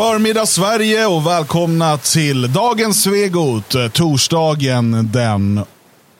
förmiddag 0.00 0.46
Sverige 0.46 1.06
och 1.06 1.26
välkomna 1.26 1.98
till 1.98 2.52
dagens 2.52 3.02
Svegot. 3.02 3.74
Eh, 3.74 3.88
torsdagen 3.88 5.10
den 5.12 5.64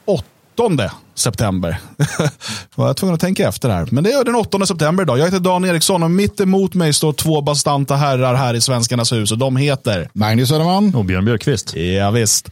8 0.05 0.91
september. 1.15 1.79
var 2.75 2.87
jag 2.87 2.97
tvungen 2.97 3.15
att 3.15 3.21
tänka 3.21 3.49
efter 3.49 3.69
här. 3.69 3.89
Men 3.91 4.05
det 4.05 4.11
är 4.11 4.25
den 4.25 4.35
8 4.35 4.67
september 4.67 5.03
idag. 5.03 5.19
Jag 5.19 5.25
heter 5.25 5.41
Dan 5.41 5.65
Eriksson 5.65 6.03
och 6.03 6.11
mitt 6.11 6.41
emot 6.41 6.75
mig 6.75 6.93
står 6.93 7.13
två 7.13 7.41
bastanta 7.41 7.97
herrar 7.97 8.35
här 8.35 8.55
i 8.55 8.61
Svenskarnas 8.61 9.13
hus 9.13 9.33
och 9.33 9.39
de 9.39 9.57
heter 9.57 10.11
Magnus 10.13 10.49
Söderman 10.49 10.95
och 10.95 11.05
Björn 11.05 11.25
Björkqvist. 11.25 11.77
Ja, 11.77 12.11
visst. 12.11 12.51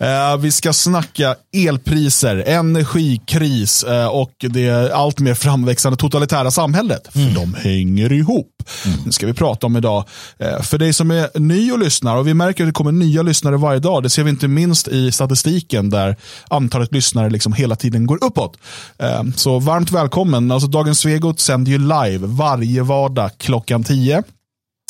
Uh, 0.00 0.36
vi 0.40 0.52
ska 0.52 0.72
snacka 0.72 1.34
elpriser, 1.52 2.36
energikris 2.36 3.84
uh, 3.88 4.06
och 4.06 4.32
det 4.38 4.92
allt 4.92 5.18
mer 5.18 5.34
framväxande 5.34 5.96
totalitära 5.96 6.50
samhället. 6.50 7.08
För 7.12 7.20
mm. 7.20 7.34
de 7.34 7.54
hänger 7.54 8.12
ihop. 8.12 8.62
Mm. 8.86 8.98
Det 9.04 9.12
ska 9.12 9.26
vi 9.26 9.34
prata 9.34 9.66
om 9.66 9.76
idag. 9.76 10.04
Uh, 10.42 10.62
för 10.62 10.78
dig 10.78 10.92
som 10.92 11.10
är 11.10 11.38
ny 11.38 11.72
och 11.72 11.78
lyssnar, 11.78 12.16
och 12.16 12.28
vi 12.28 12.34
märker 12.34 12.64
att 12.64 12.68
det 12.68 12.72
kommer 12.72 12.92
nya 12.92 13.22
lyssnare 13.22 13.56
varje 13.56 13.80
dag. 13.80 14.02
Det 14.02 14.10
ser 14.10 14.24
vi 14.24 14.30
inte 14.30 14.48
minst 14.48 14.88
i 14.88 15.12
statistiken 15.12 15.90
där 15.90 16.16
antalet 16.48 16.92
lyssnare 16.92 17.30
liksom 17.30 17.52
hela 17.52 17.76
tiden 17.76 18.06
går 18.06 18.24
uppåt. 18.24 18.56
Eh, 18.98 19.22
så 19.36 19.58
varmt 19.58 19.90
välkommen. 19.90 20.50
Alltså 20.50 20.68
Dagens 20.68 20.98
Svegot 20.98 21.40
sänder 21.40 21.72
ju 21.72 21.78
live 21.78 22.26
varje 22.26 22.82
vardag 22.82 23.30
klockan 23.38 23.84
10. 23.84 24.22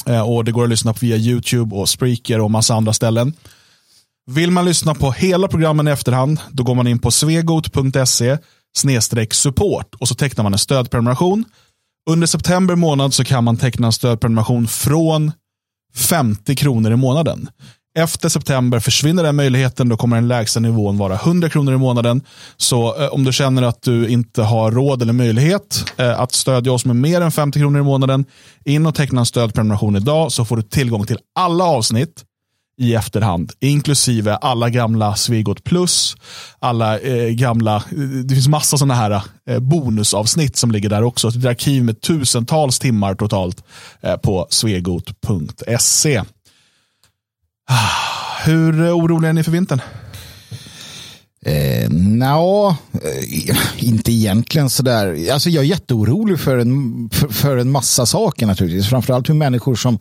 Eh, 0.07 0.21
och 0.21 0.45
Det 0.45 0.53
går 0.53 0.65
att 0.65 0.71
lyssna 0.71 0.93
på 0.93 0.99
via 1.01 1.17
YouTube 1.17 1.77
och 1.77 1.89
Spreaker 1.89 2.41
och 2.41 2.51
massa 2.51 2.75
andra 2.75 2.93
ställen. 2.93 3.33
Vill 4.31 4.51
man 4.51 4.65
lyssna 4.65 4.95
på 4.95 5.13
hela 5.13 5.49
programmen 5.49 5.89
i 5.89 5.91
efterhand, 5.91 6.41
då 6.51 6.63
går 6.63 6.75
man 6.75 6.87
in 6.87 6.99
på 6.99 7.11
svegot.se 7.11 8.39
support 9.31 9.95
och 9.95 10.09
så 10.09 10.15
tecknar 10.15 10.43
man 10.43 10.53
en 10.53 10.59
stödprenumeration. 10.59 11.45
Under 12.11 12.27
september 12.27 12.75
månad 12.75 13.15
så 13.15 13.25
kan 13.25 13.45
man 13.45 13.57
teckna 13.57 13.87
en 13.87 13.93
stödprenumeration 13.93 14.69
från 14.69 15.33
50 15.95 16.57
kronor 16.57 16.93
i 16.93 16.97
månaden. 16.97 17.49
Efter 17.99 18.29
september 18.29 18.81
försvinner 18.81 19.23
den 19.23 19.37
möjligheten. 19.37 19.89
Då 19.89 19.97
kommer 19.97 20.17
den 20.17 20.29
lägsta 20.29 20.61
nivån 20.61 20.99
vara 20.99 21.15
100 21.15 21.49
kronor 21.49 21.75
i 21.75 21.77
månaden. 21.77 22.23
Så 22.57 23.03
eh, 23.03 23.09
om 23.09 23.25
du 23.25 23.33
känner 23.33 23.63
att 23.63 23.83
du 23.83 24.09
inte 24.09 24.43
har 24.43 24.71
råd 24.71 25.03
eller 25.03 25.13
möjlighet 25.13 25.93
eh, 25.97 26.21
att 26.21 26.33
stödja 26.33 26.73
oss 26.73 26.85
med 26.85 26.97
mer 26.97 27.21
än 27.21 27.33
50 27.33 27.59
kronor 27.59 27.81
i 27.81 27.85
månaden, 27.85 28.25
in 28.65 28.87
och 28.87 28.95
teckna 28.95 29.21
en 29.21 29.27
stödprenumeration 29.27 29.97
idag 29.97 30.33
så 30.33 30.45
får 30.45 30.57
du 30.57 30.63
tillgång 30.63 31.07
till 31.07 31.19
alla 31.35 31.65
avsnitt 31.65 32.25
i 32.81 32.95
efterhand, 32.95 33.53
inklusive 33.61 34.37
alla 34.37 34.71
gamla 34.71 35.15
Svegot 35.15 35.65
Plus, 35.65 36.17
alla 36.59 36.99
eh, 36.99 37.29
gamla, 37.29 37.77
eh, 37.77 37.99
det 38.25 38.35
finns 38.35 38.49
massa 38.49 38.79
sådana 38.79 38.95
här 38.95 39.23
eh, 39.51 39.59
bonusavsnitt 39.59 40.57
som 40.57 40.71
ligger 40.71 40.89
där 40.89 41.03
också. 41.03 41.29
Ett 41.29 41.45
arkiv 41.45 41.85
med 41.85 42.01
tusentals 42.01 42.79
timmar 42.79 43.15
totalt 43.15 43.65
eh, 44.01 44.17
på 44.17 44.47
svegot.se. 44.51 46.23
Ah, 47.71 48.45
hur 48.45 48.93
orolig 48.93 49.29
är 49.29 49.33
ni 49.33 49.43
för 49.43 49.53
vintern? 49.53 49.81
Eh, 51.47 51.91
Nja, 51.91 52.77
eh, 52.93 53.85
inte 53.89 54.13
egentligen 54.13 54.71
sådär. 54.71 55.33
Alltså 55.33 55.51
jag 55.51 55.65
är 55.65 55.69
jätteorolig 55.69 56.41
för 56.41 56.59
en, 56.59 57.11
för, 57.13 57.29
för 57.29 57.57
en 57.57 57.71
massa 57.71 58.07
saker 58.07 58.47
naturligtvis. 58.47 58.89
Framförallt 58.89 59.29
hur 59.29 59.35
människor 59.35 59.75
som 59.75 59.99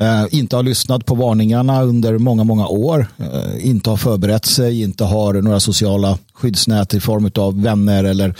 eh, 0.00 0.24
inte 0.30 0.56
har 0.56 0.62
lyssnat 0.62 1.06
på 1.06 1.14
varningarna 1.14 1.82
under 1.82 2.18
många, 2.18 2.44
många 2.44 2.66
år. 2.66 3.06
Eh, 3.18 3.66
inte 3.66 3.90
har 3.90 3.96
förberett 3.96 4.44
sig, 4.44 4.82
inte 4.82 5.04
har 5.04 5.34
några 5.34 5.60
sociala 5.60 6.18
skyddsnät 6.34 6.94
i 6.94 7.00
form 7.00 7.30
av 7.34 7.62
vänner 7.62 8.04
eller 8.04 8.34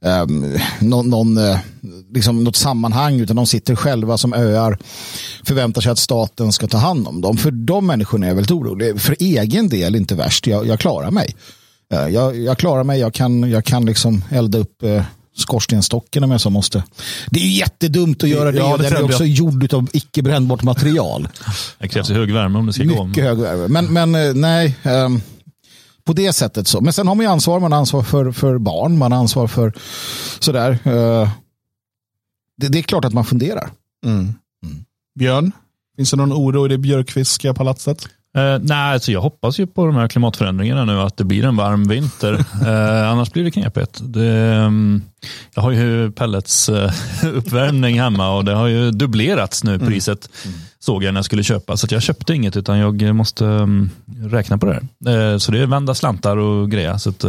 um, 0.00 0.58
någon, 0.80 1.08
någon, 1.08 1.38
uh, 1.38 1.58
liksom 2.14 2.44
något 2.44 2.56
sammanhang 2.56 3.20
utan 3.20 3.36
de 3.36 3.46
sitter 3.46 3.76
själva 3.76 4.18
som 4.18 4.32
öar 4.32 4.78
förväntar 5.44 5.80
sig 5.80 5.92
att 5.92 5.98
staten 5.98 6.52
ska 6.52 6.66
ta 6.66 6.78
hand 6.78 7.08
om 7.08 7.20
dem. 7.20 7.36
För 7.36 7.50
de 7.50 7.86
människorna 7.86 8.26
är 8.26 8.30
jag 8.30 8.34
väldigt 8.34 8.50
orolig. 8.50 9.00
För 9.00 9.16
egen 9.18 9.68
del 9.68 9.96
inte 9.96 10.14
värst, 10.14 10.46
jag, 10.46 10.66
jag 10.66 10.80
klarar 10.80 11.10
mig. 11.10 11.36
Uh, 11.94 12.08
jag, 12.08 12.36
jag, 12.36 12.58
klarar 12.58 12.84
mig, 12.84 13.00
jag 13.00 13.14
kan, 13.14 13.50
jag 13.50 13.64
kan 13.64 13.86
liksom 13.86 14.24
elda 14.30 14.58
upp 14.58 14.82
uh, 14.84 15.02
skorstenstocken 15.36 16.24
om 16.24 16.30
jag 16.30 16.40
så 16.40 16.50
måste. 16.50 16.82
Det 17.30 17.40
är 17.40 17.48
jättedumt 17.48 18.22
att 18.22 18.28
göra 18.28 18.52
det. 18.52 18.58
Ja, 18.58 18.76
det 18.76 18.82
Den 18.82 18.92
är 18.92 19.02
också 19.02 19.24
jag. 19.24 19.28
gjord 19.28 19.74
av 19.74 19.88
icke 19.92 20.22
brännbart 20.22 20.62
material. 20.62 21.28
Det 21.78 21.88
krävs 21.88 22.10
hög 22.10 22.32
värme 22.32 22.58
om 22.58 22.66
det 22.66 22.72
ska 22.72 22.82
Mycket 22.82 22.98
gå. 22.98 23.04
Mycket 23.04 23.24
hög 23.24 23.38
värme. 23.38 23.82
Men, 23.82 24.12
men 24.12 24.40
nej, 24.40 24.76
um, 24.84 25.22
på 26.06 26.12
det 26.12 26.32
sättet 26.32 26.68
så. 26.68 26.80
Men 26.80 26.92
sen 26.92 27.08
har 27.08 27.14
man 27.14 27.24
ju 27.26 27.30
ansvar, 27.30 27.60
man 27.60 27.72
har 27.72 27.78
ansvar 27.78 28.02
för, 28.02 28.32
för 28.32 28.58
barn, 28.58 28.98
man 28.98 29.12
har 29.12 29.18
ansvar 29.18 29.46
för 29.46 29.72
sådär. 30.38 30.70
Uh, 30.86 31.28
det, 32.56 32.68
det, 32.68 32.78
är 32.78 32.82
klart 32.82 33.04
att 33.04 33.12
man 33.12 33.24
funderar. 33.24 33.70
Mm. 34.04 34.18
Mm. 34.18 34.84
Björn, 35.18 35.52
finns 35.96 36.10
det 36.10 36.16
någon 36.16 36.32
oro 36.32 36.66
i 36.66 36.68
det 36.68 36.78
björkfiska 36.78 37.54
palatset? 37.54 38.08
Uh, 38.38 38.58
nej, 38.62 38.92
alltså 38.92 39.12
jag 39.12 39.20
hoppas 39.20 39.60
ju 39.60 39.66
på 39.66 39.86
de 39.86 39.96
här 39.96 40.08
klimatförändringarna 40.08 40.84
nu, 40.84 41.00
att 41.00 41.16
det 41.16 41.24
blir 41.24 41.44
en 41.44 41.56
varm 41.56 41.88
vinter. 41.88 42.32
uh, 42.34 43.08
annars 43.10 43.32
blir 43.32 43.44
det 43.44 43.50
knepigt. 43.50 44.00
Det, 44.02 44.56
um, 44.56 45.02
jag 45.54 45.62
har 45.62 45.70
ju 45.70 46.12
pellets 46.12 46.68
uh, 46.68 46.92
uppvärmning 47.34 48.00
hemma 48.00 48.36
och 48.36 48.44
det 48.44 48.52
har 48.52 48.66
ju 48.66 48.90
dubblerats 48.90 49.64
nu 49.64 49.74
mm. 49.74 49.86
priset. 49.86 50.28
Mm. 50.44 50.58
Såg 50.86 51.04
jag 51.04 51.14
när 51.14 51.18
jag 51.18 51.24
skulle 51.24 51.42
köpa, 51.42 51.76
så 51.76 51.86
jag 51.90 52.02
köpte 52.02 52.34
inget 52.34 52.56
utan 52.56 52.78
jag 52.78 53.14
måste 53.14 53.44
um, 53.44 53.90
räkna 54.22 54.58
på 54.58 54.66
det 54.66 54.72
här. 54.72 55.38
så 55.38 55.52
det 55.52 55.58
är 55.58 55.66
vända 55.66 55.94
slantar 55.94 56.36
och 56.36 56.70
grejer, 56.70 56.98
så 56.98 57.10
att, 57.10 57.20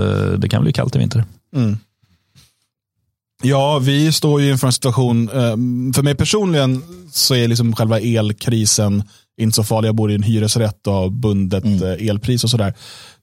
det 0.41 0.49
kan 0.49 0.63
bli 0.63 0.73
kallt 0.73 0.95
i 0.95 0.99
vinter. 0.99 1.23
Mm. 1.55 1.77
Ja, 3.43 3.79
vi 3.79 4.11
står 4.11 4.41
ju 4.41 4.51
inför 4.51 4.67
en 4.67 4.73
situation, 4.73 5.29
för 5.95 6.03
mig 6.03 6.15
personligen 6.15 6.83
så 7.11 7.35
är 7.35 7.47
liksom 7.47 7.75
själva 7.75 7.99
elkrisen 7.99 9.03
inte 9.41 9.55
så 9.55 9.63
farlig. 9.63 9.87
Jag 9.87 9.95
bor 9.95 10.11
i 10.11 10.15
en 10.15 10.23
hyresrätt 10.23 10.87
och 10.87 10.93
har 10.93 11.09
bundet 11.09 11.63
mm. 11.63 12.09
Elpris 12.09 12.43
och 12.43 12.49
sådär. 12.49 12.73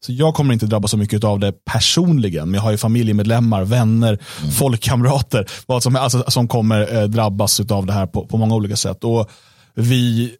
Så 0.01 0.13
jag 0.13 0.35
kommer 0.35 0.55
inte 0.55 0.67
drabbas 0.67 0.91
så 0.91 0.97
mycket 0.97 1.25
av 1.25 1.41
det 1.41 1.53
personligen. 1.65 2.51
Men 2.51 2.55
jag 2.55 2.63
har 2.63 2.71
ju 2.71 2.77
familjemedlemmar, 2.77 3.65
vänner, 3.65 4.19
mm. 4.41 4.53
folkkamrater 4.53 5.47
vad 5.67 5.83
som, 5.83 5.97
alltså, 5.97 6.25
som 6.29 6.49
kommer 6.49 6.97
eh, 6.97 7.03
drabbas 7.03 7.61
av 7.61 7.87
det 7.87 7.93
här 7.93 8.07
på, 8.07 8.27
på 8.27 8.37
många 8.37 8.55
olika 8.55 8.77
sätt. 8.77 9.05
Och 9.05 9.31
vi 9.75 10.35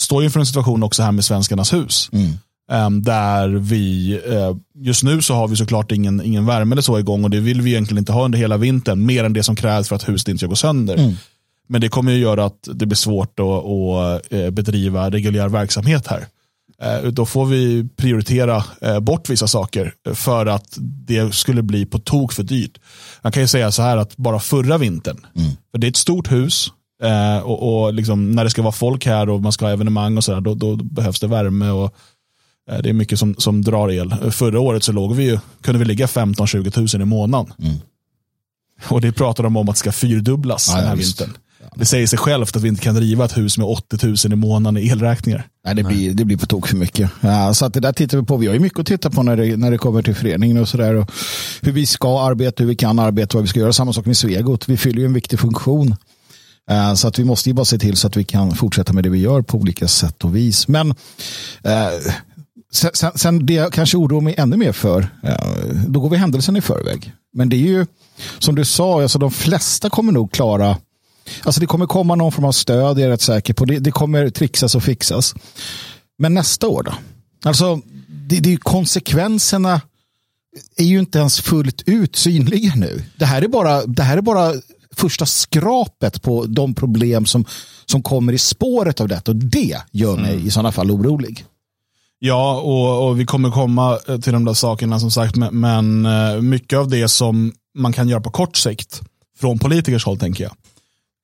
står 0.00 0.24
inför 0.24 0.40
en 0.40 0.46
situation 0.46 0.82
också 0.82 1.02
här 1.02 1.12
med 1.12 1.24
Svenskarnas 1.24 1.72
hus. 1.72 2.10
Mm. 2.12 2.32
Um, 2.72 3.02
där 3.02 3.48
vi, 3.48 4.14
uh, 4.28 4.56
just 4.74 5.02
nu 5.02 5.22
så 5.22 5.34
har 5.34 5.48
vi 5.48 5.56
såklart 5.56 5.92
ingen, 5.92 6.22
ingen 6.22 6.46
värme 6.46 6.74
eller 6.74 6.82
så 6.82 6.98
igång 6.98 7.24
och 7.24 7.30
det 7.30 7.40
vill 7.40 7.62
vi 7.62 7.70
egentligen 7.70 7.98
inte 7.98 8.12
ha 8.12 8.24
under 8.24 8.38
hela 8.38 8.56
vintern. 8.56 9.06
Mer 9.06 9.24
än 9.24 9.32
det 9.32 9.42
som 9.42 9.56
krävs 9.56 9.88
för 9.88 9.96
att 9.96 10.08
huset 10.08 10.28
inte 10.28 10.38
ska 10.38 10.46
gå 10.46 10.56
sönder. 10.56 10.96
Mm. 10.96 11.14
Men 11.68 11.80
det 11.80 11.88
kommer 11.88 12.12
ju 12.12 12.18
göra 12.18 12.44
att 12.44 12.68
det 12.74 12.86
blir 12.86 12.96
svårt 12.96 13.40
att, 13.40 13.46
att 13.46 14.32
eh, 14.32 14.50
bedriva 14.50 15.10
reguljär 15.10 15.48
verksamhet 15.48 16.06
här. 16.06 16.26
Eh, 16.82 17.02
då 17.02 17.26
får 17.26 17.46
vi 17.46 17.88
prioritera 17.96 18.64
eh, 18.80 19.00
bort 19.00 19.30
vissa 19.30 19.48
saker 19.48 19.94
för 20.14 20.46
att 20.46 20.78
det 20.80 21.34
skulle 21.34 21.62
bli 21.62 21.86
på 21.86 21.98
tok 21.98 22.32
för 22.32 22.42
dyrt. 22.42 22.78
Man 23.22 23.32
kan 23.32 23.42
ju 23.42 23.46
säga 23.46 23.72
så 23.72 23.82
här 23.82 23.96
att 23.96 24.16
bara 24.16 24.40
förra 24.40 24.78
vintern, 24.78 25.26
mm. 25.36 25.50
för 25.70 25.78
det 25.78 25.86
är 25.86 25.90
ett 25.90 25.96
stort 25.96 26.32
hus 26.32 26.72
och, 27.44 27.84
och 27.84 27.94
liksom 27.94 28.30
när 28.30 28.44
det 28.44 28.50
ska 28.50 28.62
vara 28.62 28.72
folk 28.72 29.06
här 29.06 29.28
och 29.28 29.42
man 29.42 29.52
ska 29.52 29.64
ha 29.64 29.72
evenemang 29.72 30.16
och 30.16 30.24
sådär, 30.24 30.40
då, 30.40 30.54
då, 30.54 30.76
behövs 30.76 31.20
det 31.20 31.26
värme 31.26 31.70
och 31.70 31.94
det 32.82 32.88
är 32.88 32.92
mycket 32.92 33.18
som, 33.18 33.34
som 33.34 33.62
drar 33.62 33.90
el. 33.90 34.14
Förra 34.30 34.60
året 34.60 34.84
så 34.84 34.92
låg 34.92 35.14
vi 35.14 35.24
ju, 35.24 35.38
kunde 35.60 35.78
vi 35.78 35.84
ligga 35.84 36.06
15-20 36.06 36.70
tusen 36.70 37.02
i 37.02 37.04
månaden. 37.04 37.52
Mm. 37.58 37.76
Och 38.88 39.00
det 39.00 39.12
pratar 39.12 39.44
de 39.44 39.56
om 39.56 39.68
att 39.68 39.78
ska 39.78 39.92
fyrdubblas 39.92 40.68
ja, 40.70 40.76
den 40.76 40.88
här 40.88 40.96
vintern. 40.96 41.30
Det 41.74 41.84
säger 41.84 42.06
sig 42.06 42.18
självt 42.18 42.56
att 42.56 42.62
vi 42.62 42.68
inte 42.68 42.82
kan 42.82 42.94
driva 42.94 43.24
ett 43.24 43.36
hus 43.36 43.58
med 43.58 43.66
80 43.66 44.06
000 44.06 44.16
i 44.32 44.36
månaden 44.36 44.82
i 44.82 44.88
elräkningar. 44.88 45.46
Nej, 45.64 45.74
det 45.74 45.82
blir, 45.82 46.14
det 46.14 46.24
blir 46.24 46.36
på 46.36 46.46
tok 46.46 46.68
för 46.68 46.76
mycket. 46.76 47.10
Ja, 47.20 47.54
så 47.54 47.66
att 47.66 47.74
det 47.74 47.80
där 47.80 47.92
tittar 47.92 48.18
vi 48.18 48.24
på. 48.24 48.36
Vi 48.36 48.46
har 48.46 48.54
ju 48.54 48.60
mycket 48.60 48.78
att 48.78 48.86
titta 48.86 49.10
på 49.10 49.22
när 49.22 49.36
det, 49.36 49.56
när 49.56 49.70
det 49.70 49.78
kommer 49.78 50.02
till 50.02 50.14
föreningen 50.14 50.56
och 50.56 50.68
sådär. 50.68 51.06
Hur 51.62 51.72
vi 51.72 51.86
ska 51.86 52.26
arbeta, 52.26 52.62
hur 52.62 52.68
vi 52.68 52.76
kan 52.76 52.98
arbeta, 52.98 53.38
vad 53.38 53.42
vi 53.42 53.48
ska 53.48 53.60
göra. 53.60 53.72
Samma 53.72 53.92
sak 53.92 54.06
med 54.06 54.16
Svegot. 54.16 54.68
Vi 54.68 54.76
fyller 54.76 54.98
ju 54.98 55.06
en 55.06 55.12
viktig 55.12 55.40
funktion. 55.40 55.96
Eh, 56.70 56.94
så 56.94 57.08
att 57.08 57.18
vi 57.18 57.24
måste 57.24 57.50
ju 57.50 57.54
bara 57.54 57.64
se 57.64 57.78
till 57.78 57.96
så 57.96 58.06
att 58.06 58.16
vi 58.16 58.24
kan 58.24 58.54
fortsätta 58.54 58.92
med 58.92 59.04
det 59.04 59.10
vi 59.10 59.18
gör 59.18 59.42
på 59.42 59.58
olika 59.58 59.88
sätt 59.88 60.24
och 60.24 60.36
vis. 60.36 60.68
Men 60.68 60.90
eh, 61.62 61.88
sen, 62.72 63.10
sen, 63.14 63.46
det 63.46 63.54
jag 63.54 63.72
kanske 63.72 63.96
oroar 63.96 64.20
mig 64.20 64.34
ännu 64.38 64.56
mer 64.56 64.72
för, 64.72 65.08
eh, 65.22 65.46
då 65.86 66.00
går 66.00 66.10
vi 66.10 66.16
händelsen 66.16 66.56
i 66.56 66.60
förväg. 66.60 67.12
Men 67.34 67.48
det 67.48 67.56
är 67.56 67.68
ju 67.68 67.86
som 68.38 68.54
du 68.54 68.64
sa, 68.64 69.02
alltså 69.02 69.18
de 69.18 69.30
flesta 69.30 69.90
kommer 69.90 70.12
nog 70.12 70.32
klara 70.32 70.76
Alltså 71.42 71.60
det 71.60 71.66
kommer 71.66 71.86
komma 71.86 72.14
någon 72.14 72.32
form 72.32 72.44
av 72.44 72.52
stöd, 72.52 72.98
jag 72.98 73.06
är 73.06 73.08
rätt 73.08 73.20
säker 73.20 73.54
på. 73.54 73.64
Det, 73.64 73.78
det 73.78 73.90
kommer 73.90 74.30
trixas 74.30 74.74
och 74.74 74.82
fixas. 74.82 75.34
Men 76.18 76.34
nästa 76.34 76.68
år 76.68 76.82
då? 76.82 76.94
Alltså, 77.44 77.80
det, 78.08 78.40
det 78.40 78.52
är 78.52 78.56
konsekvenserna 78.56 79.80
är 80.76 80.84
ju 80.84 80.98
inte 80.98 81.18
ens 81.18 81.40
fullt 81.40 81.82
ut 81.86 82.16
synliga 82.16 82.72
nu. 82.76 83.02
Det 83.18 83.24
här 83.24 83.42
är 83.42 83.48
bara, 83.48 83.86
det 83.86 84.02
här 84.02 84.16
är 84.16 84.22
bara 84.22 84.52
första 84.92 85.26
skrapet 85.26 86.22
på 86.22 86.46
de 86.46 86.74
problem 86.74 87.26
som, 87.26 87.44
som 87.86 88.02
kommer 88.02 88.32
i 88.32 88.38
spåret 88.38 89.00
av 89.00 89.08
detta. 89.08 89.30
Och 89.30 89.36
det 89.36 89.76
gör 89.92 90.16
mig 90.16 90.32
mm. 90.34 90.46
i 90.46 90.50
sådana 90.50 90.72
fall 90.72 90.90
orolig. 90.90 91.44
Ja, 92.18 92.60
och, 92.60 93.08
och, 93.08 93.20
vi 93.20 93.24
kommer 93.26 93.50
komma 93.50 93.98
till 94.22 94.32
de 94.32 94.44
där 94.44 94.54
sakerna 94.54 95.00
som 95.00 95.10
sagt. 95.10 95.36
Men, 95.36 95.60
men 95.60 96.06
eh, 96.06 96.40
mycket 96.40 96.78
av 96.78 96.88
det 96.88 97.08
som 97.08 97.52
man 97.74 97.92
kan 97.92 98.08
göra 98.08 98.20
på 98.20 98.30
kort 98.30 98.56
sikt 98.56 99.00
från 99.38 99.58
politikers 99.58 100.04
håll 100.04 100.18
tänker 100.18 100.44
jag 100.44 100.52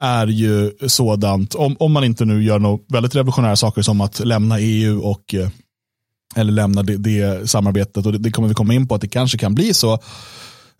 är 0.00 0.26
ju 0.26 0.72
sådant, 0.86 1.54
om, 1.54 1.76
om 1.78 1.92
man 1.92 2.04
inte 2.04 2.24
nu 2.24 2.44
gör 2.44 2.58
något 2.58 2.84
väldigt 2.88 3.14
revolutionära 3.14 3.56
saker 3.56 3.82
som 3.82 4.00
att 4.00 4.20
lämna 4.20 4.60
EU 4.60 5.00
och 5.00 5.34
eh, 5.34 5.48
eller 6.36 6.52
lämna 6.52 6.82
det, 6.82 6.96
det 6.96 7.50
samarbetet 7.50 8.06
och 8.06 8.12
det, 8.12 8.18
det, 8.18 8.30
kommer 8.30 8.48
vi 8.48 8.54
komma 8.54 8.74
in 8.74 8.88
på 8.88 8.94
att 8.94 9.00
det 9.00 9.08
kanske 9.08 9.38
kan 9.38 9.54
bli 9.54 9.74
så. 9.74 9.98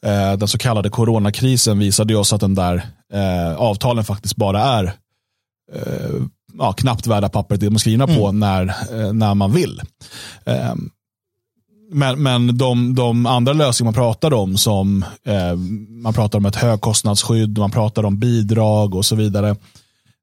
Eh, 0.07 0.33
den 0.33 0.49
så 0.49 0.59
kallade 0.59 0.91
coronakrisen 0.91 1.79
visade 1.79 2.17
oss 2.17 2.33
att 2.33 2.41
den 2.41 2.55
där 2.55 2.87
eh, 3.13 3.57
avtalen 3.57 4.05
faktiskt 4.05 4.37
bara 4.37 4.63
är 4.63 4.85
eh, 5.73 6.23
ja, 6.59 6.73
knappt 6.73 7.07
värda 7.07 7.29
pappret 7.29 7.61
de 7.61 7.75
är 7.75 7.79
skrivna 7.79 8.07
på 8.07 8.27
mm. 8.27 8.41
när, 8.41 8.67
eh, 8.67 9.13
när 9.13 9.35
man 9.35 9.53
vill. 9.53 9.83
Eh, 10.45 10.75
men, 11.91 12.23
men 12.23 12.59
de, 12.59 12.95
de, 12.95 13.27
andra 13.27 13.53
lösningar 13.53 13.87
man 13.87 13.95
pratar 13.95 14.35
om, 14.35 14.57
som 14.57 15.05
man 15.89 16.15
pratar 16.15 16.39
om 16.39 16.47
ett 16.47 16.57
högkostnadsskydd, 16.57 17.59
man 17.59 17.71
pratar 17.71 18.05
om 18.05 18.19
bidrag 18.19 18.95
och 18.95 19.05
så 19.05 19.17
vidare. 19.17 19.57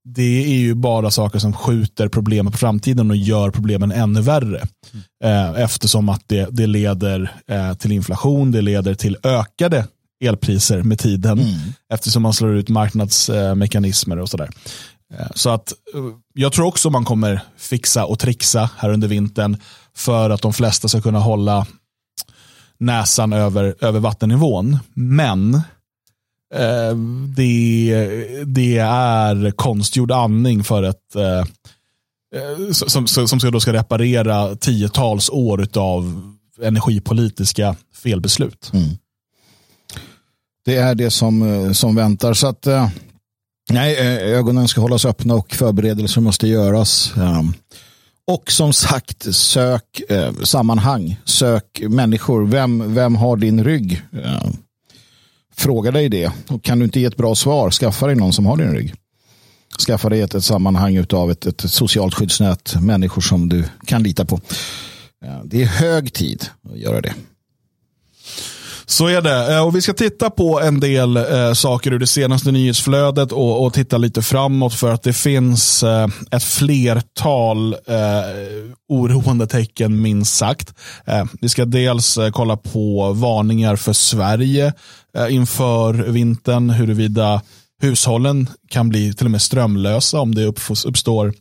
Det 0.08 0.46
är 0.46 0.58
ju 0.58 0.74
bara 0.74 1.12
saker 1.12 1.40
som 1.40 1.54
skjuter 1.54 2.08
problemen 2.08 2.52
på 2.52 2.58
framtiden 2.58 3.10
och 3.10 3.18
gör 3.18 3.52
problemen 3.52 3.92
ännu 3.92 4.22
värre. 4.22 4.68
Mm. 5.24 5.56
Eh, 5.56 5.62
eftersom 5.64 6.10
att 6.10 6.24
det, 6.28 6.48
det 6.52 6.68
leder 6.68 7.32
eh, 7.48 7.74
till 7.74 7.92
inflation, 7.92 8.52
det 8.52 8.62
leder 8.62 8.96
till 8.96 9.18
ökade 9.24 9.88
elpriser 10.24 10.84
med 10.84 11.00
tiden. 11.00 11.40
Mm. 11.40 11.60
Eftersom 11.94 12.24
man 12.24 12.34
slår 12.34 12.56
ut 12.56 12.70
marknadsmekanismer 12.70 14.20
och 14.20 14.30
sådär. 14.30 14.50
Eh, 15.14 15.28
så 15.36 15.50
att 15.50 15.74
jag 16.34 16.54
tror 16.54 16.66
också 16.66 16.90
man 16.90 17.06
kommer 17.06 17.42
fixa 17.58 18.06
och 18.06 18.20
trixa 18.20 18.70
här 18.78 18.90
under 18.90 19.08
vintern 19.08 19.58
för 19.96 20.30
att 20.30 20.42
de 20.42 20.54
flesta 20.54 20.88
ska 20.88 21.02
kunna 21.02 21.20
hålla 21.20 21.66
näsan 22.78 23.34
över, 23.34 23.76
över 23.82 24.00
vattennivån. 24.00 24.78
Men 24.94 25.62
eh, 26.54 26.98
det, 27.36 28.44
det 28.46 28.78
är 28.78 29.52
konstgjord 29.52 30.12
andning 30.12 30.64
för 30.64 30.84
ett 30.84 31.16
eh, 31.16 31.40
eh 32.36 32.72
som, 32.72 33.08
som 33.08 33.40
ska, 33.40 33.52
då 33.52 33.60
ska 33.60 33.74
reparera 33.74 34.56
tiotals 34.56 35.30
år 35.30 35.68
av 35.76 36.34
energipolitiska 36.62 37.76
felbeslut. 37.94 38.72
Mm. 38.74 38.90
Det 40.66 40.76
är 40.76 40.96
det 40.96 41.12
som, 41.12 41.42
eh, 41.42 41.72
som 41.72 41.96
väntar. 41.96 42.34
Så 42.34 42.48
att 42.48 42.68
eh, 42.68 42.90
Nej, 43.70 43.96
ögonen 44.34 44.68
ska 44.68 44.82
hållas 44.82 45.06
öppna 45.06 45.36
och 45.36 45.54
förberedelser 45.54 46.22
måste 46.22 46.48
göras. 46.48 47.14
Ehm, 47.18 47.54
och 48.28 48.52
som 48.52 48.74
sagt, 48.74 49.36
sök 49.36 50.02
sammanhang, 50.44 51.22
sök 51.26 51.82
människor. 51.90 52.46
Vem, 52.46 52.94
vem 52.94 53.16
har 53.16 53.38
din 53.38 53.64
rygg? 53.64 54.02
Ehm, 54.14 54.58
Fråga 55.58 55.92
dig 55.92 56.10
det. 56.10 56.32
Och 56.48 56.64
kan 56.64 56.80
du 56.80 56.86
inte 56.86 57.00
ge 57.00 57.06
ett 57.06 57.18
bra 57.18 57.36
svar, 57.36 57.72
skaffa 57.72 58.08
dig 58.08 58.16
någon 58.16 58.34
som 58.34 58.46
har 58.46 58.58
din 58.58 58.74
rygg. 58.74 58.94
Skaffa 59.88 60.10
dig 60.10 60.22
ett, 60.22 60.36
ett 60.36 60.44
sammanhang 60.44 61.06
av 61.14 61.32
ett, 61.32 61.46
ett 61.46 61.72
socialt 61.72 62.14
skyddsnät, 62.14 62.76
människor 62.82 63.22
som 63.22 63.50
du 63.50 63.64
kan 63.86 64.04
lita 64.04 64.26
på. 64.26 64.40
Det 65.46 65.62
är 65.62 65.66
hög 65.66 66.14
tid 66.14 66.46
att 66.72 66.78
göra 66.78 67.02
det. 67.02 67.14
Så 68.88 69.08
är 69.08 69.22
det. 69.22 69.56
Eh, 69.56 69.66
och 69.66 69.76
vi 69.76 69.82
ska 69.82 69.94
titta 69.94 70.30
på 70.30 70.62
en 70.62 70.80
del 70.80 71.18
eh, 71.18 71.54
saker 71.54 71.94
ur 71.94 72.00
det 72.00 72.08
senaste 72.08 72.52
nyhetsflödet 72.52 73.32
och, 73.32 73.66
och, 73.66 73.74
titta 73.74 73.98
lite 73.98 74.22
framåt 74.22 74.74
för 74.74 74.92
att 74.92 75.04
det 75.04 75.14
finns 75.14 75.84
eh, 75.84 76.08
ett 76.32 76.44
flertal 76.44 77.74
eh, 77.74 78.00
oroande 78.90 79.48
tecken 79.48 80.02
minst 80.02 80.36
sagt. 80.36 80.74
Eh, 81.06 81.26
vi 81.42 81.50
ska 81.50 81.66
dels 81.66 82.18
eh, 82.18 82.32
kolla 82.32 82.58
på 82.58 83.14
varningar 83.14 83.76
för 83.76 83.94
Sverige 83.94 84.74
eh, 85.18 85.34
inför 85.36 85.94
vintern, 85.94 86.70
huruvida 86.70 87.42
hushållen 87.82 88.50
kan 88.70 88.90
bli 88.90 89.14
till 89.14 89.28
och 89.28 89.32
med 89.32 89.42
strömlösa 89.42 90.20
om 90.20 90.36
det 90.36 90.46
uppstår 90.86 91.34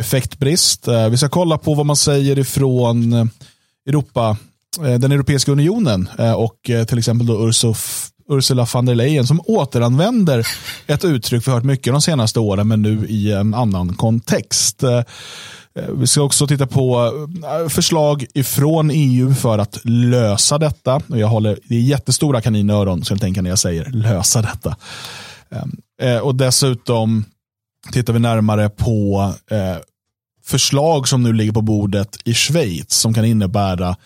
effektbrist. 0.00 0.88
Eh, 0.88 1.08
vi 1.08 1.16
ska 1.16 1.28
kolla 1.28 1.58
på 1.58 1.74
vad 1.74 1.86
man 1.86 1.96
säger 1.96 2.38
ifrån 2.38 3.30
Europa 3.88 4.36
Eh, 4.78 4.98
den 4.98 5.12
Europeiska 5.12 5.52
unionen 5.52 6.08
eh, 6.18 6.32
och 6.32 6.70
eh, 6.70 6.84
till 6.84 6.98
exempel 6.98 7.26
då 7.26 7.48
Ursuf, 7.48 8.08
Ursula 8.30 8.66
von 8.72 8.86
der 8.86 8.94
Leyen 8.94 9.26
som 9.26 9.40
återanvänder 9.40 10.46
ett 10.86 11.04
uttryck 11.04 11.48
vi 11.48 11.52
hört 11.52 11.64
mycket 11.64 11.92
de 11.92 12.02
senaste 12.02 12.40
åren 12.40 12.68
men 12.68 12.82
nu 12.82 13.06
i 13.08 13.32
en 13.32 13.54
annan 13.54 13.94
kontext. 13.94 14.84
Vi 15.92 16.06
ska 16.06 16.22
också 16.22 16.46
titta 16.46 16.66
på 16.66 17.12
förslag 17.68 18.26
ifrån 18.34 18.90
EU 18.94 19.34
för 19.34 19.58
att 19.58 19.78
lösa 19.84 20.58
detta. 20.58 21.00
jag 21.06 21.28
håller, 21.28 21.58
det 21.64 21.74
är 21.74 21.80
jättestora 21.80 22.40
kaninöron 22.40 23.04
ska 23.04 23.14
jag 23.14 23.20
tänka 23.20 23.42
när 23.42 23.50
jag 23.50 23.58
säger 23.58 23.84
lösa 23.84 24.42
detta. 24.42 24.76
Och 26.22 26.34
dessutom 26.34 27.24
tittar 27.92 28.12
vi 28.12 28.18
närmare 28.18 28.68
på 28.68 29.32
förslag 30.44 31.08
som 31.08 31.22
nu 31.22 31.32
ligger 31.32 31.52
på 31.52 31.62
bordet 31.62 32.18
i 32.24 32.34
Schweiz 32.34 32.90
som 32.90 33.14
kan 33.14 33.24
innebära 33.24 33.96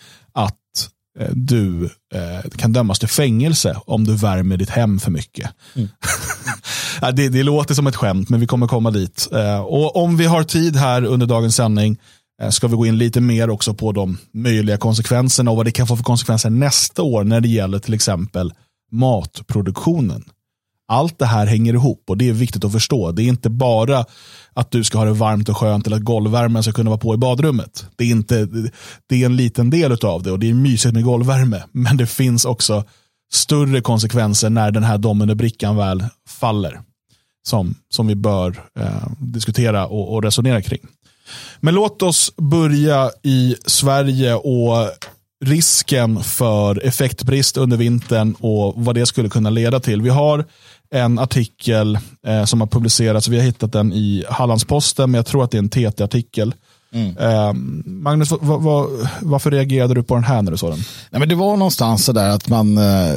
du 1.31 1.89
eh, 2.13 2.49
kan 2.55 2.73
dömas 2.73 2.99
till 2.99 3.09
fängelse 3.09 3.77
om 3.85 4.03
du 4.03 4.15
värmer 4.15 4.57
ditt 4.57 4.69
hem 4.69 4.99
för 4.99 5.11
mycket. 5.11 5.49
Mm. 5.75 5.89
det, 7.15 7.29
det, 7.29 7.43
låter 7.43 7.73
som 7.73 7.87
ett 7.87 7.95
skämt, 7.95 8.29
men 8.29 8.39
vi 8.39 8.47
kommer 8.47 8.67
komma 8.67 8.91
dit. 8.91 9.27
Eh, 9.31 9.59
och 9.59 9.95
om 9.95 10.17
vi 10.17 10.25
har 10.25 10.43
tid 10.43 10.75
här 10.75 11.05
under 11.05 11.25
dagens 11.25 11.55
sändning 11.55 11.97
eh, 12.41 12.49
ska 12.49 12.67
vi 12.67 12.75
gå 12.75 12.85
in 12.85 12.97
lite 12.97 13.21
mer 13.21 13.49
också 13.49 13.73
på 13.73 13.91
de 13.91 14.17
möjliga 14.33 14.77
konsekvenserna 14.77 15.51
och 15.51 15.57
vad 15.57 15.65
det 15.65 15.71
kan 15.71 15.87
få 15.87 15.97
för 15.97 16.03
konsekvenser 16.03 16.49
nästa 16.49 17.01
år 17.01 17.23
när 17.23 17.41
det 17.41 17.47
gäller 17.47 17.79
till 17.79 17.93
exempel 17.93 18.53
matproduktionen. 18.91 20.23
Allt 20.87 21.19
det 21.19 21.25
här 21.25 21.45
hänger 21.45 21.73
ihop 21.73 22.03
och 22.07 22.17
det 22.17 22.29
är 22.29 22.33
viktigt 22.33 22.65
att 22.65 22.71
förstå. 22.71 23.11
Det 23.11 23.23
är 23.23 23.27
inte 23.27 23.49
bara 23.49 24.05
att 24.53 24.71
du 24.71 24.83
ska 24.83 24.97
ha 24.97 25.05
det 25.05 25.13
varmt 25.13 25.49
och 25.49 25.57
skönt 25.57 25.87
eller 25.87 25.97
att 25.97 26.03
golvvärmen 26.03 26.63
ska 26.63 26.71
kunna 26.71 26.89
vara 26.89 26.99
på 26.99 27.13
i 27.13 27.17
badrummet. 27.17 27.85
Det 27.95 28.03
är, 28.03 28.11
inte, 28.11 28.47
det 29.09 29.21
är 29.21 29.25
en 29.25 29.35
liten 29.35 29.69
del 29.69 30.05
av 30.05 30.23
det 30.23 30.31
och 30.31 30.39
det 30.39 30.49
är 30.49 30.53
mysigt 30.53 30.93
med 30.93 31.03
golvvärme. 31.03 31.63
Men 31.71 31.97
det 31.97 32.07
finns 32.07 32.45
också 32.45 32.83
större 33.33 33.81
konsekvenser 33.81 34.49
när 34.49 34.71
den 34.71 34.83
här 34.83 34.97
dominobrickan 34.97 35.77
väl 35.77 36.03
faller. 36.29 36.81
Som, 37.47 37.75
som 37.89 38.07
vi 38.07 38.15
bör 38.15 38.63
eh, 38.79 39.07
diskutera 39.19 39.87
och, 39.87 40.13
och 40.13 40.23
resonera 40.23 40.61
kring. 40.61 40.81
Men 41.59 41.75
låt 41.75 42.01
oss 42.01 42.33
börja 42.37 43.11
i 43.23 43.55
Sverige 43.65 44.35
och 44.35 44.89
risken 45.45 46.23
för 46.23 46.85
effektbrist 46.85 47.57
under 47.57 47.77
vintern 47.77 48.35
och 48.39 48.73
vad 48.77 48.95
det 48.95 49.05
skulle 49.05 49.29
kunna 49.29 49.49
leda 49.49 49.79
till. 49.79 50.01
Vi 50.01 50.09
har 50.09 50.45
en 50.91 51.19
artikel 51.19 51.99
eh, 52.27 52.45
som 52.45 52.61
har 52.61 52.67
publicerats. 52.67 53.27
Vi 53.27 53.37
har 53.37 53.43
hittat 53.43 53.71
den 53.71 53.93
i 53.93 54.25
Hallandsposten, 54.29 55.11
men 55.11 55.19
jag 55.19 55.25
tror 55.25 55.43
att 55.43 55.51
det 55.51 55.57
är 55.57 55.59
en 55.59 55.69
TT-artikel. 55.69 56.53
Mm. 56.93 57.17
Eh, 57.17 57.53
Magnus, 57.85 58.31
va, 58.31 58.57
va, 58.57 58.87
varför 59.21 59.51
reagerade 59.51 59.93
du 59.93 60.03
på 60.03 60.15
den 60.15 60.23
här 60.23 60.41
när 60.41 60.51
du 60.51 60.57
såg 60.57 60.71
den? 60.71 60.79
Nej, 61.09 61.19
men 61.19 61.29
det 61.29 61.35
var 61.35 61.57
någonstans 61.57 62.05
sådär 62.05 62.29
att 62.29 62.47
man, 62.47 62.77
eh, 62.77 63.13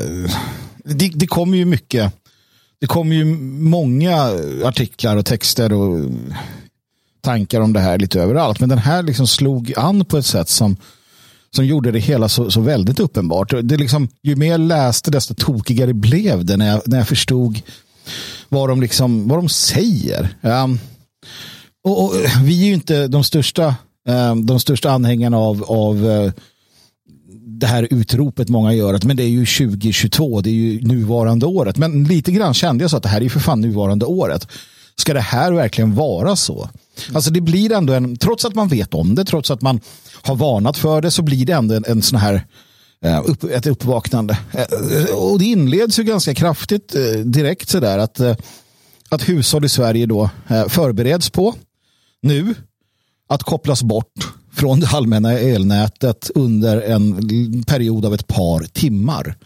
det, 0.84 1.10
det 1.14 1.26
kommer 1.26 1.56
ju 1.56 1.64
mycket, 1.64 2.12
det 2.80 2.86
kommer 2.86 3.16
ju 3.16 3.24
många 3.60 4.30
artiklar 4.64 5.16
och 5.16 5.26
texter 5.26 5.72
och 5.72 6.10
tankar 7.20 7.60
om 7.60 7.72
det 7.72 7.80
här 7.80 7.98
lite 7.98 8.20
överallt. 8.20 8.60
Men 8.60 8.68
den 8.68 8.78
här 8.78 9.02
liksom 9.02 9.26
slog 9.26 9.72
an 9.76 10.04
på 10.04 10.18
ett 10.18 10.26
sätt 10.26 10.48
som, 10.48 10.76
som 11.50 11.66
gjorde 11.66 11.92
det 11.92 11.98
hela 11.98 12.28
så, 12.28 12.50
så 12.50 12.60
väldigt 12.60 13.00
uppenbart. 13.00 13.54
Det 13.62 13.76
liksom, 13.76 14.08
ju 14.22 14.36
mer 14.36 14.50
jag 14.50 14.60
läste 14.60 15.10
desto 15.10 15.34
tokigare 15.34 15.94
blev 15.94 16.44
det 16.44 16.56
när 16.56 16.68
jag, 16.68 16.82
när 16.86 16.98
jag 16.98 17.08
förstod 17.08 17.60
vad 18.48 18.68
de, 18.68 18.80
liksom, 18.80 19.28
vad 19.28 19.38
de 19.38 19.48
säger. 19.48 20.36
Um, 20.40 20.80
och, 21.84 22.04
och, 22.04 22.12
vi 22.42 22.62
är 22.62 22.66
ju 22.66 22.74
inte 22.74 23.06
de 23.06 23.24
största, 23.24 23.74
um, 24.08 24.46
de 24.46 24.60
största 24.60 24.90
anhängarna 24.90 25.38
av, 25.38 25.64
av 25.64 26.04
uh, 26.04 26.32
det 27.60 27.66
här 27.66 27.88
utropet 27.90 28.48
många 28.48 28.74
gör, 28.74 28.94
att 28.94 29.04
men 29.04 29.16
det 29.16 29.22
är 29.22 29.28
ju 29.28 29.46
2022, 29.46 30.40
det 30.40 30.50
är 30.50 30.54
ju 30.54 30.80
nuvarande 30.80 31.46
året. 31.46 31.76
Men 31.76 32.04
lite 32.04 32.32
grann 32.32 32.54
kände 32.54 32.84
jag 32.84 32.90
så 32.90 32.96
att 32.96 33.02
det 33.02 33.08
här 33.08 33.18
är 33.18 33.22
ju 33.22 33.30
för 33.30 33.40
fan 33.40 33.60
nuvarande 33.60 34.06
året. 34.06 34.48
Ska 34.96 35.14
det 35.14 35.20
här 35.20 35.52
verkligen 35.52 35.94
vara 35.94 36.36
så? 36.36 36.68
Alltså 37.14 37.30
det 37.30 37.40
blir 37.40 37.72
ändå 37.72 37.92
en, 37.92 38.16
trots 38.16 38.44
att 38.44 38.54
man 38.54 38.68
vet 38.68 38.94
om 38.94 39.14
det, 39.14 39.24
trots 39.24 39.50
att 39.50 39.62
man 39.62 39.80
har 40.22 40.36
varnat 40.36 40.76
för 40.76 41.00
det, 41.00 41.10
så 41.10 41.22
blir 41.22 41.46
det 41.46 41.52
ändå 41.52 41.74
en, 41.74 41.84
en 41.86 42.02
sån 42.02 42.18
här 42.18 42.46
eh, 43.04 43.22
upp, 43.26 43.44
ett 43.44 43.66
uppvaknande. 43.66 44.38
Eh, 44.52 45.14
och 45.14 45.38
det 45.38 45.44
inleds 45.44 45.98
ju 45.98 46.02
ganska 46.02 46.34
kraftigt 46.34 46.94
eh, 46.94 47.20
direkt 47.24 47.68
sådär 47.68 47.98
att, 47.98 48.20
att 49.08 49.28
hushåll 49.28 49.64
i 49.64 49.68
Sverige 49.68 50.06
då 50.06 50.30
förbereds 50.68 51.30
på 51.30 51.54
nu 52.22 52.54
att 53.28 53.42
kopplas 53.42 53.82
bort 53.82 54.28
från 54.52 54.80
det 54.80 54.86
allmänna 54.86 55.32
elnätet 55.32 56.30
under 56.34 56.80
en 56.80 57.62
period 57.62 58.06
av 58.06 58.14
ett 58.14 58.26
par 58.26 58.60
timmar. 58.60 59.36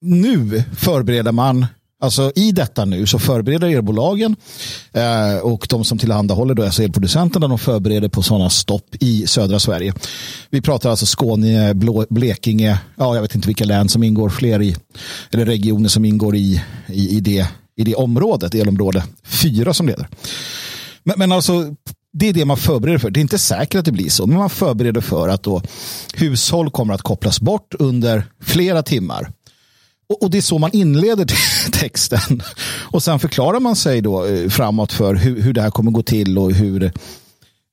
Nu 0.00 0.64
förbereder 0.76 1.32
man 1.32 1.66
Alltså 2.02 2.32
i 2.34 2.52
detta 2.52 2.84
nu 2.84 3.06
så 3.06 3.18
förbereder 3.18 3.68
elbolagen 3.68 4.36
eh, 4.92 5.36
och 5.42 5.66
de 5.68 5.84
som 5.84 5.98
tillhandahåller 5.98 6.54
då, 6.54 6.64
alltså 6.64 6.82
elproducenterna 6.82 7.48
de 7.48 7.58
förbereder 7.58 8.08
på 8.08 8.22
sådana 8.22 8.50
stopp 8.50 8.96
i 9.00 9.26
södra 9.26 9.58
Sverige. 9.58 9.94
Vi 10.50 10.60
pratar 10.60 10.90
alltså 10.90 11.06
Skåne, 11.06 11.74
Blå, 11.74 12.06
Blekinge, 12.10 12.78
ja 12.96 13.14
jag 13.14 13.22
vet 13.22 13.34
inte 13.34 13.48
vilka 13.48 13.64
län 13.64 13.88
som 13.88 14.02
ingår 14.02 14.28
fler 14.28 14.62
i, 14.62 14.76
eller 15.30 15.46
regioner 15.46 15.88
som 15.88 16.04
ingår 16.04 16.36
i, 16.36 16.62
i, 16.86 17.16
i 17.16 17.20
det 17.20 17.48
i 17.76 17.84
det 17.84 17.94
området, 17.94 18.54
elområde 18.54 19.04
4 19.24 19.74
som 19.74 19.86
leder. 19.86 20.08
Men, 21.04 21.14
men 21.18 21.32
alltså, 21.32 21.74
det 22.12 22.28
är 22.28 22.32
det 22.32 22.44
man 22.44 22.56
förbereder 22.56 22.98
för. 22.98 23.10
Det 23.10 23.20
är 23.20 23.22
inte 23.22 23.38
säkert 23.38 23.78
att 23.78 23.84
det 23.84 23.92
blir 23.92 24.10
så, 24.10 24.26
men 24.26 24.38
man 24.38 24.50
förbereder 24.50 25.00
för 25.00 25.28
att 25.28 25.42
då 25.42 25.62
hushåll 26.14 26.70
kommer 26.70 26.94
att 26.94 27.02
kopplas 27.02 27.40
bort 27.40 27.74
under 27.78 28.24
flera 28.40 28.82
timmar. 28.82 29.32
Och, 30.12 30.22
och 30.22 30.30
det 30.30 30.38
är 30.38 30.42
så 30.42 30.58
man 30.58 30.70
inleder 30.72 31.26
texten. 31.72 32.42
Och 32.92 33.02
sen 33.02 33.18
förklarar 33.18 33.60
man 33.60 33.76
sig 33.76 34.00
då 34.00 34.26
eh, 34.26 34.48
framåt 34.48 34.92
för 34.92 35.14
hur, 35.14 35.42
hur 35.42 35.52
det 35.52 35.62
här 35.62 35.70
kommer 35.70 35.90
gå 35.90 36.02
till 36.02 36.38
och 36.38 36.52
hur, 36.52 36.92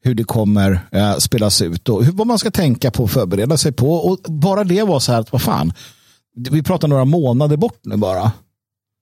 hur 0.03 0.13
det 0.13 0.23
kommer 0.23 0.79
eh, 0.91 1.15
spelas 1.17 1.61
ut 1.61 1.89
och 1.89 2.05
hur, 2.05 2.11
vad 2.11 2.27
man 2.27 2.39
ska 2.39 2.51
tänka 2.51 2.91
på 2.91 3.03
och 3.03 3.11
förbereda 3.11 3.57
sig 3.57 3.71
på. 3.71 3.93
Och 3.93 4.19
bara 4.31 4.63
det 4.63 4.83
var 4.83 4.99
så 4.99 5.11
här 5.11 5.19
att 5.19 5.31
vad 5.31 5.41
fan, 5.41 5.73
vi 6.49 6.63
pratar 6.63 6.87
några 6.87 7.05
månader 7.05 7.57
bort 7.57 7.79
nu 7.83 7.97
bara. 7.97 8.31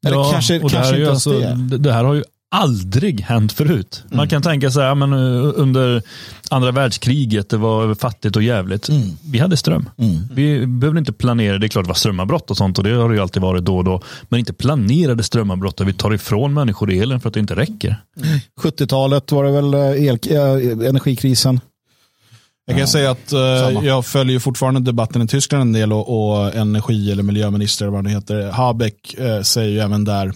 Eller 0.06 0.17
Ja, 0.17 0.29
kanske, 0.32 0.60
och 0.60 0.70
det, 0.70 0.77
här 0.77 0.94
är 0.94 1.00
inte 1.00 1.12
alltså, 1.12 1.39
det. 1.39 1.77
det 1.77 1.94
här 1.94 2.03
har 2.03 2.13
ju 2.13 2.24
aldrig 2.51 3.22
hänt 3.22 3.54
förut. 3.54 4.04
Mm. 4.06 4.18
Man 4.18 4.27
kan 4.27 4.42
tänka 4.42 4.72
sig, 4.72 4.84
ja, 4.84 4.96
men, 4.96 5.13
eh, 5.13 5.51
under 5.56 6.01
andra 6.50 6.72
världskriget, 6.72 7.50
det 7.50 7.58
var 7.58 7.96
fattigt 7.96 8.36
och 8.36 8.44
jävligt. 8.44 8.89
Mm. 8.89 9.01
Vi 9.32 9.39
hade 9.39 9.58
ström. 9.58 9.89
Vi 10.32 10.68
behövde 10.68 11.00
inte 11.00 11.13
planera, 11.13 11.58
det 11.58 11.66
är 11.66 11.68
klart 11.68 11.86
det 11.86 11.88
var 11.88 11.96
strömavbrott 11.96 12.51
och 12.51 12.58
sånt 12.58 12.77
och 12.77 12.84
det 12.84 12.94
har 12.94 13.10
det 13.10 13.16
ju 13.16 13.22
alltid 13.22 13.42
varit 13.42 13.66
då 13.66 13.77
och 13.77 13.84
då. 13.84 14.01
Men 14.30 14.39
inte 14.39 14.54
planerade 14.54 15.24
strömavbrott 15.24 15.77
där 15.77 15.86
vi 15.86 15.94
tar 15.94 16.13
ifrån 16.13 16.54
människor 16.54 16.92
elen 16.92 17.20
för 17.20 17.27
att 17.27 17.34
det 17.34 17.39
inte 17.39 17.56
räcker. 17.56 18.01
70-talet 18.62 19.32
var 19.32 19.44
det 19.44 19.51
väl 19.51 19.74
eh, 19.74 20.08
el, 20.08 20.20
eh, 20.30 20.88
energikrisen. 20.88 21.60
Jag 22.70 22.77
kan 22.77 22.88
säga 22.88 23.12
att 23.12 23.32
eh, 23.32 23.39
jag 23.86 24.06
följer 24.06 24.39
fortfarande 24.39 24.80
debatten 24.80 25.22
i 25.22 25.27
Tyskland 25.27 25.62
en 25.62 25.74
del 25.74 25.94
och, 25.94 26.34
och 26.34 26.56
energi 26.56 27.12
eller 27.12 27.24
miljöminister 27.24 27.88
vad 27.88 28.04
det 28.04 28.10
heter. 28.10 28.51
Habeck 28.51 29.13
eh, 29.13 29.42
säger 29.42 29.70
ju 29.70 29.80
även 29.80 30.04
där 30.04 30.34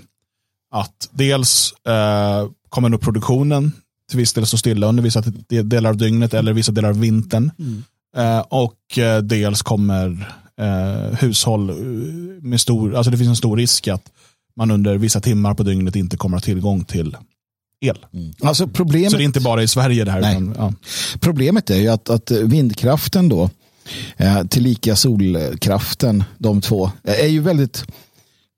att 0.72 1.10
dels 1.12 1.74
eh, 1.88 2.50
kommer 2.70 2.90
nog 2.90 3.02
produktionen 3.02 3.72
till 4.10 4.18
viss 4.20 4.34
del 4.34 4.46
stå 4.46 4.58
stilla 4.58 4.88
under 4.88 5.04
vissa 5.04 5.22
de- 5.22 5.62
delar 5.62 5.90
av 5.90 5.98
dygnet 5.98 6.34
eller 6.34 6.54
vissa 6.54 6.72
delar 6.72 6.90
av 6.90 7.00
vintern. 7.00 7.52
Eh, 8.18 8.40
och 8.40 8.98
eh, 8.98 9.22
dels 9.22 9.62
kommer 9.62 10.34
eh, 10.62 11.18
hushåll 11.20 11.70
eh, 11.70 11.76
med 12.42 12.62
stor, 12.62 12.96
alltså 12.96 13.12
det 13.12 13.18
finns 13.18 13.30
en 13.30 13.36
stor 13.36 13.58
risk 13.58 13.88
att 13.88 14.04
man 14.56 14.72
under 14.72 14.98
vissa 14.98 15.22
timmar 15.22 15.54
på 15.54 15.64
dygnet 15.64 15.96
inte 15.96 16.18
kommer 16.18 16.38
att 16.38 16.44
ha 16.44 16.54
tillgång 16.54 16.84
till 16.84 17.18
el. 17.82 18.06
Alltså 18.44 18.68
problemet, 18.68 19.12
Så 19.12 19.18
det 19.18 19.24
är 19.24 19.26
inte 19.26 19.40
bara 19.42 19.64
i 19.64 19.68
Sverige 19.68 20.04
det 20.06 20.12
här. 20.12 20.22
Nej. 20.22 20.32
Utan, 20.32 20.56
ja. 20.58 20.74
problemet 21.20 21.70
är 21.70 21.76
ju 21.80 21.88
att, 21.88 22.10
att 22.10 22.32
vindkraften 22.32 23.30
då, 23.30 23.50
eh, 24.18 24.44
tillika 24.44 24.96
solkraften, 24.96 26.24
de 26.38 26.62
två, 26.62 26.92
är 27.04 27.28
ju 27.28 27.40
väldigt 27.40 27.86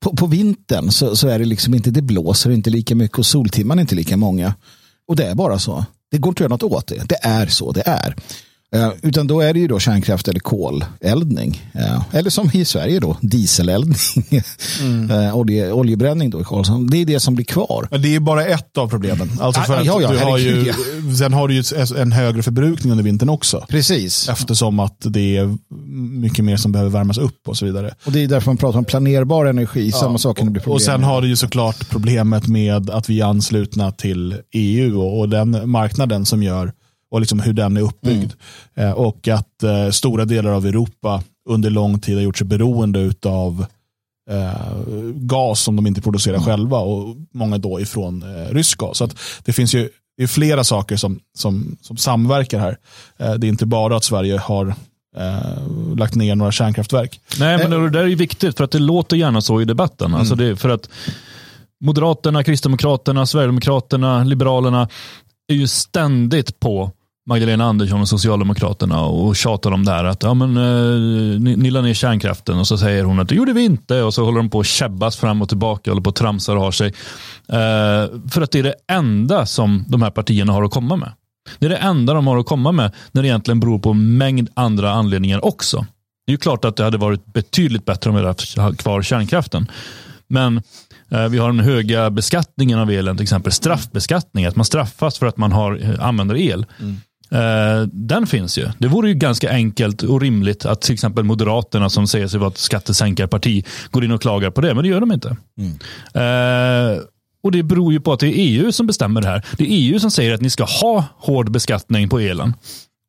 på, 0.04 0.16
på 0.16 0.26
vintern 0.26 0.92
så, 0.92 1.16
så 1.16 1.28
är 1.28 1.40
det 1.40 1.46
liksom 1.46 1.74
inte, 1.74 1.92
det 1.92 2.02
blåser 2.02 2.52
inte 2.52 2.70
lika 2.70 2.96
mycket 2.96 3.18
och 3.18 3.26
soltimmarna 3.26 3.80
är 3.80 3.84
inte 3.84 3.96
lika 3.96 4.18
många. 4.18 4.56
Och 5.08 5.16
det 5.16 5.26
är 5.26 5.36
bara 5.36 5.60
så. 5.60 5.86
Det 6.12 6.18
går 6.18 6.32
inte 6.32 6.44
att 6.44 6.52
göra 6.52 6.68
något 6.68 6.78
åt 6.78 6.88
det. 6.88 7.10
Det 7.10 7.18
är 7.22 7.48
så 7.48 7.72
det 7.72 7.84
är. 7.86 8.16
Eh, 8.74 8.92
utan 9.02 9.28
då 9.28 9.42
är 9.42 9.54
det 9.54 9.60
ju 9.60 9.68
då 9.68 9.80
kärnkraft 9.80 10.28
eller 10.28 10.40
koleldning. 10.40 11.62
Eh, 11.74 12.02
eller 12.12 12.30
som 12.30 12.50
i 12.54 12.66
Sverige 12.66 13.00
då, 13.00 13.18
dieseleldning. 13.22 13.96
eh, 15.12 15.38
olje, 15.38 15.72
oljebränning 15.72 16.30
då 16.30 16.42
i 16.42 16.44
Karlshamn. 16.44 16.88
Det 16.90 16.98
är 16.98 17.06
det 17.06 17.20
som 17.20 17.36
blir 17.36 17.46
kvar. 17.46 17.88
Men 17.92 18.02
det 18.02 18.16
är 18.16 18.20
bara 18.20 18.46
ett 18.46 18.78
av 18.78 18.90
problemen. 18.90 19.30
Alltså 19.42 19.62
för 19.62 19.74
Ja, 19.74 19.80
att 19.80 19.86
ja, 19.86 20.02
ja, 20.02 20.12
du 20.12 20.18
har 20.18 20.38
ju, 20.38 20.74
sen 21.18 21.34
har 21.34 21.48
du 21.48 21.54
ju 21.54 21.64
en 21.98 22.12
högre 22.12 22.44
förbrukning 22.44 22.92
under 22.92 23.04
vintern 23.04 23.30
också. 23.30 23.66
Precis. 23.70 24.30
Eftersom 24.30 24.80
att 24.80 24.98
det 25.00 25.38
är 25.38 25.58
mycket 26.22 26.46
mer 26.46 26.58
som 26.58 26.72
behöver 26.72 26.92
värmas 26.92 27.18
upp 27.18 27.48
och 27.48 27.58
så 27.58 27.66
vidare. 27.66 27.96
Och 28.06 28.12
det 28.12 28.24
är 28.24 28.28
därför 28.28 28.50
man 28.50 28.58
pratar 28.58 28.80
om 28.80 28.86
planerbar 28.86 29.46
energi. 29.46 29.92
Samma 29.92 30.18
sak 30.18 30.38
kan 30.38 30.46
det 30.46 30.52
bli 30.52 30.62
problem 30.62 30.76
Och 30.76 30.82
sen 30.82 31.04
har 31.04 31.22
du 31.22 31.28
ju 31.28 31.36
såklart 31.36 31.90
problemet 31.90 32.48
med 32.48 32.90
att 32.90 33.10
vi 33.10 33.22
är 33.22 33.26
anslutna 33.26 33.92
till 33.92 34.36
EU 34.52 35.02
och, 35.02 35.20
och 35.20 35.30
den 35.30 35.70
marknaden 35.70 36.26
som 36.26 36.44
gör 36.44 36.74
och 37.14 37.20
liksom 37.20 37.40
hur 37.40 37.54
den 37.54 37.78
är 37.78 37.82
uppbyggd. 37.82 38.34
Mm. 38.76 38.90
Eh, 38.90 38.94
och 38.94 39.28
att 39.28 39.64
eh, 39.64 39.90
stora 39.90 40.26
delar 40.26 40.52
av 40.52 40.66
Europa 40.66 41.24
under 41.50 41.70
lång 41.70 42.00
tid 42.00 42.16
har 42.16 42.22
gjort 42.22 42.38
sig 42.38 42.48
beroende 42.48 43.14
av 43.26 43.66
eh, 44.30 44.52
gas 45.16 45.62
som 45.62 45.76
de 45.76 45.88
inte 45.88 46.02
producerar 46.02 46.36
Mm. 46.36 46.46
själva 46.46 46.78
och 46.78 47.16
många 47.34 47.58
då 47.58 47.80
ifrån 47.80 48.24
eh, 48.24 48.54
rysk 48.54 48.78
gas. 48.78 48.98
Så 48.98 49.10
det 49.44 49.54
finns 49.54 49.76
ju 49.76 49.90
det 50.18 50.24
är 50.24 50.28
flera 50.28 50.64
saker 50.64 50.96
som, 50.98 51.20
som, 51.38 51.78
som 51.82 51.98
samverkar 51.98 52.60
här. 52.60 52.78
Eh, 53.18 53.34
det 53.34 53.48
är 53.48 53.50
inte 53.50 53.66
bara 53.66 53.96
att 53.96 54.04
Sverige 54.04 54.38
har 54.38 54.76
eh, 55.18 55.96
lagt 55.98 56.16
ner 56.16 56.36
några 56.36 56.52
kärnkraftverk. 56.52 57.20
Nej, 57.40 57.58
men 57.58 57.72
det 57.72 57.90
där 57.90 58.04
är 58.04 58.16
viktigt 58.16 58.58
för 58.58 58.64
att 58.64 58.72
det 58.72 58.80
låter 58.80 59.18
gärna 59.18 59.42
så 59.42 59.62
i 59.62 59.66
debatten. 59.66 60.16
Alltså 60.16 60.36
det, 60.36 60.56
för 60.56 60.70
att 60.70 60.90
Moderaterna, 61.84 62.44
Kristdemokraterna, 62.44 63.26
Sverigedemokraterna, 63.26 64.24
Liberalerna 64.24 64.90
är 65.48 65.56
ju 65.56 65.68
ständigt 65.68 66.60
på 66.60 66.92
Magdalena 67.26 67.66
Andersson 67.66 68.02
och 68.02 68.10
Socialdemokraterna 68.10 69.02
och 69.02 69.36
tjatar 69.36 69.72
om 69.72 69.86
det 69.86 69.92
här 69.92 70.04
att 70.04 70.24
ja, 70.24 70.34
men, 70.34 70.58
eh, 70.58 71.40
ni, 71.40 71.56
ni 71.56 71.72
la 71.72 71.82
ner 71.82 71.94
kärnkraften 71.94 72.60
och 72.60 72.68
så 72.68 72.78
säger 72.78 73.04
hon 73.04 73.20
att 73.20 73.30
det 73.30 73.36
gjorde 73.36 73.54
vi 73.54 73.64
inte 73.64 74.02
och 74.02 74.14
så 74.14 74.26
håller 74.26 74.38
de 74.38 74.50
på 74.50 74.60
att 74.60 74.66
käbbas 74.66 75.18
fram 75.18 75.42
och 75.42 75.50
tillbaka, 75.50 75.92
håller 75.92 76.02
på 76.02 76.10
och 76.10 76.16
tramsar 76.16 76.56
och 76.56 76.62
har 76.62 76.72
sig. 76.72 76.88
Eh, 77.48 78.30
för 78.30 78.42
att 78.42 78.52
det 78.52 78.60
är 78.60 78.64
det 78.64 78.76
enda 78.92 79.46
som 79.46 79.86
de 79.88 80.02
här 80.02 80.12
partierna 80.12 80.54
har 80.54 80.64
att 80.64 80.72
komma 80.72 80.96
med. 80.96 81.12
Det 81.60 81.66
är 81.66 81.70
det 81.70 81.78
enda 81.78 82.14
de 82.14 82.28
har 82.28 82.38
att 82.38 82.46
komma 82.46 82.72
med 82.72 82.92
när 83.12 83.22
det 83.22 83.28
egentligen 83.28 83.60
beror 83.60 83.80
på 83.80 83.90
en 83.90 84.18
mängd 84.18 84.50
andra 84.54 84.92
anledningar 84.92 85.46
också. 85.46 85.86
Det 86.26 86.32
är 86.32 86.34
ju 86.34 86.38
klart 86.38 86.66
att 86.66 86.76
det 86.76 86.84
hade 86.84 86.98
varit 86.98 87.26
betydligt 87.26 87.86
bättre 87.86 88.10
om 88.10 88.16
vi 88.16 88.22
hade 88.22 88.62
haft 88.62 88.78
kvar 88.78 89.02
kärnkraften. 89.02 89.68
Men 90.28 90.62
eh, 91.10 91.28
vi 91.28 91.38
har 91.38 91.48
den 91.52 91.60
höga 91.60 92.10
beskattningen 92.10 92.80
av 92.80 92.92
elen, 92.92 93.18
till 93.18 93.24
exempel 93.24 93.52
straffbeskattning, 93.52 94.46
att 94.46 94.56
man 94.56 94.66
straffas 94.66 95.20
för 95.20 95.26
att 95.26 95.38
man 95.38 95.52
har, 95.52 95.80
eh, 95.84 96.06
använder 96.08 96.36
el. 96.36 96.66
Mm 96.80 96.98
den 97.92 98.28
finns 98.28 98.58
ju. 98.58 98.68
Det 98.80 98.88
vore 98.88 99.10
ju 99.10 99.16
ganska 99.16 99.50
enkelt 99.52 100.04
och 100.04 100.22
rimligt 100.22 100.66
att 100.66 100.82
till 100.82 100.94
exempel 100.94 101.24
Moderaterna 101.24 101.90
som 101.90 102.08
säger 102.08 102.28
sig 102.28 102.40
vara 102.40 102.50
ett 102.50 102.58
skattesänkarparti 102.58 103.66
går 103.92 104.04
in 104.04 104.12
och 104.12 104.22
klagar 104.22 104.52
på 104.52 104.62
det, 104.62 104.74
men 104.74 104.84
det 104.84 104.90
gör 104.90 105.00
de 105.00 105.12
inte. 105.12 105.30
Eh, 106.14 107.04
och 107.44 107.52
Det 107.52 107.64
beror 107.64 107.94
ju 107.94 108.00
på 108.00 108.14
att 108.14 108.20
det 108.20 108.28
är 108.28 108.34
EU 108.36 108.72
som 108.72 108.88
bestämmer 108.88 109.22
det 109.22 109.28
här. 109.28 109.46
Det 109.58 109.64
är 109.64 109.68
EU 109.70 110.00
som 110.00 110.12
säger 110.12 110.34
att 110.34 110.42
ni 110.42 110.50
ska 110.50 110.64
ha 110.64 111.06
hård 111.18 111.52
beskattning 111.52 112.10
på 112.10 112.20
elen. 112.20 112.54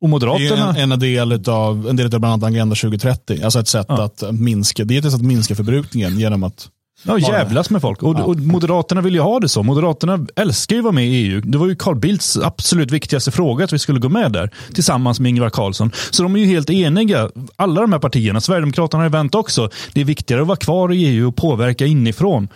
Och 0.01 0.07
Det 0.07 0.07
är 0.07 0.09
Moderaterna... 0.09 0.75
en, 0.77 0.91
en 0.91 0.99
del 0.99 1.49
av 1.49 1.89
en 1.89 1.95
del 1.95 2.05
av 2.05 2.19
bland 2.19 2.25
annat 2.25 2.43
Agenda 2.43 2.75
2030. 2.75 3.39
Alltså 3.43 3.59
ett 3.59 3.67
sätt 3.67 3.89
att 3.89 4.23
minska, 4.31 4.83
det 4.83 4.93
är 4.93 4.97
ett 4.97 5.05
sätt 5.05 5.13
att 5.13 5.21
minska 5.21 5.55
förbrukningen 5.55 6.19
genom 6.19 6.43
att 6.43 6.67
Ja, 7.07 7.19
jävlas 7.19 7.69
med 7.69 7.81
folk. 7.81 8.03
Och, 8.03 8.19
och 8.19 8.37
Moderaterna 8.37 9.01
vill 9.01 9.13
ju 9.13 9.19
ha 9.19 9.39
det 9.39 9.49
så. 9.49 9.63
Moderaterna 9.63 10.25
älskar 10.35 10.75
ju 10.75 10.79
att 10.79 10.83
vara 10.83 10.93
med 10.93 11.07
i 11.07 11.15
EU. 11.15 11.41
Det 11.41 11.57
var 11.57 11.67
ju 11.67 11.75
Carl 11.75 11.95
Bildts 11.95 12.37
absolut 12.37 12.91
viktigaste 12.91 13.31
fråga 13.31 13.65
att 13.65 13.73
vi 13.73 13.79
skulle 13.79 13.99
gå 13.99 14.09
med 14.09 14.31
där. 14.31 14.49
Tillsammans 14.73 15.19
med 15.19 15.29
Ingvar 15.29 15.49
Carlsson. 15.49 15.91
Så 16.11 16.23
de 16.23 16.35
är 16.35 16.39
ju 16.39 16.45
helt 16.45 16.69
eniga. 16.69 17.29
Alla 17.55 17.81
de 17.81 17.91
här 17.91 17.99
partierna. 17.99 18.41
Sverigedemokraterna 18.41 19.03
har 19.03 19.09
ju 19.09 19.11
vänt 19.11 19.35
också. 19.35 19.69
Det 19.93 20.01
är 20.01 20.05
viktigare 20.05 20.41
att 20.41 20.47
vara 20.47 20.57
kvar 20.57 20.93
i 20.93 21.05
EU 21.05 21.27
och 21.27 21.35
påverka 21.35 21.85
inifrån. 21.85 22.47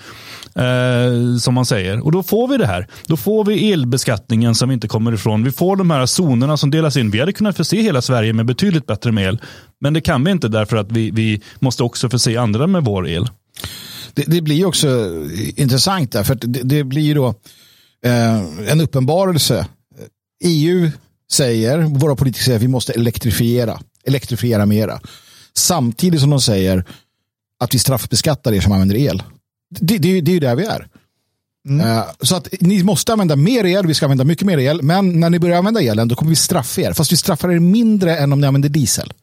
Eh, 0.56 1.38
som 1.40 1.54
man 1.54 1.66
säger. 1.66 2.06
Och 2.06 2.12
då 2.12 2.24
får 2.24 2.48
vi 2.48 2.58
det 2.58 2.66
här. 2.66 2.88
Då 3.08 3.18
får 3.18 3.46
vi 3.46 3.72
elbeskattningen 3.72 4.56
som 4.56 4.70
vi 4.70 4.74
inte 4.74 4.88
kommer 4.88 5.14
ifrån. 5.14 5.44
Vi 5.44 5.52
får 5.52 5.76
de 5.76 5.92
här 5.92 6.06
zonerna 6.06 6.58
som 6.58 6.72
delas 6.72 6.98
in. 6.98 7.12
Vi 7.12 7.20
hade 7.20 7.34
kunnat 7.34 7.58
förse 7.58 7.82
hela 7.82 8.02
Sverige 8.02 8.34
med 8.34 8.46
betydligt 8.46 8.86
bättre 8.86 9.12
med 9.12 9.28
el. 9.28 9.42
Men 9.82 9.94
det 9.94 10.02
kan 10.02 10.24
vi 10.24 10.32
inte 10.32 10.48
därför 10.48 10.78
att 10.78 10.92
vi, 10.92 11.12
vi 11.12 11.42
måste 11.60 11.84
också 11.84 12.10
förse 12.10 12.40
andra 12.40 12.68
med 12.68 12.86
vår 12.86 13.08
el. 13.08 13.28
Det, 14.20 14.32
det 14.32 14.42
blir 14.42 14.66
också 14.66 14.88
intressant 15.56 16.12
där, 16.12 16.24
för 16.24 16.36
det, 16.36 16.62
det 16.64 16.84
blir 16.84 17.02
ju 17.02 17.14
då 17.14 17.28
eh, 18.06 18.70
en 18.72 18.82
uppenbarelse. 18.82 19.68
EU 20.44 20.92
säger, 21.32 21.80
våra 21.80 22.16
politiker 22.16 22.44
säger 22.44 22.58
att 22.58 22.64
vi 22.64 22.68
måste 22.68 22.94
elektrifiera, 22.94 23.80
elektrifiera 24.06 24.66
mera. 24.66 25.02
Samtidigt 25.54 26.22
som 26.22 26.30
de 26.30 26.42
säger 26.42 26.86
att 27.60 27.74
vi 27.76 27.80
straffbeskattar 27.80 28.54
er 28.54 28.62
som 28.62 28.72
använder 28.72 28.96
el. 28.96 29.24
Det, 29.80 29.98
det, 29.98 30.22
det 30.22 30.32
är 30.32 30.34
ju 30.34 30.40
där 30.40 30.56
vi 30.56 30.66
är. 30.66 30.88
Eh, 31.82 32.04
Så 32.22 32.36
att 32.36 32.48
ni 32.60 32.84
måste 32.84 33.14
använda 33.14 33.36
mer 33.36 33.66
el, 33.66 33.88
vi 33.88 33.94
ska 33.94 34.06
använda 34.06 34.24
mycket 34.24 34.46
mer 34.48 34.58
el, 34.58 34.82
men 34.82 35.20
när 35.20 35.30
ni 35.30 35.40
börjar 35.40 35.58
använda 35.58 35.82
elen 35.82 36.08
då 36.08 36.16
kommer 36.16 36.30
vi 36.30 36.36
straffa 36.36 36.82
er. 36.82 36.94
Fast 36.94 37.12
vi 37.12 37.18
straffar 37.18 37.52
er 37.52 37.60
mindre 37.60 38.18
än 38.18 38.34
om 38.34 38.42
ni 38.42 38.48
använder 38.48 38.70
diesel. 38.70 39.14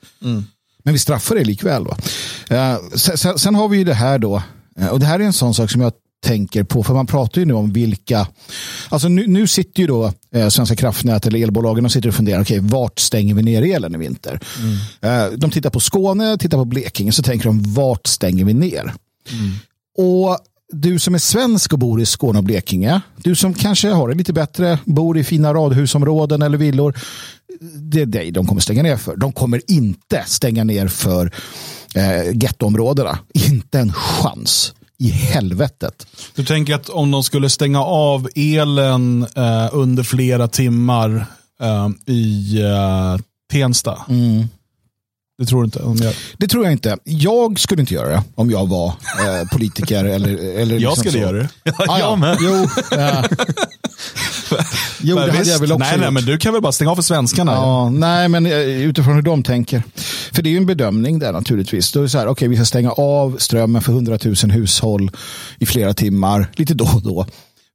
Men 0.84 0.92
vi 0.92 0.98
straffar 0.98 1.36
er 1.36 1.44
likväl. 1.44 1.84
Då. 1.84 1.96
Eh, 2.56 2.76
sen, 3.36 3.54
har 3.54 3.68
vi 3.68 3.78
ju 3.78 3.84
det 3.84 3.94
här 3.94 4.18
då, 4.18 4.42
och 4.90 5.00
det 5.00 5.06
här 5.06 5.20
är 5.20 5.24
en 5.24 5.32
sån 5.32 5.54
sak 5.54 5.70
som 5.70 5.80
jag 5.80 5.92
tänker 6.24 6.64
på, 6.64 6.82
för 6.82 6.94
man 6.94 7.06
pratar 7.06 7.40
ju 7.40 7.44
nu 7.44 7.54
om 7.54 7.72
vilka, 7.72 8.28
alltså 8.88 9.08
nu, 9.08 9.26
nu 9.26 9.46
sitter 9.46 9.80
ju 9.80 9.86
då 9.86 10.12
eh, 10.34 10.48
Svenska 10.48 10.76
kraftnät 10.76 11.26
eller 11.26 11.42
elbolagen 11.42 11.84
och 11.84 11.92
sitter 11.92 12.08
och 12.08 12.14
funderar, 12.14 12.42
okej, 12.42 12.58
vart 12.60 12.98
stänger 12.98 13.34
vi 13.34 13.42
ner 13.42 13.62
elen 13.62 13.94
i 13.94 13.98
vinter? 13.98 14.40
Eh, 15.00 15.26
de 15.36 15.50
tittar 15.50 15.70
på 15.70 15.80
Skåne, 15.80 16.38
tittar 16.38 16.58
på 16.58 16.64
Blekinge, 16.64 17.12
så 17.12 17.22
tänker 17.22 17.46
de, 17.46 17.74
vart 17.74 18.06
stänger 18.06 18.44
vi 18.44 18.54
ner? 18.54 18.92
Och 19.98 20.38
du 20.72 20.98
som 20.98 21.14
är 21.14 21.18
svensk 21.18 21.72
och 21.72 21.78
bor 21.78 22.00
i 22.00 22.06
Skåne 22.06 22.38
och 22.38 22.44
Blekinge, 22.44 23.00
du 23.16 23.34
som 23.34 23.54
kanske 23.54 23.88
har 23.88 24.08
det 24.08 24.14
lite 24.14 24.32
bättre, 24.32 24.78
bor 24.84 25.18
i 25.18 25.24
fina 25.24 25.54
radhusområden 25.54 26.42
eller 26.42 26.58
villor, 26.58 26.98
det 27.60 28.00
är 28.00 28.06
dig 28.06 28.30
de 28.30 28.46
kommer 28.46 28.60
stänga 28.60 28.82
ner 28.82 28.96
för. 28.96 29.16
De 29.16 29.32
kommer 29.32 29.62
inte 29.70 30.24
stänga 30.26 30.64
ner 30.64 30.88
för 30.88 31.32
eh, 31.96 32.32
gettoområdena. 32.34 33.18
Inte 33.34 33.78
en 33.78 33.92
chans. 33.92 34.72
i 34.98 35.10
helvetet. 35.10 36.06
Du 36.34 36.44
tänker 36.44 36.74
att 36.74 36.88
om 36.88 37.10
de 37.10 37.22
skulle 37.22 37.50
stänga 37.50 37.82
av 37.82 38.28
elen 38.34 39.26
eh, 39.36 39.68
under 39.72 40.02
flera 40.02 40.48
timmar 40.48 41.26
eh, 41.60 41.88
i 42.14 42.60
eh, 42.62 43.16
Tensta. 43.52 43.98
Det 45.38 45.46
tror 45.46 45.60
du 45.62 45.64
inte? 45.64 45.82
Om 45.82 45.96
jag... 45.96 46.14
Det 46.38 46.48
tror 46.48 46.64
jag 46.64 46.72
inte. 46.72 46.96
Jag 47.04 47.60
skulle 47.60 47.80
inte 47.80 47.94
göra 47.94 48.08
det 48.08 48.22
om 48.34 48.50
jag 48.50 48.68
var 48.68 48.86
eh, 48.88 49.48
politiker. 49.52 50.04
eller, 50.04 50.56
eller 50.58 50.74
jag 50.74 50.80
liksom 50.80 50.96
skulle 50.96 51.12
så. 51.12 51.18
göra 51.18 51.36
det. 51.36 51.48
Ah, 51.78 51.98
ja. 51.98 51.98
jag 51.98 52.18
med. 52.18 52.38
Jo, 55.06 55.10
jo 55.10 55.14
det 55.16 55.20
hade 55.20 55.38
Visst. 55.38 55.50
jag 55.50 55.58
väl 55.60 55.72
också 55.72 55.78
nej, 55.78 55.98
nej, 55.98 56.06
gjort. 56.06 56.14
men 56.14 56.24
du 56.24 56.38
kan 56.38 56.52
väl 56.52 56.62
bara 56.62 56.72
stänga 56.72 56.90
av 56.90 56.96
för 56.96 57.02
svenskarna? 57.02 57.52
Ja, 57.52 57.90
nej, 57.90 58.28
men 58.28 58.46
eh, 58.46 58.52
utifrån 58.58 59.14
hur 59.14 59.22
de 59.22 59.42
tänker. 59.42 59.82
För 60.32 60.42
det 60.42 60.48
är 60.48 60.50
ju 60.50 60.56
en 60.56 60.66
bedömning 60.66 61.18
där 61.18 61.32
naturligtvis. 61.32 61.92
Då 61.92 61.98
är 61.98 62.02
det 62.02 62.08
så 62.08 62.18
här, 62.18 62.26
okej, 62.26 62.48
vi 62.48 62.56
ska 62.56 62.64
stänga 62.64 62.90
av 62.90 63.36
strömmen 63.38 63.82
för 63.82 63.92
100 63.92 64.18
000 64.24 64.34
hushåll 64.50 65.10
i 65.58 65.66
flera 65.66 65.94
timmar, 65.94 66.50
lite 66.56 66.74
då 66.74 66.84
och 66.84 67.02
då. 67.02 67.26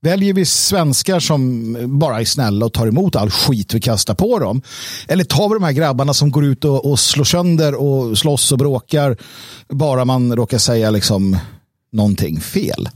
Väljer 0.04 0.34
vi 0.34 0.46
svenskar 0.46 1.20
som 1.20 1.78
bara 2.00 2.22
är 2.22 2.26
snälla 2.26 2.66
och 2.66 2.74
tar 2.74 2.88
emot 2.88 3.16
all 3.16 3.30
skit 3.30 3.74
vi 3.74 3.82
kastar 3.82 4.14
på 4.14 4.40
dem? 4.40 4.62
Eller 5.08 5.24
tar 5.24 5.50
vi 5.50 5.54
de 5.54 5.64
här 5.64 5.72
grabbarna 5.72 6.14
som 6.14 6.32
går 6.32 6.46
ut 6.46 6.66
och, 6.66 6.92
och 6.92 7.00
slår 7.00 7.24
sönder 7.24 7.76
och 7.76 8.18
slåss 8.18 8.52
och 8.52 8.58
bråkar 8.58 9.18
bara 9.70 10.06
man 10.06 10.36
råkar 10.36 10.58
säga 10.58 10.90
liksom 10.90 11.38
någonting 11.92 12.42
fel? 12.42 12.90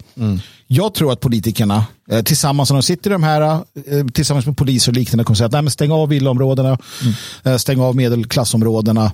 Jag 0.67 0.93
tror 0.93 1.12
att 1.12 1.19
politikerna 1.19 1.86
eh, 2.12 2.22
tillsammans 2.24 2.69
när 2.69 2.75
de 2.75 2.84
sitter 2.84 3.10
i 3.10 3.13
de 3.13 3.24
här 3.24 3.41
eh, 3.41 4.05
tillsammans 4.13 4.45
med 4.45 4.57
poliser 4.57 4.91
och 4.91 4.95
liknande 4.95 5.24
kommer 5.24 5.36
säga 5.36 5.45
att 5.45 5.51
nej, 5.51 5.62
men 5.62 5.72
stäng 5.72 5.91
av 5.91 6.10
villaområdena, 6.10 6.77
eh, 7.43 7.57
stäng 7.57 7.81
av 7.81 7.95
medelklassområdena. 7.95 9.12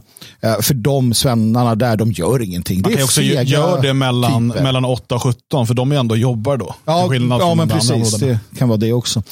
För 0.61 0.73
de 0.73 1.13
svennarna 1.13 1.75
där, 1.75 1.97
de 1.97 2.11
gör 2.11 2.41
ingenting. 2.41 2.81
Man 2.81 2.93
kan 2.93 3.03
också 3.03 3.21
göra 3.21 3.81
det 3.81 3.93
mellan, 3.93 4.51
typer. 4.51 4.63
mellan 4.63 4.85
8 4.85 5.15
och 5.15 5.23
17, 5.23 5.67
för 5.67 5.73
de 5.73 5.91
är 5.91 5.95
ändå 5.95 6.15
jobbar 6.15 6.57
då. 6.57 6.75
Ja, 6.85 7.15
ja 7.15 7.55
men 7.55 7.69
precis. 7.69 8.13
Det 8.13 8.39
kan 8.57 8.69
vara 8.69 8.77
det 8.77 8.93
också. 8.93 9.23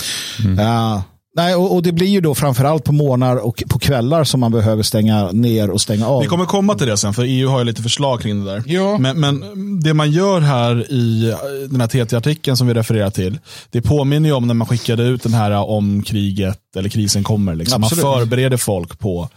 Ja. 0.58 1.04
Nej, 1.40 1.56
och, 1.56 1.76
och 1.76 1.84
det 1.84 1.92
blir 1.92 2.08
ju 2.08 2.22
då 2.22 2.36
framförallt 2.36 2.84
på 2.84 2.92
morgnar 2.92 3.36
och 3.36 3.64
på 3.70 3.80
kvällar 3.80 4.24
som 4.24 4.40
man 4.40 4.52
behöver 4.52 4.84
stänga 4.84 5.32
ner 5.32 5.70
och 5.70 5.82
stänga 5.82 6.08
av. 6.08 6.22
Vi 6.22 6.28
kommer 6.28 6.46
komma 6.46 6.76
till 6.76 6.88
det 6.88 6.98
sen, 6.98 7.14
för 7.14 7.24
EU 7.24 7.50
har 7.50 7.60
ju 7.60 7.66
lite 7.66 7.82
förslag 7.82 8.22
kring 8.22 8.46
det 8.46 8.52
där. 8.52 8.64
Ja. 8.66 8.98
Men, 8.98 9.20
men 9.20 9.44
det 9.84 9.94
man 9.94 10.12
gör 10.12 10.42
här 10.42 10.92
i 10.92 11.36
den 11.70 11.82
här 11.82 11.88
TT-artikeln 11.88 12.58
som 12.58 12.68
vi 12.68 12.74
refererar 12.74 13.10
till, 13.10 13.40
det 13.70 13.82
påminner 13.82 14.30
ju 14.30 14.36
om 14.36 14.48
när 14.48 14.54
man 14.54 14.68
skickade 14.68 15.04
ut 15.04 15.24
den 15.24 15.34
här 15.34 15.52
om 15.52 16.04
kriget 16.04 16.60
eller 16.76 16.90
krisen 16.90 17.24
kommer. 17.24 17.56
Liksom. 17.56 17.82
Man 17.82 17.90
förbereder 17.90 18.58
folk 18.58 19.00
på 19.00 19.30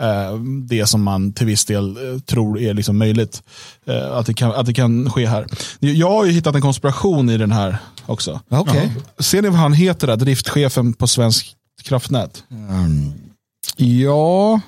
eh, 0.00 0.38
det 0.68 0.86
som 0.86 1.02
man 1.02 1.32
till 1.32 1.46
viss 1.46 1.64
del 1.64 1.96
eh, 1.96 2.20
tror 2.20 2.60
är 2.60 2.74
liksom 2.74 2.98
möjligt. 2.98 3.42
Eh, 3.86 4.12
att, 4.12 4.26
det 4.26 4.34
kan, 4.34 4.52
att 4.52 4.66
det 4.66 4.74
kan 4.74 5.10
ske 5.10 5.26
här. 5.26 5.46
Jag 5.80 6.10
har 6.10 6.24
ju 6.24 6.32
hittat 6.32 6.54
en 6.54 6.60
konspiration 6.60 7.30
i 7.30 7.38
den 7.38 7.52
här 7.52 7.78
också. 8.08 8.40
Okej. 8.48 8.92
Ser 9.18 9.42
ni 9.42 9.48
vad 9.48 9.58
han 9.58 9.72
heter, 9.72 10.06
där, 10.06 10.16
driftchefen 10.16 10.92
på 10.94 11.06
Svensk 11.06 11.56
kraftnät? 11.82 12.44
Ja, 13.76 14.60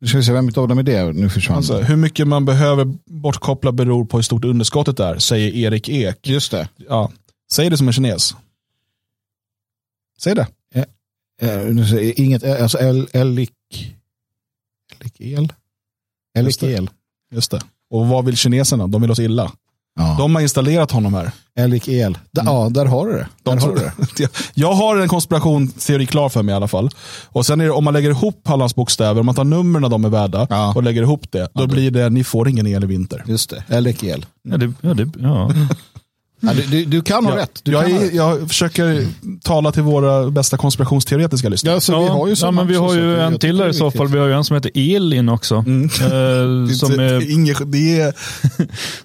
nu 0.00 0.06
ska 0.08 0.18
vi 0.18 0.24
se 0.24 0.32
vem 0.32 0.46
av 0.56 0.68
dem 0.68 0.78
är 0.78 0.82
det. 0.82 1.12
Nu 1.12 1.30
försvann 1.30 1.56
Alltså, 1.56 1.80
hur 1.80 1.96
mycket 1.96 2.28
man 2.28 2.44
behöver 2.44 2.84
bortkoppla 3.06 3.72
beror 3.72 4.04
på 4.04 4.16
hur 4.18 4.22
stort 4.22 4.44
underskottet 4.44 5.00
är, 5.00 5.18
säger 5.18 5.54
Erik 5.54 5.88
Ek. 5.88 6.28
Just 6.28 6.50
det. 6.50 6.68
Ja. 6.76 7.10
Säg 7.52 7.70
det 7.70 7.76
som 7.76 7.86
en 7.86 7.92
kines. 7.92 8.34
Säg 10.18 10.34
det. 10.34 10.46
Eh, 11.42 11.84
ska 11.86 11.96
jag- 12.00 12.04
inget, 12.18 12.42
eh, 12.42 12.62
alltså 12.62 12.78
El, 12.78 13.08
Elik, 13.12 13.52
Elik 15.00 15.20
El? 15.20 15.52
Elik 16.34 16.46
Just 16.48 16.60
det. 16.60 16.72
El. 16.74 16.90
Just 17.32 17.50
det. 17.50 17.60
Och 17.90 18.06
vad 18.08 18.24
vill 18.24 18.36
kineserna? 18.36 18.86
De 18.86 19.00
vill 19.02 19.10
oss 19.10 19.18
illa. 19.18 19.52
Ja. 20.00 20.14
De 20.18 20.34
har 20.34 20.42
installerat 20.42 20.90
honom 20.90 21.14
här. 21.14 21.30
Elik 21.58 21.88
El. 21.88 22.18
Da, 22.30 22.42
Ja, 22.46 22.68
där 22.70 22.84
har 22.86 23.06
du 23.06 23.12
det. 23.12 23.18
Där 23.18 23.26
De 23.42 23.58
har 23.58 23.68
du 23.74 23.74
det. 24.16 24.28
Jag 24.54 24.72
har 24.72 24.96
en 24.96 25.08
konspirationsteori 25.08 26.06
klar 26.06 26.28
för 26.28 26.42
mig 26.42 26.52
i 26.52 26.56
alla 26.56 26.68
fall. 26.68 26.90
Och 27.28 27.46
sen 27.46 27.60
är 27.60 27.64
det, 27.64 27.70
om 27.70 27.84
man 27.84 27.94
lägger 27.94 28.10
ihop 28.10 28.48
alla 28.48 28.62
hans 28.62 28.74
bokstäver, 28.74 29.20
om 29.20 29.26
man 29.26 29.34
tar 29.34 29.44
numren 29.44 29.90
de 29.90 30.04
är 30.04 30.08
värda 30.08 30.46
Ja. 30.50 30.72
och 30.76 30.82
lägger 30.82 31.02
ihop 31.02 31.24
det, 31.30 31.48
då 31.54 31.66
blir 31.66 31.90
det 31.90 32.10
ni 32.10 32.24
får 32.24 32.48
ingen 32.48 32.66
el 32.66 32.84
i 32.84 32.86
vinter. 32.86 33.24
Just 33.26 33.50
det. 33.50 33.64
Elik 33.76 34.02
El. 34.02 34.26
Ja, 34.42 34.56
det, 34.56 34.72
ja, 34.80 34.94
det, 34.94 35.10
ja. 35.20 35.50
Ja, 36.40 36.52
du, 36.52 36.62
du, 36.62 36.84
du 36.84 37.02
kan 37.02 37.26
ha 37.26 37.36
rätt. 37.36 37.60
Du 37.62 37.72
jag, 37.72 37.82
kan 37.82 37.92
ha 37.92 38.00
är, 38.00 38.04
rätt. 38.04 38.14
jag 38.14 38.48
försöker 38.48 39.06
tala 39.42 39.72
till 39.72 39.82
våra 39.82 40.30
bästa 40.30 40.56
konspirationsteoretiska 40.56 41.48
lyssnare. 41.48 41.74
Ja, 41.74 41.80
så 41.80 42.00
vi 42.00 42.08
har 42.08 42.28
ju 42.28 42.34
ja, 42.40 42.50
men 42.50 42.66
vi 42.66 42.74
har 42.74 42.94
ju 42.94 43.20
en 43.20 43.38
till 43.38 43.56
där 43.56 43.64
är 43.64 43.68
i 43.68 43.74
så 43.74 43.90
fall. 43.90 44.08
Vi 44.08 44.18
har 44.18 44.26
ju 44.26 44.32
en 44.32 44.44
som 44.44 44.56
heter 44.56 44.70
Elin 44.74 45.28
också. 45.28 45.54
Eh, 45.54 45.62
som, 46.74 47.00
är, 47.00 47.32
inget, 47.32 47.72
det 47.72 48.00
är, 48.00 48.14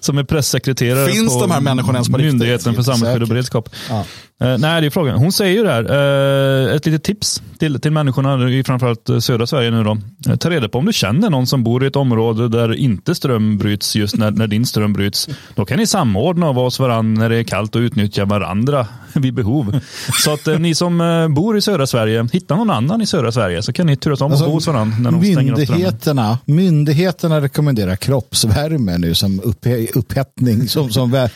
som 0.00 0.18
är 0.18 0.24
pressekreterare 0.24 1.12
Finns 1.12 1.34
på 1.34 1.40
de 1.40 1.50
här 1.50 1.60
människorna 1.60 1.98
ens 1.98 2.08
på 2.08 2.16
riktigt? 2.16 2.32
Myndigheten 2.32 2.74
för 2.74 2.82
samhällsskydd 2.82 3.22
och 3.22 3.28
beredskap. 3.28 3.68
Ja. 3.88 4.04
Eh, 4.40 4.58
nej, 4.58 4.80
det 4.80 4.86
är 4.86 4.90
frågan. 4.90 5.18
Hon 5.18 5.32
säger 5.32 5.56
ju 5.56 5.62
det 5.64 5.72
här, 5.72 6.68
eh, 6.68 6.76
ett 6.76 6.86
litet 6.86 7.04
tips 7.04 7.42
till, 7.58 7.80
till 7.80 7.90
människorna 7.90 8.50
i 8.50 8.64
framförallt 8.64 9.08
eh, 9.08 9.18
södra 9.18 9.46
Sverige 9.46 9.70
nu 9.70 9.84
då. 9.84 9.98
Ta 10.36 10.50
reda 10.50 10.68
på 10.68 10.78
om 10.78 10.86
du 10.86 10.92
känner 10.92 11.30
någon 11.30 11.46
som 11.46 11.64
bor 11.64 11.84
i 11.84 11.86
ett 11.86 11.96
område 11.96 12.48
där 12.48 12.74
inte 12.74 13.14
ström 13.14 13.58
bryts 13.58 13.96
just 13.96 14.16
när, 14.16 14.30
när 14.30 14.46
din 14.46 14.66
ström 14.66 14.92
bryts. 14.92 15.28
Då 15.54 15.64
kan 15.64 15.78
ni 15.78 15.86
samordna 15.86 16.48
och 16.48 16.54
vara 16.54 16.66
hos 16.66 16.80
varandra 16.80 17.22
när 17.22 17.28
det 17.28 17.36
är 17.36 17.42
kallt 17.42 17.74
och 17.74 17.78
utnyttja 17.78 18.24
varandra 18.24 18.86
vid 19.14 19.34
behov. 19.34 19.80
Så 20.24 20.32
att 20.32 20.60
ni 20.60 20.74
som 20.74 21.26
bor 21.30 21.56
i 21.56 21.60
södra 21.60 21.86
Sverige, 21.86 22.28
hitta 22.32 22.56
någon 22.56 22.70
annan 22.70 23.02
i 23.02 23.06
södra 23.06 23.32
Sverige 23.32 23.62
så 23.62 23.72
kan 23.72 23.86
ni 23.86 23.96
turas 23.96 24.20
om 24.20 24.32
och 24.32 24.38
bo 24.38 24.44
hos 24.44 24.66
varandra 24.66 24.96
när 24.98 25.10
de 25.10 25.20
myndigheterna, 25.20 26.38
myndigheterna 26.44 27.40
rekommenderar 27.40 27.96
kroppsvärme 27.96 28.98
nu 28.98 29.14
som 29.14 29.40
upp, 29.40 29.66
upphettning. 29.94 30.68
Som, 30.68 30.90
som, 30.90 31.10
det, 31.10 31.30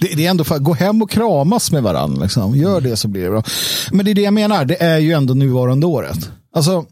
det 0.00 0.26
är 0.26 0.30
ändå 0.30 0.44
för, 0.44 0.58
gå 0.58 0.74
hem 0.74 1.02
och 1.02 1.10
kramas 1.10 1.72
med 1.72 1.82
varandra. 1.82 2.22
Liksom. 2.22 2.45
Gör 2.54 2.80
det 2.80 2.96
så 2.96 3.08
blir 3.08 3.24
det 3.24 3.30
bra. 3.30 3.42
Men 3.92 4.04
det 4.04 4.10
är 4.10 4.14
det 4.14 4.22
jag 4.22 4.34
menar, 4.34 4.64
det 4.64 4.82
är 4.82 4.98
ju 4.98 5.12
ändå 5.12 5.34
nuvarande 5.34 5.86
året. 5.86 6.30
Alltså, 6.54 6.86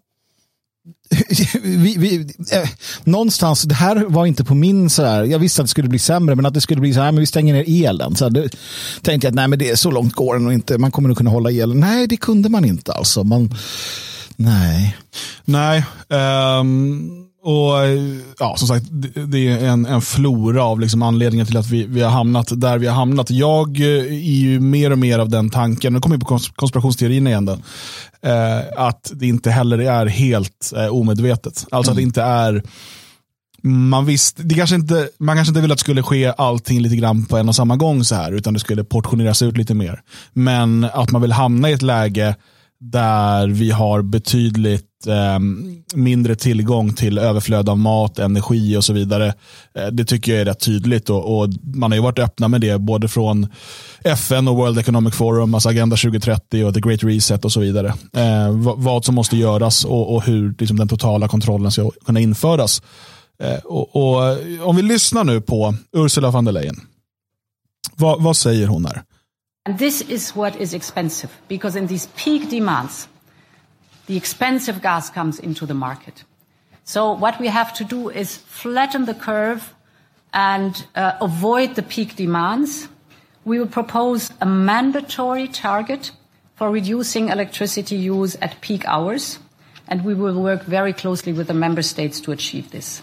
vi, 1.63 1.95
vi, 1.99 2.35
eh, 2.53 2.69
någonstans, 3.05 3.63
det 3.63 3.75
här 3.75 3.97
var 3.97 4.27
inte 4.27 4.45
på 4.45 4.55
min 4.55 4.91
sådär, 4.91 5.25
jag 5.25 5.39
visste 5.39 5.63
att 5.63 5.67
det 5.67 5.71
skulle 5.71 5.89
bli 5.89 5.99
sämre, 5.99 6.35
men 6.35 6.47
att 6.47 6.55
det 6.55 6.61
skulle 6.61 6.81
bli 6.81 6.95
så 6.95 7.01
här, 7.01 7.13
men 7.13 7.21
vi 7.21 7.27
stänger 7.27 7.55
ner 7.55 7.65
elen. 7.89 8.17
Så 8.17 8.25
här, 8.25 8.31
det, 8.31 8.49
tänkte 9.03 9.27
jag 9.27 9.31
att 9.33 9.35
nej, 9.35 9.49
men 9.49 9.59
det 9.59 9.71
är 9.71 9.77
så 9.77 9.91
långt 9.91 10.15
går 10.15 10.35
det 10.35 10.41
nog 10.41 10.53
inte, 10.53 10.79
man 10.79 10.91
kommer 10.91 11.09
nog 11.09 11.19
kunna 11.19 11.31
hålla 11.31 11.51
elen. 11.51 11.81
Nej, 11.81 12.07
det 12.07 12.17
kunde 12.17 12.49
man 12.49 12.65
inte 12.65 12.93
alltså. 12.93 13.25
Man, 13.25 13.55
nej. 14.37 14.97
Nej, 15.45 15.85
Um 16.09 17.25
och 17.45 17.73
ja, 18.39 18.57
som 18.57 18.69
sagt, 18.69 18.87
det, 19.27 19.49
är 19.49 19.69
en, 19.69 19.87
en 19.87 20.01
flora 20.01 20.65
av 20.65 20.81
liksom 20.81 21.03
anledningar 21.03 21.45
till 21.45 21.57
att 21.57 21.67
vi, 21.67 21.87
vi 21.87 22.03
har 22.03 22.11
hamnat 22.11 22.61
där 22.61 22.79
vi 22.79 22.87
har 22.87 22.95
hamnat. 22.95 23.31
Jag 23.31 23.81
eh, 23.81 23.87
är 23.87 24.39
ju 24.39 24.61
mer 24.61 24.91
och 24.91 24.99
mer 24.99 25.19
av 25.19 25.29
den 25.29 25.51
tanken, 25.51 25.93
nu 25.93 26.01
kommer 26.01 26.17
vi 26.17 26.25
på 26.25 26.35
kons- 26.35 26.53
konspirationsteorin 26.57 27.27
igen, 27.27 27.45
då, 27.45 27.53
eh, 28.23 28.61
att 28.77 29.13
det 29.15 29.27
inte 29.27 29.51
heller 29.51 29.79
är 29.79 30.07
helt 30.07 30.73
eh, 30.77 30.87
omedvetet. 30.87 31.67
Alltså 31.71 31.93
att 31.93 31.97
det 31.97 32.03
inte 32.03 32.23
är 32.23 32.63
man 33.67 34.07
visste, 34.07 34.43
det 34.43 34.55
kanske 34.55 34.77
inte, 34.77 35.09
man 35.19 35.37
kanske 35.37 35.51
inte 35.51 35.61
ville 35.61 35.73
att 35.73 35.79
det 35.79 35.85
skulle 35.85 36.03
ske 36.03 36.33
allting 36.37 36.81
lite 36.81 36.97
grann 36.97 37.25
på 37.25 37.37
en 37.37 37.49
och 37.49 37.55
samma 37.55 37.77
gång 37.77 38.05
så 38.05 38.15
här, 38.15 38.33
utan 38.33 38.55
det 38.55 38.61
skulle 38.61 38.85
portioneras 38.85 39.43
ut 39.43 39.57
lite 39.57 39.75
mer. 39.75 40.03
Men 40.33 40.85
att 40.85 41.11
man 41.11 41.23
vill 41.23 41.33
hamna 41.33 41.71
i 41.71 41.73
ett 41.73 41.83
läge 41.83 42.37
där 42.81 43.49
vi 43.49 43.71
har 43.71 44.03
betydligt 44.03 45.07
eh, 45.07 45.39
mindre 45.95 46.37
tillgång 46.37 46.93
till 46.93 47.19
överflöd 47.19 47.69
av 47.69 47.79
mat, 47.79 48.19
energi 48.19 48.77
och 48.77 48.85
så 48.85 48.93
vidare. 48.93 49.35
Eh, 49.75 49.87
det 49.87 50.05
tycker 50.05 50.33
jag 50.33 50.41
är 50.41 50.45
rätt 50.45 50.61
tydligt 50.61 51.11
och, 51.11 51.39
och 51.39 51.49
man 51.63 51.91
har 51.91 51.97
ju 51.97 52.03
varit 52.03 52.19
öppna 52.19 52.49
med 52.49 52.61
det 52.61 52.79
både 52.79 53.09
från 53.09 53.47
FN 54.05 54.49
och 54.49 54.57
World 54.57 54.79
Economic 54.79 55.15
Forum, 55.15 55.55
alltså 55.55 55.69
Agenda 55.69 55.97
2030 55.97 56.65
och 56.65 56.75
The 56.75 56.81
Great 56.81 57.05
Reset 57.05 57.45
och 57.45 57.53
så 57.53 57.61
vidare. 57.61 57.95
Eh, 58.13 58.51
vad, 58.51 58.79
vad 58.79 59.05
som 59.05 59.15
måste 59.15 59.37
göras 59.37 59.85
och, 59.85 60.15
och 60.15 60.23
hur 60.23 60.55
liksom, 60.59 60.79
den 60.79 60.89
totala 60.89 61.29
kontrollen 61.29 61.71
ska 61.71 61.91
kunna 62.05 62.21
införas. 62.21 62.83
Eh, 63.43 63.59
och, 63.65 63.97
och, 63.97 64.29
eh, 64.29 64.69
om 64.69 64.77
vi 64.77 64.83
lyssnar 64.83 65.25
nu 65.25 65.41
på 65.41 65.75
Ursula 65.97 66.31
von 66.31 66.45
der 66.45 66.53
Leyen. 66.53 66.81
Va, 67.97 68.17
vad 68.19 68.37
säger 68.37 68.67
hon 68.67 68.87
här? 68.87 69.03
And 69.67 69.79
this 69.79 70.03
is 70.03 70.37
what 70.37 70.57
is 70.57 70.75
expensive 70.75 71.31
because 71.49 71.75
in 71.75 71.87
these 71.87 72.07
peak 72.17 72.51
demands, 72.51 73.09
the 74.07 74.17
expensive 74.17 74.83
gas 74.83 75.09
comes 75.09 75.39
into 75.39 75.65
the 75.65 75.75
market. 75.75 76.25
So 76.85 77.13
what 77.13 77.41
we 77.41 77.49
have 77.49 77.73
to 77.75 77.85
do 77.85 78.11
is 78.11 78.37
flatten 78.37 79.07
the 79.07 79.15
curve 79.15 79.75
and 80.35 80.87
uh, 80.95 81.13
avoid 81.21 81.77
the 81.77 81.83
peak 81.83 82.15
demands. 82.17 82.89
We 83.47 83.59
will 83.59 83.67
propose 83.67 84.31
a 84.41 84.47
mandatory 84.47 85.49
target 85.49 86.11
for 86.57 86.71
reducing 86.71 87.31
electricity 87.31 87.97
use 87.97 88.37
at 88.43 88.61
peak 88.61 88.85
hours, 88.87 89.39
and 89.89 90.05
we 90.05 90.15
will 90.15 90.43
work 90.43 90.65
very 90.65 90.93
closely 90.93 91.33
with 91.33 91.47
the 91.47 91.55
member 91.55 91.83
states 91.83 92.21
to 92.21 92.33
achieve 92.33 92.71
this. 92.71 93.03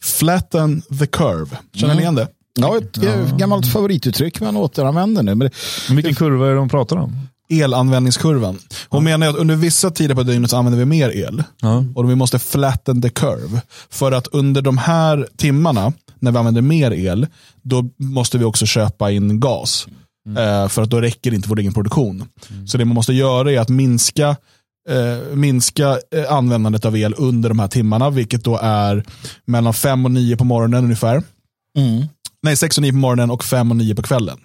Flatten 0.00 0.82
the 0.90 1.06
curve. 1.06 1.58
Känner 1.72 1.94
ni 1.94 2.00
igen 2.00 2.14
det? 2.14 2.28
Ja, 2.60 2.78
ett 2.78 3.04
eh, 3.04 3.36
gammalt 3.36 3.66
favorituttryck 3.66 4.40
man 4.40 4.56
återanvänder 4.56 5.22
nu. 5.22 5.34
Men 5.34 5.50
det, 5.88 5.94
Vilken 5.94 6.14
kurva 6.14 6.46
är 6.46 6.50
det 6.50 6.56
de 6.56 6.68
pratar 6.68 6.96
om? 6.96 7.16
elanvändningskurvan. 7.50 8.58
Hon 8.88 9.04
menar 9.04 9.28
att 9.28 9.36
under 9.36 9.56
vissa 9.56 9.90
tider 9.90 10.14
på 10.14 10.22
dygnet 10.22 10.50
så 10.50 10.56
använder 10.56 10.78
vi 10.78 10.84
mer 10.84 11.10
el. 11.10 11.42
Ja. 11.60 11.84
Och 11.94 12.10
vi 12.10 12.14
måste 12.14 12.38
flatten 12.38 13.02
the 13.02 13.08
curve. 13.10 13.60
För 13.90 14.12
att 14.12 14.26
under 14.26 14.62
de 14.62 14.78
här 14.78 15.28
timmarna, 15.36 15.92
när 16.18 16.32
vi 16.32 16.38
använder 16.38 16.62
mer 16.62 16.90
el, 16.90 17.26
då 17.62 17.84
måste 17.96 18.38
vi 18.38 18.44
också 18.44 18.66
köpa 18.66 19.10
in 19.10 19.40
gas. 19.40 19.86
Eh, 20.38 20.68
för 20.68 20.82
att 20.82 20.90
då 20.90 21.00
räcker 21.00 21.34
inte 21.34 21.48
vår 21.48 21.58
egen 21.58 21.74
produktion. 21.74 22.24
Så 22.66 22.78
det 22.78 22.84
man 22.84 22.94
måste 22.94 23.12
göra 23.12 23.52
är 23.52 23.60
att 23.60 23.68
minska 23.68 24.36
eh, 24.88 25.36
minska 25.36 25.98
eh, 26.14 26.32
användandet 26.32 26.84
av 26.84 26.96
el 26.96 27.14
under 27.18 27.48
de 27.48 27.58
här 27.58 27.68
timmarna, 27.68 28.10
vilket 28.10 28.44
då 28.44 28.58
är 28.62 29.04
mellan 29.44 29.74
5 29.74 30.04
och 30.04 30.10
9 30.10 30.36
på 30.36 30.44
morgonen 30.44 30.84
ungefär. 30.84 31.22
Mm. 31.76 32.06
Nej, 32.42 32.56
6 32.56 32.78
och 32.78 32.82
9 32.82 32.92
på 32.92 32.98
morgonen 32.98 33.30
och 33.30 33.44
5 33.44 33.70
och 33.70 33.76
9 33.76 33.94
på 33.94 34.02
kvällen. 34.02 34.38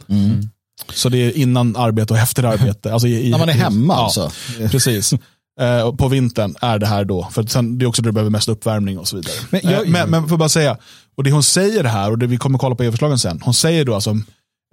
Så 0.93 1.09
det 1.09 1.17
är 1.17 1.31
innan 1.37 1.75
arbete 1.75 2.13
och 2.13 2.19
efter 2.19 2.43
arbete. 2.43 2.93
Alltså 2.93 3.07
i, 3.07 3.27
i, 3.27 3.31
När 3.31 3.37
man 3.39 3.49
är 3.49 3.53
hemma 3.53 3.93
ja, 3.93 4.03
alltså. 4.03 4.31
Precis. 4.71 5.13
Eh, 5.61 5.95
på 5.95 6.07
vintern 6.07 6.55
är 6.61 6.79
det 6.79 6.85
här 6.87 7.05
då. 7.05 7.27
För 7.31 7.43
sen, 7.43 7.77
det 7.77 7.85
är 7.85 7.87
också 7.87 8.01
då 8.01 8.09
du 8.09 8.11
behöver 8.13 8.31
mest 8.31 8.49
uppvärmning 8.49 8.97
och 8.99 9.07
så 9.07 9.15
vidare. 9.15 9.33
Men 9.49 9.61
jag- 9.63 9.87
men, 9.89 10.09
men 10.09 10.27
får 10.29 10.37
bara 10.37 10.49
säga, 10.49 10.77
och 11.17 11.23
det 11.23 11.31
hon 11.31 11.43
säger 11.43 11.83
här, 11.83 12.11
och 12.11 12.17
det 12.17 12.27
vi 12.27 12.37
kommer 12.37 12.59
kolla 12.59 12.75
på 12.75 12.83
EU-förslagen 12.83 13.19
sen. 13.19 13.41
Hon 13.43 13.53
säger 13.53 13.85
då 13.85 13.95
alltså 13.95 14.09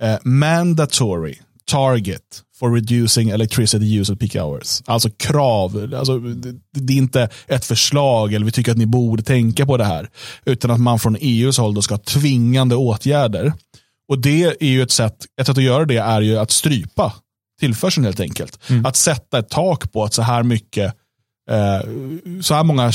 eh, 0.02 0.16
mandatory 0.24 1.34
target 1.70 2.22
for 2.62 2.70
reducing 2.70 3.30
electricity 3.30 3.84
use 3.84 4.12
at 4.12 4.18
peak 4.18 4.36
hours. 4.36 4.82
Alltså 4.86 5.10
krav. 5.10 5.94
Alltså, 5.96 6.18
det, 6.18 6.54
det 6.72 6.92
är 6.92 6.96
inte 6.96 7.28
ett 7.46 7.64
förslag 7.64 8.34
eller 8.34 8.46
vi 8.46 8.52
tycker 8.52 8.72
att 8.72 8.78
ni 8.78 8.86
borde 8.86 9.22
tänka 9.22 9.66
på 9.66 9.76
det 9.76 9.84
här. 9.84 10.10
Utan 10.44 10.70
att 10.70 10.80
man 10.80 10.98
från 10.98 11.16
EUs 11.20 11.58
håll 11.58 11.82
ska 11.82 11.94
ha 11.94 11.98
tvingande 11.98 12.76
åtgärder. 12.76 13.52
Och 14.08 14.18
det 14.18 14.44
är 14.44 14.66
ju 14.66 14.82
ett 14.82 14.90
sätt, 14.90 15.16
ett 15.40 15.46
sätt 15.46 15.58
att 15.58 15.64
göra 15.64 15.84
det 15.84 15.96
är 15.96 16.20
ju 16.20 16.38
att 16.38 16.50
strypa 16.50 17.12
tillförseln 17.60 18.04
helt 18.04 18.20
enkelt. 18.20 18.58
Att 18.84 18.96
sätta 18.96 19.38
ett 19.38 19.48
tak 19.48 19.92
på 19.92 20.04
att 20.04 20.14
så 20.14 20.22
här 20.22 20.42
mycket, 20.42 20.94
eh, 21.50 21.80
så 22.42 22.54
här 22.54 22.64
många 22.64 22.92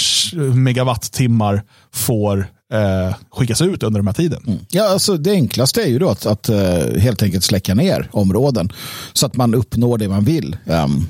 megawattimmar 0.53 1.63
får 1.93 2.47
eh, 2.73 3.15
skickas 3.31 3.61
ut 3.61 3.83
under 3.83 3.99
den 3.99 4.07
här 4.07 4.13
tiden. 4.13 4.59
Ja, 4.69 4.89
alltså 4.89 5.17
det 5.17 5.31
enklaste 5.31 5.83
är 5.83 5.87
ju 5.87 5.99
då 5.99 6.09
att, 6.09 6.25
att 6.25 6.49
eh, 6.49 6.99
helt 6.99 7.23
enkelt 7.23 7.43
släcka 7.43 7.75
ner 7.75 8.09
områden 8.11 8.71
så 9.13 9.25
att 9.25 9.35
man 9.35 9.55
uppnår 9.55 9.97
det 9.97 10.09
man 10.09 10.23
vill. 10.23 10.57
Ehm, 10.65 11.05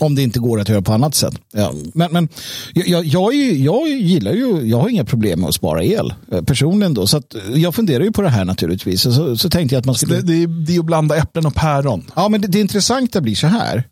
om 0.00 0.14
det 0.14 0.22
inte 0.22 0.38
går 0.38 0.60
att 0.60 0.68
göra 0.68 0.82
på 0.82 0.92
annat 0.92 1.14
sätt. 1.14 1.34
Ja, 1.52 1.72
men 1.94 2.12
men 2.12 2.28
jag, 2.74 3.04
jag, 3.04 3.34
jag, 3.34 3.88
gillar 3.88 4.32
ju, 4.32 4.60
jag 4.68 4.80
har 4.80 4.88
inga 4.88 5.04
problem 5.04 5.40
med 5.40 5.48
att 5.48 5.54
spara 5.54 5.84
el 5.84 6.14
eh, 6.32 6.42
personligen 6.42 6.94
då. 6.94 7.06
Så 7.06 7.16
att 7.16 7.34
eh, 7.34 7.40
jag 7.54 7.74
funderar 7.74 8.04
ju 8.04 8.12
på 8.12 8.22
det 8.22 8.28
här 8.28 8.44
naturligtvis. 8.44 9.02
Så, 9.02 9.36
så 9.36 9.50
tänkte 9.50 9.74
jag 9.74 9.80
att 9.80 9.86
man 9.86 9.94
skulle... 9.94 10.14
Det, 10.14 10.22
det, 10.22 10.42
är, 10.42 10.46
det 10.66 10.76
är 10.76 10.78
att 10.78 10.84
blanda 10.84 11.16
äpplen 11.16 11.46
och 11.46 11.54
päron. 11.54 12.10
Ja, 12.16 12.28
men 12.28 12.40
det, 12.40 12.48
det 12.48 12.60
intressanta 12.60 13.20
blir 13.20 13.34
så 13.34 13.46
här. 13.46 13.84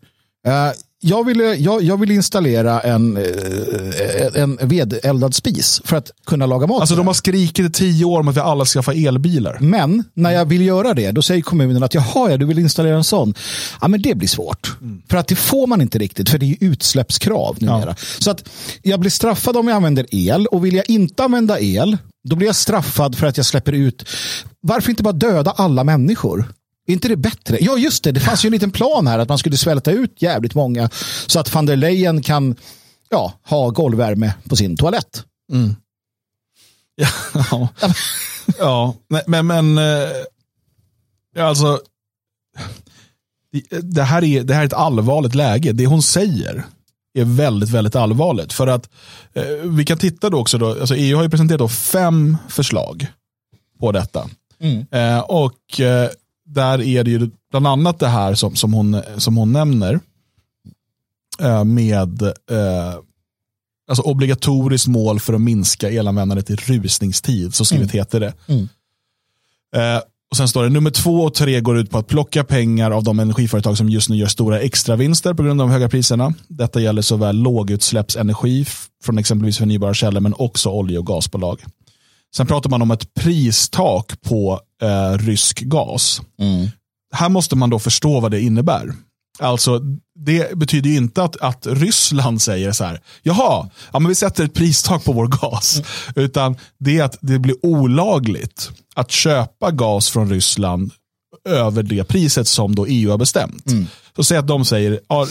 Eh, 0.47 0.71
jag, 0.99 1.25
ville, 1.25 1.55
jag, 1.55 1.81
jag 1.81 1.99
vill 1.99 2.11
installera 2.11 2.79
en, 2.79 3.17
eh, 3.17 4.41
en 4.41 4.57
vedeldad 4.61 5.35
spis 5.35 5.81
för 5.85 5.97
att 5.97 6.11
kunna 6.25 6.45
laga 6.45 6.67
mat. 6.67 6.81
Alltså 6.81 6.95
de 6.95 7.07
har 7.07 7.13
skrikit 7.13 7.65
i 7.65 7.71
tio 7.71 8.05
år 8.05 8.19
om 8.19 8.27
att 8.27 8.35
vi 8.35 8.39
alla 8.39 8.65
ska 8.65 8.83
få 8.83 8.91
elbilar. 8.91 9.57
Men 9.61 10.03
när 10.13 10.31
jag 10.31 10.45
vill 10.45 10.61
göra 10.61 10.93
det, 10.93 11.11
då 11.11 11.21
säger 11.21 11.41
kommunen 11.41 11.83
att 11.83 11.93
jaha, 11.93 12.31
ja, 12.31 12.37
du 12.37 12.45
vill 12.45 12.59
installera 12.59 12.95
en 12.95 13.03
sån. 13.03 13.33
Ja, 13.81 13.87
men 13.87 14.01
det 14.01 14.15
blir 14.15 14.27
svårt. 14.27 14.77
För 15.09 15.17
att 15.17 15.27
det 15.27 15.35
får 15.35 15.67
man 15.67 15.81
inte 15.81 15.97
riktigt, 15.99 16.29
för 16.29 16.37
det 16.37 16.45
är 16.45 16.47
ju 16.47 16.57
utsläppskrav 16.59 17.57
numera. 17.59 17.95
Så 18.19 18.31
att 18.31 18.49
jag 18.81 18.99
blir 18.99 19.11
straffad 19.11 19.57
om 19.57 19.67
jag 19.67 19.75
använder 19.75 20.05
el 20.11 20.47
och 20.47 20.65
vill 20.65 20.75
jag 20.75 20.89
inte 20.89 21.23
använda 21.23 21.59
el, 21.59 21.97
då 22.29 22.35
blir 22.35 22.47
jag 22.47 22.55
straffad 22.55 23.15
för 23.17 23.27
att 23.27 23.37
jag 23.37 23.45
släpper 23.45 23.71
ut. 23.71 24.05
Varför 24.61 24.89
inte 24.89 25.03
bara 25.03 25.13
döda 25.13 25.51
alla 25.51 25.83
människor? 25.83 26.45
Är 26.87 26.93
inte 26.93 27.07
det 27.07 27.15
bättre? 27.15 27.57
Ja, 27.61 27.77
just 27.77 28.03
det. 28.03 28.11
Det 28.11 28.19
fanns 28.19 28.45
ju 28.45 28.47
en 28.47 28.53
liten 28.53 28.71
plan 28.71 29.07
här 29.07 29.19
att 29.19 29.29
man 29.29 29.37
skulle 29.37 29.57
svälta 29.57 29.91
ut 29.91 30.21
jävligt 30.21 30.55
många 30.55 30.89
så 31.27 31.39
att 31.39 31.53
van 31.53 31.65
der 31.65 31.75
Leyen 31.75 32.21
kan 32.21 32.55
ja, 33.09 33.33
ha 33.43 33.69
golvvärme 33.69 34.33
på 34.49 34.55
sin 34.55 34.77
toalett. 34.77 35.23
Ja, 37.51 37.69
ja 38.59 38.95
nej, 39.09 39.23
men, 39.27 39.47
men 39.47 39.77
eh, 39.77 40.09
ja, 41.35 41.43
alltså, 41.43 41.79
det- 43.81 44.03
här, 44.03 44.23
är, 44.23 44.43
det 44.43 44.53
här 44.53 44.61
är 44.61 44.65
ett 44.65 44.73
allvarligt 44.73 45.35
läge. 45.35 45.71
Det 45.71 45.85
hon 45.85 46.01
säger 46.01 46.65
är 47.19 47.23
väldigt, 47.25 47.69
väldigt 47.69 47.95
allvarligt. 47.95 48.53
För 48.53 48.67
att 48.67 48.89
eh, 49.33 49.43
vi 49.63 49.85
kan 49.85 49.97
titta 49.97 50.29
då 50.29 50.37
också, 50.39 50.57
då, 50.57 50.69
alltså 50.69 50.95
EU 50.95 51.15
har 51.17 51.23
ju 51.23 51.29
presenterat 51.29 51.59
då 51.59 51.67
fem 51.67 52.37
förslag 52.49 53.07
på 53.79 53.91
detta. 53.91 54.29
Eh, 54.91 55.19
och 55.19 55.81
där 56.47 56.81
är 56.81 57.03
det 57.03 57.11
ju 57.11 57.29
bland 57.51 57.67
annat 57.67 57.99
det 57.99 58.07
här 58.07 58.35
som, 58.35 58.55
som, 58.55 58.73
hon, 58.73 59.01
som 59.17 59.37
hon 59.37 59.51
nämner 59.53 59.99
eh, 61.39 61.63
med 61.63 62.21
eh, 62.21 62.95
alltså 63.89 64.03
obligatoriskt 64.03 64.87
mål 64.87 65.19
för 65.19 65.33
att 65.33 65.41
minska 65.41 65.89
elanvändandet 65.89 66.49
i 66.49 66.55
rusningstid, 66.55 67.55
så 67.55 67.65
skrivet 67.65 67.91
heter 67.91 68.19
det. 68.19 68.33
Eh, 69.75 70.01
och 70.31 70.37
Sen 70.37 70.47
står 70.47 70.63
det 70.63 70.69
nummer 70.69 70.89
två 70.89 71.11
och 71.11 71.33
tre 71.33 71.61
går 71.61 71.77
ut 71.77 71.89
på 71.89 71.97
att 71.97 72.07
plocka 72.07 72.43
pengar 72.43 72.91
av 72.91 73.03
de 73.03 73.19
energiföretag 73.19 73.77
som 73.77 73.89
just 73.89 74.09
nu 74.09 74.15
gör 74.15 74.27
stora 74.27 74.59
extravinster 74.59 75.33
på 75.33 75.43
grund 75.43 75.61
av 75.61 75.67
de 75.67 75.73
höga 75.73 75.89
priserna. 75.89 76.33
Detta 76.47 76.81
gäller 76.81 77.01
såväl 77.01 77.37
lågutsläppsenergi 77.37 78.65
från 79.03 79.17
exempelvis 79.17 79.57
förnybara 79.57 79.93
källor 79.93 80.21
men 80.21 80.33
också 80.33 80.69
olje 80.69 80.97
och 80.97 81.05
gasbolag. 81.05 81.63
Sen 82.35 82.47
pratar 82.47 82.69
man 82.69 82.81
om 82.81 82.91
ett 82.91 83.13
pristak 83.13 84.21
på 84.21 84.61
eh, 84.81 85.17
rysk 85.17 85.59
gas. 85.61 86.21
Här 87.13 87.29
måste 87.29 87.55
man 87.55 87.69
då 87.69 87.79
förstå 87.79 88.19
vad 88.19 88.31
det 88.31 88.41
innebär. 88.41 88.93
Alltså, 89.39 89.81
det 90.19 90.57
betyder 90.57 90.89
ju 90.89 90.97
inte 90.97 91.23
att, 91.23 91.37
att 91.37 91.67
Ryssland 91.67 92.41
säger 92.41 92.71
så 92.71 92.83
här, 92.83 93.01
jaha, 93.23 93.69
ja, 93.93 93.99
men 93.99 94.09
vi 94.09 94.15
sätter 94.15 94.43
ett 94.45 94.53
pristak 94.53 95.05
på 95.05 95.13
vår 95.13 95.27
gas. 95.27 95.81
Utan 96.15 96.57
det 96.79 96.99
är 96.99 97.03
att 97.03 97.17
det 97.21 97.39
blir 97.39 97.65
olagligt 97.65 98.71
att 98.95 99.11
köpa 99.11 99.71
gas 99.71 100.09
från 100.09 100.29
Ryssland 100.29 100.91
över 101.49 101.83
det 101.83 102.03
priset 102.03 102.47
som 102.47 102.75
då 102.75 102.85
EU 102.85 103.11
har 103.11 103.17
bestämt. 103.17 103.71
Så 104.15 104.23
säg 104.23 104.37
att 104.37 104.47
de 104.47 104.65
säger, 104.65 104.99
ja, 105.09 105.27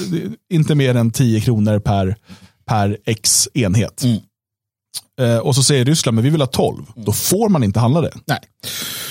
inte 0.52 0.74
mer 0.74 0.94
än 0.94 1.10
10 1.10 1.40
kronor 1.40 1.78
per, 1.78 2.16
per 2.66 2.96
x 3.06 3.48
enhet. 3.54 4.04
Eh, 4.04 4.16
och 5.42 5.54
så 5.54 5.62
säger 5.62 5.84
Ryssland, 5.84 6.14
men 6.14 6.24
vi 6.24 6.30
vill 6.30 6.40
ha 6.40 6.46
12. 6.46 6.82
Då 6.96 7.12
får 7.12 7.48
man 7.48 7.64
inte 7.64 7.80
handla 7.80 8.00
det. 8.00 8.12
Nej. 8.26 8.38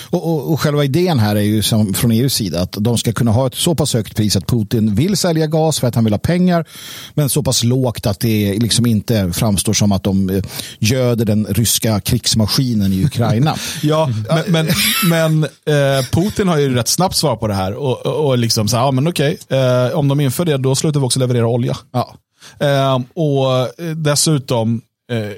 Och, 0.10 0.34
och, 0.34 0.54
och 0.54 0.62
själva 0.62 0.84
idén 0.84 1.20
här 1.20 1.36
är 1.36 1.42
ju 1.42 1.62
som 1.62 1.94
från 1.94 2.12
EUs 2.12 2.34
sida 2.34 2.62
att 2.62 2.76
de 2.80 2.98
ska 2.98 3.14
kunna 3.14 3.32
ha 3.32 3.48
ett 3.48 3.56
så 3.56 3.76
pass 3.76 3.94
högt 3.94 4.16
pris 4.16 4.36
att 4.36 4.48
Putin 4.48 4.96
vill 4.96 5.18
sälja 5.18 5.48
gas 5.48 5.80
för 5.80 5.88
att 5.88 5.96
han 5.96 6.04
vill 6.04 6.14
ha 6.14 6.18
pengar 6.18 6.66
men 7.14 7.30
så 7.30 7.44
pass 7.44 7.64
lågt 7.64 8.06
att 8.06 8.20
det 8.20 8.58
liksom 8.60 8.86
inte 8.86 9.32
framstår 9.34 9.74
som 9.74 9.92
att 9.92 10.04
de 10.04 10.30
eh, 10.30 10.44
göder 10.80 11.26
den 11.26 11.46
ryska 11.46 12.00
krigsmaskinen 12.00 12.94
i 12.94 13.06
Ukraina. 13.06 13.56
Ja, 13.82 14.10
men, 14.28 14.44
men, 14.48 14.68
men 15.10 15.44
eh, 15.44 16.06
Putin 16.12 16.48
har 16.48 16.58
ju 16.58 16.76
rätt 16.76 16.88
snabbt 16.88 17.16
svar 17.16 17.36
på 17.36 17.48
det 17.48 17.54
här. 17.54 17.74
Och, 17.74 18.06
och, 18.06 18.38
liksom 18.38 18.68
så 18.68 18.78
här, 18.78 18.84
ja 18.84 18.92
men 18.92 19.08
okej, 19.08 19.38
eh, 19.50 19.98
om 19.98 20.08
de 20.08 20.20
inför 20.20 20.46
det 20.46 20.58
då 20.58 20.76
slutar 20.76 21.00
vi 21.00 21.06
också 21.06 21.20
leverera 21.20 21.48
olja. 21.48 21.78
ja. 21.92 22.16
Eh, 22.60 23.00
och 23.14 23.82
eh, 23.84 23.96
dessutom, 23.96 24.82
eh, 25.12 25.32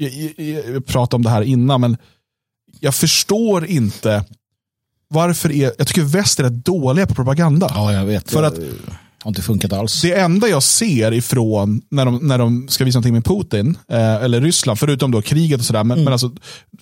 jag, 0.00 0.34
jag, 0.46 0.74
jag 0.74 0.86
pratade 0.86 1.16
om 1.16 1.22
det 1.22 1.30
här 1.30 1.42
innan, 1.42 1.80
men 1.80 1.96
jag 2.80 2.94
förstår 2.94 3.66
inte 3.66 4.24
varför 5.08 5.52
är, 5.52 5.72
jag 5.78 5.86
tycker 5.86 6.02
väst 6.02 6.38
är 6.40 6.44
rätt 6.44 6.64
dåliga 6.64 7.06
på 7.06 7.14
propaganda. 7.14 7.70
ja, 7.74 7.92
jag 7.92 8.04
vet. 8.06 8.30
För 8.30 8.42
Det 8.42 8.48
att- 8.48 8.58
har 9.22 9.30
inte 9.30 9.42
funkat 9.42 9.72
alls. 9.72 10.02
Det 10.02 10.14
enda 10.20 10.48
jag 10.48 10.62
ser 10.62 11.12
ifrån 11.12 11.82
när 11.90 12.04
de, 12.04 12.16
när 12.28 12.38
de 12.38 12.68
ska 12.68 12.84
visa 12.84 12.96
någonting 12.98 13.14
med 13.14 13.24
Putin, 13.24 13.76
eh, 13.88 14.14
eller 14.14 14.40
Ryssland, 14.40 14.78
förutom 14.78 15.10
då 15.10 15.22
kriget 15.22 15.60
och 15.60 15.66
sådär, 15.66 15.84
men, 15.84 16.04
men 16.04 16.12
alltså, 16.12 16.32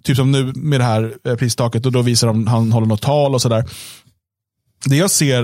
typ 0.03 0.17
som 0.17 0.33
nu 0.33 0.53
med 0.57 0.81
det 0.81 0.85
här 0.85 1.13
eh, 1.25 1.35
pristaket, 1.35 1.87
och 1.87 1.93
då 1.93 2.03
visar 2.03 2.27
de, 2.27 2.47
han 2.47 2.73
håller 2.73 2.87
något 2.87 3.03
tal 3.03 3.35
och 3.35 3.43
sådär. 3.43 3.65
Det 4.85 4.97
jag 4.97 5.11
ser, 5.11 5.39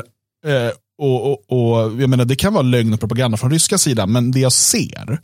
eh, 0.46 0.70
och, 0.98 1.32
och, 1.32 1.44
och 1.48 2.00
jag 2.02 2.10
menar 2.10 2.24
det 2.24 2.36
kan 2.36 2.52
vara 2.52 2.62
lögn 2.62 2.92
och 2.94 3.00
propaganda 3.00 3.36
från 3.36 3.50
ryska 3.50 3.78
sidan, 3.78 4.12
men 4.12 4.30
det 4.32 4.40
jag 4.40 4.52
ser 4.52 5.18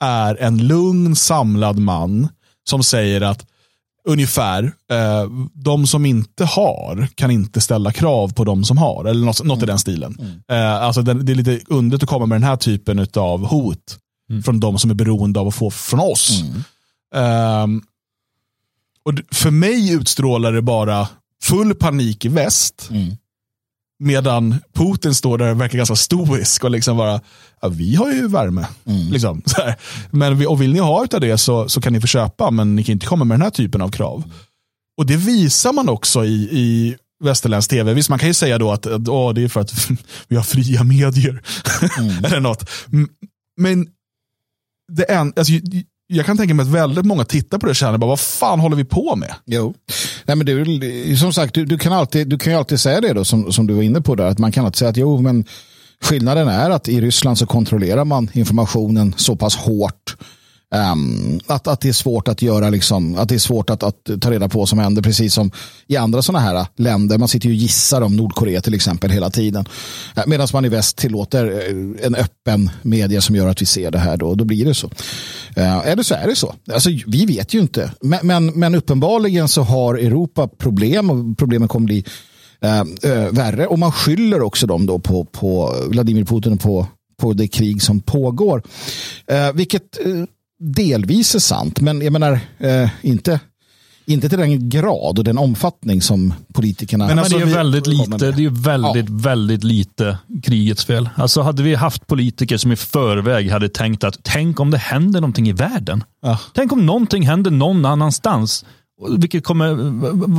är 0.00 0.34
en 0.34 0.66
lugn, 0.66 1.16
samlad 1.16 1.78
man 1.78 2.28
som 2.68 2.82
säger 2.82 3.20
att 3.20 3.46
ungefär, 4.08 4.64
eh, 4.90 5.30
de 5.54 5.86
som 5.86 6.06
inte 6.06 6.44
har 6.44 7.08
kan 7.14 7.30
inte 7.30 7.60
ställa 7.60 7.92
krav 7.92 8.32
på 8.32 8.44
de 8.44 8.64
som 8.64 8.78
har. 8.78 9.04
Eller 9.04 9.26
något, 9.26 9.44
något 9.44 9.62
i 9.62 9.66
den 9.66 9.78
stilen. 9.78 10.42
Eh, 10.50 10.72
alltså 10.82 11.02
det, 11.02 11.14
det 11.14 11.32
är 11.32 11.36
lite 11.36 11.60
underligt 11.68 12.02
att 12.02 12.08
komma 12.08 12.26
med 12.26 12.36
den 12.36 12.48
här 12.48 12.56
typen 12.56 13.06
av 13.16 13.46
hot 13.46 13.98
från 14.44 14.60
de 14.60 14.78
som 14.78 14.90
är 14.90 14.94
beroende 14.94 15.40
av 15.40 15.48
att 15.48 15.54
få 15.54 15.70
från 15.70 16.00
oss. 16.00 16.42
Ehm, 17.14 17.82
och 19.04 19.12
för 19.32 19.50
mig 19.50 19.92
utstrålar 19.92 20.52
det 20.52 20.62
bara 20.62 21.08
full 21.42 21.74
panik 21.74 22.24
i 22.24 22.28
väst. 22.28 22.88
Medan 23.98 24.54
Putin 24.74 25.14
står 25.14 25.38
där 25.38 25.50
och 25.50 25.60
verkar 25.60 25.78
ganska 25.78 25.96
stoisk 25.96 26.64
och 26.64 26.70
liksom 26.70 26.96
bara, 26.96 27.20
ja, 27.60 27.68
vi 27.68 27.94
har 27.94 28.12
ju 28.12 28.28
värme. 28.28 28.66
Liksom, 29.10 29.42
så 29.46 29.62
här. 29.62 29.76
Men 30.10 30.38
vi, 30.38 30.46
och 30.46 30.62
vill 30.62 30.72
ni 30.72 30.78
ha 30.78 31.04
utav 31.04 31.20
det 31.20 31.38
så, 31.38 31.68
så 31.68 31.80
kan 31.80 31.92
ni 31.92 32.00
få 32.00 32.06
köpa, 32.06 32.50
men 32.50 32.76
ni 32.76 32.84
kan 32.84 32.92
inte 32.92 33.06
komma 33.06 33.24
med 33.24 33.34
den 33.34 33.42
här 33.42 33.50
typen 33.50 33.82
av 33.82 33.90
krav. 33.90 34.24
Och 34.98 35.06
det 35.06 35.16
visar 35.16 35.72
man 35.72 35.88
också 35.88 36.24
i, 36.24 36.48
i 36.52 36.96
västerländsk 37.24 37.70
tv. 37.70 37.94
Visst, 37.94 38.08
man 38.10 38.18
kan 38.18 38.28
ju 38.28 38.34
säga 38.34 38.58
då 38.58 38.72
att, 38.72 38.86
att 38.86 39.08
åh, 39.08 39.34
det 39.34 39.42
är 39.42 39.48
för 39.48 39.60
att 39.60 39.90
vi 40.28 40.36
har 40.36 40.42
fria 40.42 40.84
medier. 40.84 41.42
Eller 42.24 42.40
något. 42.40 42.70
Men 43.60 43.88
det 44.92 45.02
en, 45.04 45.32
alltså, 45.36 45.52
jag 46.06 46.26
kan 46.26 46.36
tänka 46.36 46.54
mig 46.54 46.62
att 46.62 46.72
väldigt 46.72 47.06
många 47.06 47.24
tittar 47.24 47.58
på 47.58 47.66
det 47.66 47.70
och 47.70 47.76
känner 47.76 47.98
bara, 47.98 48.08
vad 48.08 48.20
fan 48.20 48.60
håller 48.60 48.76
vi 48.76 48.84
på 48.84 49.16
med? 49.16 49.34
Jo. 49.44 49.74
Nej, 50.24 50.36
men 50.36 50.46
du, 50.46 51.16
som 51.16 51.32
sagt, 51.32 51.54
du, 51.54 51.64
du, 51.64 51.78
kan 51.78 51.92
alltid, 51.92 52.28
du 52.28 52.38
kan 52.38 52.52
ju 52.52 52.58
alltid 52.58 52.80
säga 52.80 53.00
det 53.00 53.12
då, 53.12 53.24
som, 53.24 53.52
som 53.52 53.66
du 53.66 53.74
var 53.74 53.82
inne 53.82 54.00
på 54.00 54.14
där, 54.14 54.24
att 54.26 54.38
man 54.38 54.52
kan 54.52 54.64
alltid 54.64 54.78
säga 54.78 54.90
att 54.90 54.96
jo, 54.96 55.20
men 55.20 55.44
skillnaden 56.02 56.48
är 56.48 56.70
att 56.70 56.88
i 56.88 57.00
Ryssland 57.00 57.38
så 57.38 57.46
kontrollerar 57.46 58.04
man 58.04 58.30
informationen 58.32 59.14
så 59.16 59.36
pass 59.36 59.56
hårt 59.56 60.16
Um, 60.74 61.40
att, 61.46 61.66
att 61.66 61.80
det 61.80 61.88
är 61.88 61.92
svårt 61.92 62.28
att 62.28 62.42
göra, 62.42 62.70
liksom, 62.70 63.14
att 63.18 63.28
det 63.28 63.34
är 63.34 63.38
svårt 63.38 63.70
att, 63.70 63.82
att 63.82 64.10
ta 64.20 64.30
reda 64.30 64.48
på 64.48 64.58
vad 64.58 64.68
som 64.68 64.78
händer, 64.78 65.02
precis 65.02 65.34
som 65.34 65.50
i 65.86 65.96
andra 65.96 66.22
sådana 66.22 66.44
här 66.44 66.66
länder. 66.76 67.18
Man 67.18 67.28
sitter 67.28 67.48
ju 67.48 67.52
och 67.52 67.56
gissar 67.56 68.00
om 68.00 68.16
Nordkorea 68.16 68.60
till 68.60 68.74
exempel 68.74 69.10
hela 69.10 69.30
tiden. 69.30 69.66
Eh, 70.16 70.22
uh, 70.22 70.28
Medan 70.28 70.48
man 70.52 70.64
i 70.64 70.68
väst 70.68 70.96
tillåter 70.96 71.50
eh, 71.50 72.06
en 72.06 72.14
öppen 72.14 72.70
media 72.82 73.20
som 73.20 73.36
gör 73.36 73.48
att 73.48 73.62
vi 73.62 73.66
ser 73.66 73.90
det 73.90 73.98
här. 73.98 74.16
Då, 74.16 74.34
då 74.34 74.44
blir 74.44 74.64
det 74.64 74.74
så. 74.74 74.86
Uh, 75.58 75.88
eller 75.88 76.02
så 76.02 76.14
är 76.14 76.26
det 76.26 76.36
så. 76.36 76.54
Alltså, 76.72 76.90
vi 77.06 77.26
vet 77.26 77.54
ju 77.54 77.60
inte. 77.60 77.92
Men, 78.00 78.26
men, 78.26 78.46
men 78.46 78.74
uppenbarligen 78.74 79.48
så 79.48 79.62
har 79.62 79.94
Europa 79.94 80.48
problem 80.48 81.10
och 81.10 81.38
problemen 81.38 81.68
kommer 81.68 81.86
bli 81.86 82.04
ehm, 82.60 82.94
värre. 83.30 83.66
Och 83.66 83.78
man 83.78 83.92
skyller 83.92 84.42
också 84.42 84.66
dem 84.66 84.86
då 84.86 84.98
på, 84.98 85.24
på 85.24 85.74
Vladimir 85.88 86.24
Putin 86.24 86.52
och 86.52 86.60
på 86.60 86.86
på 87.16 87.32
det 87.32 87.48
krig 87.48 87.82
som 87.82 88.00
pågår. 88.00 88.62
Eh, 89.26 89.52
vilket 89.52 90.06
eh, 90.06 90.24
delvis 90.58 91.34
är 91.34 91.38
sant, 91.38 91.80
men 91.80 92.00
jag 92.00 92.12
menar 92.12 92.40
eh, 92.58 92.88
inte 93.02 93.40
inte 94.08 94.28
till 94.28 94.38
den 94.38 94.68
grad 94.68 95.18
och 95.18 95.24
den 95.24 95.38
omfattning 95.38 96.02
som 96.02 96.34
politikerna... 96.52 97.06
Men, 97.06 97.18
alltså, 97.18 97.38
men 97.38 97.46
det 97.46 97.52
är 97.52 97.56
väldigt 97.56 97.86
lite, 97.86 98.30
det 98.30 98.44
är 98.44 98.62
väldigt, 98.62 99.08
ja. 99.08 99.16
väldigt 99.16 99.64
lite 99.64 100.18
krigets 100.42 100.84
fel. 100.84 101.08
Alltså 101.14 101.42
hade 101.42 101.62
vi 101.62 101.74
haft 101.74 102.06
politiker 102.06 102.56
som 102.56 102.72
i 102.72 102.76
förväg 102.76 103.50
hade 103.50 103.68
tänkt 103.68 104.04
att 104.04 104.18
tänk 104.22 104.60
om 104.60 104.70
det 104.70 104.78
händer 104.78 105.20
någonting 105.20 105.48
i 105.48 105.52
världen. 105.52 106.04
Ja. 106.22 106.38
Tänk 106.54 106.72
om 106.72 106.86
någonting 106.86 107.26
händer 107.26 107.50
någon 107.50 107.84
annanstans. 107.84 108.64
Vilket 109.18 109.44
kommer, 109.44 109.74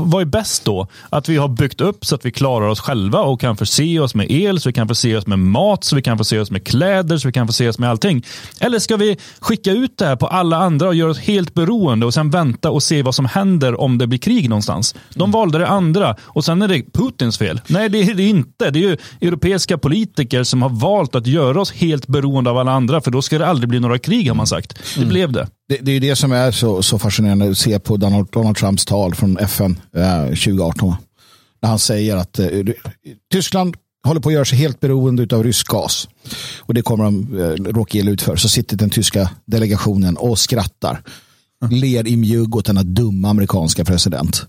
vad 0.10 0.22
är 0.22 0.26
bäst 0.26 0.66
då? 0.66 0.88
Att 1.10 1.30
vi 1.30 1.38
har 1.38 1.48
byggt 1.48 1.82
upp 1.82 2.06
så 2.06 2.16
att 2.16 2.26
vi 2.26 2.32
klarar 2.32 2.68
oss 2.68 2.80
själva 2.80 3.20
och 3.20 3.42
kan 3.42 3.58
förse 3.58 4.00
oss 4.00 4.16
med 4.16 4.32
el, 4.32 4.60
så 4.60 4.70
vi 4.70 4.74
kan 4.74 4.88
förse 4.88 5.18
oss 5.18 5.28
med 5.28 5.40
mat, 5.40 5.84
så 5.84 5.96
vi 5.96 6.02
kan 6.02 6.18
förse 6.18 6.40
oss 6.40 6.52
med 6.52 6.68
kläder, 6.68 7.18
så 7.18 7.28
vi 7.28 7.32
kan 7.32 7.48
förse 7.48 7.70
oss 7.70 7.80
med 7.80 7.90
allting. 7.90 8.26
Eller 8.60 8.80
ska 8.80 8.98
vi 8.98 9.18
skicka 9.40 9.72
ut 9.72 9.98
det 9.98 10.06
här 10.06 10.16
på 10.16 10.28
alla 10.28 10.58
andra 10.58 10.88
och 10.88 10.96
göra 10.96 11.12
oss 11.12 11.20
helt 11.20 11.54
beroende 11.54 12.06
och 12.06 12.14
sen 12.14 12.30
vänta 12.30 12.72
och 12.72 12.84
se 12.84 13.04
vad 13.04 13.16
som 13.16 13.26
händer 13.26 13.82
om 13.82 13.98
det 13.98 14.08
blir 14.08 14.20
krig 14.20 14.50
någonstans? 14.50 14.96
De 15.14 15.22
mm. 15.22 15.32
valde 15.32 15.58
det 15.58 15.68
andra 15.68 16.16
och 16.22 16.46
sen 16.46 16.62
är 16.62 16.68
det 16.68 16.94
Putins 16.94 17.38
fel. 17.38 17.62
Nej, 17.68 17.90
det 17.90 18.02
är 18.02 18.14
det 18.14 18.24
inte. 18.24 18.72
Det 18.72 18.80
är 18.80 18.90
ju 18.90 18.98
europeiska 19.22 19.78
politiker 19.78 20.44
som 20.44 20.62
har 20.62 20.70
valt 20.70 21.16
att 21.16 21.28
göra 21.28 21.62
oss 21.62 21.72
helt 21.72 22.08
beroende 22.08 22.50
av 22.50 22.58
alla 22.58 22.72
andra, 22.72 23.02
för 23.02 23.12
då 23.12 23.22
ska 23.22 23.38
det 23.38 23.48
aldrig 23.48 23.70
bli 23.70 23.80
några 23.80 24.00
krig 24.00 24.28
har 24.28 24.36
man 24.36 24.48
sagt. 24.48 24.80
Det 24.96 25.02
mm. 25.02 25.10
blev 25.10 25.32
det. 25.32 25.48
Det, 25.70 25.78
det 25.78 25.92
är 25.92 26.00
det 26.00 26.16
som 26.16 26.32
är 26.32 26.52
så, 26.52 26.84
så 26.84 27.00
fascinerande 27.00 27.50
att 27.50 27.58
se 27.58 27.80
på 27.80 27.98
Donald, 27.98 28.28
Donald 28.32 28.58
Trumps 28.58 28.86
tal 28.86 29.16
från 29.16 29.38
FN 29.38 29.80
eh, 29.96 30.26
2018. 30.26 30.96
När 31.62 31.70
han 31.70 31.80
säger 31.80 32.18
att 32.18 32.40
eh, 32.40 32.50
Tyskland 33.32 33.76
håller 34.04 34.22
på 34.22 34.30
att 34.30 34.34
göra 34.34 34.46
sig 34.46 34.58
helt 34.58 34.80
beroende 34.80 35.36
av 35.36 35.44
rysk 35.44 35.68
gas. 35.68 36.10
Och 36.60 36.74
det 36.74 36.82
kommer 36.82 37.04
de 37.04 37.40
eh, 37.40 37.74
råka 37.74 37.98
illa 37.98 38.12
ut 38.12 38.22
för. 38.22 38.36
Så 38.36 38.50
sitter 38.50 38.78
den 38.78 38.90
tyska 38.90 39.30
delegationen 39.46 40.18
och 40.18 40.40
skrattar. 40.40 41.02
Ler 41.72 42.08
i 42.08 42.18
mjugg 42.18 42.56
åt 42.56 42.66
denna 42.66 42.84
dumma 42.84 43.30
amerikanska 43.30 43.86
president. 43.86 44.46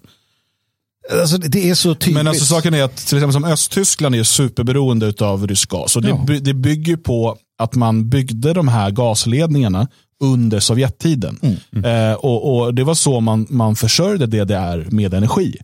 Alltså, 1.20 1.38
det 1.38 1.70
är 1.70 1.74
så 1.74 1.94
tydligt. 1.94 2.14
Men 2.14 2.26
alltså, 2.28 2.44
saken 2.44 2.74
är 2.74 2.83
att 2.83 2.96
till 2.96 3.18
exempel 3.18 3.33
som 3.33 3.44
Östtyskland 3.44 4.14
är 4.14 4.22
superberoende 4.22 5.14
av 5.20 5.46
rysk 5.46 5.70
gas. 5.70 5.96
Och 5.96 6.02
det, 6.02 6.09
ja. 6.09 6.40
det 6.40 6.54
bygger 6.54 6.96
på 6.96 7.37
att 7.59 7.74
man 7.74 8.09
byggde 8.09 8.52
de 8.52 8.68
här 8.68 8.90
gasledningarna 8.90 9.88
under 10.20 10.61
Sovjettiden. 10.61 11.38
Mm. 11.42 11.57
Mm. 11.72 12.11
Eh, 12.11 12.16
och, 12.16 12.59
och, 12.59 12.74
Det 12.74 12.85
var 12.85 12.94
så 12.94 13.20
man, 13.20 13.46
man 13.50 13.76
försörjde 13.76 14.26
DDR 14.26 14.90
med 14.90 15.14
energi. 15.14 15.57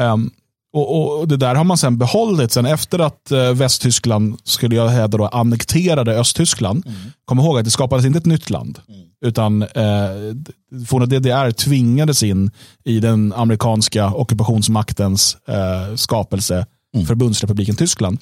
Um, 0.00 0.30
och, 0.72 1.18
och, 1.20 1.28
Det 1.28 1.36
där 1.36 1.54
har 1.54 1.64
man 1.64 1.78
sen 1.78 1.98
behållit 1.98 2.52
sen 2.52 2.66
efter 2.66 2.98
att 2.98 3.30
eh, 3.30 3.52
Västtyskland 3.52 4.38
skulle 4.44 4.76
jag 4.76 4.88
hävda 4.88 5.18
då, 5.18 5.26
annekterade 5.26 6.20
Östtyskland. 6.20 6.86
Mm. 6.86 6.98
Kom 7.24 7.38
ihåg 7.38 7.58
att 7.58 7.64
det 7.64 7.70
skapades 7.70 8.06
inte 8.06 8.18
ett 8.18 8.26
nytt 8.26 8.50
land. 8.50 8.78
Mm. 8.88 9.00
Utan 9.20 9.62
eh, 9.62 10.86
forna 10.86 11.06
DDR 11.06 11.50
tvingades 11.50 12.22
in 12.22 12.50
i 12.84 13.00
den 13.00 13.32
amerikanska 13.32 14.14
ockupationsmaktens 14.14 15.36
eh, 15.48 15.94
skapelse, 15.94 16.66
mm. 16.94 17.06
förbundsrepubliken 17.06 17.76
Tyskland. 17.76 18.18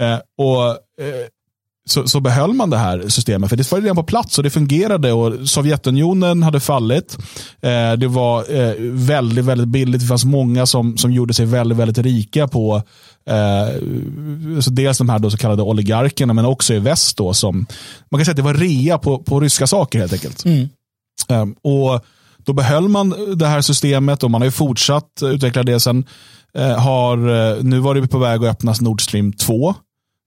Eh, 0.00 0.18
och 0.38 0.68
eh, 1.04 1.26
så, 1.88 2.08
så 2.08 2.20
behöll 2.20 2.52
man 2.52 2.70
det 2.70 2.78
här 2.78 3.08
systemet. 3.08 3.50
För 3.50 3.56
det 3.56 3.72
var 3.72 3.80
redan 3.80 3.96
på 3.96 4.02
plats 4.02 4.38
och 4.38 4.44
det 4.44 4.50
fungerade. 4.50 5.12
och 5.12 5.48
Sovjetunionen 5.48 6.42
hade 6.42 6.60
fallit. 6.60 7.18
Eh, 7.60 7.92
det 7.92 8.08
var 8.08 8.54
eh, 8.54 8.74
väldigt, 8.92 9.44
väldigt 9.44 9.68
billigt. 9.68 10.00
Det 10.00 10.06
fanns 10.06 10.24
många 10.24 10.66
som, 10.66 10.96
som 10.96 11.12
gjorde 11.12 11.34
sig 11.34 11.46
väldigt, 11.46 11.78
väldigt 11.78 11.98
rika 11.98 12.48
på 12.48 12.82
eh, 13.26 13.80
så 14.60 14.70
dels 14.70 14.98
de 14.98 15.08
här 15.08 15.18
då 15.18 15.30
så 15.30 15.36
kallade 15.36 15.62
oligarkerna, 15.62 16.32
men 16.32 16.44
också 16.44 16.74
i 16.74 16.78
väst. 16.78 17.16
Då, 17.16 17.34
som, 17.34 17.66
man 18.10 18.18
kan 18.18 18.24
säga 18.24 18.32
att 18.32 18.36
det 18.36 18.42
var 18.42 18.54
rea 18.54 18.98
på, 18.98 19.18
på 19.18 19.40
ryska 19.40 19.66
saker 19.66 19.98
helt 19.98 20.12
enkelt. 20.12 20.44
Mm. 20.44 20.68
Eh, 21.28 21.46
och 21.62 22.04
Då 22.44 22.52
behöll 22.52 22.88
man 22.88 23.14
det 23.38 23.46
här 23.46 23.60
systemet 23.60 24.22
och 24.22 24.30
man 24.30 24.40
har 24.40 24.46
ju 24.46 24.52
fortsatt 24.52 25.22
utveckla 25.22 25.62
det. 25.62 25.80
Sen 25.80 26.04
eh, 26.54 26.78
har, 26.78 27.16
eh, 27.16 27.62
nu 27.62 27.78
var 27.78 27.94
det 27.94 28.08
på 28.08 28.18
väg 28.18 28.44
att 28.44 28.50
öppnas 28.50 28.80
Nord 28.80 29.02
Stream 29.02 29.32
2 29.32 29.74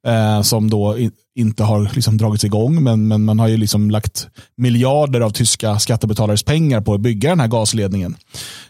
eh, 0.08 0.42
som 0.42 0.70
då 0.70 0.98
inte 1.36 1.64
har 1.64 1.92
liksom 1.96 2.18
dragits 2.18 2.44
igång, 2.44 2.84
men, 2.84 3.08
men 3.08 3.26
man 3.26 3.40
har 3.40 3.48
ju 3.48 3.58
liksom 3.58 3.92
lagt 3.92 4.28
miljarder 4.58 5.22
av 5.22 5.30
tyska 5.30 5.80
skattebetalares 5.80 6.44
pengar 6.44 6.82
på 6.82 6.94
att 6.94 7.02
bygga 7.02 7.30
den 7.30 7.40
här 7.40 7.48
gasledningen. 7.48 8.16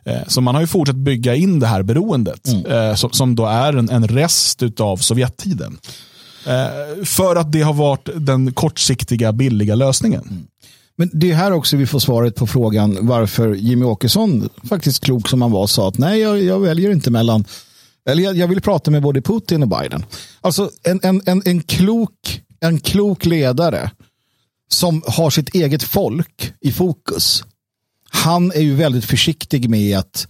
Eh, 0.04 0.28
så 0.28 0.41
man 0.41 0.56
har 0.56 0.62
ju 0.62 0.67
fortsatt 0.67 0.96
bygga 0.96 1.36
in 1.36 1.60
det 1.60 1.67
här 1.67 1.84
beroendet, 1.84 2.48
mm. 2.48 2.65
eh, 2.65 2.96
som, 2.96 3.12
som, 3.12 3.36
då 3.36 3.46
är 3.46 3.74
en, 3.74 3.89
en 3.89 4.08
rest 4.08 4.63
av 4.80 4.98
Sovjettiden. 4.98 5.78
Eh, 6.48 7.04
för 7.06 7.36
att 7.36 7.52
det 7.52 7.62
har 7.62 7.74
varit 7.74 8.10
den 8.15 8.54
kortsiktiga, 8.54 9.32
billiga 9.32 9.76
lösningen. 9.76 10.22
Mm. 10.30 10.43
Men 10.96 11.10
det 11.13 11.32
är 11.32 11.36
här 11.36 11.52
också 11.52 11.78
vi 11.78 11.86
får 11.86 12.00
svaret 12.00 12.36
på 12.36 12.48
frågan 12.48 12.98
varför 13.02 13.54
Jimmy 13.54 13.86
Åkesson, 13.86 14.50
faktiskt 14.69 15.04
klok 15.04 15.30
som 15.30 15.41
han 15.41 15.52
var, 15.52 15.67
sa 15.67 15.88
att 15.88 15.98
nej, 15.98 16.19
jag, 16.19 16.43
jag 16.43 16.60
väljer 16.60 16.91
inte 16.91 17.12
mellan 17.12 17.46
eller 18.09 18.23
jag, 18.23 18.37
jag 18.37 18.47
vill 18.47 18.61
prata 18.61 18.91
med 18.91 19.01
både 19.01 19.21
Putin 19.21 19.63
och 19.63 19.69
Biden. 19.69 20.05
Alltså 20.41 20.71
en, 20.83 20.99
en, 21.03 21.21
en, 21.25 21.41
en, 21.45 21.61
klok, 21.61 22.41
en 22.59 22.79
klok 22.79 23.25
ledare 23.25 23.91
som 24.69 25.03
har 25.07 25.29
sitt 25.29 25.55
eget 25.55 25.83
folk 25.83 26.53
i 26.61 26.71
fokus. 26.71 27.43
Han 28.09 28.51
är 28.51 28.61
ju 28.61 28.75
väldigt 28.75 29.05
försiktig 29.05 29.69
med 29.69 29.97
att 29.97 30.27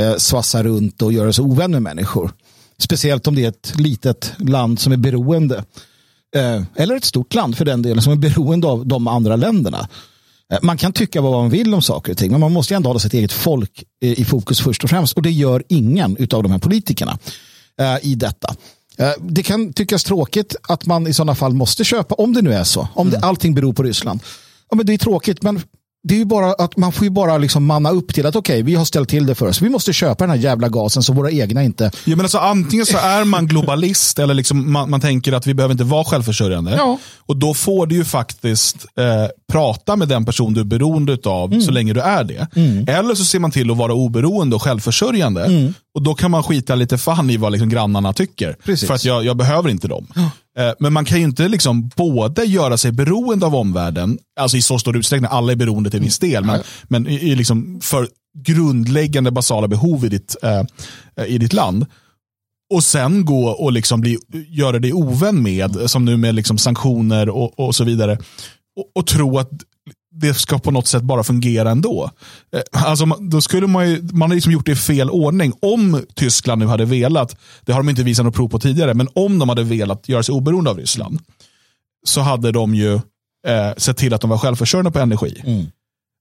eh, 0.00 0.16
svassa 0.16 0.62
runt 0.62 1.02
och 1.02 1.12
göra 1.12 1.32
sig 1.32 1.44
ovän 1.44 1.70
med 1.70 1.82
människor. 1.82 2.32
Speciellt 2.78 3.26
om 3.26 3.34
det 3.34 3.44
är 3.44 3.48
ett 3.48 3.72
litet 3.76 4.32
land 4.38 4.80
som 4.80 4.92
är 4.92 4.96
beroende. 4.96 5.64
Eh, 6.36 6.62
eller 6.74 6.96
ett 6.96 7.04
stort 7.04 7.34
land 7.34 7.56
för 7.56 7.64
den 7.64 7.82
delen 7.82 8.02
som 8.02 8.12
är 8.12 8.16
beroende 8.16 8.66
av 8.66 8.86
de 8.86 9.08
andra 9.08 9.36
länderna. 9.36 9.88
Eh, 10.52 10.58
man 10.62 10.76
kan 10.76 10.92
tycka 10.92 11.20
vad 11.20 11.32
man 11.32 11.50
vill 11.50 11.74
om 11.74 11.82
saker 11.82 12.12
och 12.12 12.18
ting, 12.18 12.30
men 12.30 12.40
man 12.40 12.52
måste 12.52 12.74
ändå 12.74 12.92
ha 12.92 12.98
sitt 12.98 13.14
eget 13.14 13.32
folk 13.32 13.84
eh, 14.02 14.20
i 14.20 14.24
fokus 14.24 14.60
först 14.60 14.84
och 14.84 14.90
främst. 14.90 15.16
Och 15.16 15.22
det 15.22 15.30
gör 15.30 15.62
ingen 15.68 16.16
av 16.32 16.42
de 16.42 16.52
här 16.52 16.58
politikerna 16.58 17.18
eh, 17.80 18.06
i 18.06 18.14
detta. 18.14 18.54
Det 19.18 19.42
kan 19.42 19.72
tyckas 19.72 20.04
tråkigt 20.04 20.56
att 20.62 20.86
man 20.86 21.06
i 21.06 21.12
sådana 21.12 21.34
fall 21.34 21.52
måste 21.52 21.84
köpa, 21.84 22.14
om 22.14 22.32
det 22.32 22.42
nu 22.42 22.54
är 22.54 22.64
så, 22.64 22.88
om 22.94 23.10
det, 23.10 23.16
mm. 23.16 23.28
allting 23.28 23.54
beror 23.54 23.72
på 23.72 23.82
Ryssland. 23.82 24.20
Ja, 24.70 24.76
men 24.76 24.86
det 24.86 24.92
är 24.92 24.98
tråkigt, 24.98 25.42
men 25.42 25.62
det 26.04 26.14
är 26.14 26.18
ju 26.18 26.24
bara 26.24 26.52
att 26.52 26.76
man 26.76 26.92
får 26.92 27.04
ju 27.04 27.10
bara 27.10 27.38
liksom 27.38 27.66
manna 27.66 27.90
upp 27.90 28.14
till 28.14 28.26
att 28.26 28.36
okej, 28.36 28.54
okay, 28.54 28.62
vi 28.62 28.74
har 28.74 28.84
ställt 28.84 29.08
till 29.08 29.26
det 29.26 29.34
för 29.34 29.46
oss. 29.46 29.62
Vi 29.62 29.68
måste 29.68 29.92
köpa 29.92 30.24
den 30.24 30.30
här 30.30 30.36
jävla 30.44 30.68
gasen 30.68 31.02
så 31.02 31.12
våra 31.12 31.30
egna 31.30 31.62
inte... 31.62 31.90
Ja, 32.04 32.16
men 32.16 32.20
alltså, 32.20 32.38
antingen 32.38 32.86
så 32.86 32.98
är 32.98 33.24
man 33.24 33.46
globalist 33.46 34.18
eller 34.18 34.34
liksom 34.34 34.72
man, 34.72 34.90
man 34.90 35.00
tänker 35.00 35.32
att 35.32 35.46
vi 35.46 35.54
behöver 35.54 35.72
inte 35.72 35.84
vara 35.84 36.04
självförsörjande. 36.04 36.74
Ja. 36.76 36.98
Och 37.18 37.36
då 37.36 37.54
får 37.54 37.86
du 37.86 37.94
ju 37.94 38.04
faktiskt 38.04 38.76
eh, 38.76 39.04
prata 39.52 39.96
med 39.96 40.08
den 40.08 40.24
person 40.24 40.54
du 40.54 40.60
är 40.60 40.64
beroende 40.64 41.18
av 41.24 41.50
mm. 41.50 41.62
så 41.62 41.70
länge 41.70 41.92
du 41.92 42.00
är 42.00 42.24
det. 42.24 42.48
Mm. 42.56 42.88
Eller 42.88 43.14
så 43.14 43.24
ser 43.24 43.38
man 43.38 43.50
till 43.50 43.70
att 43.70 43.76
vara 43.76 43.94
oberoende 43.94 44.56
och 44.56 44.62
självförsörjande. 44.62 45.44
Mm. 45.44 45.74
Och 45.94 46.02
då 46.02 46.14
kan 46.14 46.30
man 46.30 46.42
skita 46.42 46.74
lite 46.74 46.98
fan 46.98 47.30
i 47.30 47.36
vad 47.36 47.52
liksom 47.52 47.68
grannarna 47.68 48.12
tycker. 48.12 48.56
Precis. 48.64 48.88
För 48.88 48.94
att 48.94 49.04
jag, 49.04 49.24
jag 49.24 49.36
behöver 49.36 49.70
inte 49.70 49.88
dem. 49.88 50.06
Eh, 50.58 50.72
men 50.78 50.92
man 50.92 51.04
kan 51.04 51.18
ju 51.18 51.24
inte 51.24 51.48
liksom 51.48 51.88
både 51.88 52.44
göra 52.44 52.76
sig 52.76 52.92
beroende 52.92 53.46
av 53.46 53.54
omvärlden, 53.54 54.18
alltså 54.40 54.56
i 54.56 54.62
så 54.62 54.78
stor 54.78 54.96
utsträckning, 54.96 55.30
alla 55.32 55.52
är 55.52 55.56
beroende 55.56 55.90
till 55.90 56.00
viss 56.00 56.18
del, 56.18 56.44
men, 56.44 56.60
men 56.82 57.06
i, 57.06 57.14
i 57.14 57.34
liksom 57.34 57.80
för 57.82 58.08
grundläggande 58.38 59.30
basala 59.30 59.68
behov 59.68 60.04
i 60.04 60.08
ditt, 60.08 60.36
eh, 60.42 60.62
i 61.26 61.38
ditt 61.38 61.52
land. 61.52 61.86
Och 62.74 62.84
sen 62.84 63.24
gå 63.24 63.48
och 63.48 63.72
liksom 63.72 64.00
bli, 64.00 64.18
göra 64.48 64.78
dig 64.78 64.92
ovän 64.92 65.42
med, 65.42 65.90
som 65.90 66.04
nu 66.04 66.16
med 66.16 66.34
liksom 66.34 66.58
sanktioner 66.58 67.28
och, 67.28 67.58
och 67.58 67.74
så 67.74 67.84
vidare. 67.84 68.18
Och, 68.76 68.90
och 68.94 69.06
tro 69.06 69.38
att 69.38 69.50
det 70.12 70.34
ska 70.34 70.58
på 70.58 70.70
något 70.70 70.86
sätt 70.86 71.02
bara 71.02 71.24
fungera 71.24 71.70
ändå. 71.70 72.10
Eh, 72.54 72.82
alltså, 72.86 73.06
då 73.06 73.40
skulle 73.40 73.66
man, 73.66 73.90
ju, 73.90 74.02
man 74.02 74.30
har 74.30 74.34
liksom 74.34 74.52
gjort 74.52 74.66
det 74.66 74.72
i 74.72 74.76
fel 74.76 75.10
ordning. 75.10 75.52
Om 75.62 76.02
Tyskland 76.14 76.58
nu 76.58 76.66
hade 76.66 76.84
velat, 76.84 77.36
det 77.62 77.72
har 77.72 77.80
de 77.80 77.88
inte 77.88 78.02
visat 78.02 78.24
något 78.24 78.34
prov 78.34 78.48
på 78.48 78.58
tidigare, 78.58 78.94
men 78.94 79.08
om 79.14 79.38
de 79.38 79.48
hade 79.48 79.62
velat 79.62 80.08
göra 80.08 80.22
sig 80.22 80.32
oberoende 80.32 80.70
av 80.70 80.78
Ryssland 80.78 81.18
så 82.06 82.20
hade 82.20 82.52
de 82.52 82.74
ju 82.74 82.94
eh, 83.46 83.74
sett 83.76 83.96
till 83.96 84.14
att 84.14 84.20
de 84.20 84.30
var 84.30 84.38
självförsörjande 84.38 84.90
på 84.90 84.98
energi. 84.98 85.42
Mm. 85.44 85.66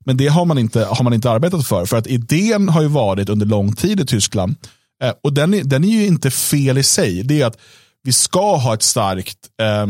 Men 0.06 0.18
det 0.18 0.28
har 0.28 0.46
man, 0.46 0.58
inte, 0.58 0.86
har 0.86 1.04
man 1.04 1.14
inte 1.14 1.32
arbetat 1.32 1.68
för. 1.68 1.86
För 1.86 1.98
att 1.98 2.08
idén 2.08 2.70
har 2.70 2.82
ju 2.82 2.88
varit 2.88 3.30
under 3.30 3.46
lång 3.46 3.76
tid 3.76 4.00
i 4.00 4.06
Tyskland, 4.06 4.56
eh, 5.04 5.14
och 5.24 5.34
den 5.34 5.54
är, 5.54 5.64
den 5.64 5.84
är 5.84 5.88
ju 5.88 6.08
inte 6.08 6.32
fel 6.32 6.78
i 6.78 6.84
sig. 6.84 7.24
Det 7.24 7.42
är 7.42 7.46
att 7.46 7.58
vi 8.04 8.14
ska 8.14 8.56
ha 8.56 8.74
ett 8.74 8.84
starkt 8.84 9.38
eh, 9.62 9.88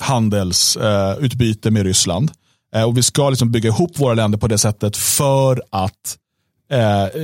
handelsutbyte 0.00 1.70
med 1.70 1.82
Ryssland. 1.82 2.30
Eh, 2.76 2.82
och 2.82 2.98
vi 2.98 3.02
ska 3.02 3.30
liksom 3.30 3.50
bygga 3.50 3.68
ihop 3.68 3.98
våra 3.98 4.14
länder 4.14 4.38
på 4.38 4.48
det 4.48 4.58
sättet 4.58 4.96
för 4.96 5.62
att 5.70 6.16
eh, 6.72 7.20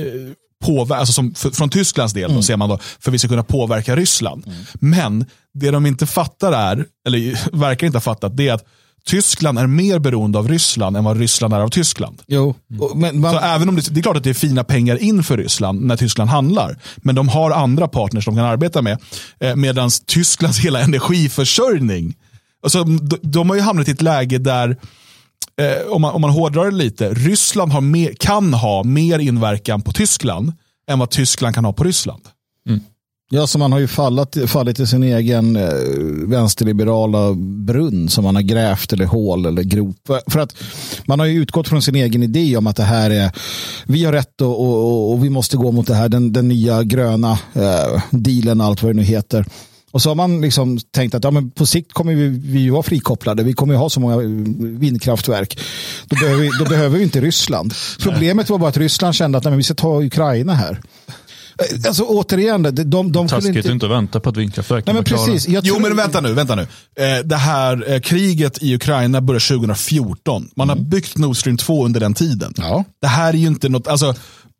påverka, 0.65 0.99
alltså 0.99 1.13
som, 1.13 1.33
för, 1.33 1.49
från 1.49 1.69
Tysklands 1.69 2.13
del, 2.13 2.23
mm. 2.23 2.35
då 2.35 2.41
ser 2.41 2.57
man 2.57 2.69
då, 2.69 2.79
för 2.99 3.11
vi 3.11 3.19
ska 3.19 3.27
kunna 3.27 3.43
påverka 3.43 3.95
Ryssland. 3.95 4.47
Mm. 4.47 4.57
Men 4.73 5.25
det 5.53 5.71
de 5.71 5.85
inte 5.85 6.05
fattar 6.05 6.51
är, 6.51 6.85
eller 7.07 7.39
verkar 7.57 7.87
inte 7.87 7.97
ha 7.97 8.01
fattat, 8.01 8.37
det 8.37 8.47
är 8.47 8.53
att 8.53 8.65
Tyskland 9.05 9.59
är 9.59 9.67
mer 9.67 9.99
beroende 9.99 10.39
av 10.39 10.47
Ryssland 10.47 10.97
än 10.97 11.03
vad 11.03 11.17
Ryssland 11.17 11.53
är 11.53 11.59
av 11.59 11.69
Tyskland. 11.69 12.21
Jo, 12.27 12.55
men 12.95 13.19
man... 13.19 13.33
Så 13.33 13.39
även 13.39 13.69
om 13.69 13.75
det, 13.75 13.93
det, 13.93 13.99
är 13.99 14.01
klart 14.01 14.17
att 14.17 14.23
det 14.23 14.29
är 14.29 14.33
fina 14.33 14.63
pengar 14.63 14.97
in 14.97 15.23
för 15.23 15.37
Ryssland 15.37 15.81
när 15.81 15.97
Tyskland 15.97 16.29
handlar, 16.29 16.77
men 16.97 17.15
de 17.15 17.29
har 17.29 17.51
andra 17.51 17.87
partners 17.87 18.25
de 18.25 18.35
kan 18.35 18.45
arbeta 18.45 18.81
med. 18.81 18.97
Eh, 19.39 19.55
Medan 19.55 19.89
Tysklands 20.05 20.59
hela 20.59 20.81
energiförsörjning, 20.83 22.15
alltså, 22.63 22.83
de, 22.83 23.19
de 23.21 23.49
har 23.49 23.55
ju 23.55 23.61
hamnat 23.61 23.87
i 23.87 23.91
ett 23.91 24.01
läge 24.01 24.37
där 24.37 24.77
eh, 25.61 25.91
om, 25.91 26.01
man, 26.01 26.13
om 26.13 26.21
man 26.21 26.29
hårdrar 26.29 26.65
det 26.65 26.77
lite, 26.77 27.09
Ryssland 27.09 27.71
har 27.71 27.81
mer, 27.81 28.13
kan 28.19 28.53
ha 28.53 28.83
mer 28.83 29.19
inverkan 29.19 29.81
på 29.81 29.91
Tyskland 29.91 30.51
än 30.87 30.99
vad 30.99 31.09
Tyskland 31.09 31.55
kan 31.55 31.65
ha 31.65 31.73
på 31.73 31.83
Ryssland. 31.83 32.21
Mm. 32.69 32.81
Ja, 33.29 33.47
så 33.47 33.59
man 33.59 33.71
har 33.71 33.79
ju 33.79 33.87
fallit, 33.87 34.37
fallit 34.47 34.79
i 34.79 34.87
sin 34.87 35.03
egen 35.03 35.55
eh, 35.55 35.73
vänsterliberala 36.27 37.33
brunn 37.65 38.09
som 38.09 38.23
man 38.23 38.35
har 38.35 38.41
grävt 38.41 38.93
eller 38.93 39.05
hål 39.05 39.45
eller 39.45 39.63
grop. 39.63 40.09
För 40.27 40.39
att 40.39 40.55
man 41.05 41.19
har 41.19 41.25
ju 41.25 41.41
utgått 41.41 41.67
från 41.67 41.81
sin 41.81 41.95
egen 41.95 42.23
idé 42.23 42.57
om 42.57 42.67
att 42.67 42.75
det 42.75 42.83
här 42.83 43.09
är, 43.09 43.31
vi 43.85 44.05
har 44.05 44.13
rätt 44.13 44.41
och, 44.41 44.59
och, 44.59 45.11
och 45.11 45.23
vi 45.23 45.29
måste 45.29 45.57
gå 45.57 45.71
mot 45.71 45.87
det 45.87 45.95
här, 45.95 46.09
den, 46.09 46.33
den 46.33 46.47
nya 46.47 46.83
gröna 46.83 47.31
eh, 47.53 48.01
dealen, 48.11 48.61
allt 48.61 48.83
vad 48.83 48.89
det 48.91 48.95
nu 48.95 49.03
heter. 49.03 49.45
Och 49.93 50.01
så 50.01 50.09
har 50.09 50.15
man 50.15 50.41
liksom 50.41 50.79
tänkt 50.79 51.15
att 51.15 51.23
ja, 51.23 51.31
men 51.31 51.51
på 51.51 51.65
sikt 51.65 51.93
kommer 51.93 52.15
vi, 52.15 52.27
vi 52.27 52.69
vara 52.69 52.83
frikopplade. 52.83 53.43
Vi 53.43 53.53
kommer 53.53 53.75
ha 53.75 53.89
så 53.89 53.99
många 53.99 54.17
vindkraftverk. 54.79 55.59
Då 56.05 56.15
behöver 56.15 56.41
vi, 56.41 56.49
då 56.59 56.65
behöver 56.65 56.97
vi 56.97 57.03
inte 57.03 57.21
Ryssland. 57.21 57.73
Problemet 57.99 58.49
var 58.49 58.57
bara 58.57 58.69
att 58.69 58.77
Ryssland 58.77 59.15
kände 59.15 59.37
att 59.37 59.43
nej, 59.43 59.55
vi 59.55 59.63
ska 59.63 59.73
ta 59.73 60.03
Ukraina 60.03 60.53
här. 60.53 60.81
Eh, 61.59 61.87
alltså 61.87 62.03
återigen, 62.03 62.63
de, 62.63 62.71
de, 62.71 63.11
de 63.11 63.27
Taskigt 63.27 63.55
inte... 63.55 63.71
inte 63.71 63.87
vänta 63.87 64.19
på 64.19 64.29
ett 64.29 64.37
vindkraftverk. 64.37 64.85
Nej, 64.85 64.95
men 64.95 65.03
precis, 65.03 65.45
tror... 65.45 65.61
Jo 65.63 65.79
men 65.79 65.95
vänta 65.95 66.21
nu, 66.21 66.33
vänta 66.33 66.55
nu. 66.55 66.61
Eh, 66.61 67.25
det 67.25 67.35
här 67.35 67.91
eh, 67.91 67.99
kriget 67.99 68.63
i 68.63 68.75
Ukraina 68.75 69.21
började 69.21 69.45
2014. 69.45 70.49
Man 70.55 70.69
mm. 70.69 70.77
har 70.77 70.89
byggt 70.89 71.17
Nord 71.17 71.37
Stream 71.37 71.57
2 71.57 71.85
under 71.85 71.99
den 71.99 72.13
tiden. 72.13 72.53
Ja. 72.57 72.83
Det 73.01 73.07
här 73.07 73.33
är 73.33 73.37
ju 73.37 73.47
inte 73.47 73.69
något, 73.69 73.87
alltså 73.87 74.15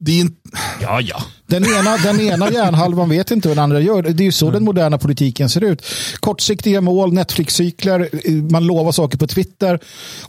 det 0.05 0.11
är 0.11 0.19
inte... 0.19 0.35
Ja, 0.81 1.01
ja. 1.01 1.23
Den 1.47 1.63
ena, 1.63 1.97
den 1.97 2.19
ena 2.19 2.51
hjärnhalvan 2.51 3.09
vet 3.09 3.31
inte 3.31 3.47
vad 3.47 3.57
den 3.57 3.63
andra 3.63 3.79
gör. 3.79 4.01
Det 4.01 4.23
är 4.23 4.25
ju 4.25 4.31
så 4.31 4.45
mm. 4.45 4.53
den 4.53 4.63
moderna 4.63 4.97
politiken 4.97 5.49
ser 5.49 5.63
ut. 5.63 5.85
Kortsiktiga 6.19 6.81
mål, 6.81 7.13
Netflix-cykler, 7.13 8.09
man 8.51 8.65
lovar 8.65 8.91
saker 8.91 9.17
på 9.17 9.27
Twitter. 9.27 9.79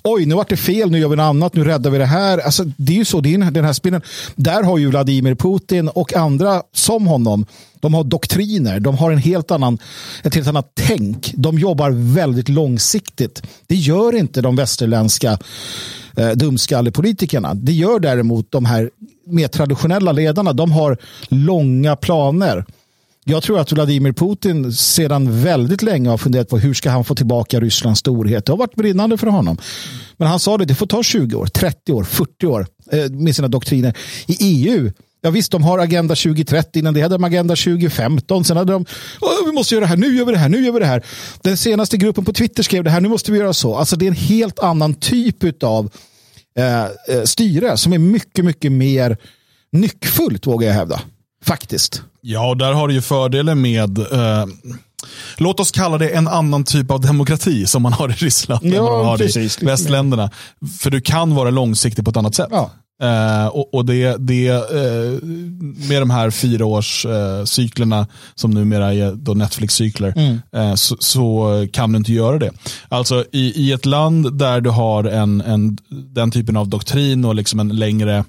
Oj, 0.04 0.26
nu 0.26 0.34
vart 0.34 0.48
det 0.48 0.56
fel, 0.56 0.90
nu 0.90 0.98
gör 0.98 1.08
vi 1.08 1.16
något 1.16 1.24
annat, 1.24 1.54
nu 1.54 1.64
räddar 1.64 1.90
vi 1.90 1.98
det 1.98 2.06
här. 2.06 2.38
Alltså, 2.38 2.64
det 2.76 2.92
är 2.92 2.96
ju 2.96 3.04
så, 3.04 3.20
det 3.20 3.34
är 3.34 3.50
den 3.50 3.64
här 3.64 3.72
spinnen. 3.72 4.02
Där 4.34 4.62
har 4.62 4.78
ju 4.78 4.86
Vladimir 4.86 5.34
Putin 5.34 5.88
och 5.88 6.14
andra 6.14 6.62
som 6.74 7.06
honom, 7.06 7.46
de 7.80 7.94
har 7.94 8.04
doktriner, 8.04 8.80
de 8.80 8.96
har 8.96 9.12
en 9.12 9.18
helt 9.18 9.50
annan, 9.50 9.78
ett 10.22 10.34
helt 10.34 10.48
annat 10.48 10.72
tänk. 10.74 11.32
De 11.36 11.58
jobbar 11.58 11.90
väldigt 12.14 12.48
långsiktigt. 12.48 13.42
Det 13.66 13.76
gör 13.76 14.14
inte 14.14 14.40
de 14.40 14.56
västerländska 14.56 15.38
eh, 16.16 16.30
dumskallepolitikerna. 16.30 17.54
Det 17.54 17.72
gör 17.72 18.00
däremot 18.00 18.52
de 18.52 18.64
här 18.64 18.90
mer 19.26 19.48
traditionella 19.48 20.12
ledarna. 20.12 20.52
De 20.52 20.72
har 20.72 20.98
långa 21.28 21.96
planer. 21.96 22.64
Jag 23.24 23.42
tror 23.42 23.58
att 23.58 23.72
Vladimir 23.72 24.12
Putin 24.12 24.72
sedan 24.72 25.42
väldigt 25.42 25.82
länge 25.82 26.08
har 26.08 26.18
funderat 26.18 26.48
på 26.48 26.58
hur 26.58 26.74
ska 26.74 26.90
han 26.90 27.04
få 27.04 27.14
tillbaka 27.14 27.60
Rysslands 27.60 28.00
storhet. 28.00 28.46
Det 28.46 28.52
har 28.52 28.58
varit 28.58 28.74
brinnande 28.74 29.18
för 29.18 29.26
honom. 29.26 29.58
Men 30.16 30.28
han 30.28 30.40
sa 30.40 30.58
det, 30.58 30.64
det 30.64 30.74
får 30.74 30.86
ta 30.86 31.02
20 31.02 31.36
år, 31.36 31.46
30 31.46 31.92
år, 31.92 32.04
40 32.04 32.46
år 32.46 32.66
eh, 32.92 33.10
med 33.10 33.36
sina 33.36 33.48
doktriner. 33.48 33.96
I 34.26 34.36
EU 34.40 34.90
Ja 35.24 35.30
visst, 35.30 35.52
de 35.52 35.62
har 35.62 35.78
Agenda 35.78 36.14
2030, 36.14 36.78
innan 36.78 36.94
det 36.94 37.00
hade 37.00 37.14
de 37.14 37.24
Agenda 37.24 37.56
2015. 37.56 38.44
Sen 38.44 38.56
hade 38.56 38.72
de, 38.72 38.84
vi 39.46 39.52
måste 39.52 39.74
göra 39.74 39.84
det 39.84 39.88
här, 39.88 39.96
nu 39.96 40.16
gör 40.16 40.24
vi 40.24 40.32
det 40.32 40.38
här, 40.38 40.48
nu 40.48 40.64
gör 40.64 40.72
vi 40.72 40.78
det 40.80 40.86
här. 40.86 41.04
Den 41.42 41.56
senaste 41.56 41.96
gruppen 41.96 42.24
på 42.24 42.32
Twitter 42.32 42.62
skrev 42.62 42.84
det 42.84 42.90
här, 42.90 43.00
nu 43.00 43.08
måste 43.08 43.32
vi 43.32 43.38
göra 43.38 43.52
så. 43.52 43.76
Alltså 43.76 43.96
det 43.96 44.04
är 44.04 44.08
en 44.08 44.14
helt 44.14 44.58
annan 44.58 44.94
typ 44.94 45.62
av 45.62 45.90
eh, 46.58 46.84
eh, 46.84 46.88
styre 47.24 47.76
som 47.76 47.92
är 47.92 47.98
mycket, 47.98 48.44
mycket 48.44 48.72
mer 48.72 49.16
nyckfullt 49.72 50.46
vågar 50.46 50.68
jag 50.68 50.74
hävda. 50.74 51.00
Faktiskt. 51.44 52.02
Ja, 52.20 52.48
och 52.48 52.56
där 52.56 52.72
har 52.72 52.88
du 52.88 52.94
ju 52.94 53.02
fördelen 53.02 53.60
med 53.60 53.98
eh, 53.98 54.46
Låt 55.36 55.60
oss 55.60 55.70
kalla 55.70 55.98
det 55.98 56.08
en 56.08 56.28
annan 56.28 56.64
typ 56.64 56.90
av 56.90 57.00
demokrati 57.00 57.66
som 57.66 57.82
man 57.82 57.92
har 57.92 58.08
i 58.08 58.12
Ryssland. 58.12 58.66
Ja, 58.66 58.82
man 58.82 59.06
har 59.06 59.18
precis, 59.18 59.62
i 59.62 59.66
västländerna. 59.66 60.30
För 60.80 60.90
du 60.90 61.00
kan 61.00 61.34
vara 61.34 61.50
långsiktig 61.50 62.04
på 62.04 62.10
ett 62.10 62.16
annat 62.16 62.34
sätt. 62.34 62.48
Ja. 62.50 62.70
Uh, 63.02 63.46
och, 63.46 63.74
och, 63.74 63.86
det, 63.86 64.16
det 64.18 64.50
uh, 64.50 65.18
med 65.88 66.02
de 66.02 66.10
här 66.10 66.30
fyraårscyklerna 66.30 68.00
uh, 68.00 68.06
som 68.34 68.50
numera 68.50 68.94
är 68.94 69.34
Netflix-cykler 69.34 70.12
mm. 70.16 70.76
så, 70.76 70.96
så, 70.98 71.66
kan 71.72 71.92
du 71.92 71.98
inte 71.98 72.12
göra 72.12 72.38
det. 72.38 72.50
Alltså 72.88 73.24
i, 73.32 73.52
i 73.66 73.72
ett 73.72 73.86
land 73.86 74.38
där 74.38 74.60
du 74.60 74.70
har 74.70 75.04
en, 75.04 75.40
en, 75.40 75.78
den 75.88 76.30
typen 76.30 76.56
av 76.56 76.68
doktrin 76.68 77.24
och 77.24 77.34
liksom 77.34 77.60
en 77.60 77.68
längre 77.68 78.24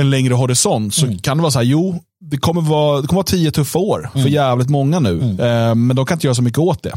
en 0.00 0.10
längre 0.10 0.34
horisont 0.34 0.94
så 0.94 1.06
mm. 1.06 1.18
kan 1.18 1.36
det 1.36 1.42
vara 1.42 1.50
så 1.50 1.58
här, 1.58 1.66
jo, 1.66 2.02
det 2.20 2.36
kommer 2.36 2.60
vara, 2.60 3.00
det 3.00 3.06
kommer 3.06 3.18
vara 3.18 3.26
tio 3.26 3.50
tuffa 3.50 3.78
år 3.78 4.10
mm. 4.14 4.22
för 4.22 4.30
jävligt 4.30 4.68
många 4.68 5.00
nu. 5.00 5.20
Mm. 5.22 5.86
men 5.86 5.96
de 5.96 6.06
kan 6.06 6.16
inte 6.16 6.26
göra 6.26 6.34
så 6.34 6.42
mycket 6.42 6.58
åt 6.58 6.82
det. 6.82 6.92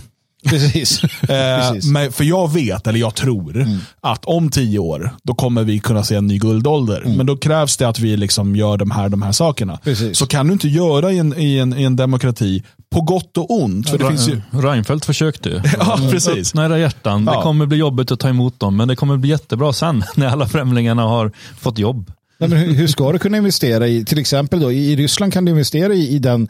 Precis. 0.45 1.01
Precis. 1.21 1.91
Men, 1.91 2.11
för 2.11 2.23
jag 2.23 2.53
vet, 2.53 2.87
eller 2.87 2.99
jag 2.99 3.15
tror, 3.15 3.61
mm. 3.61 3.77
att 4.01 4.25
om 4.25 4.49
tio 4.49 4.79
år, 4.79 5.11
då 5.23 5.33
kommer 5.33 5.63
vi 5.63 5.79
kunna 5.79 6.03
se 6.03 6.15
en 6.15 6.27
ny 6.27 6.37
guldålder. 6.37 7.01
Mm. 7.01 7.17
Men 7.17 7.25
då 7.25 7.37
krävs 7.37 7.77
det 7.77 7.87
att 7.87 7.99
vi 7.99 8.17
liksom 8.17 8.55
gör 8.55 8.77
de 8.77 8.91
här, 8.91 9.09
de 9.09 9.21
här 9.21 9.31
sakerna. 9.31 9.79
Precis. 9.83 10.17
Så 10.17 10.27
kan 10.27 10.47
du 10.47 10.53
inte 10.53 10.67
göra 10.67 11.11
i 11.11 11.17
en, 11.17 11.39
i 11.39 11.57
en, 11.57 11.77
i 11.77 11.83
en 11.83 11.95
demokrati, 11.95 12.63
på 12.89 13.01
gott 13.01 13.37
och 13.37 13.61
ont. 13.63 13.89
För 13.89 13.97
det 13.97 14.07
finns 14.07 14.27
ju... 14.29 14.41
Reinfeldt 14.51 15.05
försökte 15.05 15.49
ju. 15.49 15.55
ja, 15.79 15.99
precis. 16.11 16.49
Öppna 16.49 16.65
era 16.65 16.79
hjärtan. 16.79 17.25
Ja. 17.25 17.37
Det 17.37 17.43
kommer 17.43 17.65
bli 17.65 17.77
jobbigt 17.77 18.11
att 18.11 18.19
ta 18.19 18.29
emot 18.29 18.59
dem, 18.59 18.77
men 18.77 18.87
det 18.87 18.95
kommer 18.95 19.17
bli 19.17 19.29
jättebra 19.29 19.73
sen 19.73 20.03
när 20.15 20.27
alla 20.27 20.47
främlingarna 20.47 21.03
har 21.03 21.31
fått 21.57 21.77
jobb. 21.77 22.11
Nej, 22.37 22.49
men 22.49 22.59
hur, 22.59 22.87
ska 22.87 23.11
du 23.11 23.19
kunna 23.19 23.37
investera 23.37 23.87
i, 23.87 24.05
till 24.05 24.19
exempel 24.19 24.59
då, 24.59 24.71
i 24.71 24.95
Ryssland 24.95 25.33
kan 25.33 25.45
du 25.45 25.51
investera 25.51 25.93
i, 25.93 26.15
i 26.15 26.19
den 26.19 26.47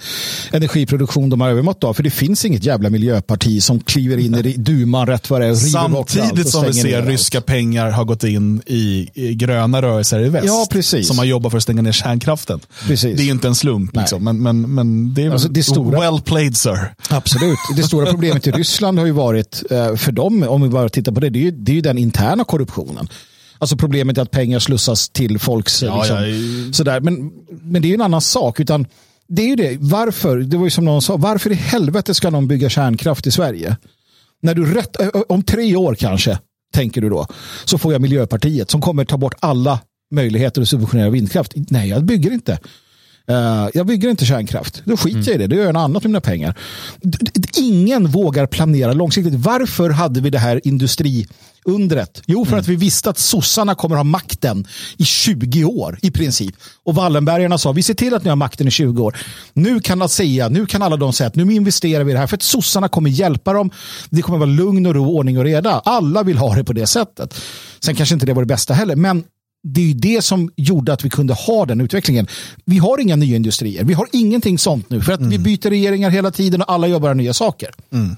energiproduktion 0.52 1.30
de 1.30 1.42
har 1.42 1.50
övermått 1.50 1.84
av, 1.84 1.94
för 1.94 2.04
det 2.04 2.10
finns 2.10 2.46
inget 2.46 2.64
jävla 2.64 2.90
miljöparti 2.90 3.64
som 3.64 3.80
kliver 3.80 4.18
in 4.18 4.36
i 4.36 4.54
duman 4.58 5.08
rätt 5.08 5.30
vad 5.30 5.42
det 5.42 5.48
är 5.48 5.56
Samtidigt 5.56 6.50
som 6.50 6.66
vi 6.66 6.74
ser 6.74 7.02
ryska 7.02 7.42
pengar 7.42 7.90
har 7.90 8.06
gått 8.06 8.24
in 8.24 8.62
i, 8.66 9.10
i, 9.14 9.34
gröna 9.34 9.82
rörelser 9.82 10.20
i 10.20 10.30
väst. 10.30 10.46
Ja, 10.48 10.68
precis. 10.72 11.08
Som 11.08 11.18
har 11.18 11.26
jobbat 11.26 11.52
för 11.52 11.58
att 11.58 11.64
stänga 11.64 11.82
ner 11.82 11.92
kärnkraften. 11.92 12.60
Precis. 12.88 13.18
Det 13.18 13.24
är 13.24 13.32
inte 13.32 13.48
en 13.48 13.56
slump, 13.56 13.96
liksom, 13.96 14.24
men, 14.24 14.44
men, 14.44 14.76
men 14.76 15.14
det 15.14 15.24
är 15.24 15.32
alltså, 15.32 15.50
det 15.50 15.64
stora, 15.64 16.00
well 16.00 16.22
played 16.22 16.58
sir. 16.58 16.94
Absolut. 17.10 17.58
Det 17.76 17.84
stora 17.84 18.06
problemet 18.06 18.48
i 18.48 18.52
Ryssland 18.56 19.00
har 19.00 19.06
ju 19.06 19.12
varit, 19.12 19.64
eh, 19.72 19.96
för 19.96 20.12
dem, 20.12 20.44
om 20.44 20.62
vi 20.62 20.70
bara 20.70 20.90
tittar 20.90 21.12
på 21.12 21.20
det, 21.20 21.30
det 21.30 21.40
är 21.40 21.44
ju, 21.44 21.52
det 21.52 21.72
är 21.72 21.76
ju 21.76 21.82
den 21.82 21.98
interna 21.98 22.44
korruptionen. 22.44 23.08
Alltså 23.58 23.78
problemet 23.78 24.18
är 24.18 24.22
att 24.22 24.32
pengar 24.32 24.60
slussas 24.60 25.10
till 25.10 25.40
folks... 25.40 25.84
Ja, 25.84 25.98
liksom, 25.98 26.18
ja, 26.18 26.74
sådär. 26.74 27.00
Men, 27.00 27.32
men 27.62 27.82
det 27.82 27.88
är 27.88 27.90
ju 27.90 27.96
en 27.96 28.02
annan 28.02 28.22
sak. 28.22 28.60
Utan 28.60 28.88
det 29.28 29.42
är 29.42 29.48
ju 29.48 29.56
det. 29.56 29.78
Varför? 29.80 30.38
Det 30.38 30.58
var 30.58 30.66
ju 30.66 30.70
som 30.70 30.86
någon 30.86 31.02
sa. 31.02 31.18
Varför 31.18 31.52
i 31.52 31.56
helvete 31.56 32.14
ska 32.14 32.30
någon 32.30 32.48
bygga 32.48 32.70
kärnkraft 32.70 33.28
i 33.28 33.32
Sverige? 33.32 33.78
När 34.42 34.56
du 34.56 34.74
rätt, 34.74 34.96
om 35.30 35.44
tre 35.44 35.76
år 35.76 35.96
kanske, 35.96 36.40
tänker 36.74 37.02
du 37.02 37.10
då, 37.10 37.28
så 37.66 37.78
får 37.78 37.92
jag 37.92 38.02
Miljöpartiet 38.02 38.72
som 38.72 38.82
kommer 38.82 39.06
ta 39.06 39.18
bort 39.18 39.36
alla 39.40 39.80
möjligheter 40.12 40.62
att 40.62 40.70
subventionera 40.70 41.10
vindkraft. 41.10 41.54
Nej, 41.56 41.90
jag 41.90 42.04
bygger 42.06 42.32
inte. 42.32 42.60
Uh, 43.32 43.70
jag 43.74 43.86
bygger 43.86 44.10
inte 44.10 44.26
kärnkraft. 44.26 44.82
Då 44.86 44.98
skiter 44.98 45.18
mm. 45.18 45.24
jag 45.28 45.36
i 45.36 45.38
det. 45.38 45.48
Då 45.48 45.56
gör 45.56 45.66
jag 45.66 45.74
något 45.74 45.82
annat 45.82 46.04
med 46.04 46.10
mina 46.10 46.22
pengar. 46.22 46.58
Ingen 47.58 48.08
vågar 48.08 48.48
planera 48.48 48.94
långsiktigt. 48.94 49.34
Varför 49.34 49.90
hade 49.90 50.22
vi 50.22 50.30
det 50.30 50.40
här 50.40 50.62
industriundret? 50.68 52.22
Jo, 52.26 52.46
för 52.46 52.52
mm. 52.52 52.62
att 52.62 52.68
vi 52.68 52.76
visste 52.76 53.10
att 53.10 53.18
sossarna 53.18 53.76
kommer 53.76 53.96
ha 53.96 54.04
makten 54.04 54.68
i 54.98 55.06
20 55.06 55.64
år 55.64 56.00
i 56.02 56.12
princip. 56.12 56.56
Och 56.84 56.96
Wallenbergarna 56.96 57.58
sa, 57.58 57.72
vi 57.72 57.84
ser 57.84 57.94
till 57.94 58.14
att 58.14 58.24
ni 58.24 58.30
har 58.30 58.36
makten 58.36 58.68
i 58.68 58.72
20 58.72 59.04
år. 59.04 59.18
Nu 59.54 59.80
kan 59.80 60.10
säga, 60.10 60.50
nu 60.50 60.66
kan 60.66 60.82
alla 60.82 60.98
de 60.98 61.14
säga 61.14 61.28
att 61.28 61.36
nu 61.36 61.54
investerar 61.54 62.04
vi 62.04 62.12
i 62.12 62.14
det 62.14 62.20
här 62.20 62.28
för 62.28 62.38
att 62.38 62.44
sossarna 62.44 62.88
kommer 62.88 63.10
hjälpa 63.10 63.54
dem. 63.54 63.72
Det 64.10 64.22
kommer 64.22 64.38
vara 64.38 64.50
lugn 64.50 64.86
och 64.86 64.96
ro, 64.96 65.18
ordning 65.18 65.38
och 65.38 65.44
reda. 65.44 65.82
Alla 65.86 66.24
vill 66.24 66.38
ha 66.38 66.56
det 66.56 66.64
på 66.64 66.74
det 66.74 66.88
sättet. 66.88 67.36
Sen 67.80 67.96
kanske 67.96 68.14
inte 68.16 68.26
det 68.26 68.34
var 68.34 68.42
det 68.42 68.48
bästa 68.48 68.74
heller, 68.74 68.96
men 68.96 69.24
det 69.68 69.92
är 69.92 69.94
det 69.94 70.22
som 70.22 70.50
gjorde 70.56 70.94
att 70.94 71.06
vi 71.06 71.10
kunde 71.10 71.34
ha 71.34 71.66
den 71.66 71.82
utvecklingen. 71.82 72.28
Vi 72.66 72.78
har 72.78 73.00
inga 73.00 73.16
nya 73.16 73.36
industrier. 73.36 73.84
Vi 73.84 73.94
har 73.94 74.08
ingenting 74.12 74.60
sånt 74.60 74.90
nu 74.90 75.02
för 75.02 75.14
att 75.14 75.20
mm. 75.20 75.30
vi 75.32 75.40
byter 75.40 75.70
regeringar 75.70 76.10
hela 76.10 76.32
tiden 76.32 76.62
och 76.62 76.72
alla 76.72 77.00
bara 77.00 77.14
nya 77.14 77.34
saker. 77.34 77.70
Mm. 77.94 78.16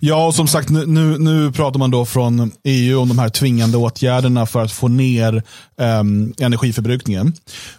Ja, 0.00 0.26
och 0.26 0.34
som 0.34 0.48
sagt, 0.48 0.68
nu, 0.68 1.18
nu, 1.18 1.52
pratar 1.52 1.78
man 1.78 1.90
då 1.90 2.04
från 2.04 2.52
EU 2.64 3.00
om 3.00 3.08
de 3.08 3.18
här 3.18 3.28
tvingande 3.28 3.76
åtgärderna 3.78 4.46
för 4.46 4.62
att 4.62 4.72
få 4.72 4.88
ner 4.88 5.42
um, 5.76 6.34
energiförbrukningen. 6.38 7.32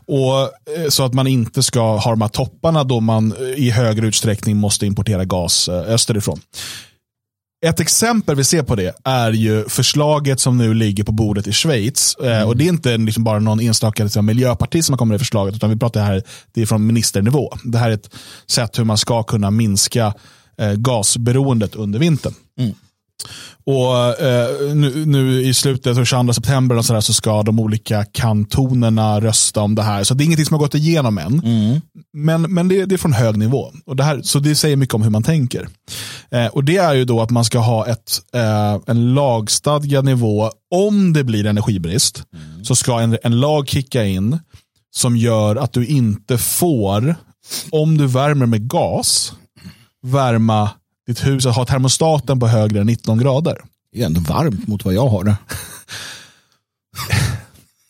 Och, 0.05 0.41
eh, 0.41 0.89
så 0.89 1.03
att 1.03 1.13
man 1.13 1.27
inte 1.27 1.63
ska 1.63 1.97
ha 1.97 2.11
de 2.11 2.21
här 2.21 2.29
topparna 2.29 2.83
då 2.83 2.99
man 2.99 3.33
i 3.55 3.69
högre 3.69 4.07
utsträckning 4.07 4.57
måste 4.57 4.85
importera 4.85 5.25
gas 5.25 5.69
eh, 5.69 5.93
österifrån. 5.93 6.39
Ett 7.65 7.79
exempel 7.79 8.35
vi 8.35 8.43
ser 8.43 8.63
på 8.63 8.75
det 8.75 8.95
är 9.03 9.31
ju 9.31 9.69
förslaget 9.69 10.39
som 10.39 10.57
nu 10.57 10.73
ligger 10.73 11.03
på 11.03 11.11
bordet 11.11 11.47
i 11.47 11.51
Schweiz. 11.51 12.15
Mm. 12.21 12.47
och 12.47 12.57
Det 12.57 12.63
är 12.63 12.69
inte 12.69 12.97
liksom 12.97 13.23
bara 13.23 13.39
någon 13.39 13.59
enstaka 13.59 14.03
liksom, 14.03 14.25
miljöpartist 14.25 14.85
som 14.85 14.93
har 14.93 14.97
kommit 14.97 15.09
med 15.09 15.15
det 15.15 15.19
förslaget, 15.19 15.55
utan 15.55 15.69
vi 15.69 15.75
pratar 15.75 16.03
här 16.03 16.23
det 16.53 16.61
är 16.61 16.65
från 16.65 16.85
ministernivå. 16.85 17.53
Det 17.63 17.77
här 17.77 17.89
är 17.89 17.93
ett 17.93 18.09
sätt 18.47 18.79
hur 18.79 18.83
man 18.83 18.97
ska 18.97 19.23
kunna 19.23 19.51
minska 19.51 20.13
eh, 20.57 20.73
gasberoendet 20.73 21.75
under 21.75 21.99
vintern. 21.99 22.33
Mm. 22.59 22.73
Och 23.65 24.21
eh, 24.21 24.75
nu, 24.75 25.05
nu, 25.05 25.41
i 25.41 25.53
slutet 25.53 25.97
av 25.97 26.05
22 26.05 26.33
september 26.33 26.77
och 26.77 26.85
så, 26.85 27.01
så 27.01 27.13
ska 27.13 27.43
de 27.43 27.59
olika 27.59 28.05
kantonerna 28.05 29.19
rösta 29.19 29.61
om 29.61 29.75
det 29.75 29.83
här. 29.83 30.03
Så 30.03 30.13
det 30.13 30.23
är 30.23 30.25
ingenting 30.25 30.45
som 30.45 30.53
har 30.53 30.59
gått 30.59 30.75
igenom 30.75 31.17
än. 31.17 31.39
Mm. 31.39 31.81
Men, 32.13 32.41
men 32.41 32.67
det, 32.67 32.85
det, 32.85 32.95
är 32.95 32.97
från 32.97 33.13
hög 33.13 33.37
nivå. 33.37 33.71
Och 33.85 33.95
det 33.95 34.03
här, 34.03 34.21
så 34.21 34.39
det 34.39 34.55
säger 34.55 34.75
mycket 34.75 34.95
om 34.95 35.01
hur 35.01 35.09
man 35.09 35.23
tänker. 35.23 35.67
Eh, 36.31 36.47
och 36.47 36.63
Det 36.63 36.77
är 36.77 36.93
ju 36.93 37.05
då 37.05 37.21
att 37.21 37.29
man 37.29 37.45
ska 37.45 37.59
ha 37.59 37.87
ett, 37.87 38.21
eh, 38.33 38.77
en 38.87 39.13
lagstadgad 39.13 40.05
nivå. 40.05 40.51
Om 40.75 41.13
det 41.13 41.23
blir 41.23 41.45
energibrist 41.45 42.23
mm. 42.33 42.65
så 42.65 42.75
ska 42.75 42.99
en, 42.99 43.17
en 43.23 43.39
lag 43.39 43.67
kicka 43.67 44.05
in 44.05 44.39
som 44.95 45.17
gör 45.17 45.55
att 45.55 45.73
du 45.73 45.85
inte 45.85 46.37
får, 46.37 47.15
om 47.71 47.97
du 47.97 48.07
värmer 48.07 48.45
med 48.45 48.69
gas, 48.69 49.33
värma 50.03 50.69
ditt 51.09 51.25
hus, 51.25 51.45
att 51.45 51.55
ha 51.55 51.65
termostaten 51.65 52.39
på 52.39 52.47
högre 52.47 52.79
än 52.79 52.87
19 52.87 53.17
grader. 53.17 53.61
Det 53.93 54.01
är 54.01 54.05
ändå 54.05 54.21
varmt 54.21 54.67
mot 54.67 54.85
vad 54.85 54.93
jag 54.93 55.07
har 55.07 55.23
det. 55.23 55.35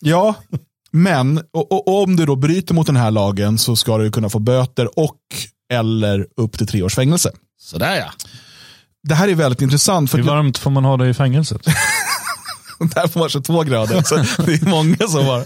ja, 0.00 0.34
men 0.90 1.38
och, 1.52 1.72
och, 1.72 2.02
om 2.02 2.16
du 2.16 2.26
då 2.26 2.36
bryter 2.36 2.74
mot 2.74 2.86
den 2.86 2.96
här 2.96 3.10
lagen 3.10 3.58
så 3.58 3.76
ska 3.76 3.98
du 3.98 4.12
kunna 4.12 4.28
få 4.28 4.38
böter 4.38 4.98
och 4.98 5.18
eller 5.72 6.26
upp 6.36 6.58
till 6.58 6.66
tre 6.66 6.82
års 6.82 6.94
fängelse. 6.94 7.30
Sådär 7.60 7.96
ja. 7.96 8.12
Det 9.08 9.14
här 9.14 9.28
är 9.28 9.34
väldigt 9.34 9.62
intressant. 9.62 10.10
För 10.10 10.18
Hur 10.18 10.24
varmt 10.24 10.58
får 10.58 10.70
man 10.70 10.84
ha 10.84 10.96
det 10.96 11.08
i 11.08 11.14
fängelset? 11.14 11.64
Där 12.94 13.08
får 13.08 13.20
man 13.20 13.28
22 13.28 13.62
grader. 13.62 14.02
Så 14.02 14.42
det 14.42 14.52
är 14.52 14.68
många 14.68 15.08
som 15.08 15.26
har. 15.26 15.40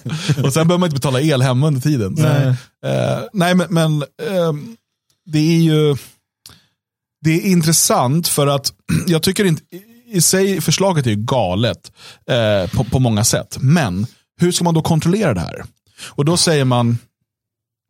Och 0.45 0.53
sen 0.53 0.69
behöver 0.69 0.79
man 0.79 0.87
inte 0.87 0.95
betala 0.95 1.21
el 1.21 1.43
hemma 1.43 1.67
under 1.67 1.81
tiden. 1.81 2.15
Nej, 2.19 2.49
uh, 2.49 3.25
nej 3.33 3.55
men, 3.55 3.67
men 3.71 4.03
uh, 4.03 4.53
det 5.27 5.39
är 5.39 5.61
ju 5.61 5.97
det 7.25 7.31
är 7.31 7.41
intressant 7.41 8.29
för 8.29 8.47
att 8.47 8.73
jag 9.07 9.23
tycker 9.23 9.45
inte, 9.45 9.63
i 10.07 10.21
sig 10.21 10.61
förslaget 10.61 11.07
är 11.07 11.15
galet 11.15 11.93
eh, 12.31 12.71
på, 12.71 12.85
på 12.85 12.99
många 12.99 13.25
sätt. 13.25 13.59
Men 13.61 14.07
hur 14.41 14.53
ska 14.53 14.65
man 14.65 14.75
då 14.75 14.83
kontrollera 14.83 15.35
det 15.35 15.41
här? 15.41 15.65
Och 16.07 16.25
då 16.25 16.37
säger 16.37 16.65
man 16.65 16.99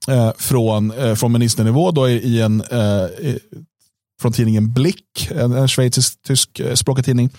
eh, 0.08 0.32
från, 0.38 0.90
eh, 0.90 1.14
från 1.14 1.32
ministernivå 1.32 1.90
då 1.90 2.08
i, 2.08 2.12
i 2.12 2.40
en 2.40 2.60
eh, 2.60 3.36
från 4.20 4.32
tidningen 4.32 4.72
Blick, 4.72 5.30
en, 5.30 5.52
en 5.52 5.68
schweizisk-tysk 5.68 6.60
eh, 6.60 6.74
språkig 6.74 7.04
tidning, 7.04 7.30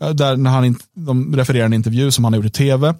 eh, 0.00 0.10
där 0.10 0.36
när 0.36 0.50
han 0.50 0.64
in, 0.64 0.78
de 0.94 1.36
refererar 1.36 1.64
en 1.64 1.72
intervju 1.72 2.10
som 2.10 2.24
han 2.24 2.32
har 2.32 2.38
gjort 2.38 2.46
i 2.46 2.50
tv 2.50 2.94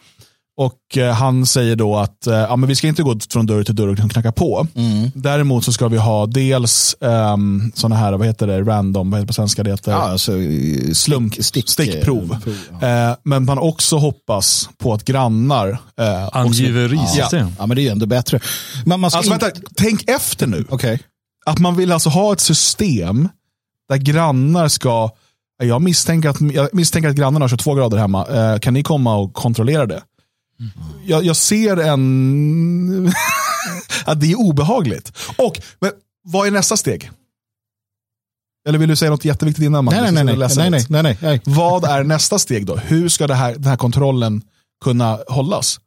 och 0.61 0.97
eh, 0.99 1.13
han 1.13 1.47
säger 1.47 1.77
då 1.77 1.97
att 1.97 2.27
eh, 2.27 2.35
ja, 2.35 2.57
men 2.57 2.69
vi 2.69 2.75
ska 2.75 2.89
inte 2.89 3.03
gå 3.03 3.19
från 3.31 3.47
dörr 3.47 3.65
till 3.65 3.75
dörr 3.75 3.89
och 3.89 4.11
knacka 4.11 4.33
på. 4.33 4.67
Mm. 4.75 5.11
Däremot 5.15 5.65
så 5.65 5.73
ska 5.73 5.89
vi 5.89 5.97
ha 5.97 6.27
dels 6.27 6.97
um, 7.01 7.11
ehm, 7.11 7.73
sådana 7.75 7.97
här, 7.97 8.13
vad 8.13 8.27
heter 8.27 8.47
det, 8.47 8.63
random, 8.63 9.11
vad 9.11 9.21
heter 9.21 9.25
det 9.25 9.27
på 9.27 9.33
svenska? 9.33 9.63
Det 9.63 9.71
heter 9.71 9.93
ja, 9.93 9.99
alltså, 9.99 10.33
slump, 10.93 11.45
stick, 11.45 11.69
stickprov. 11.69 12.37
Prov, 12.45 12.57
ja. 12.81 13.11
eh, 13.11 13.17
men 13.23 13.45
man 13.45 13.59
också 13.59 13.97
hoppas 13.97 14.69
på 14.79 14.95
att 14.95 15.05
grannar... 15.05 15.79
Eh, 16.01 16.29
Angiverisystem. 16.33 17.47
Ja. 17.47 17.55
ja, 17.59 17.67
men 17.67 17.77
det 17.77 17.89
är 17.89 17.93
ändå 17.93 18.07
bättre. 18.07 18.41
Men 18.85 19.01
man 19.01 19.11
alltså, 19.15 19.33
inte... 19.33 19.47
vänta, 19.47 19.61
tänk 19.77 20.09
efter 20.09 20.47
nu. 20.47 20.65
Okay. 20.69 20.99
Att 21.47 21.59
man 21.59 21.77
vill 21.77 21.93
alltså 21.93 22.09
ha 22.09 22.33
ett 22.33 22.41
system 22.41 23.29
där 23.89 23.97
grannar 23.97 24.69
ska 24.69 25.11
jag 25.63 25.83
misstänker, 25.83 26.29
att, 26.29 26.41
jag 26.41 26.75
misstänker 26.75 27.09
att 27.09 27.17
grannarna 27.17 27.43
har 27.43 27.49
22 27.49 27.75
grader 27.75 27.99
hemma. 27.99 28.27
Eh, 28.27 28.59
kan 28.59 28.75
ni 28.75 28.83
komma 28.83 29.17
och 29.17 29.35
kontrollera 29.35 29.87
det? 29.87 30.03
Jag, 31.07 31.25
jag 31.25 31.37
ser 31.37 31.77
en... 31.77 33.13
att 34.05 34.21
det 34.21 34.33
är 34.33 34.41
obehagligt. 34.41 35.13
Och 35.37 35.61
men, 35.81 35.91
vad 36.23 36.47
är 36.47 36.51
nästa 36.51 36.77
steg? 36.77 37.11
Eller 38.69 38.79
vill 38.79 38.89
du 38.89 38.97
säga 38.97 39.11
något 39.11 39.25
jätteviktigt 39.25 39.65
innan? 39.65 39.85
Man 39.85 39.95
nej, 39.95 40.13
nej, 40.13 40.25
nej, 40.25 40.37
nej, 40.57 40.71
nej, 40.71 41.03
nej, 41.03 41.19
nej. 41.21 41.41
Vad 41.45 41.85
är 41.85 42.05
nästa 42.05 42.39
steg 42.39 42.67
då? 42.67 42.77
Hur 42.77 43.09
ska 43.09 43.27
det 43.27 43.35
här, 43.35 43.53
den 43.53 43.65
här 43.65 43.77
kontrollen 43.77 44.43
kunna 44.85 45.19
hållas? 45.29 45.81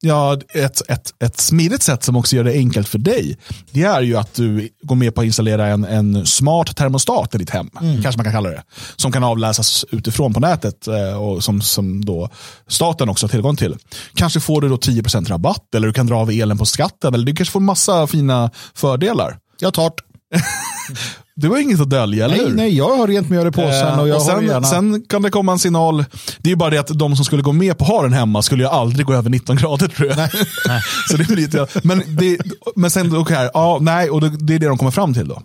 Ja, 0.00 0.38
ett, 0.48 0.90
ett, 0.90 1.22
ett 1.22 1.40
smidigt 1.40 1.82
sätt 1.82 2.02
som 2.02 2.16
också 2.16 2.36
gör 2.36 2.44
det 2.44 2.52
enkelt 2.52 2.88
för 2.88 2.98
dig, 2.98 3.38
det 3.70 3.82
är 3.82 4.02
ju 4.02 4.16
att 4.16 4.34
du 4.34 4.68
går 4.82 4.96
med 4.96 5.14
på 5.14 5.20
att 5.20 5.24
installera 5.24 5.66
en, 5.66 5.84
en 5.84 6.26
smart 6.26 6.76
termostat 6.76 7.34
i 7.34 7.38
ditt 7.38 7.50
hem, 7.50 7.70
mm. 7.80 8.02
kanske 8.02 8.18
man 8.18 8.24
kan 8.24 8.32
kalla 8.32 8.50
det, 8.50 8.62
som 8.96 9.12
kan 9.12 9.24
avläsas 9.24 9.84
utifrån 9.90 10.34
på 10.34 10.40
nätet 10.40 10.86
eh, 10.86 11.22
och 11.22 11.44
som, 11.44 11.62
som 11.62 12.04
då 12.04 12.28
staten 12.68 13.08
också 13.08 13.26
har 13.26 13.30
tillgång 13.30 13.56
till. 13.56 13.76
Kanske 14.14 14.40
får 14.40 14.60
du 14.60 14.68
då 14.68 14.76
10% 14.76 15.28
rabatt 15.28 15.74
eller 15.74 15.86
du 15.86 15.92
kan 15.92 16.06
dra 16.06 16.16
av 16.16 16.30
elen 16.30 16.58
på 16.58 16.66
skatten 16.66 17.14
eller 17.14 17.26
du 17.26 17.36
kanske 17.36 17.52
får 17.52 17.60
massa 17.60 18.06
fina 18.06 18.50
fördelar. 18.74 19.38
Jag 19.60 19.74
tar 19.74 19.92
Du 21.36 21.48
har 21.48 21.58
inget 21.58 21.80
att 21.80 21.90
dölja, 21.90 22.24
eller 22.24 22.36
nej, 22.36 22.46
hur? 22.46 22.54
Nej, 22.54 22.76
jag 22.76 22.96
har 22.96 23.08
rent 23.08 23.30
mjöl 23.30 23.46
i 23.46 23.50
påsen. 23.50 23.88
Eh, 23.88 24.00
och 24.00 24.08
jag 24.08 24.16
och 24.16 24.22
sen, 24.22 24.46
gärna... 24.46 24.66
sen 24.66 25.02
kan 25.08 25.22
det 25.22 25.30
komma 25.30 25.52
en 25.52 25.58
signal. 25.58 26.04
Det 26.38 26.48
är 26.48 26.50
ju 26.50 26.56
bara 26.56 26.70
det 26.70 26.78
att 26.78 26.98
de 26.98 27.16
som 27.16 27.24
skulle 27.24 27.42
gå 27.42 27.52
med 27.52 27.78
på 27.78 27.84
att 27.84 27.90
ha 27.90 28.02
den 28.02 28.12
hemma 28.12 28.42
skulle 28.42 28.62
ju 28.62 28.68
aldrig 28.68 29.06
gå 29.06 29.14
över 29.14 29.30
19 29.30 29.56
grader 29.56 29.88
tror 29.88 30.08
jag. 30.08 30.16
Nej. 30.16 30.30
så 31.10 31.16
det 31.16 31.24
blir 31.24 31.36
lite, 31.36 31.66
men, 31.82 32.02
det, 32.08 32.38
men 32.76 32.90
sen, 32.90 33.16
okay, 33.16 33.50
ja, 33.54 33.78
nej, 33.80 34.10
och 34.10 34.20
det, 34.20 34.28
det 34.28 34.54
är 34.54 34.58
det 34.58 34.66
de 34.66 34.78
kommer 34.78 34.90
fram 34.90 35.14
till 35.14 35.28
då. 35.28 35.42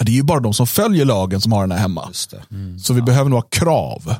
Det 0.00 0.12
är 0.12 0.16
ju 0.16 0.22
bara 0.22 0.40
de 0.40 0.54
som 0.54 0.66
följer 0.66 1.04
lagen 1.04 1.40
som 1.40 1.52
har 1.52 1.60
den 1.60 1.72
här 1.72 1.78
hemma. 1.78 2.10
Mm. 2.50 2.78
Så 2.78 2.92
vi 2.92 3.00
ja. 3.00 3.04
behöver 3.04 3.30
nog 3.30 3.38
ha 3.38 3.48
krav 3.48 4.14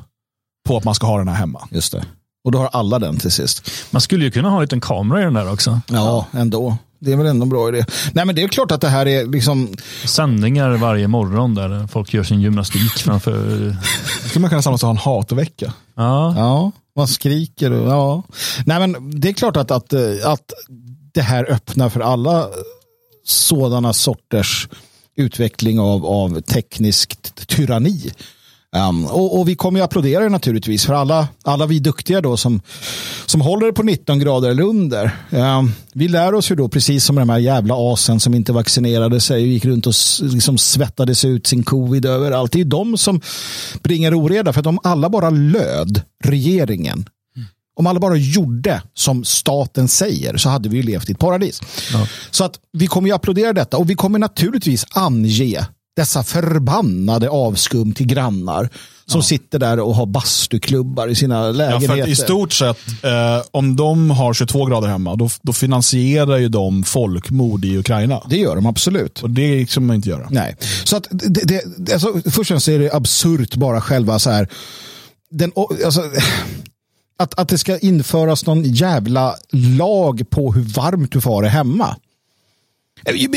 på 0.69 0.77
att 0.77 0.85
man 0.85 0.95
ska 0.95 1.07
ha 1.07 1.19
den 1.19 1.29
här 1.29 1.35
hemma. 1.35 1.69
Just 1.71 1.93
det. 1.93 2.05
Och 2.45 2.53
då 2.53 2.59
har 2.59 2.69
alla 2.73 2.99
den 2.99 3.19
till 3.19 3.31
sist. 3.31 3.71
Man 3.91 4.01
skulle 4.01 4.25
ju 4.25 4.31
kunna 4.31 4.49
ha 4.49 4.57
en 4.57 4.63
liten 4.63 4.81
kamera 4.81 5.21
i 5.21 5.25
den 5.25 5.35
där 5.35 5.53
också. 5.53 5.81
Ja, 5.87 6.27
ändå. 6.33 6.77
Det 7.05 7.13
är 7.13 7.17
väl 7.17 7.27
ändå 7.27 7.43
en 7.43 7.49
bra 7.49 7.69
idé. 7.69 7.85
Nej, 8.13 8.25
men 8.25 8.35
det 8.35 8.43
är 8.43 8.49
klart 8.49 8.71
att 8.71 8.81
det 8.81 8.89
här 8.89 9.07
är 9.07 9.27
liksom... 9.27 9.77
Sändningar 10.05 10.71
varje 10.77 11.09
morgon 11.09 11.55
där 11.55 11.87
folk 11.87 12.15
gör 12.15 12.23
sin 12.23 12.41
gymnastik 12.41 12.93
framför... 12.93 13.77
skulle 14.29 14.41
man 14.41 14.51
kunna 14.51 14.63
samlas 14.63 14.83
och 14.83 14.87
ha 14.87 14.91
en 14.91 14.97
hatvecka. 14.97 15.73
Ja. 15.95 16.35
ja, 16.37 16.73
man 16.97 17.09
skriker 17.09 17.71
och 17.71 17.89
ja. 17.89 18.23
Nej, 18.67 18.89
men 18.89 19.21
det 19.21 19.29
är 19.29 19.33
klart 19.33 19.57
att, 19.57 19.71
att, 19.71 19.93
att 20.25 20.53
det 21.15 21.23
här 21.23 21.51
öppnar 21.51 21.89
för 21.89 22.01
alla 22.01 22.49
sådana 23.25 23.93
sorters 23.93 24.69
utveckling 25.17 25.81
av, 25.81 26.07
av 26.07 26.41
tekniskt 26.41 27.49
tyranni. 27.49 28.11
Um, 28.77 29.07
och, 29.07 29.39
och, 29.39 29.49
vi 29.49 29.55
kommer 29.55 29.79
ju 29.79 29.85
applådera 29.85 30.29
naturligtvis 30.29 30.87
för 30.87 30.95
alla, 30.95 31.29
alla 31.43 31.67
vi 31.67 31.79
duktiga 31.79 32.21
då 32.21 32.37
som, 32.37 32.61
som 33.27 33.41
håller 33.41 33.67
det 33.67 33.73
på 33.73 33.83
19 33.83 34.19
grader 34.19 34.51
eller 34.51 34.63
under. 34.63 35.11
Um, 35.31 35.73
vi 35.93 36.09
lär 36.09 36.35
oss 36.35 36.51
ju 36.51 36.55
då 36.55 36.69
precis 36.69 37.05
som 37.05 37.17
de 37.17 37.29
här 37.29 37.39
jävla 37.39 37.75
asen 37.93 38.21
som 38.21 38.35
inte 38.35 38.53
vaccinerade 38.53 39.21
sig 39.21 39.43
och 39.43 39.49
gick 39.49 39.65
runt 39.65 39.87
och 39.87 39.95
liksom 40.21 40.59
svettades 40.59 41.25
ut 41.25 41.47
sin 41.47 41.63
covid 41.63 42.07
överallt. 42.07 42.53
Det 42.53 42.57
är 42.57 42.65
ju 42.65 42.71
de 42.71 42.99
som 42.99 43.21
bringar 43.83 44.15
oreda 44.15 44.53
för 44.53 44.61
att 44.61 44.67
om 44.67 44.79
alla 44.83 45.11
bara 45.11 45.31
löd 45.31 46.03
regeringen 46.25 47.09
om 47.77 47.87
alla 47.87 48.01
bara 48.01 48.17
gjorde 48.17 48.83
som 48.95 49.25
staten 49.25 49.89
säger 49.89 50.37
så 50.37 50.49
hade 50.49 50.69
vi 50.69 50.83
levt 50.83 51.09
i 51.09 51.13
ett 51.13 51.19
paradis. 51.19 51.61
Ja. 51.93 52.07
Så 52.31 52.45
att 52.45 52.61
vi 52.73 52.87
kommer 52.87 53.09
ju 53.09 53.15
applådera 53.15 53.53
detta 53.53 53.77
och 53.77 53.91
vi 53.91 53.95
kommer 53.95 54.19
naturligtvis 54.19 54.87
ange 54.91 55.67
dessa 55.97 56.23
förbannade 56.23 57.29
avskum 57.29 57.95
till 57.95 58.07
grannar 58.07 58.69
som 59.07 59.19
ja. 59.19 59.23
sitter 59.23 59.59
där 59.59 59.81
och 59.81 59.95
har 59.95 60.07
bastuklubbar 60.07 61.09
i 61.09 61.15
sina 61.15 61.51
lägenheter. 61.51 61.97
Ja, 61.97 62.07
I 62.07 62.17
stort 62.17 62.53
sett, 62.53 62.79
eh, 63.03 63.43
om 63.51 63.77
de 63.77 64.11
har 64.11 64.35
22 64.35 64.67
grader 64.67 64.89
hemma, 64.89 65.17
då, 65.17 65.29
då, 65.43 65.53
finansierar 65.53 66.37
ju 66.37 66.49
de 66.49 66.85
folkmord 66.85 67.65
i 67.65 67.79
Ukraina. 67.79 68.23
Det 68.29 68.37
gör 68.37 68.57
de 68.57 68.67
absolut. 68.67 69.23
Och 69.23 69.31
det 69.31 69.71
ska 69.71 69.81
man 69.81 69.97
inte 69.97 70.09
göra. 70.09 70.29
Nej, 70.31 70.57
så 70.85 70.97
att 70.97 71.07
det, 71.11 71.63
det, 71.79 71.93
alltså, 71.93 72.21
först 72.25 72.39
och 72.39 72.47
främst 72.47 72.69
är 72.69 72.79
det 72.79 72.93
absurt 72.93 73.55
bara 73.55 73.81
själva 73.81 74.19
så 74.19 74.31
här, 74.31 74.49
den, 75.31 75.53
alltså, 75.85 76.03
att, 77.19 77.39
att 77.39 77.49
det 77.49 77.59
ska 77.59 77.79
införas 77.79 78.47
någon 78.47 78.63
jävla 78.63 79.37
lag 79.53 80.31
på 80.31 80.53
hur 80.53 80.63
varmt 80.63 81.13
du 81.13 81.21
får 81.21 81.43
det 81.43 81.49
hemma. 81.49 81.97
Min, 83.13 83.31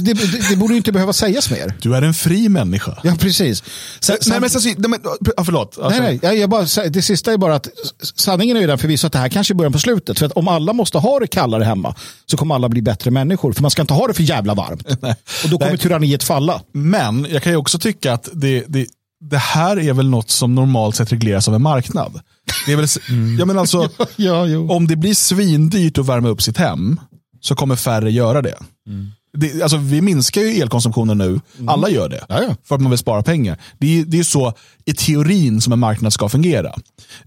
det, 0.00 0.14
det, 0.14 0.48
det 0.50 0.56
borde 0.56 0.72
ju 0.72 0.76
inte 0.76 0.92
behöva 0.92 1.12
sägas 1.12 1.50
mer. 1.50 1.74
Du 1.82 1.94
är 1.94 2.02
en 2.02 2.14
fri 2.14 2.48
människa. 2.48 2.98
Ja, 3.02 3.14
precis. 3.18 3.62
Sen, 4.00 4.16
nej, 4.26 4.40
men, 4.40 4.50
sen, 4.50 4.74
nej, 4.78 4.90
men, 4.90 5.00
ja, 5.36 5.44
förlåt. 5.44 5.78
Alltså, 5.82 6.02
nej, 6.02 6.20
nej, 6.22 6.38
jag 6.38 6.50
bara, 6.50 6.88
det 6.88 7.02
sista 7.02 7.32
är 7.32 7.38
bara 7.38 7.54
att 7.54 7.68
sanningen 8.14 8.56
är 8.56 8.60
ju 8.60 8.66
den 8.66 8.78
förvisso 8.78 9.06
att 9.06 9.12
det 9.12 9.18
här 9.18 9.28
kanske 9.28 9.52
är 9.52 9.56
början 9.56 9.72
på 9.72 9.78
slutet. 9.78 10.18
För 10.18 10.26
att 10.26 10.32
om 10.32 10.48
alla 10.48 10.72
måste 10.72 10.98
ha 10.98 11.18
det 11.18 11.26
kallare 11.26 11.64
hemma 11.64 11.94
så 12.26 12.36
kommer 12.36 12.54
alla 12.54 12.68
bli 12.68 12.82
bättre 12.82 13.10
människor. 13.10 13.52
För 13.52 13.62
man 13.62 13.70
ska 13.70 13.82
inte 13.82 13.94
ha 13.94 14.06
det 14.06 14.14
för 14.14 14.22
jävla 14.22 14.54
varmt. 14.54 14.86
Nej. 15.00 15.14
Och 15.44 15.50
då 15.50 15.58
kommer 15.58 15.72
nej. 15.72 15.78
tyranniet 15.78 16.22
falla. 16.22 16.62
Men 16.72 17.26
jag 17.30 17.42
kan 17.42 17.52
ju 17.52 17.56
också 17.56 17.78
tycka 17.78 18.12
att 18.12 18.28
det, 18.32 18.64
det, 18.68 18.86
det 19.20 19.38
här 19.38 19.78
är 19.80 19.92
väl 19.92 20.10
något 20.10 20.30
som 20.30 20.54
normalt 20.54 20.96
sett 20.96 21.12
regleras 21.12 21.48
av 21.48 21.54
en 21.54 21.62
marknad. 21.62 22.20
Det 22.66 22.72
är 22.72 22.76
väl, 22.76 22.86
mm. 23.08 23.38
jag 23.38 23.46
menar 23.46 23.60
alltså, 23.60 23.90
ja, 24.16 24.46
ja, 24.46 24.58
om 24.58 24.86
det 24.86 24.96
blir 24.96 25.14
svindyrt 25.14 25.98
att 25.98 26.06
värma 26.06 26.28
upp 26.28 26.42
sitt 26.42 26.56
hem 26.56 27.00
så 27.40 27.54
kommer 27.54 27.76
färre 27.76 28.10
göra 28.10 28.42
det. 28.42 28.58
Mm. 28.86 29.08
det 29.32 29.62
alltså, 29.62 29.76
vi 29.76 30.00
minskar 30.00 30.40
ju 30.40 30.60
elkonsumtionen 30.62 31.18
nu, 31.18 31.28
mm. 31.28 31.68
alla 31.68 31.88
gör 31.90 32.08
det, 32.08 32.24
ja, 32.28 32.56
för 32.64 32.74
att 32.74 32.80
man 32.80 32.90
vill 32.90 32.98
spara 32.98 33.22
pengar. 33.22 33.58
Det 33.78 34.00
är, 34.00 34.04
det 34.04 34.18
är 34.18 34.24
så 34.24 34.54
i 34.84 34.92
teorin 34.92 35.60
som 35.60 35.72
en 35.72 35.78
marknad 35.78 36.12
ska 36.12 36.28
fungera. 36.28 36.74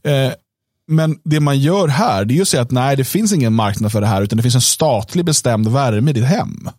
Eh, 0.04 0.32
men 0.88 1.20
det 1.24 1.40
man 1.40 1.60
gör 1.60 1.88
här, 1.88 2.26
det 2.26 2.34
är 2.34 2.36
ju 2.36 2.42
att 2.42 2.48
säga 2.48 2.64
att 2.64 2.72
nej, 2.72 2.96
det 2.96 3.04
finns 3.04 3.34
ingen 3.34 3.54
marknad 3.54 3.92
för 3.92 4.02
det 4.02 4.08
här, 4.08 4.22
utan 4.22 4.38
det 4.38 4.44
finns 4.44 4.56
en 4.56 4.62
statlig 4.62 5.26
bestämd 5.26 5.68
värme 5.68 6.12
i 6.12 6.14
ditt 6.14 6.26
hem. 6.26 6.70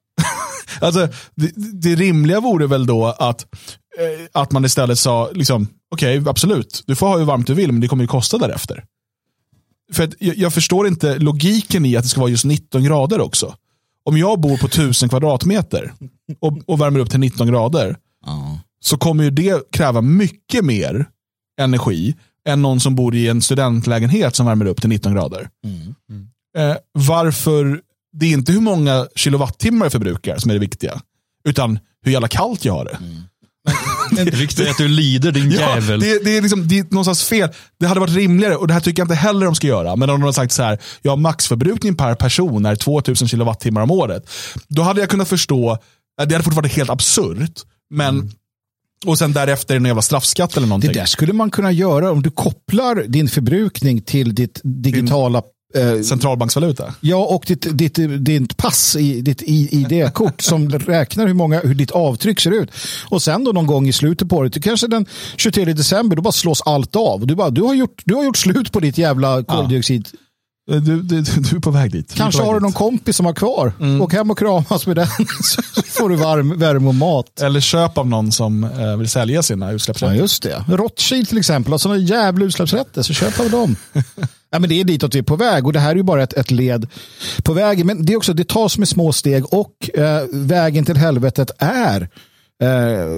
alltså, 0.80 1.08
det, 1.34 1.52
det 1.82 1.94
rimliga 1.94 2.40
vore 2.40 2.66
väl 2.66 2.86
då 2.86 3.06
att, 3.06 3.46
eh, 3.98 4.26
att 4.32 4.52
man 4.52 4.64
istället 4.64 4.98
sa, 4.98 5.30
liksom, 5.32 5.68
okej, 5.90 6.18
okay, 6.18 6.30
absolut, 6.30 6.84
du 6.86 6.96
får 6.96 7.06
ha 7.06 7.18
hur 7.18 7.24
varmt 7.24 7.46
du 7.46 7.54
vill, 7.54 7.72
men 7.72 7.80
det 7.80 7.88
kommer 7.88 8.04
ju 8.04 8.08
kosta 8.08 8.38
därefter. 8.38 8.84
För 9.92 10.10
jag, 10.18 10.36
jag, 10.36 10.54
förstår 10.54 10.86
inte 10.86 11.18
logiken 11.18 11.86
i 11.86 11.96
att 11.96 12.02
det 12.02 12.08
ska 12.08 12.20
vara 12.20 12.30
just 12.30 12.44
19 12.44 12.84
grader 12.84 13.20
också. 13.20 13.54
Om 14.04 14.18
jag 14.18 14.40
bor 14.40 14.56
på 14.56 14.66
1000 14.66 15.08
kvadratmeter 15.08 15.92
och, 16.40 16.58
och 16.66 16.80
värmer 16.80 17.00
upp 17.00 17.10
till 17.10 17.20
19 17.20 17.46
grader 17.46 17.84
mm. 17.84 18.58
så 18.80 18.96
kommer 18.98 19.24
ju 19.24 19.30
det 19.30 19.70
kräva 19.70 20.00
mycket 20.00 20.64
mer 20.64 21.08
energi 21.60 22.14
än 22.48 22.62
någon 22.62 22.80
som 22.80 22.94
bor 22.94 23.14
i 23.14 23.28
en 23.28 23.42
studentlägenhet 23.42 24.36
som 24.36 24.46
värmer 24.46 24.66
upp 24.66 24.80
till 24.80 24.88
19 24.88 25.12
grader. 25.12 25.48
Mm. 25.64 25.94
Mm. 26.10 26.28
Eh, 26.58 26.76
varför, 26.92 27.80
det 28.12 28.26
är 28.26 28.32
inte 28.32 28.52
hur 28.52 28.60
många 28.60 29.06
kilowattimmar 29.14 29.86
jag 29.86 29.92
förbrukar 29.92 30.38
som 30.38 30.50
är 30.50 30.54
det 30.54 30.60
viktiga, 30.60 31.00
utan 31.44 31.78
hur 32.02 32.12
jävla 32.12 32.28
kallt 32.28 32.64
jag 32.64 32.72
har 32.72 32.84
det. 32.84 32.96
Mm. 33.00 33.22
det 34.24 34.34
viktiga 34.34 34.66
är 34.66 34.70
att 34.70 34.78
du 34.78 34.88
lider 34.88 35.32
din 35.32 35.50
ja, 35.50 35.74
jävel. 35.74 36.00
Det, 36.00 36.24
det, 36.24 36.36
är 36.36 36.42
liksom, 36.42 36.68
det 36.68 36.78
är 36.78 36.84
någonstans 36.90 37.24
fel. 37.24 37.48
Det 37.80 37.86
hade 37.86 38.00
varit 38.00 38.14
rimligare, 38.14 38.56
och 38.56 38.68
det 38.68 38.74
här 38.74 38.80
tycker 38.80 39.00
jag 39.00 39.04
inte 39.04 39.14
heller 39.14 39.46
de 39.46 39.54
ska 39.54 39.66
göra, 39.66 39.96
men 39.96 40.10
om 40.10 40.20
de 40.20 40.24
har 40.24 40.32
sagt 40.32 40.52
så 40.52 40.62
här, 40.62 40.78
ja 41.02 41.16
maxförbrukning 41.16 41.96
per 41.96 42.14
person 42.14 42.66
är 42.66 42.76
2000 42.76 43.28
kilowattimmar 43.28 43.82
om 43.82 43.90
året. 43.90 44.30
Då 44.68 44.82
hade 44.82 45.00
jag 45.00 45.10
kunnat 45.10 45.28
förstå, 45.28 45.78
det 46.16 46.34
hade 46.34 46.44
fortfarande 46.44 46.68
helt 46.68 46.90
absurt, 46.90 47.60
men 47.90 48.18
mm. 48.18 48.30
Och 49.06 49.18
sen 49.18 49.32
därefter 49.32 49.74
någon 49.74 49.86
jävla 49.86 50.02
straffskatt 50.02 50.56
eller 50.56 50.66
någonting. 50.66 50.92
Det 50.92 50.98
där 50.98 51.06
skulle 51.06 51.32
man 51.32 51.50
kunna 51.50 51.72
göra 51.72 52.10
om 52.10 52.22
du 52.22 52.30
kopplar 52.30 52.94
din 53.08 53.28
förbrukning 53.28 54.02
till 54.02 54.34
ditt 54.34 54.60
digitala 54.64 55.42
Eh, 55.76 56.00
Centralbanksvaluta? 56.00 56.94
Ja, 57.00 57.16
och 57.16 57.44
ditt, 57.46 57.66
ditt, 57.78 57.98
ditt 58.18 58.56
pass, 58.56 58.96
ditt 59.22 59.42
ID-kort 59.42 60.42
som 60.42 60.70
räknar 60.78 61.26
hur, 61.26 61.34
många, 61.34 61.60
hur 61.60 61.74
ditt 61.74 61.90
avtryck 61.90 62.40
ser 62.40 62.50
ut. 62.50 62.70
Och 63.08 63.22
sen 63.22 63.44
då 63.44 63.52
någon 63.52 63.66
gång 63.66 63.88
i 63.88 63.92
slutet 63.92 64.28
på 64.28 64.36
året, 64.36 64.64
kanske 64.64 64.86
den 64.86 65.06
23 65.36 65.72
december, 65.72 66.16
då 66.16 66.22
bara 66.22 66.32
slås 66.32 66.62
allt 66.66 66.96
av. 66.96 67.26
Du, 67.26 67.34
bara, 67.34 67.50
du, 67.50 67.62
har, 67.62 67.74
gjort, 67.74 68.02
du 68.04 68.14
har 68.14 68.24
gjort 68.24 68.36
slut 68.36 68.72
på 68.72 68.80
ditt 68.80 68.98
jävla 68.98 69.42
koldioxid. 69.42 70.08
Ja. 70.12 70.18
Du, 70.68 70.80
du, 70.80 71.02
du, 71.02 71.56
är 71.56 71.60
på 71.60 71.70
väg 71.70 71.92
dit. 71.92 72.14
Kanske 72.14 72.42
har 72.42 72.54
du 72.54 72.60
någon 72.60 72.72
kompis 72.72 73.16
som 73.16 73.26
har 73.26 73.32
kvar. 73.32 73.72
Mm. 73.80 74.02
Åk 74.02 74.12
hem 74.12 74.30
och 74.30 74.38
kramas 74.38 74.86
med 74.86 74.96
den 74.96 75.06
så 75.42 75.62
får 75.86 76.08
du 76.08 76.16
varm, 76.16 76.58
värme 76.58 76.88
och 76.88 76.94
mat. 76.94 77.40
Eller 77.40 77.60
köp 77.60 77.98
av 77.98 78.08
någon 78.08 78.32
som 78.32 78.64
eh, 78.64 78.96
vill 78.96 79.08
sälja 79.08 79.42
sina 79.42 79.72
utsläppsrätter. 79.72 80.14
Ja, 80.14 80.20
just 80.20 80.42
det. 80.42 80.64
Rothschild 80.68 81.28
till 81.28 81.38
exempel 81.38 81.72
har 81.72 81.78
sådana 81.78 82.00
jävla 82.00 82.44
utsläppsrätter, 82.44 83.02
så 83.02 83.12
köp 83.12 83.40
av 83.40 83.50
dem. 83.50 83.76
ja, 84.50 84.58
men 84.58 84.68
det 84.68 84.80
är 84.80 84.84
ditåt 84.84 85.14
vi 85.14 85.18
är 85.18 85.22
på 85.22 85.36
väg 85.36 85.66
och 85.66 85.72
det 85.72 85.80
här 85.80 85.90
är 85.90 85.96
ju 85.96 86.02
bara 86.02 86.22
ett, 86.22 86.32
ett 86.32 86.50
led 86.50 86.88
på 87.42 87.52
vägen. 87.52 87.86
Men 87.86 88.06
det, 88.06 88.12
är 88.12 88.16
också, 88.16 88.32
det 88.32 88.48
tas 88.48 88.78
med 88.78 88.88
små 88.88 89.12
steg 89.12 89.54
och 89.54 89.90
eh, 89.94 90.22
vägen 90.32 90.84
till 90.84 90.96
helvetet 90.96 91.50
är 91.58 92.08
eh, 92.62 92.68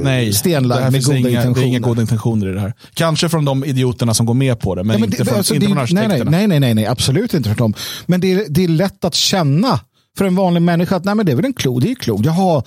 Nej, 0.03 0.33
stenlagd 0.33 0.93
med 0.93 1.05
goda 1.05 1.19
inga, 1.19 1.29
intentioner. 1.29 1.55
Det 1.55 1.61
är 1.61 1.67
inga 1.67 1.79
goda 1.79 2.01
intentioner 2.01 2.49
i 2.49 2.53
det 2.53 2.61
här. 2.61 2.75
Kanske 2.95 3.29
från 3.29 3.45
de 3.45 3.65
idioterna 3.65 4.15
som 4.15 4.27
går 4.27 4.35
med 4.35 4.61
på 4.61 4.75
det, 4.75 4.85
men 4.85 4.95
ja, 4.95 4.99
men 4.99 5.09
inte, 5.09 5.19
det, 5.19 5.25
från, 5.25 5.39
alltså, 5.39 5.55
inte 5.55 5.67
det, 5.67 5.71
från 5.71 5.79
arkitekterna. 5.79 6.31
Nej, 6.31 6.47
nej, 6.47 6.61
nej, 6.61 6.75
nej, 6.75 6.87
absolut 6.87 7.35
inte 7.35 7.49
från 7.49 7.57
dem. 7.57 7.75
Men 8.07 8.21
det 8.21 8.33
är, 8.33 8.45
det 8.49 8.65
är 8.65 8.69
lätt 8.69 9.05
att 9.05 9.15
känna 9.15 9.81
för 10.19 10.25
en 10.25 10.35
vanlig 10.35 10.63
människa 10.63 10.97
att 10.97 11.05
nej, 11.05 11.15
men 11.15 11.27
det 11.27 11.33
är 11.33 11.37
väl 11.37 11.45
en 11.45 11.53
klok, 11.53 11.83
det 11.83 11.91
är 11.91 11.95
klokt. 11.95 12.27
Jaha, 12.27 12.63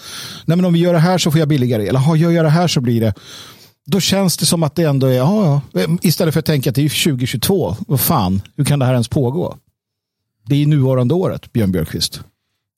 nej, 0.46 0.58
men 0.58 0.66
om 0.66 0.74
vi 0.74 0.80
gör 0.80 0.94
det 0.94 1.00
här 1.00 1.18
så 1.18 1.32
får 1.32 1.40
jag 1.40 1.48
billigare 1.48 1.86
el. 1.86 1.94
Jaha, 1.94 2.16
jag 2.16 2.34
gör 2.34 2.44
det 2.44 2.50
här 2.50 2.68
så 2.68 2.82
blir 2.82 3.02
det. 3.02 3.14
Då 3.86 4.00
känns 4.00 4.38
det 4.38 4.46
som 4.46 4.64
att 4.64 4.76
det 4.76 4.84
ändå 4.84 5.08
är, 5.08 5.14
ja, 5.14 5.62
ja. 5.74 5.82
Istället 6.02 6.34
för 6.34 6.40
att 6.40 6.46
tänka 6.46 6.70
att 6.70 6.76
det 6.76 6.86
är 6.86 7.04
2022. 7.04 7.76
Vad 7.88 8.00
fan, 8.00 8.42
hur 8.58 8.66
kan 8.66 8.80
det 8.80 8.86
här 8.86 8.94
ens 8.94 9.08
pågå? 9.08 9.58
Det 10.48 10.56
är 10.56 10.66
nuvarande 10.66 11.14
året, 11.14 11.54
Björn 11.54 11.72
Björkqvist. 11.72 12.22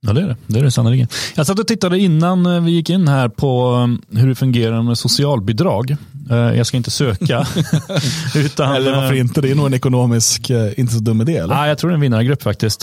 Ja, 0.06 0.14
det 0.14 0.22
är 0.22 0.28
det. 0.28 0.36
Det 0.48 0.60
är 0.60 0.64
det 0.64 0.72
sannerligen. 0.72 1.08
Jag 1.36 1.46
satt 1.46 1.60
och 1.60 1.68
tittade 1.68 2.00
innan 2.00 2.46
eh, 2.46 2.62
vi 2.62 2.72
gick 2.72 2.90
in 2.90 3.08
här 3.08 3.30
på 3.30 3.76
eh, 4.12 4.20
hur 4.20 4.28
det 4.28 4.36
fungerar 4.36 4.82
med 4.82 4.98
socialbidrag. 4.98 5.96
Eh, 6.32 6.38
jag 6.38 6.68
ska 6.68 6.78
inte 6.78 6.92
söka. 6.92 7.48
utan, 8.36 8.76
eller 8.76 8.96
varför 8.96 9.16
inte? 9.16 9.42
Det 9.42 9.52
är 9.52 9.56
nog 9.56 9.66
en 9.66 9.74
ekonomisk, 9.74 10.50
inte 10.78 10.94
så 10.94 11.00
dum 11.00 11.22
idé. 11.22 11.38
Eller? 11.38 11.56
Ja, 11.56 11.68
jag 11.68 11.78
tror 11.78 11.90
det 11.90 11.94
är 11.94 11.96
en 11.96 12.02
vinnargrupp 12.02 12.44
faktiskt. 12.44 12.80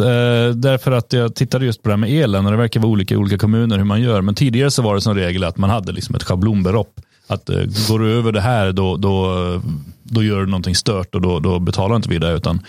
Därför 0.55 0.93
att 0.93 1.13
jag 1.13 1.35
tittade 1.35 1.65
just 1.65 1.83
på 1.83 1.89
det 1.89 1.93
här 1.93 1.97
med 1.97 2.11
elen 2.11 2.47
och 2.47 2.53
det 2.53 2.59
verkar 2.59 2.81
vara 2.81 2.93
olika 2.93 3.15
i 3.15 3.17
olika 3.17 3.39
kommuner 3.39 3.79
hur 3.79 3.85
man 3.85 4.01
gör. 4.01 4.23
Men 4.23 4.35
tidigare 4.35 4.71
så 4.71 4.83
var 4.83 4.95
det 4.95 5.01
som 5.01 5.15
regel 5.15 5.45
att 5.45 5.57
man 5.57 5.71
hade 5.71 5.93
liksom 5.93 6.15
ett 6.15 6.23
schablonbelopp. 6.23 7.01
Att 7.27 7.51
går 7.89 7.99
du 7.99 8.13
över 8.13 8.33
det 8.33 8.41
här 8.41 8.73
då, 8.73 8.97
då, 8.97 9.63
då 10.03 10.23
gör 10.23 10.41
du 10.41 10.47
någonting 10.47 10.75
stört 10.75 11.15
och 11.15 11.21
då, 11.21 11.41
då 11.41 11.59
betalar 11.59 11.97
inte 11.97 12.09
vi 12.09 12.19
det. 12.19 12.33
Utan 12.33 12.61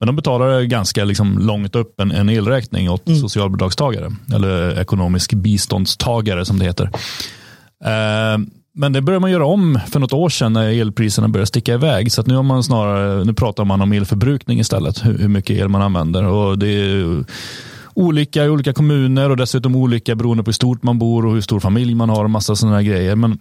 men 0.00 0.06
de 0.06 0.16
betalar 0.16 0.62
ganska 0.62 1.04
liksom 1.04 1.38
långt 1.38 1.74
upp 1.74 2.00
en, 2.00 2.10
en 2.10 2.28
elräkning 2.28 2.90
åt 2.90 3.08
mm. 3.08 3.20
socialbidragstagare. 3.20 4.12
Eller 4.34 4.80
ekonomisk 4.80 5.34
biståndstagare 5.34 6.44
som 6.44 6.58
det 6.58 6.64
heter. 6.64 6.90
Eh, 7.84 8.38
men 8.74 8.92
det 8.92 9.02
började 9.02 9.20
man 9.20 9.30
göra 9.30 9.46
om 9.46 9.80
för 9.90 10.00
något 10.00 10.12
år 10.12 10.28
sedan 10.28 10.52
när 10.52 10.80
elpriserna 10.80 11.28
började 11.28 11.46
sticka 11.46 11.74
iväg. 11.74 12.12
Så 12.12 12.22
nu, 12.22 12.34
har 12.34 12.42
man 12.42 12.62
snarare, 12.62 13.24
nu 13.24 13.34
pratar 13.34 13.64
man 13.64 13.80
om 13.80 13.92
elförbrukning 13.92 14.60
istället. 14.60 15.06
Hur, 15.06 15.18
hur 15.18 15.28
mycket 15.28 15.56
el 15.56 15.68
man 15.68 15.82
använder. 15.82 16.24
Och 16.24 16.58
det 16.58 16.68
är 16.68 17.24
olika 17.94 18.44
i 18.44 18.48
olika 18.48 18.72
kommuner 18.72 19.30
och 19.30 19.36
dessutom 19.36 19.76
olika 19.76 20.14
beroende 20.14 20.42
på 20.42 20.48
hur 20.48 20.52
stort 20.52 20.82
man 20.82 20.98
bor 20.98 21.26
och 21.26 21.34
hur 21.34 21.40
stor 21.40 21.60
familj 21.60 21.94
man 21.94 22.08
har 22.08 22.24
och 22.24 22.30
massa 22.30 22.56
sådana 22.56 22.82
grejer. 22.82 23.16
Men 23.16 23.38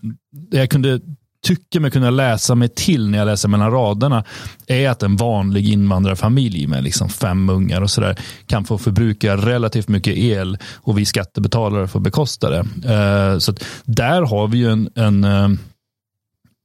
jag 0.52 0.70
kunde 0.70 1.00
tycker 1.48 1.80
mig 1.80 1.92
kunna 1.92 2.10
läsa 2.10 2.56
mig 2.56 2.70
till 2.70 3.10
när 3.10 3.18
jag 3.18 3.26
läser 3.26 3.50
mellan 3.50 3.72
raderna 3.72 4.24
är 4.68 4.90
att 4.90 5.04
en 5.04 5.16
vanlig 5.16 5.70
invandrarfamilj 5.70 6.68
med 6.68 6.84
liksom 6.84 7.10
fem 7.10 7.50
ungar 7.50 7.82
och 7.82 7.90
sådär 7.90 8.16
kan 8.46 8.66
få 8.66 8.78
förbruka 8.78 9.38
relativt 9.38 9.88
mycket 9.88 10.18
el 10.18 10.58
och 10.76 10.98
vi 10.98 11.06
skattebetalare 11.06 11.88
får 11.88 12.00
bekosta 12.00 12.50
det. 12.50 12.60
Uh, 12.60 13.40
så 13.40 13.54
där 13.86 14.22
har 14.22 14.48
vi 14.48 14.58
ju 14.58 14.72
en, 14.72 14.90
en 14.96 15.24
uh, 15.24 15.50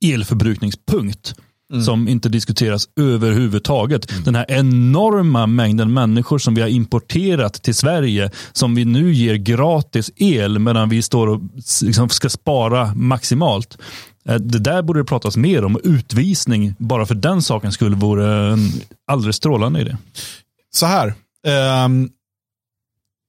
elförbrukningspunkt 0.04 1.34
Mm. 1.72 1.84
som 1.84 2.08
inte 2.08 2.28
diskuteras 2.28 2.88
överhuvudtaget. 3.00 4.10
Mm. 4.10 4.24
Den 4.24 4.34
här 4.34 4.46
enorma 4.48 5.46
mängden 5.46 5.92
människor 5.92 6.38
som 6.38 6.54
vi 6.54 6.60
har 6.60 6.68
importerat 6.68 7.54
till 7.62 7.74
Sverige 7.74 8.30
som 8.52 8.74
vi 8.74 8.84
nu 8.84 9.12
ger 9.12 9.34
gratis 9.34 10.10
el 10.16 10.58
medan 10.58 10.88
vi 10.88 11.02
står 11.02 11.26
och 11.26 11.40
liksom 11.82 12.08
ska 12.08 12.28
spara 12.28 12.94
maximalt. 12.94 13.78
Eh, 14.24 14.34
det 14.34 14.58
där 14.58 14.82
borde 14.82 15.00
det 15.00 15.04
pratas 15.04 15.36
mer 15.36 15.64
om. 15.64 15.80
Utvisning, 15.84 16.74
bara 16.78 17.06
för 17.06 17.14
den 17.14 17.42
saken 17.42 17.72
skulle 17.72 17.96
vore 17.96 18.52
en 18.52 18.70
alldeles 19.06 19.36
strålande 19.36 19.80
idé. 19.80 19.96
Så 20.74 20.86
här. 20.86 21.14
Um, 21.84 22.10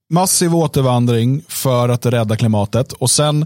massiv 0.09 0.55
återvandring 0.55 1.41
för 1.47 1.89
att 1.89 2.05
rädda 2.05 2.35
klimatet. 2.35 2.91
Och 2.91 3.11
sen 3.11 3.45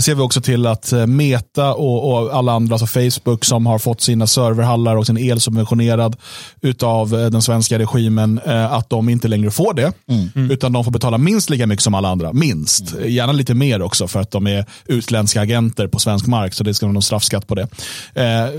ser 0.00 0.14
vi 0.14 0.22
också 0.22 0.40
till 0.40 0.66
att 0.66 0.92
eh, 0.92 1.06
Meta 1.06 1.74
och, 1.74 2.12
och, 2.12 2.34
alla 2.34 2.52
andra, 2.52 2.74
alltså 2.74 2.86
Facebook 2.86 3.44
som 3.44 3.66
har 3.66 3.78
fått 3.78 4.00
sina 4.00 4.26
serverhallar 4.26 4.96
och 4.96 5.06
sin 5.06 5.18
el 5.18 5.40
subventionerad 5.40 6.16
utav 6.62 7.14
eh, 7.14 7.30
den 7.30 7.42
svenska 7.42 7.78
regimen, 7.78 8.40
eh, 8.46 8.72
att 8.72 8.90
de 8.90 9.08
inte 9.08 9.28
längre 9.28 9.50
får 9.50 9.74
det. 9.74 9.92
Mm. 10.08 10.50
Utan 10.50 10.72
de 10.72 10.84
får 10.84 10.90
betala 10.90 11.18
minst 11.18 11.50
lika 11.50 11.66
mycket 11.66 11.82
som 11.82 11.94
alla 11.94 12.08
andra. 12.08 12.32
Minst. 12.32 12.92
Mm. 12.92 13.10
Gärna 13.10 13.32
lite 13.32 13.54
mer 13.54 13.82
också 13.82 14.08
för 14.08 14.20
att 14.20 14.30
de 14.30 14.46
är 14.46 14.64
utländska 14.86 15.40
agenter 15.40 15.88
på 15.88 15.98
svensk 15.98 16.26
mark. 16.26 16.54
Så 16.54 16.64
det 16.64 16.74
ska 16.74 16.86
vara 16.86 16.92
någon 16.92 17.02
straffskatt 17.02 17.46
på 17.46 17.54
det. 17.54 17.68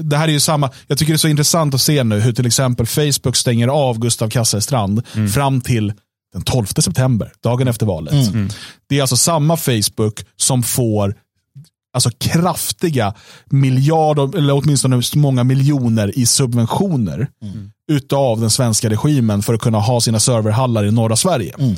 Det 0.01 0.17
här 0.17 0.27
är 0.27 0.31
ju 0.31 0.39
samma. 0.39 0.69
Jag 0.87 0.97
tycker 0.97 1.13
det 1.13 1.15
är 1.15 1.17
så 1.17 1.27
intressant 1.27 1.73
att 1.73 1.81
se 1.81 2.03
nu 2.03 2.19
hur 2.19 2.33
till 2.33 2.45
exempel 2.45 2.85
Facebook 2.85 3.35
stänger 3.35 3.67
av 3.67 3.99
Gustav 3.99 4.29
Kasselstrand 4.29 5.01
mm. 5.15 5.29
fram 5.29 5.61
till 5.61 5.93
den 6.33 6.41
12 6.41 6.65
september, 6.65 7.31
dagen 7.43 7.67
efter 7.67 7.85
valet. 7.85 8.13
Mm. 8.13 8.27
mm. 8.27 8.49
Det 8.89 8.97
är 8.97 9.01
alltså 9.01 9.17
samma 9.17 9.57
Facebook 9.57 10.25
som 10.35 10.63
får 10.63 11.15
alltså 11.93 12.09
kraftiga 12.17 13.13
miljarder, 13.45 14.37
eller 14.37 14.53
åtminstone 14.53 15.01
många 15.15 15.43
miljoner 15.43 16.19
i 16.19 16.25
subventioner 16.25 17.27
mm. 17.41 17.71
utav 17.91 18.41
den 18.41 18.49
svenska 18.49 18.89
regimen 18.89 19.41
för 19.41 19.53
att 19.53 19.61
kunna 19.61 19.79
ha 19.79 20.01
sina 20.01 20.19
serverhallar 20.19 20.85
i 20.85 20.91
norra 20.91 21.15
Sverige. 21.15 21.55
Mm. 21.59 21.75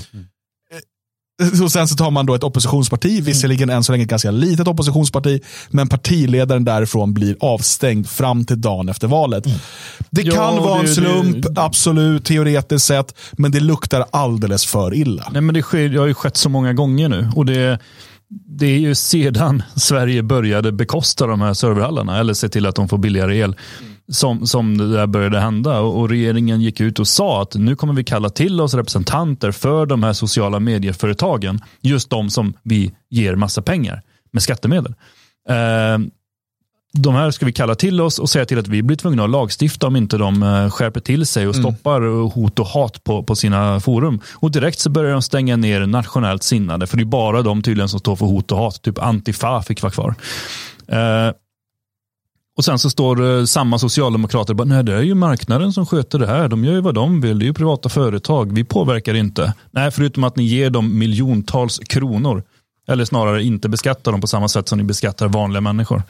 Och 1.64 1.72
sen 1.72 1.88
så 1.88 1.96
tar 1.96 2.12
man 2.12 2.26
då 2.26 2.36
ett 2.36 2.44
oppositionsparti, 2.44 3.22
visserligen 3.24 3.70
än 3.70 3.84
så 3.84 3.92
länge 3.92 4.04
ett 4.04 4.10
ganska 4.10 4.32
litet 4.32 4.68
oppositionsparti, 4.68 5.40
men 5.70 5.88
partiledaren 5.88 6.66
därifrån 6.66 7.14
blir 7.14 7.36
avstängd 7.40 8.10
fram 8.10 8.46
till 8.46 8.62
dagen 8.62 8.90
efter 8.90 9.08
valet. 9.08 9.44
Det 10.10 10.22
Ja, 10.22 10.34
kan 10.36 10.58
vara 10.64 10.80
en 10.80 10.86
det- 10.86 10.92
slump, 10.92 11.44
det- 11.44 11.62
absolut, 11.62 12.26
teoretiskt 12.26 12.86
sett, 12.88 13.16
men 13.32 13.52
det 13.52 13.60
luktar 13.60 14.06
alldeles 14.12 14.66
för 14.66 14.94
illa. 14.94 15.30
Nej, 15.32 15.42
men 15.42 15.56
det, 15.56 15.62
sker, 15.62 15.90
det 15.90 16.00
har 16.00 16.08
ju 16.08 16.14
skett 16.14 16.38
så 16.38 16.50
många 16.50 16.74
gånger 16.74 17.10
nu. 17.10 17.30
Och 17.36 17.46
det, 17.46 17.80
det 18.58 18.66
är 18.66 18.80
ju 18.80 18.96
sedan 18.96 19.64
Sverige 19.76 20.24
började 20.24 20.72
bekosta 20.72 21.28
de 21.28 21.42
här 21.42 21.54
serverhallarna, 21.54 22.20
eller 22.20 22.34
se 22.34 22.50
till 22.50 22.66
att 22.66 22.76
de 22.76 22.90
får 22.90 22.98
billigare 22.98 23.38
el, 23.38 23.56
som, 24.12 24.48
som 24.48 24.78
det 24.78 24.92
där 24.94 25.08
började 25.08 25.40
hända. 25.40 25.80
Och, 25.80 26.00
och 26.00 26.10
regeringen 26.10 26.62
gick 26.62 26.82
ut 26.82 27.00
och 27.00 27.08
sa 27.08 27.42
att 27.42 27.56
nu 27.56 27.76
kommer 27.76 27.94
vi 27.94 28.04
kalla 28.04 28.30
till 28.30 28.62
oss 28.62 28.74
representanter 28.74 29.52
för 29.52 29.86
de 29.86 30.04
här 30.04 30.14
sociala 30.14 30.60
medieföretagen. 30.60 31.60
Just 31.82 32.10
de 32.10 32.30
som 32.30 32.54
vi 32.64 32.94
ger 33.10 33.36
massa 33.36 33.62
pengar 33.62 34.02
med 34.32 34.44
skattemedel. 34.44 34.94
Eh, 35.50 35.98
de 36.94 37.16
här 37.16 37.32
ska 37.32 37.46
vi 37.46 37.54
kalla 37.54 37.76
till 37.76 38.02
oss 38.02 38.20
och 38.20 38.30
säga 38.30 38.46
till 38.46 38.60
att 38.60 38.68
vi 38.68 38.84
blir 38.84 38.98
tvungna 38.98 39.24
att 39.24 39.30
lagstifta 39.30 39.88
om 39.88 39.96
inte 39.96 40.18
de 40.18 40.44
eh, 40.44 40.70
skärper 40.70 41.00
till 41.00 41.26
sig 41.26 41.48
och 41.48 41.56
stoppar 41.56 42.02
eh, 42.02 42.32
hot 42.32 42.60
och 42.60 42.66
hat 42.66 43.04
på, 43.04 43.24
på 43.24 43.36
sina 43.36 43.80
forum. 43.80 44.20
Och 44.34 44.52
direkt 44.52 44.80
så 44.80 44.90
börjar 44.90 45.12
de 45.12 45.22
stänga 45.22 45.56
ner 45.56 45.86
nationellt 45.86 46.44
sinnade, 46.44 46.88
för 46.88 46.98
det 46.98 47.04
är 47.04 47.06
bara 47.06 47.42
de 47.42 47.62
tydligen 47.62 47.90
som 47.90 48.00
står 48.00 48.16
för 48.16 48.26
hot 48.26 48.52
och 48.52 48.58
hat. 48.58 48.82
Typ 48.82 49.00
Antifa 49.00 49.62
fick 49.62 49.82
vara 49.82 49.92
kvar. 49.92 50.16
Eh, 50.88 51.34
och 52.58 52.66
sen 52.66 52.80
så 52.80 52.90
står 52.90 53.38
eh, 53.40 53.46
samma 53.46 53.80
socialdemokrater 53.80 54.54
bara, 54.54 54.64
nej 54.64 54.84
det 54.84 54.94
är 54.94 55.02
ju 55.02 55.16
marknaden 55.16 55.74
som 55.74 55.86
sköter 55.86 56.20
det 56.20 56.28
här. 56.28 56.48
De 56.48 56.66
gör 56.66 56.74
ju 56.74 56.82
vad 56.82 56.96
de 56.96 57.22
vill, 57.22 57.40
det 57.40 57.46
är 57.46 57.48
ju 57.48 57.54
privata 57.54 57.90
företag. 57.90 58.54
Vi 58.54 58.64
påverkar 58.64 59.14
inte. 59.14 59.54
Nej, 59.72 59.92
förutom 59.92 60.24
att 60.24 60.36
ni 60.36 60.44
ger 60.44 60.70
dem 60.70 60.98
miljontals 61.00 61.80
kronor. 61.80 62.44
Eller 62.88 63.06
snarare 63.06 63.44
inte 63.44 63.70
beskattar 63.70 64.12
dem 64.12 64.22
på 64.22 64.28
samma 64.28 64.48
sätt 64.48 64.68
som 64.70 64.78
ni 64.78 64.84
beskattar 64.84 65.28
vanliga 65.28 65.62
människor. 65.62 66.04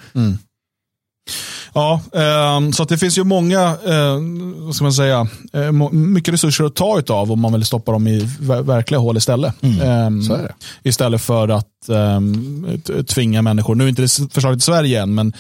Ja, 1.74 2.02
ehm, 2.14 2.74
så 2.74 2.84
att 2.84 2.90
det 2.90 2.98
finns 2.98 3.18
ju 3.18 3.24
många, 3.24 3.62
eh, 3.64 4.18
vad 4.58 4.76
ska 4.76 4.84
man 4.84 4.94
säga, 4.94 5.28
eh, 5.54 5.72
mycket 5.92 6.34
resurser 6.34 6.64
att 6.64 6.76
ta 6.76 7.00
utav 7.00 7.32
om 7.32 7.40
man 7.40 7.54
vill 7.54 7.66
stoppa 7.66 7.92
dem 7.92 8.08
i 8.08 8.20
ver- 8.40 8.62
verkliga 8.62 9.00
hål 9.00 9.18
istället. 9.18 9.56
Ehm, 9.84 10.22
så 10.24 10.34
är 10.34 10.42
det. 10.44 10.54
Istället 10.90 11.22
för 11.22 11.48
att 11.48 11.90
ehm, 11.90 12.82
tvinga 13.08 13.42
människor, 13.42 13.76
nu 13.76 13.84
är 13.84 13.88
inte 13.90 14.02
det 14.02 14.34
förslaget 14.34 14.58
i 14.58 14.62
Sverige 14.62 15.02
än, 15.02 15.16
men 15.16 15.34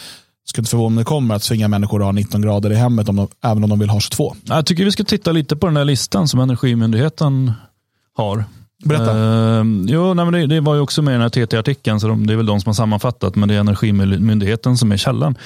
skulle 0.51 0.61
inte 0.61 0.69
förvåna 0.69 0.87
om 0.87 0.95
det 0.95 1.03
kommer 1.03 1.35
att 1.35 1.43
tvinga 1.43 1.67
människor 1.67 1.99
att 1.99 2.05
ha 2.05 2.11
19 2.11 2.41
grader 2.41 2.71
i 2.71 2.75
hemmet 2.75 3.09
om 3.09 3.15
de, 3.15 3.27
även 3.43 3.63
om 3.63 3.69
de 3.69 3.79
vill 3.79 3.89
ha 3.89 3.99
22. 3.99 4.35
Jag 4.43 4.65
tycker 4.65 4.85
vi 4.85 4.91
ska 4.91 5.03
titta 5.03 5.31
lite 5.31 5.55
på 5.55 5.67
den 5.67 5.77
här 5.77 5.85
listan 5.85 6.27
som 6.27 6.39
Energimyndigheten 6.39 7.51
har. 8.13 8.45
Berätta. 8.85 9.11
Eh, 9.11 9.63
jo, 9.87 10.13
nej, 10.13 10.25
men 10.25 10.31
det, 10.33 10.47
det 10.47 10.59
var 10.59 10.75
ju 10.75 10.81
också 10.81 11.01
med 11.01 11.11
i 11.11 11.13
den 11.13 11.21
här 11.21 11.29
TT-artikeln, 11.29 11.99
så 11.99 12.07
de, 12.07 12.27
det 12.27 12.33
är 12.33 12.37
väl 12.37 12.45
de 12.45 12.61
som 12.61 12.69
har 12.69 12.73
sammanfattat, 12.73 13.35
men 13.35 13.49
det 13.49 13.55
är 13.55 13.59
Energimyndigheten 13.59 14.77
som 14.77 14.91
är 14.91 14.97
källan. 14.97 15.37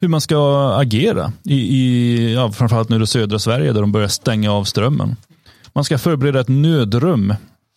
Hur 0.00 0.08
man 0.08 0.20
ska 0.20 0.68
agera 0.76 1.32
i, 1.44 1.54
i 1.54 2.34
ja, 2.34 2.52
framförallt 2.52 2.88
nu 2.88 3.02
i 3.02 3.06
södra 3.06 3.38
Sverige 3.38 3.72
där 3.72 3.80
de 3.80 3.92
börjar 3.92 4.08
stänga 4.08 4.52
av 4.52 4.64
strömmen. 4.64 5.16
Man 5.72 5.84
ska 5.84 5.98
förbereda 5.98 6.40
ett 6.40 6.48
nödrum, 6.48 7.34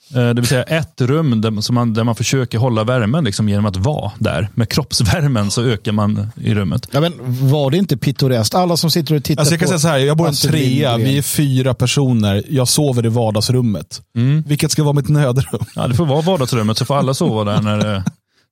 det 0.09 0.33
vill 0.33 0.47
säga 0.47 0.63
ett 0.63 1.01
rum 1.01 1.41
där, 1.41 1.61
som 1.61 1.75
man, 1.75 1.93
där 1.93 2.03
man 2.03 2.15
försöker 2.15 2.57
hålla 2.57 2.83
värmen 2.83 3.23
liksom, 3.23 3.49
genom 3.49 3.65
att 3.65 3.75
vara 3.77 4.11
där. 4.19 4.49
Med 4.53 4.69
kroppsvärmen 4.69 5.51
så 5.51 5.63
ökar 5.63 5.91
man 5.91 6.27
i 6.41 6.53
rummet. 6.55 6.87
Ja, 6.91 6.99
men 6.99 7.13
var 7.49 7.71
det 7.71 7.77
inte 7.77 7.97
pittoreskt? 7.97 8.55
Alla 8.55 8.77
som 8.77 8.91
sitter 8.91 9.15
och 9.15 9.23
tittar 9.23 9.41
Alltså 9.41 9.53
jag 9.53 9.59
kan 9.59 9.65
på 9.65 9.69
säga 9.69 9.79
så 9.79 9.87
här, 9.87 9.97
jag 9.97 10.17
bor 10.17 10.27
i 10.27 10.29
en 10.29 10.35
trea, 10.35 10.97
vi 10.97 11.17
är 11.17 11.21
fyra 11.21 11.73
personer, 11.73 12.43
jag 12.49 12.67
sover 12.67 13.05
i 13.05 13.09
vardagsrummet. 13.09 14.01
Vilket 14.45 14.71
ska 14.71 14.83
vara 14.83 14.93
mitt 14.93 15.09
nödrum? 15.09 15.65
Ja, 15.75 15.87
det 15.87 15.93
får 15.93 16.05
vara 16.05 16.21
vardagsrummet 16.21 16.77
så 16.77 16.85
får 16.85 16.95
alla 16.97 17.13
sova 17.13 17.43
där 17.43 17.61
när, 17.61 17.77
det- 17.77 18.03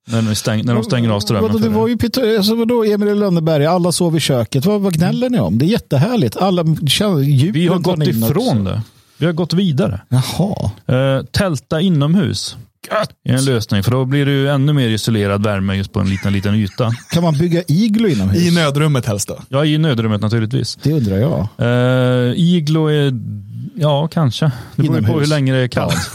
när, 0.07 0.21
de, 0.21 0.35
stäng, 0.35 0.65
när 0.65 0.73
de 0.75 0.83
stänger 0.83 1.09
av 1.09 1.19
strömmen. 1.19 1.43
Vadå, 1.51 1.57
det 1.57 1.69
var 1.69 1.87
ju 1.87 1.97
pittoreskt. 1.97 2.37
Alltså, 2.37 2.55
vadå, 2.55 2.83
Emil 2.83 3.07
i 3.07 3.15
Lönneberga, 3.15 3.71
alla 3.71 3.91
sov 3.91 4.17
i 4.17 4.19
köket. 4.19 4.65
Vad, 4.65 4.81
vad 4.81 4.93
gnäller 4.93 5.29
ni 5.29 5.39
om? 5.39 5.57
Det 5.57 5.65
är 5.65 5.67
jättehärligt. 5.67 6.37
Alla 6.37 6.63
känner 6.87 7.19
djuren 7.21 7.53
Vi 7.53 7.67
har 7.67 7.79
gått 7.79 8.07
ifrån 8.07 8.47
också. 8.49 8.53
det. 8.63 8.81
Vi 9.17 9.25
har 9.25 9.33
gått 9.33 9.53
vidare. 9.53 10.01
Jaha. 10.09 10.71
Eh, 10.87 11.25
tälta 11.25 11.81
inomhus 11.81 12.57
är 13.23 13.33
en 13.33 13.45
lösning, 13.45 13.83
för 13.83 13.91
då 13.91 14.05
blir 14.05 14.25
det 14.25 14.31
ju 14.31 14.49
ännu 14.49 14.73
mer 14.73 14.89
isolerad 14.89 15.43
värme 15.43 15.75
just 15.75 15.93
på 15.93 15.99
en 15.99 16.09
liten, 16.09 16.33
liten 16.33 16.55
yta. 16.55 16.91
Kan 17.09 17.23
man 17.23 17.37
bygga 17.37 17.63
iglo 17.67 18.07
inomhus? 18.07 18.41
I 18.41 18.55
nödrummet 18.55 19.05
helst 19.05 19.27
då. 19.27 19.39
Ja, 19.49 19.65
i 19.65 19.77
nödrummet 19.77 20.21
naturligtvis. 20.21 20.77
Det 20.83 20.93
undrar 20.93 21.17
jag. 21.17 21.47
Uh, 21.61 22.33
iglo 22.39 22.87
är, 22.87 23.13
ja 23.75 24.07
kanske. 24.07 24.51
Det 24.75 24.81
beror 24.81 24.95
ju 24.95 25.01
på 25.01 25.07
Inomhus. 25.07 25.21
hur 25.21 25.29
länge 25.29 25.53
det 25.53 25.59
är 25.59 25.67
kallt. 25.67 26.11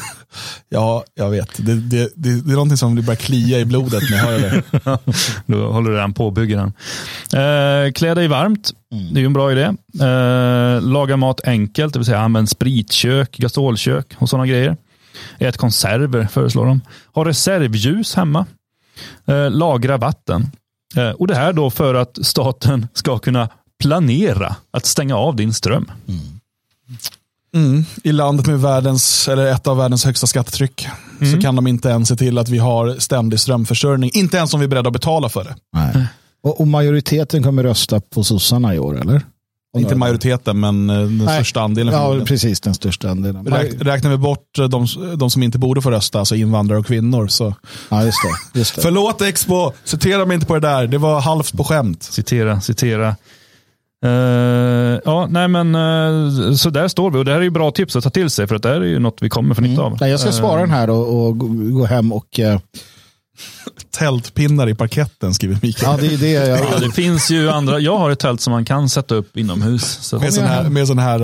Ja, 0.68 1.04
jag 1.14 1.30
vet. 1.30 1.56
Det, 1.56 1.74
det, 1.74 2.12
det, 2.14 2.40
det 2.46 2.52
är 2.52 2.54
någonting 2.54 2.76
som 2.76 2.94
börjar 2.94 3.16
klia 3.16 3.58
i 3.58 3.64
blodet 3.64 4.02
när 4.10 4.16
jag 4.16 4.24
hör 4.24 4.38
det. 4.38 4.62
Då 5.46 5.72
håller 5.72 5.90
den 5.90 6.12
på 6.12 6.26
och 6.26 6.32
bygger 6.32 6.56
den. 6.56 6.72
Uh, 7.42 7.92
klä 7.92 8.14
dig 8.14 8.28
varmt. 8.28 8.72
Det 8.90 9.18
är 9.18 9.20
ju 9.20 9.26
en 9.26 9.32
bra 9.32 9.52
idé. 9.52 9.74
Eh, 10.00 10.82
laga 10.82 11.16
mat 11.16 11.40
enkelt, 11.44 11.92
det 11.92 11.98
vill 11.98 12.06
säga 12.06 12.18
använd 12.18 12.48
spritkök, 12.48 13.36
gasolkök 13.36 14.14
och 14.18 14.28
sådana 14.28 14.46
grejer. 14.46 14.76
Ät 15.38 15.56
konserver 15.56 16.26
föreslår 16.26 16.66
de. 16.66 16.80
Ha 17.14 17.24
reservljus 17.24 18.14
hemma. 18.14 18.46
Eh, 19.26 19.50
lagra 19.50 19.96
vatten. 19.96 20.50
Eh, 20.96 21.10
och 21.10 21.26
det 21.26 21.34
här 21.34 21.52
då 21.52 21.70
för 21.70 21.94
att 21.94 22.18
staten 22.22 22.88
ska 22.92 23.18
kunna 23.18 23.48
planera 23.80 24.56
att 24.70 24.86
stänga 24.86 25.16
av 25.16 25.36
din 25.36 25.52
ström. 25.54 25.90
Mm. 26.08 26.20
I 28.04 28.12
landet 28.12 28.46
med 28.46 28.60
världens, 28.60 29.28
eller 29.28 29.46
ett 29.46 29.66
av 29.66 29.76
världens 29.76 30.04
högsta 30.04 30.26
skattetryck 30.26 30.86
så 31.32 31.40
kan 31.40 31.56
de 31.56 31.66
inte 31.66 31.88
ens 31.88 32.08
se 32.08 32.16
till 32.16 32.38
att 32.38 32.48
vi 32.48 32.58
har 32.58 32.96
ständig 32.98 33.40
strömförsörjning. 33.40 34.10
Inte 34.14 34.36
ens 34.36 34.54
om 34.54 34.60
vi 34.60 34.64
är 34.64 34.68
beredda 34.68 34.88
att 34.88 34.92
betala 34.92 35.28
för 35.28 35.44
det. 35.44 35.56
Nej. 35.72 36.06
Och, 36.42 36.60
och 36.60 36.68
majoriteten 36.68 37.42
kommer 37.42 37.62
rösta 37.62 38.00
på 38.00 38.24
sossarna 38.24 38.74
i 38.74 38.78
år, 38.78 39.00
eller? 39.00 39.22
Inte 39.78 39.94
majoriteten, 39.94 40.60
men 40.60 40.90
eh, 40.90 40.96
den 40.96 41.18
Nej. 41.18 41.36
största 41.36 41.60
andelen. 41.60 41.94
Ja, 41.94 42.24
precis. 42.24 42.60
Den 42.60 42.74
största 42.74 43.10
andelen. 43.10 43.46
Räk, 43.46 43.72
räknar 43.80 44.10
vi 44.10 44.16
bort 44.16 44.58
eh, 44.58 44.68
de, 44.68 44.86
de 45.16 45.30
som 45.30 45.42
inte 45.42 45.58
borde 45.58 45.82
få 45.82 45.90
rösta, 45.90 46.18
alltså 46.18 46.34
invandrare 46.34 46.78
och 46.78 46.86
kvinnor. 46.86 47.28
Så. 47.28 47.54
Ja, 47.88 48.04
just 48.04 48.18
det. 48.22 48.58
Just 48.58 48.74
det. 48.74 48.82
Förlåt 48.82 49.22
Expo, 49.22 49.72
citera 49.84 50.26
mig 50.26 50.34
inte 50.34 50.46
på 50.46 50.54
det 50.54 50.60
där. 50.60 50.86
Det 50.86 50.98
var 50.98 51.20
halvt 51.20 51.56
på 51.56 51.64
skämt. 51.64 52.02
Citera, 52.02 52.60
citera. 52.60 53.16
Eh, 54.04 55.00
ja, 55.04 55.26
nej 55.30 55.48
men 55.48 55.74
eh, 55.74 56.52
så 56.54 56.70
där 56.70 56.88
står 56.88 57.10
vi 57.10 57.18
och 57.18 57.24
det 57.24 57.32
här 57.32 57.38
är 57.38 57.42
ju 57.42 57.50
bra 57.50 57.70
tips 57.70 57.96
att 57.96 58.04
ta 58.04 58.10
till 58.10 58.30
sig 58.30 58.46
för 58.46 58.54
att 58.54 58.62
det 58.62 58.68
här 58.68 58.80
är 58.80 58.86
ju 58.86 58.98
något 58.98 59.18
vi 59.22 59.28
kommer 59.28 59.54
få 59.54 59.60
nytta 59.60 59.82
av. 59.82 59.98
Nej, 60.00 60.10
jag 60.10 60.20
ska 60.20 60.32
svara 60.32 60.60
den 60.60 60.70
här 60.70 60.90
och, 60.90 61.26
och 61.26 61.38
gå 61.72 61.84
hem 61.86 62.12
och... 62.12 62.40
eh, 62.40 62.60
Tältpinnar 63.98 64.68
i 64.68 64.74
parketten, 64.74 65.34
skriver 65.34 65.58
Mikael. 65.62 65.92
Ja, 66.02 66.08
det 66.08 66.14
är 66.14 66.18
det 66.18 66.30
jag... 66.30 66.58
Ja, 66.58 66.78
det 66.80 66.90
finns 66.90 67.30
ju 67.30 67.50
andra. 67.50 67.78
Jag 67.78 67.98
har 67.98 68.10
ett 68.10 68.18
tält 68.18 68.40
som 68.40 68.50
man 68.50 68.64
kan 68.64 68.88
sätta 68.88 69.14
upp 69.14 69.36
inomhus. 69.36 69.98
Så 70.02 70.18
Med 70.18 70.34
sån 70.34 70.44
här, 70.44 70.68
med 70.68 70.86
sån 70.86 70.98
här, 70.98 71.22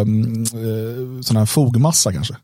ähm, 0.00 0.42
äh, 0.42 1.20
sån 1.22 1.36
här 1.36 1.46
fogmassa 1.46 2.12
kanske. 2.12 2.34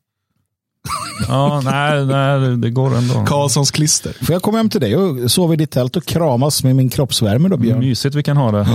Ja, 1.28 1.60
nej, 1.64 2.06
nej, 2.06 2.56
det 2.56 2.70
går 2.70 2.96
ändå. 2.96 3.24
Karlssons 3.26 3.70
klister. 3.70 4.16
Får 4.22 4.32
jag 4.32 4.42
komma 4.42 4.56
hem 4.58 4.70
till 4.70 4.80
dig 4.80 4.96
och 4.96 5.30
sova 5.30 5.54
i 5.54 5.56
ditt 5.56 5.70
tält 5.70 5.96
och 5.96 6.04
kramas 6.06 6.64
med 6.64 6.76
min 6.76 6.90
kroppsvärme 6.90 7.48
då, 7.48 7.56
Björn? 7.56 7.78
Mysigt 7.78 8.14
vi 8.14 8.22
kan 8.22 8.36
ha 8.36 8.50
det. 8.50 8.66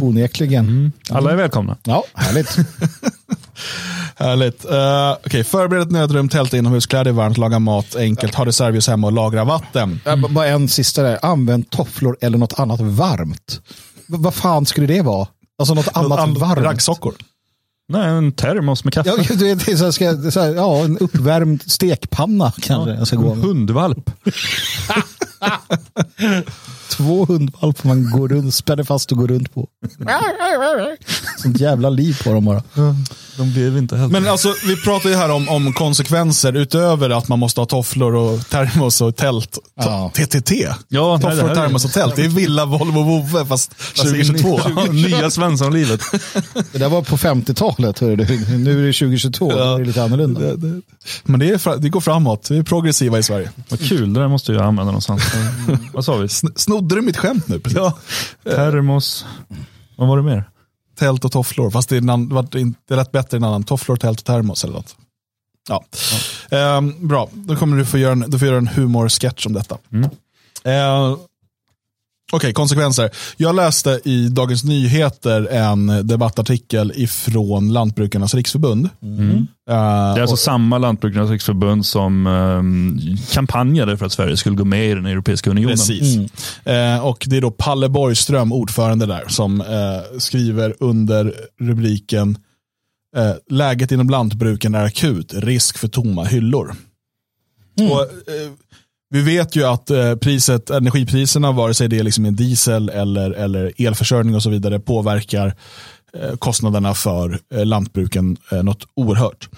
Onekligen. 0.00 0.92
Alla 1.10 1.30
är 1.32 1.36
välkomna. 1.36 1.76
Ja, 1.84 2.04
härligt. 2.14 2.56
Härligt. 4.16 4.64
Uh, 4.64 5.16
Okej, 5.26 5.44
förbered 5.44 5.82
ett 5.82 5.90
nödrum, 5.90 6.28
tälta 6.28 6.56
inomhus, 6.56 6.86
klä 6.86 7.04
dig 7.04 7.12
varmt, 7.12 7.38
laga 7.38 7.58
mat 7.58 7.96
enkelt, 7.96 8.34
ha 8.34 8.44
reservljus 8.46 8.88
hemma 8.88 9.06
och 9.06 9.12
lagra 9.12 9.44
vatten. 9.44 10.00
Ja, 10.04 10.16
b- 10.16 10.28
Bara 10.30 10.46
en 10.46 10.68
sista 10.68 11.02
där. 11.02 11.18
Använd 11.22 11.70
tofflor 11.70 12.16
eller 12.20 12.38
något 12.38 12.60
annat 12.60 12.80
varmt. 12.80 13.60
V- 14.06 14.16
vad 14.18 14.34
fan 14.34 14.66
skulle 14.66 14.86
det 14.86 15.02
vara? 15.02 15.28
Alltså 15.58 15.74
något 15.74 15.88
annat 15.92 16.18
An- 16.18 16.34
varmt. 16.34 16.58
Raggsockor. 16.64 17.14
Nej, 17.90 18.08
en 18.08 18.32
termos 18.32 18.84
med 18.84 18.92
kaffe. 18.94 19.08
Ja, 19.08 19.36
du 19.36 19.54
vet, 19.54 19.78
så 19.78 19.92
ska, 19.92 20.30
så 20.30 20.40
här, 20.40 20.54
ja, 20.54 20.84
en 20.84 20.98
uppvärmd 20.98 21.62
stekpanna 21.70 22.52
kanske 22.60 22.94
jag 22.94 23.06
ska 23.06 23.16
gå 23.16 23.32
en 23.32 23.40
hundvalp. 23.40 24.10
Två 26.90 27.24
hundvalpar 27.24 27.88
man 27.88 28.10
går 28.10 28.28
runt, 28.28 28.54
spänner 28.54 28.84
fast 28.84 29.12
och 29.12 29.18
går 29.18 29.28
runt 29.28 29.54
på. 29.54 29.68
Sånt 31.36 31.60
jävla 31.60 31.90
liv 31.90 32.20
på 32.24 32.32
dem 32.32 32.44
bara. 32.44 32.62
De 33.38 33.52
blev 33.52 33.78
inte 33.78 33.96
heller. 33.96 34.08
Men 34.20 34.28
alltså, 34.28 34.54
vi 34.66 34.76
pratar 34.76 35.10
ju 35.10 35.16
här 35.16 35.30
om, 35.30 35.48
om 35.48 35.72
konsekvenser 35.72 36.52
utöver 36.56 37.10
att 37.10 37.28
man 37.28 37.38
måste 37.38 37.60
ha 37.60 37.66
tofflor 37.66 38.14
och 38.14 38.48
termos 38.48 39.00
och 39.00 39.16
tält. 39.16 39.58
Ja. 39.76 40.10
TTT. 40.14 40.52
Ja, 40.88 41.18
Tofflor, 41.18 41.54
termos 41.54 41.84
och 41.84 41.92
tält. 41.92 42.16
Det 42.16 42.24
är 42.24 42.28
villa, 42.28 42.64
Volvo, 42.66 43.02
vovve 43.02 43.46
fast 43.46 43.74
2022. 43.96 44.60
Nya 44.92 45.30
Svenssonlivet. 45.30 46.00
Det 46.72 46.78
där 46.78 46.88
var 46.88 47.02
på 47.02 47.16
50-talet. 47.16 47.98
hörru 47.98 48.16
du. 48.16 48.24
Nu 48.58 48.82
är 48.82 48.86
det 48.86 48.92
2022. 48.92 49.52
Ja. 49.52 49.64
Det 49.76 49.82
är 49.82 49.84
lite 49.84 50.02
annorlunda. 50.02 50.40
Det- 50.40 50.56
det- 50.56 50.82
Men 51.24 51.40
det, 51.40 51.48
är, 51.50 51.78
det 51.78 51.88
går 51.88 52.00
framåt. 52.00 52.50
Vi 52.50 52.58
är 52.58 52.62
progressiva 52.62 53.18
i 53.18 53.22
Sverige. 53.22 53.50
Vad 53.68 53.80
kul, 53.88 54.12
det 54.14 54.20
där 54.20 54.28
måste 54.28 54.52
jag 54.52 54.62
använda 54.62 54.84
någonstans. 54.92 55.22
Vad 55.92 56.04
sa 56.04 56.16
vi? 56.16 56.26
Sn- 56.26 56.52
Snodde 56.56 56.94
du 56.94 57.00
mitt 57.02 57.16
skämt 57.16 57.48
nu? 57.48 57.58
Precis? 57.60 57.78
Ja. 57.78 57.98
Termos. 58.44 59.26
Vad 59.96 60.08
var 60.08 60.16
det 60.16 60.22
mer? 60.22 60.44
Tält 60.98 61.24
och 61.24 61.32
tofflor. 61.32 61.70
Fast 61.70 61.88
det 61.88 61.96
är, 61.96 62.10
en 62.10 62.28
det 62.28 62.34
var 62.34 62.40
inte- 62.42 62.78
det 62.88 62.96
lät 62.96 63.12
bättre 63.12 63.36
än 63.36 63.44
annan. 63.44 63.62
Tofflor, 63.64 63.96
tält 63.96 64.18
och 64.20 64.24
termos 64.24 64.64
eller 64.64 64.74
något. 64.74 64.96
Ja. 65.68 65.84
Ehm, 66.50 67.08
bra, 67.08 67.28
då 67.32 67.56
kommer 67.56 67.76
du 67.76 67.84
få 67.84 67.98
göra 67.98 68.12
en, 68.12 68.24
du 68.28 68.38
får 68.38 68.48
göra 68.48 68.58
en 68.58 68.66
humorsketch 68.68 69.46
om 69.46 69.52
detta. 69.52 69.78
Ehm, 70.64 71.16
Okej, 72.32 72.52
konsekvenser. 72.52 73.10
Jag 73.36 73.54
läste 73.56 74.00
i 74.04 74.28
Dagens 74.28 74.64
Nyheter 74.64 75.46
en 75.46 76.06
debattartikel 76.06 76.92
ifrån 76.96 77.72
Lantbrukarnas 77.72 78.34
riksförbund. 78.34 78.88
Ehm, 79.02 79.46
Det 79.66 79.72
är 79.72 80.20
alltså 80.20 80.36
samma 80.36 80.78
Lantbrukarnas 80.78 81.30
riksförbund 81.30 81.86
som 81.86 82.26
um, 82.26 83.00
kampanjade 83.32 83.96
för 83.96 84.06
att 84.06 84.12
Sverige 84.12 84.36
skulle 84.36 84.56
gå 84.56 84.64
med 84.64 84.90
i 84.90 84.94
den 84.94 85.06
Europeiska 85.06 85.50
unionen. 85.50 85.76
Precis. 85.76 86.16
Eh, 86.64 87.06
och 87.06 87.24
det 87.26 87.36
är 87.36 87.40
då 87.40 87.50
Palle 87.50 87.88
Borgström, 87.88 88.52
ordförande 88.52 89.06
där, 89.06 89.24
som 89.28 89.60
eh, 89.60 90.18
skriver 90.18 90.74
under 90.80 91.34
rubriken 91.60 92.38
Läget 93.50 93.92
inom 93.92 94.10
lantbruken 94.10 94.74
är 94.74 94.84
akut, 94.84 95.34
risk 95.34 95.78
för 95.78 95.88
tomma 95.88 96.24
hyllor. 96.24 96.74
Och, 97.80 98.00
eh, 98.00 98.50
vi 99.10 99.22
vet 99.22 99.56
ju 99.56 99.64
att 99.64 99.90
eh, 99.90 100.14
priset, 100.14 100.70
energipriserna, 100.70 101.52
vare 101.52 101.74
sig 101.74 101.88
det 101.88 101.98
är 101.98 102.02
liksom 102.02 102.24
en 102.24 102.36
diesel 102.36 102.88
eller, 102.88 103.30
eller 103.30 103.72
elförsörjning 103.78 104.34
och 104.34 104.42
så 104.42 104.50
vidare, 104.50 104.80
påverkar 104.80 105.54
eh, 106.14 106.36
kostnaderna 106.36 106.94
för 106.94 107.40
eh, 107.54 107.66
lantbruken 107.66 108.36
något 108.62 108.84
oerhört. 108.94 109.48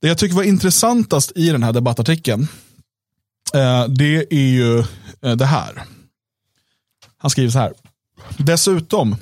Det 0.00 0.08
jag 0.08 0.18
tycker 0.18 0.36
var 0.36 0.42
intressantast 0.42 1.32
i 1.34 1.50
den 1.50 1.62
här 1.62 1.72
debattartikeln, 1.72 2.48
det 3.88 4.32
är 4.32 4.48
ju 4.48 4.84
det 5.36 5.44
här. 5.44 5.82
Han 7.18 7.30
skriver 7.30 7.50
så 7.50 7.58
här. 7.58 7.72
Dessutom 8.38 9.16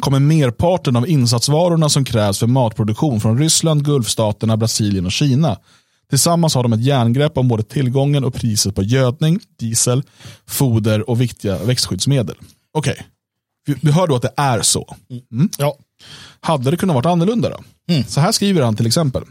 kommer 0.00 0.18
merparten 0.18 0.96
av 0.96 1.08
insatsvarorna 1.08 1.88
som 1.88 2.04
krävs 2.04 2.38
för 2.38 2.46
matproduktion 2.46 3.20
från 3.20 3.38
Ryssland, 3.38 3.84
Gulfstaterna, 3.84 4.56
Brasilien 4.56 5.06
och 5.06 5.12
Kina. 5.12 5.58
Tillsammans 6.10 6.54
har 6.54 6.62
de 6.62 6.72
ett 6.72 6.84
järngrepp 6.84 7.38
om 7.38 7.48
både 7.48 7.62
tillgången 7.62 8.24
och 8.24 8.34
priset 8.34 8.74
på 8.74 8.82
gödning, 8.82 9.40
diesel, 9.58 10.02
foder 10.46 11.10
och 11.10 11.20
viktiga 11.20 11.58
växtskyddsmedel. 11.58 12.36
Okej, 12.72 13.06
vi, 13.66 13.74
vi 13.82 13.92
hör 13.92 14.06
då 14.06 14.16
att 14.16 14.22
det 14.22 14.32
är 14.36 14.62
så. 14.62 14.96
Mm. 15.32 15.48
Ja. 15.58 15.76
Hade 16.40 16.70
det 16.70 16.76
kunnat 16.76 16.94
vara 16.94 17.10
annorlunda 17.12 17.48
då? 17.48 17.58
Så 18.06 18.20
här 18.20 18.32
skriver 18.32 18.62
han 18.62 18.76
till 18.76 18.86
exempel. 18.86 19.22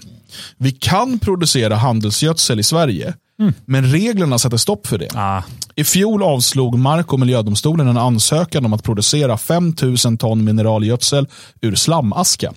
Vi 0.57 0.71
kan 0.71 1.19
producera 1.19 1.75
handelsgödsel 1.75 2.59
i 2.59 2.63
Sverige, 2.63 3.13
men 3.65 3.91
reglerna 3.91 4.39
sätter 4.39 4.57
stopp 4.57 4.87
för 4.87 4.97
det. 4.97 5.09
Ah, 5.15 5.43
I 5.75 5.83
fjol 5.83 6.23
avslog 6.23 6.77
Mark 6.77 7.13
och 7.13 7.19
miljödomstolen 7.19 7.87
en 7.87 7.97
ansökan 7.97 8.65
om 8.65 8.73
att 8.73 8.83
producera 8.83 9.37
5 9.37 9.75
000 10.05 10.17
ton 10.17 10.43
mineralgödsel 10.43 11.27
ur 11.61 11.75
slamaska. 11.75 12.53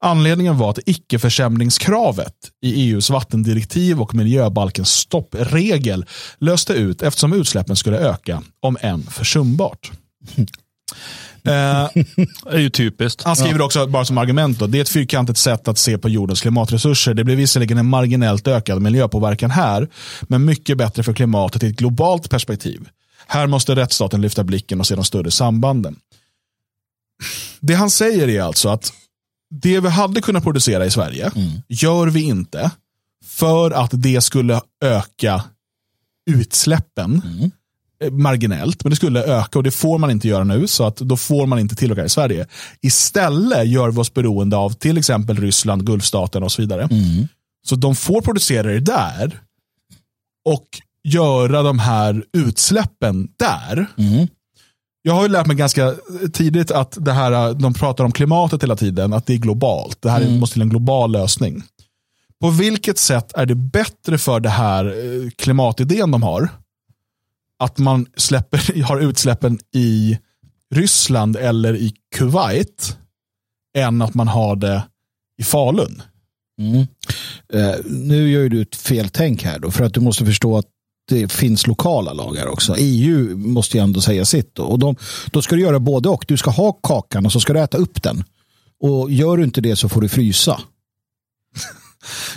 Anledningen 0.00 0.58
var 0.58 0.70
att 0.70 0.78
icke-försämringskravet 0.86 2.34
i 2.62 2.90
EUs 2.90 3.10
vattendirektiv 3.10 4.00
och 4.00 4.14
miljöbalkens 4.14 4.90
stoppregel 4.90 6.04
löste 6.38 6.72
ut 6.72 7.02
eftersom 7.02 7.32
utsläppen 7.32 7.76
skulle 7.76 7.98
öka, 7.98 8.42
om 8.60 8.76
än 8.80 9.02
försumbart. 9.02 9.92
Eh, 11.46 11.88
det 11.94 12.50
är 12.50 12.58
ju 12.58 12.70
typiskt. 12.70 13.22
han 13.22 13.36
skriver 13.36 13.60
också, 13.60 13.86
bara 13.86 14.04
som 14.04 14.18
argument, 14.18 14.58
då, 14.58 14.66
det 14.66 14.78
är 14.78 14.82
ett 14.82 14.88
fyrkantigt 14.88 15.38
sätt 15.38 15.68
att 15.68 15.78
se 15.78 15.98
på 15.98 16.08
jordens 16.08 16.40
klimatresurser. 16.40 17.14
Det 17.14 17.24
blir 17.24 17.36
visserligen 17.36 17.78
en 17.78 17.86
marginellt 17.86 18.48
ökad 18.48 18.82
miljöpåverkan 18.82 19.50
här, 19.50 19.88
men 20.22 20.44
mycket 20.44 20.78
bättre 20.78 21.02
för 21.02 21.12
klimatet 21.12 21.62
i 21.62 21.66
ett 21.66 21.76
globalt 21.76 22.30
perspektiv. 22.30 22.88
Här 23.26 23.46
måste 23.46 23.74
rättsstaten 23.74 24.20
lyfta 24.20 24.44
blicken 24.44 24.80
och 24.80 24.86
se 24.86 24.94
de 24.94 25.04
större 25.04 25.30
sambanden. 25.30 25.96
Det 27.60 27.74
han 27.74 27.90
säger 27.90 28.28
är 28.28 28.42
alltså 28.42 28.68
att 28.68 28.92
det 29.50 29.80
vi 29.80 29.88
hade 29.88 30.20
kunnat 30.20 30.42
producera 30.42 30.86
i 30.86 30.90
Sverige 30.90 31.30
gör 31.68 32.06
vi 32.06 32.22
inte 32.22 32.70
för 33.24 33.70
att 33.70 33.90
det 33.92 34.20
skulle 34.20 34.60
öka 34.84 35.44
utsläppen 36.30 37.22
eh, 38.02 38.10
marginellt, 38.12 38.84
men 38.84 38.90
det 38.90 38.96
skulle 38.96 39.24
öka 39.24 39.58
och 39.58 39.62
det 39.62 39.70
får 39.70 39.98
man 39.98 40.10
inte 40.10 40.28
göra 40.28 40.44
nu, 40.44 40.66
så 40.66 40.84
att 40.86 40.96
då 40.96 41.16
får 41.16 41.46
man 41.46 41.58
inte 41.58 41.74
tillverka 41.74 42.04
i 42.04 42.08
Sverige. 42.08 42.46
Istället 42.80 43.68
gör 43.68 43.90
vi 43.90 43.98
oss 43.98 44.14
beroende 44.14 44.56
av 44.56 44.70
till 44.70 44.98
exempel 44.98 45.36
Ryssland, 45.36 45.86
Gulfstaten 45.86 46.42
och 46.42 46.52
så 46.52 46.62
vidare. 46.62 46.88
Så 47.68 47.76
de 47.76 47.96
får 47.96 48.20
producera 48.20 48.68
det 48.68 48.80
där 48.80 49.40
och 50.44 50.66
göra 51.04 51.62
de 51.62 51.78
här 51.78 52.24
utsläppen 52.32 53.28
där. 53.36 53.86
Jag 55.06 55.14
har 55.14 55.22
ju 55.22 55.28
lärt 55.28 55.46
mig 55.46 55.56
ganska 55.56 55.94
tidigt 56.32 56.70
att 56.70 57.04
det 57.04 57.12
här, 57.12 57.54
de 57.54 57.74
pratar 57.74 58.04
om 58.04 58.12
klimatet 58.12 58.62
hela 58.62 58.76
tiden, 58.76 59.12
att 59.12 59.26
det 59.26 59.34
är 59.34 59.38
globalt. 59.38 60.02
Det 60.02 60.10
här 60.10 60.38
måste 60.38 60.52
till 60.52 60.62
en 60.62 60.68
global 60.68 61.12
lösning. 61.12 61.62
På 62.40 62.50
vilket 62.50 62.98
sätt 62.98 63.32
är 63.36 63.46
det 63.46 63.54
bättre 63.54 64.18
för 64.18 64.40
det 64.40 64.48
här 64.48 64.84
eh, 64.84 65.30
klimatidén 65.30 66.10
de 66.10 66.22
har, 66.22 66.48
att 67.58 67.78
man 67.78 68.06
släpper, 68.16 68.82
har 68.88 69.00
utsläppen 69.00 69.58
i 69.74 70.18
Ryssland 70.74 71.36
eller 71.36 71.76
i 71.76 71.94
Kuwait, 72.14 72.96
än 73.78 74.02
att 74.02 74.14
man 74.14 74.28
har 74.28 74.56
det 74.56 74.82
i 75.38 75.42
Falun? 75.42 76.02
Eh, 77.52 77.74
nu 77.84 78.30
gör 78.30 78.48
du 78.48 78.62
ett 78.62 78.76
feltänk 78.76 79.42
här 79.42 79.58
då, 79.58 79.70
för 79.70 79.84
att 79.84 79.94
du 79.94 80.00
måste 80.00 80.26
förstå 80.26 80.58
att 80.58 80.66
det 81.08 81.32
finns 81.32 81.66
lokala 81.66 82.12
lagar 82.12 82.46
också. 82.46 82.74
EU 82.78 83.36
måste 83.36 83.76
ju 83.76 83.82
ändå 83.82 84.00
säga 84.00 84.24
sitt. 84.24 84.58
Och 84.58 84.78
de, 84.78 84.96
då 85.30 85.42
ska 85.42 85.56
du 85.56 85.62
göra 85.62 85.78
både 85.80 86.08
och. 86.08 86.24
Du 86.28 86.36
ska 86.36 86.50
ha 86.50 86.72
kakan 86.72 87.26
och 87.26 87.32
så 87.32 87.40
ska 87.40 87.52
du 87.52 87.60
äta 87.60 87.78
upp 87.78 88.02
den. 88.02 88.24
Och 88.80 89.10
gör 89.10 89.36
du 89.36 89.44
inte 89.44 89.60
det 89.60 89.76
så 89.76 89.88
får 89.88 90.00
du 90.00 90.08
frysa. 90.08 90.60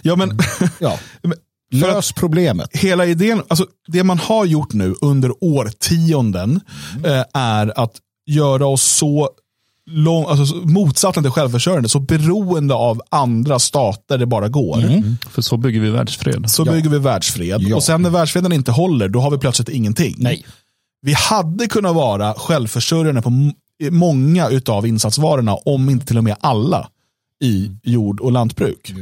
Ja, 0.02 0.16
men 0.16 0.40
Ja. 0.80 1.00
Lös 1.72 2.12
problemet. 2.12 2.70
hela 2.74 3.06
idén, 3.06 3.44
alltså 3.48 3.68
det 3.88 4.04
man 4.04 4.18
har 4.18 4.46
gjort 4.46 4.74
nu 4.74 4.96
under 5.02 5.44
årtionden 5.44 6.62
eh, 7.06 7.24
är 7.34 7.80
att 7.80 7.96
göra 8.26 8.68
oss 8.68 8.84
så 8.84 9.30
lång, 9.92 10.26
alltså, 10.26 10.46
så- 10.46 10.56
motsatsen 10.56 11.24
till 11.24 11.32
självförsörjande, 11.32 11.90
så 11.90 12.00
beroende 12.00 12.74
av 12.74 13.02
andra 13.10 13.60
stater 13.60 14.18
det 14.18 14.26
bara 14.26 14.50
går. 14.50 14.82
För 15.30 15.42
så 15.42 15.58
bygger 15.58 15.80
vi 15.80 15.90
världsfred. 15.90 16.50
Så 16.50 16.66
bygger 16.66 16.90
vi 16.90 17.00
världsfred. 17.00 17.62
Ja. 17.62 17.76
Och 17.76 17.84
sen 17.84 18.02
när 18.02 18.10
världsfreden 18.10 18.54
inte 18.54 18.72
håller, 18.72 19.10
då 19.10 19.20
har 19.20 19.32
vi 19.32 19.38
plötsligt 19.38 19.70
ingenting. 19.70 20.16
Nej. 20.18 20.46
Vi 21.02 21.14
hade 21.14 21.68
kunnat 21.68 21.96
vara 21.96 22.34
självförsörjande 22.34 23.22
på 23.22 23.52
många 23.92 24.50
utav 24.50 24.88
insatsvarorna, 24.88 25.56
om 25.56 25.90
inte 25.90 26.06
till 26.06 26.18
och 26.18 26.24
med 26.24 26.36
alla, 26.40 26.90
i 27.44 27.72
jord 27.84 28.20
och 28.20 28.32
lantbruk. 28.32 28.94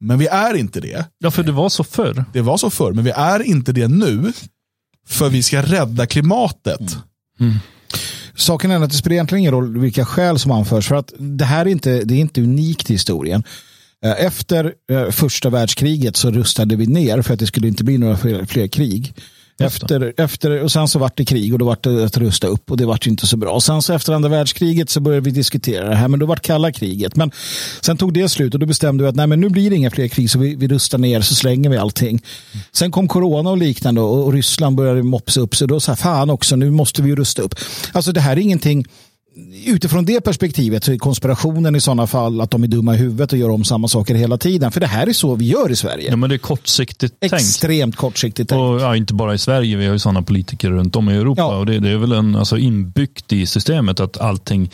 Men 0.00 0.18
vi 0.18 0.26
är 0.26 0.54
inte 0.56 0.80
det. 0.80 1.06
Ja, 1.18 1.30
för 1.30 1.42
det 1.42 1.52
var 1.52 1.68
så 1.68 1.84
förr. 1.84 2.24
Det 2.32 2.40
var 2.40 2.56
så 2.56 2.70
förr, 2.70 2.92
men 2.92 3.04
vi 3.04 3.10
är 3.10 3.42
inte 3.42 3.72
det 3.72 3.88
nu. 3.88 4.32
För 5.08 5.28
vi 5.28 5.42
ska 5.42 5.62
rädda 5.62 6.06
klimatet. 6.06 6.98
Saken 8.36 8.70
är 8.70 8.82
att 8.82 8.90
det 8.90 8.96
spelar 8.96 9.14
egentligen 9.14 9.40
ingen 9.40 9.52
roll 9.52 9.78
vilka 9.78 10.04
skäl 10.04 10.38
som 10.38 10.50
anförs. 10.50 10.88
För 10.88 10.94
att 10.94 11.12
det 11.18 11.44
här 11.44 11.66
är 11.66 11.70
inte, 11.70 12.04
det 12.04 12.14
är 12.14 12.18
inte 12.18 12.40
unikt 12.40 12.90
i 12.90 12.92
historien. 12.92 13.44
Eh, 14.04 14.24
efter 14.24 14.72
eh, 14.90 15.10
första 15.10 15.50
världskriget 15.50 16.16
så 16.16 16.30
rustade 16.30 16.76
vi 16.76 16.86
ner 16.86 17.22
för 17.22 17.34
att 17.34 17.40
det 17.40 17.46
skulle 17.46 17.68
inte 17.68 17.84
bli 17.84 17.98
några 17.98 18.16
fler, 18.16 18.44
fler 18.44 18.66
krig. 18.66 19.14
Efter, 19.58 20.14
efter, 20.16 20.62
och 20.62 20.72
sen 20.72 20.88
så 20.88 20.98
vart 20.98 21.16
det 21.16 21.24
krig 21.24 21.52
och 21.52 21.58
då 21.58 21.64
vart 21.64 21.84
det 21.84 22.04
att 22.04 22.16
rusta 22.16 22.46
upp 22.46 22.70
och 22.70 22.76
det 22.76 22.86
vart 22.86 23.06
ju 23.06 23.10
inte 23.10 23.26
så 23.26 23.36
bra. 23.36 23.52
Och 23.52 23.62
sen 23.62 23.82
så 23.82 23.92
efter 23.92 24.12
andra 24.12 24.28
världskriget 24.28 24.90
så 24.90 25.00
började 25.00 25.24
vi 25.24 25.30
diskutera 25.30 25.88
det 25.88 25.94
här 25.94 26.08
men 26.08 26.20
då 26.20 26.26
vart 26.26 26.42
kalla 26.42 26.72
kriget. 26.72 27.16
Men 27.16 27.30
sen 27.80 27.96
tog 27.96 28.14
det 28.14 28.28
slut 28.28 28.54
och 28.54 28.60
då 28.60 28.66
bestämde 28.66 29.04
vi 29.04 29.08
att 29.08 29.16
nej 29.16 29.26
men 29.26 29.40
nu 29.40 29.48
blir 29.48 29.70
det 29.70 29.76
inga 29.76 29.90
fler 29.90 30.08
krig 30.08 30.30
så 30.30 30.38
vi, 30.38 30.54
vi 30.54 30.68
rustar 30.68 30.98
ner 30.98 31.20
så 31.20 31.34
slänger 31.34 31.70
vi 31.70 31.76
allting. 31.76 32.22
Sen 32.72 32.90
kom 32.90 33.08
corona 33.08 33.50
och 33.50 33.58
liknande 33.58 34.00
och, 34.00 34.24
och 34.24 34.32
Ryssland 34.32 34.76
började 34.76 35.02
mopsa 35.02 35.40
upp 35.40 35.56
sig. 35.56 35.68
Då 35.68 35.80
sa 35.80 35.96
fan 35.96 36.30
också 36.30 36.56
nu 36.56 36.70
måste 36.70 37.02
vi 37.02 37.14
rusta 37.14 37.42
upp. 37.42 37.54
Alltså 37.92 38.12
det 38.12 38.20
här 38.20 38.32
är 38.32 38.40
ingenting 38.40 38.84
utifrån 39.66 40.04
det 40.04 40.20
perspektivet 40.20 40.84
så 40.84 40.92
är 40.92 40.98
konspirationen 40.98 41.76
i 41.76 41.80
sådana 41.80 42.06
fall 42.06 42.40
att 42.40 42.50
de 42.50 42.62
är 42.62 42.68
dumma 42.68 42.94
i 42.94 42.96
huvudet 42.96 43.32
och 43.32 43.38
gör 43.38 43.50
om 43.50 43.64
samma 43.64 43.88
saker 43.88 44.14
hela 44.14 44.38
tiden. 44.38 44.72
För 44.72 44.80
det 44.80 44.86
här 44.86 45.06
är 45.06 45.12
så 45.12 45.34
vi 45.34 45.44
gör 45.44 45.70
i 45.70 45.76
Sverige. 45.76 46.10
Ja, 46.10 46.16
men 46.16 46.30
det 46.30 46.36
är 46.36 46.38
kortsiktigt 46.38 47.20
tänkt. 47.20 47.34
Extremt 47.34 47.96
kortsiktigt 47.96 48.48
tänkt. 48.48 48.60
Och, 48.60 48.80
ja, 48.80 48.96
inte 48.96 49.14
bara 49.14 49.34
i 49.34 49.38
Sverige, 49.38 49.76
vi 49.76 49.86
har 49.86 49.92
ju 49.92 49.98
sådana 49.98 50.22
politiker 50.22 50.70
runt 50.70 50.96
om 50.96 51.10
i 51.10 51.16
Europa. 51.16 51.42
Ja. 51.42 51.56
Och 51.56 51.66
det, 51.66 51.78
det 51.78 51.90
är 51.90 51.96
väl 51.96 52.12
en, 52.12 52.36
alltså, 52.36 52.58
inbyggt 52.58 53.32
i 53.32 53.46
systemet 53.46 54.00
att 54.00 54.20
allting 54.20 54.70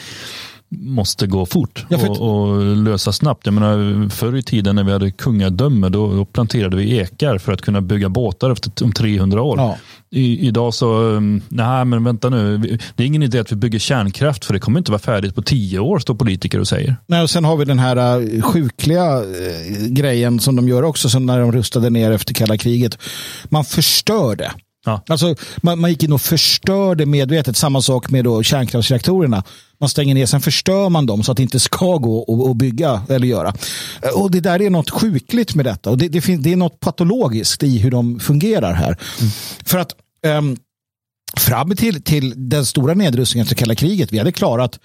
måste 0.70 1.26
gå 1.26 1.46
fort 1.46 1.86
Ja, 1.88 1.98
för 1.98 2.06
att- 2.12 2.18
och, 2.18 2.48
och 2.48 2.76
lösa 2.76 3.12
snabbt. 3.12 3.46
Jag 3.46 3.54
menar, 3.54 4.08
förr 4.08 4.36
i 4.36 4.42
tiden 4.42 4.76
när 4.76 4.84
vi 4.84 4.92
hade 4.92 5.10
kungadöme 5.10 5.88
då, 5.88 6.12
då 6.12 6.24
planterade 6.24 6.76
vi 6.76 6.98
ekar 6.98 7.38
för 7.38 7.52
att 7.52 7.62
kunna 7.62 7.80
bygga 7.80 8.08
båtar 8.08 8.50
efter, 8.50 8.84
om 8.84 8.92
300 8.92 9.42
år. 9.42 9.58
Ja. 9.58 9.76
I, 10.10 10.46
idag 10.46 10.74
så, 10.74 10.94
um, 11.02 11.42
nej 11.48 11.84
men 11.84 12.04
vänta 12.04 12.28
nu, 12.30 12.58
det 12.96 13.02
är 13.02 13.06
ingen 13.06 13.22
idé 13.22 13.38
att 13.38 13.52
vi 13.52 13.56
bygger 13.56 13.78
kärnkraft 13.78 14.44
för 14.44 14.54
det 14.54 14.60
kommer 14.60 14.78
inte 14.78 14.90
vara 14.90 14.98
färdigt 15.02 15.34
på 15.34 15.42
tio 15.42 15.78
år, 15.78 15.98
står 15.98 16.14
politiker 16.14 16.60
och 16.60 16.68
säger. 16.68 16.96
Nej, 17.06 17.22
och 17.22 17.30
sen 17.30 17.44
har 17.44 17.56
vi 17.56 17.64
den 17.64 17.78
här 17.78 18.20
uh, 18.20 18.42
sjukliga 18.42 19.20
uh, 19.20 19.26
grejen 19.88 20.40
som 20.40 20.56
de 20.56 20.68
gör 20.68 20.82
också 20.82 21.08
som 21.08 21.26
när 21.26 21.40
de 21.40 21.52
rustade 21.52 21.90
ner 21.90 22.10
efter 22.12 22.34
kalla 22.34 22.56
kriget. 22.56 22.98
Man 23.44 23.64
förstör 23.64 24.36
det. 24.36 24.52
Ja. 24.84 25.02
Alltså, 25.08 25.34
man, 25.56 25.80
man 25.80 25.90
gick 25.90 26.02
in 26.02 26.12
och 26.12 26.20
förstörde 26.20 27.06
medvetet. 27.06 27.56
Samma 27.56 27.82
sak 27.82 28.10
med 28.10 28.24
då 28.24 28.42
kärnkraftsreaktorerna. 28.42 29.44
Man 29.80 29.88
stänger 29.88 30.14
ner, 30.14 30.26
sen 30.26 30.40
förstör 30.40 30.88
man 30.88 31.06
dem 31.06 31.22
så 31.22 31.30
att 31.30 31.36
det 31.36 31.42
inte 31.42 31.60
ska 31.60 31.96
gå 31.96 32.50
att 32.50 32.56
bygga 32.56 33.02
eller 33.08 33.26
göra. 33.26 33.54
Och 34.14 34.30
Det 34.30 34.40
där 34.40 34.62
är 34.62 34.70
något 34.70 34.90
sjukligt 34.90 35.54
med 35.54 35.64
detta. 35.64 35.90
Och 35.90 35.98
Det, 35.98 36.08
det, 36.08 36.20
finns, 36.20 36.42
det 36.42 36.52
är 36.52 36.56
något 36.56 36.80
patologiskt 36.80 37.62
i 37.62 37.78
hur 37.78 37.90
de 37.90 38.20
fungerar 38.20 38.72
här. 38.72 38.98
Mm. 39.20 39.32
För 39.64 39.78
att 39.78 39.92
um, 40.26 40.56
fram 41.36 41.76
till, 41.76 42.02
till 42.02 42.48
den 42.48 42.66
stora 42.66 42.94
nedrustningen 42.94 43.42
efter 43.42 43.56
kalla 43.56 43.74
kriget, 43.74 44.12
vi 44.12 44.18
hade 44.18 44.32
klarat, 44.32 44.78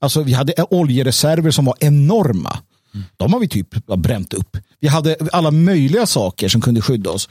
alltså 0.00 0.22
vi 0.22 0.32
hade 0.32 0.52
oljereserver 0.70 1.50
som 1.50 1.64
var 1.64 1.74
enorma. 1.80 2.58
Mm. 2.94 3.06
De 3.16 3.32
har 3.32 3.40
vi 3.40 3.48
typ 3.48 3.86
bränt 3.96 4.34
upp. 4.34 4.56
Vi 4.80 4.88
hade 4.88 5.16
alla 5.32 5.50
möjliga 5.50 6.06
saker 6.06 6.48
som 6.48 6.60
kunde 6.60 6.80
skydda 6.80 7.10
oss 7.10 7.28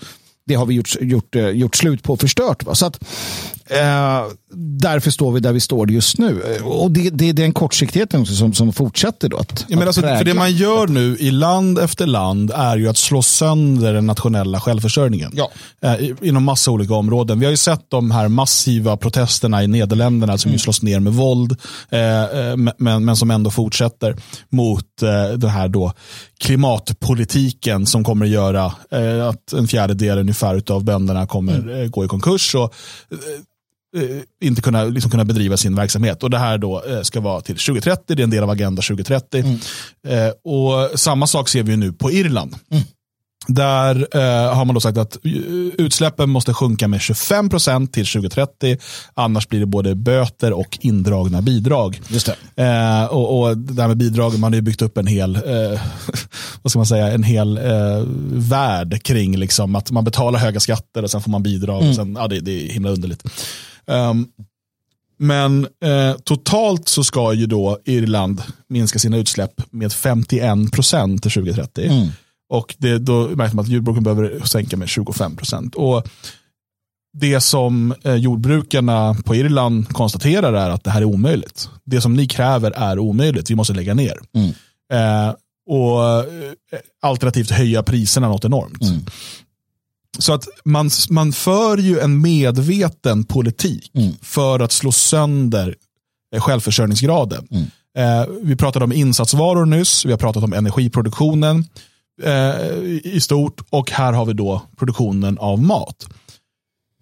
det 0.48 0.56
har 0.56 0.66
vi 0.66 0.74
gjort, 0.74 0.96
gjort, 1.02 1.36
eh, 1.36 1.50
gjort 1.50 1.76
slut 1.76 2.04
på 2.04 2.14
och 2.14 2.20
förstört. 2.20 2.64
Va? 2.64 2.76
Så 2.76 2.86
att, 2.86 3.04
eh, 3.66 4.24
därför 4.80 5.12
står 5.12 5.32
vi 5.32 5.40
där 5.40 5.54
vi 5.54 5.60
står 5.60 5.92
just 5.92 6.18
nu. 6.18 6.42
Och 6.64 6.92
det, 6.92 7.10
det 7.10 7.30
är 7.30 7.34
den 7.34 7.54
kortsiktigheten 7.54 8.26
som, 8.26 8.54
som 8.54 8.74
fortsätter. 8.74 9.30
Då, 9.30 9.38
att, 9.38 9.66
ja, 9.68 9.78
men 9.78 9.88
alltså, 9.88 10.02
för 10.02 10.24
det 10.24 10.34
man 10.34 10.52
gör 10.52 10.88
nu 10.88 11.18
i 11.20 11.32
land 11.32 11.80
efter 11.80 12.08
land 12.08 12.52
är 12.56 12.78
ju 12.78 12.88
att 12.88 12.98
slå 12.98 13.22
sönder 13.22 13.94
den 13.94 14.06
nationella 14.06 14.60
självförsörjningen. 14.60 15.32
Ja. 15.34 15.52
Eh, 15.82 16.10
inom 16.22 16.44
massa 16.44 16.72
olika 16.72 16.94
områden. 16.94 17.40
Vi 17.40 17.46
har 17.46 17.52
ju 17.52 17.58
sett 17.58 17.86
de 17.90 18.12
här 18.12 18.28
massiva 18.28 18.98
protesterna 18.98 19.64
i 19.64 19.68
Nederländerna 19.68 20.38
som 20.38 20.50
mm. 20.50 20.54
ju 20.54 20.60
slås 20.60 20.82
ner 20.82 21.00
med 21.00 21.14
våld, 21.14 21.58
eh, 21.90 22.24
eh 22.24 22.58
men, 22.78 23.06
men 23.06 23.16
som 23.16 23.32
ändå 23.32 23.52
fortsätter 23.52 24.16
mot 24.50 25.02
eh, 25.02 25.38
den 25.38 25.50
här 25.50 25.68
då 25.68 25.94
klimatpolitiken 26.40 27.86
som 27.86 28.04
kommer 28.04 28.26
att 28.26 28.32
göra 28.32 28.74
eh, 28.92 29.28
att 29.28 29.54
en 29.54 29.68
fjärdedel 29.68 30.18
ungefär 30.18 30.72
av 30.72 30.84
bönderna 30.84 31.28
kommer 31.28 31.60
mm. 31.60 31.82
Eh, 31.82 31.88
gå 31.88 32.06
i 32.06 32.08
konkurs 32.08 32.56
och 32.56 32.74
eh, 33.12 34.04
eh, 34.04 34.22
inte 34.42 34.62
kunna, 34.62 34.84
liksom 34.84 35.12
kunna 35.12 35.26
bedriva 35.26 35.58
sin 35.58 35.76
verksamhet. 35.76 36.24
Och 36.24 36.30
Det 36.30 36.38
här 36.38 36.58
då 36.58 36.84
ska 37.04 37.20
vara 37.20 37.42
till 37.42 37.56
2030, 37.56 38.16
det 38.16 38.22
är 38.22 38.24
en 38.24 38.30
del 38.30 38.44
av 38.44 38.50
Agenda 38.50 38.82
2030. 38.82 39.40
Mm. 39.40 40.34
Och 40.44 41.00
Samma 41.00 41.28
sak 41.28 41.50
ser 41.50 41.64
vi 41.64 41.78
nu 41.78 41.94
på 41.94 42.12
Irland. 42.12 42.56
Mm. 42.72 42.84
Där 43.48 44.08
eh, 44.12 44.54
har 44.54 44.66
man 44.66 44.74
då 44.74 44.82
sagt 44.82 44.98
att 44.98 45.26
eh, 45.26 45.32
utsläppen 45.78 46.30
måste 46.30 46.54
sjunka 46.54 46.88
med 46.88 47.02
25 47.02 47.50
procent 47.50 47.94
till 47.94 48.06
2030. 48.06 48.78
Annars 49.14 49.48
blir 49.48 49.60
det 49.60 49.66
både 49.66 49.96
böter 49.96 50.54
och 50.54 50.78
indragna 50.82 51.42
bidrag. 51.42 52.02
Just 52.08 52.28
eh, 52.56 53.06
och, 53.06 53.40
och 53.40 53.58
det 53.58 53.82
här 53.82 53.88
med 53.88 53.98
bidrag, 53.98 54.40
man 54.40 54.54
har 54.54 54.56
ju 54.56 54.62
byggt 54.62 54.82
upp 54.82 54.98
en 54.98 55.08
hel, 55.08 55.36
eh, 55.36 55.42
vad 56.62 56.72
ska 56.72 56.80
man 56.80 56.86
säga, 56.86 57.12
en 57.12 57.24
hel 57.24 57.58
eh, 57.58 58.04
värld 58.32 59.04
kring 59.04 59.38
liksom, 59.38 59.76
att 59.76 59.92
man 59.92 60.04
betalar 60.04 60.40
höga 60.40 60.60
skatter 60.60 61.04
och 61.04 61.12
sen 61.12 61.22
får 61.22 61.32
man 61.32 61.44
bidrag. 61.44 61.78
Mm. 61.78 61.90
Och 61.90 61.96
sen, 61.96 62.16
ja, 62.20 62.28
det, 62.28 62.40
det 62.40 62.52
är 62.52 62.74
himla 62.74 62.90
underligt. 62.90 63.24
Um, 63.86 64.28
men 65.18 65.68
eh, 65.84 66.16
totalt 66.24 66.88
så 66.88 67.04
ska 67.04 67.34
ju 67.34 67.46
då 67.46 67.80
Irland 67.86 68.42
minska 68.68 69.00
sina 69.00 69.18
utsläpp 69.18 69.62
med 69.72 69.94
51 69.94 70.72
procent 70.72 71.22
till 71.22 71.32
2030. 71.32 71.86
Mm. 71.86 72.08
Och 72.58 72.76
det, 72.78 72.98
då 72.98 73.28
märkte 73.28 73.56
man 73.56 73.66
att 73.66 73.72
jordbruken 73.72 74.04
behöver 74.04 74.46
sänka 74.46 74.78
med 74.78 74.90
25 74.90 75.36
procent. 75.36 75.76
det 77.18 77.42
som 77.42 77.94
eh, 78.04 78.16
jordbrukarna 78.16 79.16
på 79.26 79.36
Irland 79.36 79.90
konstaterar 79.90 80.54
är 80.54 80.70
att 80.70 80.84
det 80.84 80.92
här 80.92 81.02
är 81.02 81.06
omöjligt. 81.06 81.70
Det 81.86 82.02
som 82.02 82.14
ni 82.14 82.28
kräver 82.28 82.72
är 82.72 83.00
omöjligt, 83.00 83.52
vi 83.52 83.56
måste 83.56 83.74
lägga 83.74 83.94
ner. 83.94 84.20
Mm. 84.34 84.50
Eh, 84.94 85.36
och 85.68 86.20
eh, 86.20 86.80
alternativt 87.02 87.52
höja 87.52 87.84
priserna 87.84 88.28
något 88.28 88.46
enormt. 88.46 88.82
Mm. 88.82 89.06
Så 90.20 90.34
att 90.34 90.48
man, 90.66 90.90
man 91.10 91.34
för 91.34 91.78
ju 91.78 92.00
en 92.00 92.22
medveten 92.22 93.24
politik 93.24 93.92
mm. 93.94 94.14
för 94.22 94.60
att 94.60 94.72
slå 94.72 94.92
sönder 94.92 95.76
eh, 96.36 96.42
självförsörjningsgraden. 96.42 97.48
Mm. 97.52 97.66
Eh, 97.98 98.28
vi 98.42 98.56
pratade 98.56 98.86
om 98.86 98.92
insatsvaror 98.92 99.66
nyss, 99.66 100.06
vi 100.06 100.12
har 100.12 100.18
pratat 100.18 100.44
om 100.44 100.54
energiproduktionen 100.54 101.66
eh, 102.24 102.78
i 103.04 103.20
stort 103.22 103.62
och 103.70 103.92
här 103.92 104.14
har 104.14 104.26
vi 104.26 104.34
då 104.34 104.62
produktionen 104.78 105.38
av 105.38 105.64
mat. 105.64 106.08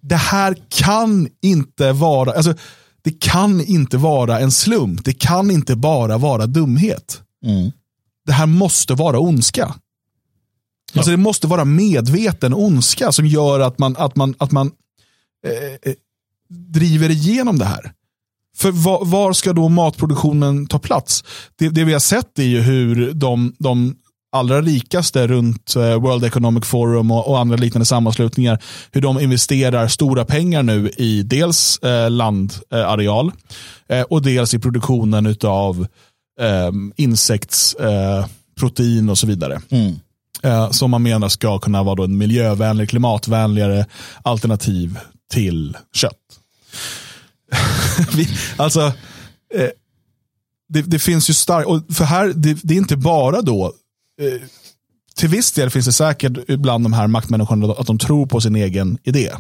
Det 0.01 0.15
här 0.15 0.57
kan 0.69 1.29
inte 1.41 1.91
vara, 1.91 2.33
alltså, 2.33 2.53
det 3.01 3.19
kan 3.19 3.61
inte 3.61 3.97
vara 3.97 4.39
en 4.39 4.51
slump. 4.51 5.05
Det 5.05 5.13
kan 5.13 5.51
inte 5.51 5.75
bara 5.75 6.17
vara 6.17 6.45
dumhet. 6.45 7.21
Mm. 7.45 7.71
Det 8.25 8.33
här 8.33 8.45
måste 8.45 8.93
vara 8.93 9.19
ondska. 9.19 9.75
Ja. 10.93 10.99
Alltså 10.99 11.11
det 11.11 11.17
måste 11.17 11.47
vara 11.47 11.65
medveten 11.65 12.53
ondska 12.53 13.11
som 13.11 13.25
gör 13.25 13.59
att 13.59 13.79
man, 13.79 13.95
att 13.97 14.15
man, 14.15 14.35
att 14.37 14.51
man 14.51 14.71
eh, 15.47 15.91
eh 15.91 15.95
driver 16.49 17.09
igenom 17.09 17.57
det 17.57 17.65
här. 17.65 17.93
För 18.57 18.71
var, 18.71 19.05
var, 19.05 19.33
ska 19.33 19.53
då 19.53 19.69
matproduktionen 19.69 20.67
ta 20.67 20.79
plats? 20.79 21.23
Det, 21.55 21.69
det, 21.69 21.83
vi 21.83 21.93
har 21.93 21.99
sett 21.99 22.39
är 22.39 22.43
ju 22.43 22.61
hur 22.61 23.13
de, 23.13 23.55
de 23.59 23.95
allra 24.33 24.61
rikaste 24.61 25.27
runt 25.27 25.75
eh, 25.75 26.01
World 26.01 26.23
Economic 26.23 26.65
Forum 26.65 27.11
och, 27.11 27.27
och, 27.27 27.39
andra 27.39 27.57
liknande 27.57 27.85
sammanslutningar, 27.85 28.63
hur 28.91 29.01
de 29.01 29.19
investerar 29.19 29.87
stora 29.87 30.25
pengar 30.25 30.63
nu 30.63 30.89
i 30.97 31.23
dels 31.23 31.77
eh, 31.77 32.09
landareal 32.09 33.31
eh, 33.89 34.01
och 34.01 34.21
dels 34.21 34.53
i 34.53 34.59
produktionen 34.59 35.35
av 35.43 35.87
eh, 36.39 36.71
insektsprotein 36.95 39.09
och 39.09 39.17
så 39.17 39.27
vidare. 39.27 39.61
Mm. 39.69 39.95
Eh, 40.43 40.71
som 40.71 40.91
man 40.91 41.03
menar 41.03 41.29
ska 41.29 41.59
kunna 41.59 41.83
vara 41.83 41.95
då 41.95 42.03
en 42.03 42.17
miljövänlig, 42.17 42.89
klimatvänligare 42.89 43.85
alternativ 44.23 44.99
till 45.31 45.77
kött. 45.93 46.13
Vi, 48.15 48.27
alltså, 48.57 48.81
eh, 49.53 49.69
det, 50.69 50.81
det, 50.81 50.99
finns 50.99 51.29
ju 51.29 51.33
starkt, 51.33 51.95
för 51.95 52.05
här, 52.05 52.33
det, 52.35 52.57
det, 52.63 52.73
är 52.73 52.77
inte 52.77 52.97
bara 52.97 53.41
då 53.41 53.73
till 55.15 55.29
viss 55.29 55.51
del 55.51 55.69
finns 55.69 55.85
det 55.85 55.91
säkert 55.91 56.47
bland 56.47 56.85
de 56.85 56.93
här 56.93 57.07
maktmänniskorna 57.07 57.73
att 57.73 57.87
de 57.87 57.97
tror 57.97 58.25
på 58.25 58.41
sin 58.41 58.55
egen 58.55 58.97
idé. 59.03 59.31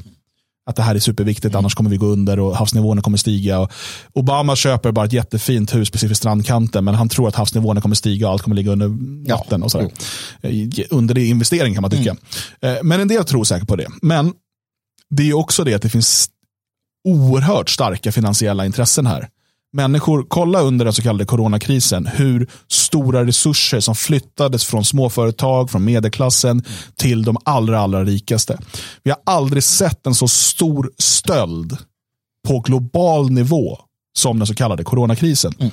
Att 0.65 0.75
det 0.75 0.83
här 0.83 0.95
är 0.95 0.99
superviktigt, 0.99 1.45
mm. 1.53 1.59
annars 1.59 1.75
kommer 1.75 1.89
vi 1.89 1.97
gå 1.97 2.05
under 2.05 2.39
och 2.39 2.57
havsnivåerna 2.57 3.01
kommer 3.01 3.17
stiga. 3.17 3.59
Och 3.59 3.71
Obama 4.13 4.55
köper 4.55 4.91
bara 4.91 5.05
ett 5.05 5.13
jättefint 5.13 5.75
hus 5.75 5.89
precis 5.89 6.09
vid 6.09 6.17
strandkanten, 6.17 6.85
men 6.85 6.95
han 6.95 7.09
tror 7.09 7.27
att 7.27 7.35
havsnivåerna 7.35 7.81
kommer 7.81 7.95
stiga 7.95 8.27
och 8.27 8.33
allt 8.33 8.41
kommer 8.41 8.55
ligga 8.55 8.71
under 8.71 8.87
vatten. 9.33 9.59
Ja. 9.59 9.65
och 9.65 9.71
sådär. 9.71 9.91
Mm. 10.41 10.71
Under 10.89 11.15
det 11.15 11.25
investering 11.25 11.73
kan 11.73 11.81
man 11.81 11.91
tycka. 11.91 12.15
Mm. 12.61 12.77
Eh, 12.77 12.83
men 12.83 12.99
en 12.99 13.07
del 13.07 13.25
tror 13.25 13.43
säkert 13.43 13.67
på 13.67 13.75
det. 13.75 13.87
Men 14.01 14.33
det 15.09 15.29
är 15.29 15.33
också 15.33 15.63
det 15.63 15.73
att 15.73 15.81
det 15.81 15.89
finns 15.89 16.29
oerhört 17.07 17.69
starka 17.69 18.11
finansiella 18.11 18.65
intressen 18.65 19.07
här 19.07 19.29
människor, 19.73 20.25
kolla 20.27 20.61
under 20.61 20.85
den 20.85 20.93
så 20.93 21.01
kallade 21.01 21.25
coronakrisen 21.25 22.07
hur 22.07 22.47
stora 22.93 23.25
resurser 23.25 23.79
som 23.79 23.95
flyttades 23.95 24.65
från 24.65 24.85
småföretag, 24.85 25.71
från 25.71 25.85
medelklassen 25.85 26.63
till 26.95 27.23
de 27.23 27.37
allra, 27.43 27.79
allra 27.79 28.03
rikaste. 28.03 28.59
Vi 29.03 29.11
har 29.11 29.19
aldrig 29.23 29.63
sett 29.63 30.07
en 30.07 30.15
så 30.15 30.27
stor 30.27 30.91
stöld 30.97 31.77
på 32.47 32.59
global 32.59 33.31
nivå 33.31 33.77
som 34.17 34.39
den 34.39 34.47
så 34.47 34.55
kallade 34.55 34.83
coronakrisen. 34.83 35.53
Mm. 35.59 35.71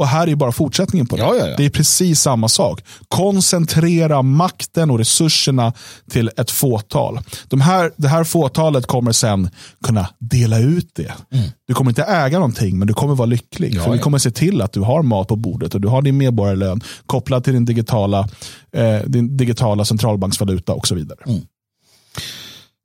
Och 0.00 0.06
här 0.06 0.28
är 0.28 0.34
bara 0.34 0.52
fortsättningen 0.52 1.06
på 1.06 1.16
det. 1.16 1.22
Ja, 1.22 1.34
ja, 1.34 1.48
ja. 1.48 1.56
Det 1.56 1.64
är 1.64 1.70
precis 1.70 2.20
samma 2.20 2.48
sak. 2.48 2.84
Koncentrera 3.08 4.22
makten 4.22 4.90
och 4.90 4.98
resurserna 4.98 5.72
till 6.10 6.30
ett 6.36 6.50
fåtal. 6.50 7.20
De 7.48 7.60
här, 7.60 7.92
det 7.96 8.08
här 8.08 8.24
fåtalet 8.24 8.86
kommer 8.86 9.12
sen 9.12 9.50
kunna 9.84 10.08
dela 10.18 10.58
ut 10.58 10.90
det. 10.94 11.12
Mm. 11.32 11.48
Du 11.66 11.74
kommer 11.74 11.90
inte 11.90 12.02
äga 12.02 12.38
någonting, 12.38 12.78
men 12.78 12.88
du 12.88 12.94
kommer 12.94 13.14
vara 13.14 13.26
lycklig. 13.26 13.82
För 13.82 13.92
vi 13.92 13.98
kommer 13.98 14.18
se 14.18 14.30
till 14.30 14.62
att 14.62 14.72
du 14.72 14.80
har 14.80 15.02
mat 15.02 15.28
på 15.28 15.36
bordet 15.36 15.74
och 15.74 15.80
du 15.80 15.88
har 15.88 16.02
din 16.02 16.16
medborgarlön 16.16 16.80
kopplad 17.06 17.44
till 17.44 17.52
din 17.52 17.64
digitala, 17.64 18.28
eh, 18.76 18.98
din 19.06 19.36
digitala 19.36 19.84
centralbanksvaluta 19.84 20.72
och 20.72 20.86
så 20.88 20.94
vidare. 20.94 21.18
Mm. 21.26 21.40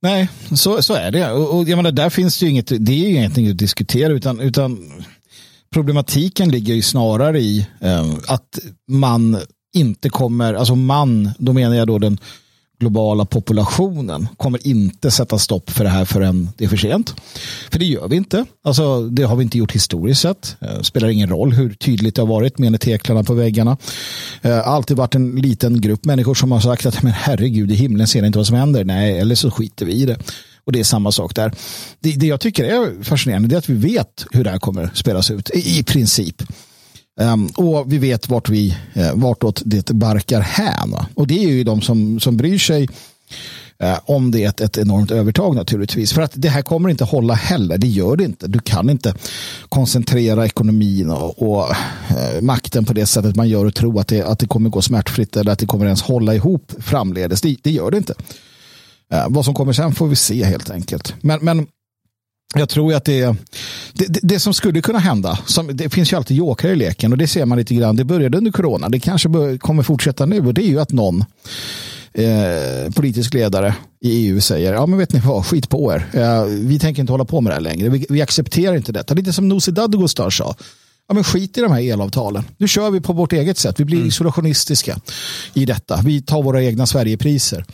Nej, 0.01 0.29
så, 0.55 0.81
så 0.81 0.93
är 0.93 1.11
det. 1.11 1.31
Och, 1.31 1.57
och 1.57 1.69
jag 1.69 1.77
menar, 1.77 1.91
där 1.91 2.09
finns 2.09 2.39
det 2.39 2.45
ju 2.45 2.51
inget, 2.51 2.67
det 2.67 2.91
är 2.91 3.09
ju 3.09 3.15
ingenting 3.15 3.49
att 3.49 3.57
diskutera, 3.57 4.13
utan, 4.13 4.39
utan 4.39 4.91
problematiken 5.75 6.49
ligger 6.49 6.73
ju 6.73 6.81
snarare 6.81 7.39
i 7.39 7.67
eh, 7.81 8.13
att 8.27 8.59
man 8.87 9.37
inte 9.73 10.09
kommer, 10.09 10.53
alltså 10.53 10.75
man, 10.75 11.31
då 11.37 11.53
menar 11.53 11.75
jag 11.75 11.87
då 11.87 11.99
den 11.99 12.17
globala 12.79 13.25
populationen 13.25 14.27
kommer 14.37 14.67
inte 14.67 15.11
sätta 15.11 15.37
stopp 15.37 15.69
för 15.69 15.83
det 15.83 15.89
här 15.89 16.05
förrän 16.05 16.49
det 16.57 16.65
är 16.65 16.69
för 16.69 16.77
sent. 16.77 17.15
För 17.71 17.79
det 17.79 17.85
gör 17.85 18.07
vi 18.07 18.15
inte. 18.15 18.45
Alltså, 18.63 19.01
det 19.01 19.23
har 19.23 19.35
vi 19.35 19.43
inte 19.43 19.57
gjort 19.57 19.71
historiskt 19.71 20.21
sett. 20.21 20.57
Det 20.59 20.67
eh, 20.67 20.81
spelar 20.81 21.07
ingen 21.07 21.29
roll 21.29 21.53
hur 21.53 21.73
tydligt 21.73 22.15
det 22.15 22.21
har 22.21 22.27
varit 22.27 22.57
med 22.57 22.81
teklarna 22.81 23.23
på 23.23 23.33
väggarna. 23.33 23.77
Eh, 24.41 24.67
alltid 24.67 24.97
varit 24.97 25.15
en 25.15 25.35
liten 25.35 25.81
grupp 25.81 26.05
människor 26.05 26.33
som 26.33 26.51
har 26.51 26.59
sagt 26.59 26.85
att 26.85 27.03
men 27.03 27.11
herregud 27.11 27.71
i 27.71 27.75
himlen 27.75 28.07
ser 28.07 28.21
ni 28.21 28.27
inte 28.27 28.39
vad 28.39 28.47
som 28.47 28.57
händer. 28.57 28.83
Nej, 28.83 29.19
eller 29.19 29.35
så 29.35 29.51
skiter 29.51 29.85
vi 29.85 29.93
i 29.93 30.05
det. 30.05 30.17
Och 30.65 30.71
det 30.71 30.79
är 30.79 30.83
samma 30.83 31.11
sak 31.11 31.35
där. 31.35 31.51
Det, 31.99 32.11
det 32.11 32.27
jag 32.27 32.39
tycker 32.39 32.63
är 32.63 33.03
fascinerande 33.03 33.55
är 33.55 33.57
att 33.57 33.69
vi 33.69 33.93
vet 33.95 34.25
hur 34.31 34.43
det 34.43 34.49
här 34.49 34.59
kommer 34.59 34.89
spelas 34.93 35.31
ut 35.31 35.49
i, 35.49 35.79
i 35.79 35.83
princip. 35.83 36.43
Um, 37.21 37.47
och 37.47 37.93
vi 37.93 37.97
vet 37.97 38.29
vart 38.29 38.49
vi, 38.49 38.77
uh, 38.97 39.13
vartåt 39.13 39.61
det 39.65 39.91
barkar 39.91 40.41
hän. 40.41 40.95
Och 41.13 41.27
det 41.27 41.43
är 41.43 41.49
ju 41.49 41.63
de 41.63 41.81
som, 41.81 42.19
som 42.19 42.37
bryr 42.37 42.57
sig 42.57 42.87
uh, 43.83 43.99
om 44.05 44.31
det 44.31 44.43
är 44.43 44.49
ett, 44.49 44.61
ett 44.61 44.77
enormt 44.77 45.11
övertag 45.11 45.55
naturligtvis. 45.55 46.13
För 46.13 46.21
att 46.21 46.31
det 46.35 46.49
här 46.49 46.61
kommer 46.61 46.89
inte 46.89 47.03
hålla 47.03 47.33
heller. 47.33 47.77
Det 47.77 47.87
gör 47.87 48.15
det 48.15 48.23
inte. 48.23 48.47
Du 48.47 48.59
kan 48.59 48.89
inte 48.89 49.13
koncentrera 49.69 50.45
ekonomin 50.45 51.09
och, 51.09 51.41
och 51.41 51.69
uh, 51.69 52.41
makten 52.41 52.85
på 52.85 52.93
det 52.93 53.05
sättet 53.05 53.35
man 53.35 53.49
gör 53.49 53.65
och 53.65 53.75
tro 53.75 53.99
att 53.99 54.07
det, 54.07 54.21
att 54.21 54.39
det 54.39 54.47
kommer 54.47 54.69
gå 54.69 54.81
smärtfritt 54.81 55.37
eller 55.37 55.51
att 55.51 55.59
det 55.59 55.65
kommer 55.65 55.85
ens 55.85 56.01
hålla 56.01 56.35
ihop 56.35 56.71
framledes. 56.79 57.41
Det, 57.41 57.55
det 57.61 57.71
gör 57.71 57.91
det 57.91 57.97
inte. 57.97 58.13
Eh, 59.11 59.25
vad 59.29 59.45
som 59.45 59.53
kommer 59.53 59.73
sen 59.73 59.95
får 59.95 60.07
vi 60.07 60.15
se 60.15 60.43
helt 60.43 60.69
enkelt. 60.69 61.15
Men, 61.21 61.39
men 61.41 61.67
jag 62.55 62.69
tror 62.69 62.93
att 62.93 63.05
det, 63.05 63.25
det, 63.93 64.07
det, 64.07 64.19
det 64.23 64.39
som 64.39 64.53
skulle 64.53 64.81
kunna 64.81 64.99
hända, 64.99 65.39
som, 65.45 65.77
det 65.77 65.89
finns 65.89 66.13
ju 66.13 66.17
alltid 66.17 66.37
jokrar 66.37 66.71
i 66.71 66.75
leken 66.75 67.11
och 67.11 67.17
det 67.17 67.27
ser 67.27 67.45
man 67.45 67.57
lite 67.57 67.75
grann, 67.75 67.95
det 67.95 68.03
började 68.03 68.37
under 68.37 68.51
corona, 68.51 68.89
det 68.89 68.99
kanske 68.99 69.29
bör, 69.29 69.57
kommer 69.57 69.83
fortsätta 69.83 70.25
nu 70.25 70.47
och 70.47 70.53
det 70.53 70.61
är 70.61 70.67
ju 70.67 70.79
att 70.79 70.91
någon 70.91 71.25
eh, 72.13 72.91
politisk 72.95 73.33
ledare 73.33 73.75
i 74.01 74.27
EU 74.27 74.41
säger, 74.41 74.73
ja 74.73 74.85
men 74.85 74.99
vet 74.99 75.13
ni 75.13 75.19
vad, 75.19 75.45
skit 75.45 75.69
på 75.69 75.93
er, 75.93 76.05
eh, 76.13 76.43
vi 76.43 76.79
tänker 76.79 77.01
inte 77.01 77.13
hålla 77.13 77.25
på 77.25 77.41
med 77.41 77.51
det 77.51 77.55
här 77.55 77.61
längre, 77.61 77.89
vi, 77.89 78.05
vi 78.09 78.21
accepterar 78.21 78.75
inte 78.75 78.91
detta, 78.91 79.13
lite 79.13 79.33
som 79.33 79.47
Nooshi 79.47 79.71
Dadgostar 79.71 80.29
sa, 80.29 80.55
ja, 81.07 81.13
men 81.13 81.23
skit 81.23 81.57
i 81.57 81.61
de 81.61 81.71
här 81.71 81.81
elavtalen. 81.81 82.43
Nu 82.57 82.67
kör 82.67 82.91
vi 82.91 83.01
på 83.01 83.13
vårt 83.13 83.33
eget 83.33 83.57
sätt. 83.57 83.79
Vi 83.79 83.85
blir 83.85 83.97
mm. 83.97 84.07
isolationistiska 84.07 84.99
i 85.53 85.65
detta. 85.65 86.01
Vi 86.05 86.21
tar 86.21 86.43
våra 86.43 86.63
egna 86.63 86.85
Sverigepriser. 86.85 87.65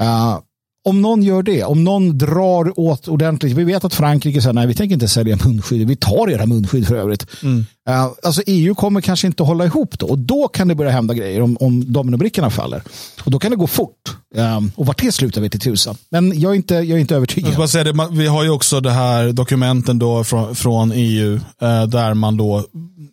Uh, 0.00 0.38
om 0.84 1.02
någon 1.02 1.22
gör 1.22 1.42
det, 1.42 1.64
om 1.64 1.84
någon 1.84 2.18
drar 2.18 2.80
åt 2.80 3.08
ordentligt, 3.08 3.52
vi 3.52 3.64
vet 3.64 3.84
att 3.84 3.94
Frankrike 3.94 4.42
säger 4.42 4.52
nej 4.52 4.66
vi 4.66 4.74
tänker 4.74 4.94
inte 4.94 5.08
sälja 5.08 5.38
munskydd, 5.44 5.88
vi 5.88 5.96
tar 5.96 6.30
era 6.30 6.46
munskydd 6.46 6.86
för 6.86 6.96
övrigt. 6.96 7.26
Mm. 7.42 7.66
Uh, 7.88 8.08
alltså 8.22 8.42
EU 8.46 8.74
kommer 8.74 9.00
kanske 9.00 9.26
inte 9.26 9.42
hålla 9.42 9.64
ihop 9.64 9.98
då 9.98 10.06
och 10.06 10.18
då 10.18 10.48
kan 10.48 10.68
det 10.68 10.74
börja 10.74 10.90
hända 10.90 11.14
grejer 11.14 11.42
om, 11.42 11.56
om 11.60 11.92
dominobrickorna 11.92 12.50
faller. 12.50 12.82
Och 13.24 13.30
då 13.30 13.38
kan 13.38 13.50
det 13.50 13.56
gå 13.56 13.66
fort. 13.66 14.16
Um, 14.34 14.72
och 14.76 14.86
vart 14.86 15.00
det 15.00 15.12
slutar 15.12 15.40
vet 15.40 15.54
i 15.54 15.58
tusan. 15.58 15.96
Men 16.10 16.40
jag 16.40 16.52
är 16.52 16.56
inte, 16.56 16.74
jag 16.74 16.90
är 16.90 16.98
inte 16.98 17.16
övertygad. 17.16 17.54
Jag 17.58 17.70
säga 17.70 17.84
det, 17.84 18.08
vi 18.10 18.26
har 18.26 18.44
ju 18.44 18.50
också 18.50 18.80
det 18.80 18.90
här 18.90 19.32
dokumenten 19.32 19.98
då 19.98 20.24
från, 20.24 20.54
från 20.54 20.92
EU 20.92 21.34
uh, 21.34 21.40
där 21.86 22.14
man 22.14 22.36
då 22.36 22.64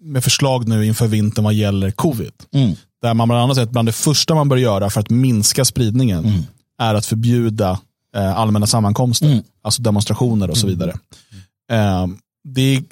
med 0.01 0.23
förslag 0.23 0.67
nu 0.67 0.85
inför 0.85 1.07
vintern 1.07 1.43
vad 1.43 1.53
gäller 1.53 1.91
covid. 1.91 2.31
Mm. 2.53 2.75
Där 3.01 3.13
man 3.13 3.27
bland 3.27 3.41
annat 3.41 3.55
säger 3.55 3.65
att 3.65 3.71
bland 3.71 3.87
det 3.87 3.91
första 3.91 4.35
man 4.35 4.49
bör 4.49 4.57
göra 4.57 4.89
för 4.89 4.99
att 5.01 5.09
minska 5.09 5.65
spridningen 5.65 6.25
mm 6.25 6.43
är 6.81 6.95
att 6.95 7.05
förbjuda 7.05 7.79
eh, 8.15 8.37
allmänna 8.37 8.67
sammankomster, 8.67 9.25
mm. 9.27 9.43
alltså 9.63 9.81
demonstrationer 9.81 10.49
och 10.49 10.57
så 10.57 10.67
mm. 10.67 10.79
vidare. 10.79 10.93
Eh, 11.71 12.07
det 12.47 12.83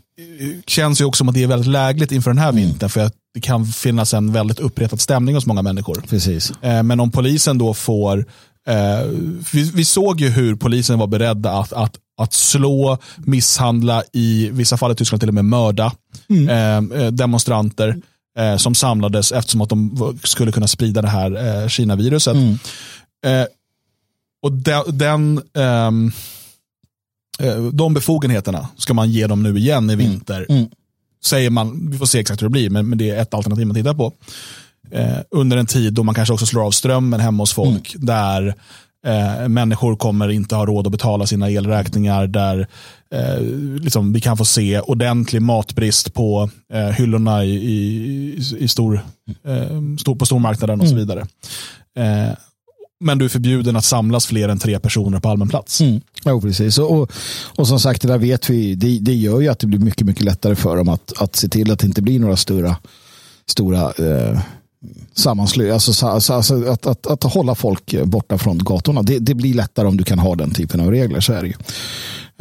känns 0.68 1.02
ju 1.02 1.06
också 1.06 1.18
som 1.18 1.30
att 1.30 1.36
det 1.36 1.44
är 1.44 1.48
väldigt 1.48 1.68
lägligt 1.68 2.12
inför 2.12 2.32
den 2.32 2.38
här 2.38 2.50
mm. 2.50 2.64
vintern, 2.64 2.90
för 2.90 3.02
att 3.02 3.14
det 3.34 3.42
kan 3.42 3.66
finnas 3.66 4.14
en 4.14 4.32
väldigt 4.32 4.60
uppretad 4.60 5.02
stämning 5.02 5.36
hos 5.36 5.46
många 5.46 5.62
människor. 5.62 6.04
Precis. 6.10 6.52
Eh, 6.62 6.84
men 6.84 7.00
om 7.00 7.12
polisen 7.12 7.58
då 7.58 7.74
får 7.74 8.26
Eh, 8.68 9.08
vi, 9.54 9.72
vi, 9.74 9.86
såg 9.86 10.22
ju 10.22 10.30
hur 10.30 10.56
polisen 10.56 11.00
var 11.00 11.08
beredda 11.08 11.52
att, 11.52 11.74
att, 11.74 11.98
att 12.18 12.34
slå, 12.34 12.98
misshandla, 13.18 14.04
i 14.14 14.50
vissa 14.50 14.78
fall 14.78 14.92
i 14.92 14.96
Tyskland 14.96 15.22
till 15.22 15.30
och 15.30 15.34
med 15.34 15.46
mörda 15.46 15.92
mm. 16.30 16.50
Eh, 16.50 17.02
eh, 17.02 17.12
demonstranter 17.12 17.96
eh, 18.40 18.58
som 18.58 18.76
samlades 18.76 19.32
eftersom 19.32 19.62
att 19.62 19.70
de 19.70 20.18
skulle 20.24 20.52
kunna 20.52 20.68
sprida 20.68 21.02
det 21.02 21.08
här 21.08 21.62
eh, 21.64 21.68
Kina-viruset. 21.68 22.36
Mm. 22.36 22.58
Eh, 24.44 24.46
och 24.46 24.52
den, 24.52 24.84
den 24.98 25.42
um, 25.54 26.12
de 27.72 27.94
befogenheterna 27.94 28.68
ska 28.78 28.94
man 28.94 29.12
ge 29.12 29.28
dem 29.28 29.44
nu 29.44 29.58
igen 29.58 29.90
i 29.90 29.94
mm. 29.94 29.98
vinter. 29.98 30.46
Mm. 30.50 30.58
Mm. 30.60 30.70
Säger 31.26 31.50
man, 31.50 31.90
vi 31.92 31.98
får 31.98 32.06
se 32.06 32.20
exakt 32.20 32.42
hur 32.42 32.48
det 32.48 32.52
blir, 32.52 32.70
men, 32.70 32.90
men 32.90 32.98
det 32.98 33.10
är 33.10 33.22
ett 33.22 33.34
alternativ 33.34 33.68
man 33.68 33.76
tittar 33.76 33.94
på. 33.94 34.14
Eh, 34.92 35.18
under 35.32 35.58
en 35.58 35.66
tid 35.66 35.94
då 35.94 36.04
man 36.04 36.16
kanske 36.16 36.34
också 36.34 36.46
slår 36.46 36.66
av 36.66 36.72
strömmen 36.72 37.20
hemma 37.20 37.44
hos 37.44 37.54
folk, 37.54 37.96
mm. 37.96 38.06
där 38.06 38.56
eh, 39.06 39.48
människor 39.48 39.96
kommer 39.96 40.30
inte 40.30 40.56
ha 40.56 40.66
råd 40.66 40.88
att 40.88 40.92
betala 40.92 41.28
sina 41.28 41.50
elräkningar, 41.50 42.28
där 42.28 42.68
eh, 43.16 43.42
liksom, 43.82 44.14
vi 44.14 44.22
kan 44.22 44.38
få 44.38 44.46
se 44.46 44.80
ordentlig 44.80 45.42
matbrist 45.42 46.14
på 46.14 46.50
eh, 46.74 46.88
hyllorna 46.88 47.46
i, 47.46 47.56
i, 47.56 48.36
i 48.60 48.68
stor, 48.68 49.02
eh, 49.46 49.80
stor, 50.00 50.16
på 50.16 50.26
stormarknaden 50.26 50.82
och 50.82 50.88
så 50.88 50.94
mm. 50.94 51.08
vidare. 51.08 51.28
Men 53.04 53.18
du 53.18 53.26
är 53.26 53.30
förbjuden 53.30 53.76
att 53.76 53.86
samlas 53.86 54.26
fler 54.26 54.50
än 54.50 54.60
tre 54.60 54.80
personer 54.80 55.20
på 55.20 55.30
allmän 55.30 55.50
plats. 55.50 55.82
Mm. 55.82 56.02
Jo, 56.26 56.42
precis. 56.42 56.78
Och, 56.78 56.92
och, 56.92 57.12
och, 57.56 57.68
som 57.68 57.80
sagt, 57.80 58.02
det 58.02 58.08
där 58.08 58.18
vet 58.18 58.50
vi, 58.50 58.76
det, 58.76 59.00
det, 59.00 59.14
gör 59.14 59.42
ju 59.42 59.48
att 59.48 59.60
det 59.60 59.68
blir 59.68 59.80
mycket, 59.80 60.08
mycket 60.08 60.24
lättare 60.24 60.56
för 60.56 60.78
dem 60.78 60.90
att, 60.90 61.22
att 61.22 61.36
se 61.36 61.48
till 61.48 61.72
att 61.72 61.80
det 61.80 61.88
inte 61.88 62.02
blir 62.02 62.20
några 62.20 62.38
stora, 62.38 62.76
stora 63.48 63.92
eh, 63.92 64.40
sammanslutningar. 65.14 65.74
alltså, 65.74 66.08
alltså, 66.08 66.34
alltså 66.34 66.70
att, 66.70 66.86
att, 66.86 67.08
att, 67.08 67.24
hålla 67.24 67.56
folk 67.56 68.04
borta 68.04 68.38
från 68.38 68.58
gatorna. 68.58 69.02
Det, 69.02 69.20
det, 69.20 69.34
blir 69.34 69.54
lättare 69.54 69.88
om 69.88 69.98
du 69.98 70.04
kan 70.04 70.20
ha 70.20 70.36
den 70.36 70.52
typen 70.52 70.80
av 70.80 70.92
regler, 70.92 71.20
så 71.20 71.34
är 71.34 71.42
det 71.42 71.48
ju. 71.48 71.56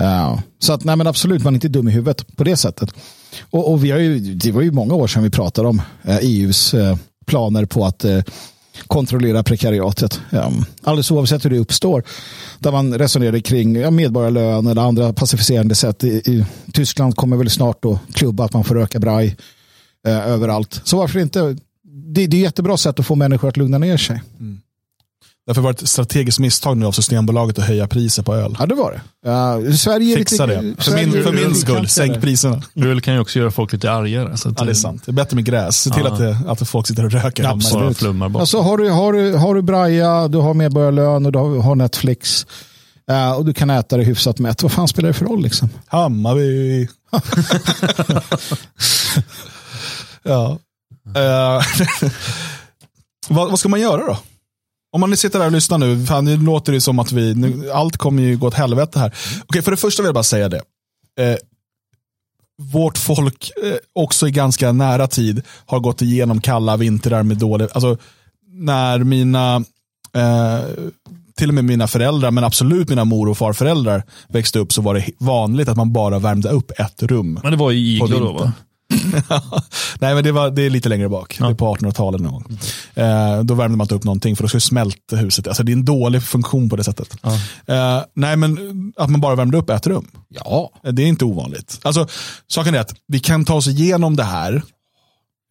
Uh, 0.00 0.38
så 0.58 0.72
att, 0.72 0.84
nej 0.84 0.96
men 0.96 1.06
absolut, 1.06 1.44
man 1.44 1.52
är 1.52 1.56
inte 1.56 1.68
dum 1.68 1.88
i 1.88 1.90
huvudet 1.90 2.36
på 2.36 2.44
det 2.44 2.56
sättet. 2.56 2.94
Och, 3.50 3.72
och 3.72 3.84
vi 3.84 3.90
har 3.90 3.98
ju, 3.98 4.18
det 4.34 4.52
var 4.52 4.62
ju 4.62 4.70
många 4.70 4.94
år 4.94 5.06
sedan 5.06 5.22
vi 5.22 5.30
pratade 5.30 5.68
om 5.68 5.82
eh, 6.02 6.16
EUs 6.16 6.74
eh, 6.74 6.96
planer 7.26 7.64
på 7.64 7.84
att 7.84 8.04
eh, 8.04 8.20
kontrollera 8.87 9.43
prekariatet. 9.43 10.20
Alldeles 10.83 11.11
oavsett 11.11 11.45
hur 11.45 11.51
det 11.51 11.59
uppstår. 11.59 12.03
Där 12.59 12.73
man 12.73 12.99
resonerade 12.99 13.41
kring 13.41 13.95
medborgarlön 13.97 14.66
eller 14.66 14.83
andra 14.83 15.12
pacificerande 15.12 15.75
sätt. 15.75 16.05
I, 16.05 16.09
i 16.09 16.45
Tyskland 16.73 17.16
kommer 17.16 17.37
väl 17.37 17.51
snart 17.51 17.85
att 17.85 17.99
klubba 18.14 18.45
att 18.45 18.53
man 18.53 18.64
får 18.64 18.75
röka 18.75 18.99
braj 18.99 19.37
eh, 20.07 20.29
överallt. 20.29 20.81
Så 20.85 20.97
varför 20.97 21.18
inte? 21.18 21.41
Det, 21.41 21.57
det 22.12 22.23
är 22.23 22.29
ett 22.29 22.35
jättebra 22.35 22.77
sätt 22.77 23.01
att 23.01 23.07
få 23.07 23.14
människor 23.14 23.49
att 23.49 23.57
lugna 23.57 23.79
ner 23.79 23.97
sig. 23.97 24.23
Mm. 24.41 24.61
Därför 25.47 25.61
var 25.61 25.72
det 25.72 25.82
ett 25.82 25.88
strategiskt 25.88 26.38
misstag 26.38 26.76
nu 26.76 26.86
av 26.86 26.93
Systembolaget 26.93 27.59
att 27.59 27.64
höja 27.64 27.88
priset 27.88 28.26
på 28.26 28.34
öl. 28.34 28.57
Ja, 28.59 28.66
det 28.66 28.74
var 28.74 28.93
det. 28.93 29.30
Uh, 29.30 29.74
Sverige 29.74 30.16
Fixa 30.16 30.47
lite, 30.47 30.61
det. 30.61 30.82
För 30.82 30.95
min, 30.95 31.24
för 31.24 31.32
min 31.32 31.55
skull, 31.55 31.88
sänk 31.88 32.20
priserna. 32.20 32.62
Öl 32.76 33.01
kan 33.01 33.14
ju 33.14 33.20
också 33.20 33.38
göra 33.38 33.51
folk 33.51 33.72
lite 33.72 33.93
argare. 33.93 34.36
Så 34.36 34.49
att, 34.49 34.55
ja, 34.59 34.64
det 34.64 34.70
är 34.72 34.74
sant. 34.74 35.03
Det 35.07 35.11
är 35.11 35.12
bättre 35.12 35.34
med 35.34 35.45
gräs. 35.45 35.76
Se 35.76 35.90
till 35.90 36.07
att, 36.07 36.47
att 36.47 36.68
folk 36.68 36.86
sitter 36.86 37.05
och 37.05 37.12
röker. 37.12 37.45
Absolut. 37.45 37.99
Flummar 37.99 38.28
bort. 38.28 38.40
Alltså, 38.40 38.61
har, 38.61 38.78
du, 38.78 38.90
har, 38.90 39.12
du, 39.12 39.34
har 39.34 39.55
du 39.55 39.62
Braja, 39.62 40.28
du 40.28 40.38
har 40.38 40.55
medborgarlön 40.55 41.26
och 41.26 41.32
du 41.32 41.38
har 41.38 41.74
Netflix 41.74 42.47
uh, 43.11 43.32
och 43.32 43.45
du 43.45 43.55
kan 43.55 43.70
äta 43.70 43.97
det 43.97 44.05
hyfsat 44.05 44.38
mätt. 44.38 44.62
Vad 44.62 44.72
fan 44.72 44.88
spelar 44.88 45.09
det 45.09 45.14
för 45.14 45.24
roll? 45.24 45.43
Liksom? 45.43 45.68
Hammarby. 45.86 46.88
ja. 50.22 50.59
Uh, 51.16 51.62
vad, 53.28 53.51
vad 53.51 53.59
ska 53.59 53.68
man 53.68 53.80
göra 53.80 54.07
då? 54.07 54.18
Om 54.93 55.01
man 55.01 55.16
sitter 55.16 55.38
där 55.38 55.47
och 55.47 55.53
lyssnar 55.53 55.78
nu, 55.78 56.07
fan, 56.07 56.24
nu 56.24 56.36
låter 56.36 56.72
det 56.72 56.80
som 56.80 56.99
att 56.99 57.12
vi, 57.12 57.34
nu, 57.34 57.70
allt 57.70 57.97
kommer 57.97 58.22
ju 58.22 58.36
gå 58.36 58.47
åt 58.47 58.55
helvete 58.55 58.99
här. 58.99 59.14
Okej, 59.47 59.62
för 59.62 59.70
det 59.70 59.76
första 59.76 60.03
vill 60.03 60.09
jag 60.09 60.14
bara 60.14 60.24
säga 60.24 60.49
det. 60.49 60.62
Eh, 61.20 61.36
vårt 62.72 62.99
folk, 62.99 63.51
eh, 63.64 63.74
också 63.93 64.28
i 64.28 64.30
ganska 64.30 64.72
nära 64.72 65.07
tid, 65.07 65.43
har 65.66 65.80
gått 65.80 66.03
igenom 66.03 66.40
kalla 66.40 66.76
vintrar 66.76 67.22
med 67.22 67.36
dålig, 67.36 67.68
alltså 67.72 67.97
när 68.49 68.99
mina, 68.99 69.57
eh, 70.14 70.61
till 71.36 71.49
och 71.49 71.55
med 71.55 71.64
mina 71.64 71.88
föräldrar, 71.88 72.30
men 72.30 72.45
absolut 72.45 72.88
mina 72.88 73.05
mor 73.05 73.28
och 73.28 73.38
farföräldrar 73.38 74.03
växte 74.28 74.59
upp 74.59 74.72
så 74.72 74.82
var 74.82 74.95
det 74.95 75.05
vanligt 75.18 75.68
att 75.68 75.76
man 75.76 75.93
bara 75.93 76.18
värmde 76.18 76.49
upp 76.49 76.70
ett 76.78 77.03
rum. 77.03 77.40
Men 77.43 77.53
det 77.53 77.59
var 77.59 77.72
i 77.72 77.95
iglo 77.95 78.18
då 78.18 78.32
va? 78.32 78.53
Nej, 80.01 80.14
men 80.14 80.24
det, 80.24 80.32
var, 80.32 80.51
det 80.51 80.62
är 80.62 80.70
lite 80.70 80.88
längre 80.88 81.09
bak. 81.09 81.36
Ja. 81.40 81.47
Det 81.47 81.53
är 81.53 81.55
på 81.55 81.74
1800-talet 81.76 82.20
någon 82.20 82.32
gång. 82.32 82.59
Eh, 82.95 83.43
då 83.43 83.55
värmde 83.55 83.76
man 83.76 83.84
inte 83.84 83.95
upp 83.95 84.05
någonting 84.05 84.36
för 84.36 84.45
då 84.45 84.49
skulle 84.49 84.61
smälta 84.61 85.16
huset. 85.16 85.49
Alltså, 85.49 85.62
det 85.62 85.72
är 85.72 85.76
en 85.76 85.84
dålig 85.84 86.22
funktion 86.22 86.68
på 86.68 86.76
det 86.76 86.84
sättet. 86.84 87.16
Ja. 87.22 87.34
Eh, 87.66 88.05
nej, 88.14 88.36
men 88.36 88.93
att 88.97 89.11
man 89.11 89.20
bara 89.20 89.34
värmde 89.34 89.59
upp 89.59 89.70
ett 89.70 89.86
rum. 89.86 90.09
Ja. 90.28 90.70
Eh, 90.84 90.93
det 90.93 91.03
är 91.03 91.07
inte 91.07 91.24
ovanligt. 91.24 91.80
Alltså, 91.82 92.07
saken 92.49 92.74
är 92.74 92.80
att 92.80 92.95
vi 93.09 93.20
kan 93.20 93.45
ta 93.45 93.55
oss 93.55 93.68
igenom 93.68 94.16
det 94.16 94.24
här. 94.24 94.62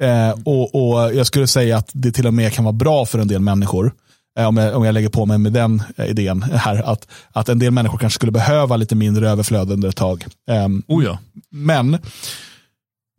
Eh, 0.01 0.31
och, 0.45 0.75
och 0.75 1.15
Jag 1.15 1.27
skulle 1.27 1.47
säga 1.47 1.77
att 1.77 1.89
det 1.93 2.11
till 2.11 2.27
och 2.27 2.33
med 2.33 2.53
kan 2.53 2.65
vara 2.65 2.73
bra 2.73 3.05
för 3.05 3.19
en 3.19 3.27
del 3.27 3.41
människor 3.41 3.93
eh, 4.39 4.47
om 4.47 4.57
jag, 4.57 4.75
om 4.75 4.83
jag 4.85 4.93
lägger 4.93 5.09
på 5.09 5.25
mig 5.25 5.37
med 5.37 5.53
den 5.53 5.83
eh, 5.97 6.05
idén 6.05 6.41
här, 6.41 6.91
att, 6.91 7.07
att 7.31 7.49
en 7.49 7.59
del 7.59 7.71
människor 7.71 7.97
kanske 7.97 8.15
skulle 8.15 8.31
behöva 8.31 8.75
lite 8.77 8.95
mindre 8.95 9.29
överflöd 9.29 9.71
under 9.71 9.89
ett 9.89 9.95
tag. 9.95 10.25
Um, 10.51 10.83
oh 10.87 11.03
ja. 11.03 11.19
Men 11.51 11.97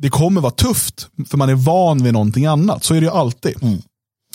det 0.02 0.10
kommer 0.10 0.40
vara 0.40 0.52
tufft, 0.52 1.08
för 1.28 1.38
man 1.38 1.48
är 1.48 1.54
van 1.54 2.04
vid 2.04 2.12
någonting 2.12 2.46
annat. 2.46 2.84
Så 2.84 2.94
är 2.94 3.00
det 3.00 3.06
ju 3.06 3.12
alltid. 3.12 3.62
Mm. 3.62 3.74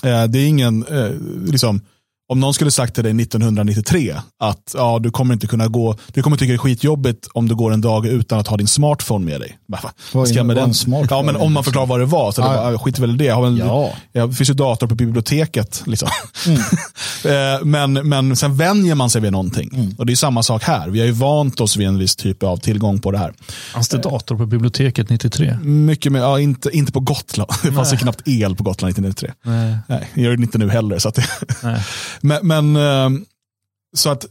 Eh, 0.03 0.29
det 0.29 0.39
är 0.39 0.47
ingen, 0.47 0.85
eh, 0.85 1.11
liksom, 1.45 1.81
om 2.29 2.39
någon 2.39 2.53
skulle 2.53 2.71
sagt 2.71 2.95
till 2.95 3.03
dig 3.03 3.21
1993 3.21 4.15
att 4.39 4.71
ja, 4.73 4.99
du 4.99 5.11
kommer 5.11 5.33
inte 5.33 5.47
kunna 5.47 5.67
gå, 5.67 5.95
du 6.13 6.23
kommer 6.23 6.37
tycka 6.37 6.51
det 6.51 6.55
är 6.55 6.57
skitjobbigt 6.57 7.27
om 7.33 7.47
du 7.47 7.55
går 7.55 7.73
en 7.73 7.81
dag 7.81 8.05
utan 8.05 8.39
att 8.39 8.47
ha 8.47 8.57
din 8.57 8.67
smartphone 8.67 9.25
med 9.25 9.41
dig. 9.41 9.57
Vad 10.13 10.27
ska 10.27 10.43
med 10.43 10.55
den? 10.55 10.73
Ja, 11.09 11.21
men 11.21 11.35
om 11.35 11.53
man 11.53 11.63
förklarar 11.63 11.87
vad 11.87 11.99
det 11.99 12.05
var, 12.05 12.31
så 12.31 12.41
ah, 12.41 12.71
det 12.71 12.77
skit 12.77 12.99
väl 12.99 13.13
i 13.13 13.17
det. 13.17 13.25
Jag 13.25 13.47
en, 13.47 13.57
ja. 13.57 13.93
Det 14.11 14.33
finns 14.33 14.49
ju 14.49 14.53
dator 14.53 14.87
på 14.87 14.95
biblioteket. 14.95 15.83
Liksom. 15.85 16.09
Mm. 16.47 16.61
Eh, 17.25 17.65
men, 17.65 17.93
men 17.93 18.35
sen 18.35 18.57
vänjer 18.57 18.95
man 18.95 19.09
sig 19.09 19.21
vid 19.21 19.31
någonting. 19.31 19.69
Mm. 19.73 19.95
Och 19.97 20.05
det 20.05 20.13
är 20.13 20.15
samma 20.15 20.43
sak 20.43 20.63
här. 20.63 20.89
Vi 20.89 20.99
har 20.99 21.05
ju 21.05 21.11
vant 21.11 21.61
oss 21.61 21.77
vid 21.77 21.87
en 21.87 21.97
viss 21.97 22.15
typ 22.15 22.43
av 22.43 22.57
tillgång 22.57 22.99
på 22.99 23.11
det 23.11 23.17
här. 23.17 23.33
Fanns 23.73 23.89
det 23.89 23.97
dator 23.97 24.37
på 24.37 24.45
biblioteket 24.45 25.09
93? 25.09 25.57
Mycket 25.63 26.11
mer, 26.11 26.19
ja, 26.19 26.39
inte, 26.39 26.69
inte 26.73 26.91
på 26.91 26.99
Gotland. 26.99 27.51
Det 27.63 27.71
fanns 27.71 27.93
ju 27.93 27.97
knappt 27.97 28.27
el 28.27 28.55
på 28.55 28.63
Gotland 28.63 28.91
1993. 28.91 29.31
Nej. 29.43 29.77
Nej, 29.87 30.09
det 30.13 30.21
gör 30.21 30.37
det 30.37 30.43
inte 30.43 30.57
nu 30.57 30.69
heller. 30.69 30.99
Så 30.99 31.09
att 31.09 31.15
det, 31.15 31.25
men, 32.21 32.47
men, 32.47 32.75
eh, 32.75 33.19
så 33.95 34.09
att 34.09 34.25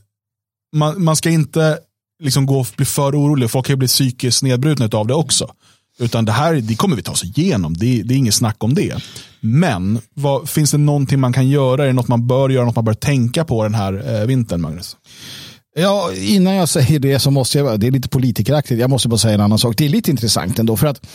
man, 0.76 1.04
man 1.04 1.16
ska 1.16 1.30
inte 1.30 1.78
liksom 2.22 2.46
gå 2.46 2.60
och 2.60 2.66
bli 2.76 2.86
för 2.86 3.20
orolig. 3.20 3.50
Folk 3.50 3.66
kan 3.66 3.72
ju 3.72 3.78
bli 3.78 3.88
psykiskt 3.88 4.42
nedbrutna 4.42 4.88
av 4.92 5.06
det 5.06 5.14
också. 5.14 5.54
Utan 5.98 6.24
det 6.24 6.32
här 6.32 6.54
det 6.54 6.74
kommer 6.76 6.96
vi 6.96 7.02
ta 7.02 7.12
oss 7.12 7.24
igenom. 7.24 7.76
Det, 7.76 8.02
det 8.02 8.14
är 8.14 8.18
inget 8.18 8.34
snack 8.34 8.64
om 8.64 8.74
det. 8.74 9.02
Men 9.40 9.98
vad, 10.14 10.48
finns 10.48 10.70
det 10.70 10.78
någonting 10.78 11.20
man 11.20 11.32
kan 11.32 11.48
göra? 11.48 11.82
Är 11.82 11.86
det 11.86 11.92
något 11.92 12.08
man 12.08 12.26
bör 12.26 12.48
göra? 12.48 12.64
Något 12.64 12.76
man 12.76 12.84
bör 12.84 12.94
tänka 12.94 13.44
på 13.44 13.62
den 13.62 13.74
här 13.74 14.14
eh, 14.20 14.26
vintern, 14.26 14.60
Magnus? 14.60 14.96
Ja, 15.78 16.12
innan 16.14 16.54
jag 16.54 16.68
säger 16.68 16.98
det 16.98 17.18
så 17.18 17.30
måste 17.30 17.58
jag, 17.58 17.80
det 17.80 17.86
är 17.86 17.90
lite 17.90 18.08
politikeraktigt, 18.08 18.80
jag 18.80 18.90
måste 18.90 19.08
bara 19.08 19.18
säga 19.18 19.34
en 19.34 19.40
annan 19.40 19.58
sak. 19.58 19.74
Det 19.76 19.84
är 19.84 19.88
lite 19.88 20.10
intressant 20.10 20.58
ändå 20.58 20.76
för 20.76 20.86
att 20.86 21.06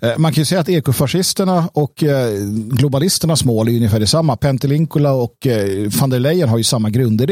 eh, 0.00 0.18
man 0.18 0.32
kan 0.32 0.40
ju 0.40 0.44
säga 0.44 0.60
att 0.60 0.68
ekofascisterna 0.68 1.68
och 1.72 2.02
eh, 2.02 2.28
globalisternas 2.52 3.44
mål 3.44 3.68
är 3.68 3.72
ungefär 3.72 4.00
detsamma. 4.00 4.36
Pentelinkula 4.36 5.12
och 5.12 5.46
eh, 5.46 5.90
van 6.00 6.10
der 6.10 6.18
Leyen 6.18 6.48
har 6.48 6.58
ju 6.58 6.64
samma 6.64 6.90
grunder 6.90 7.26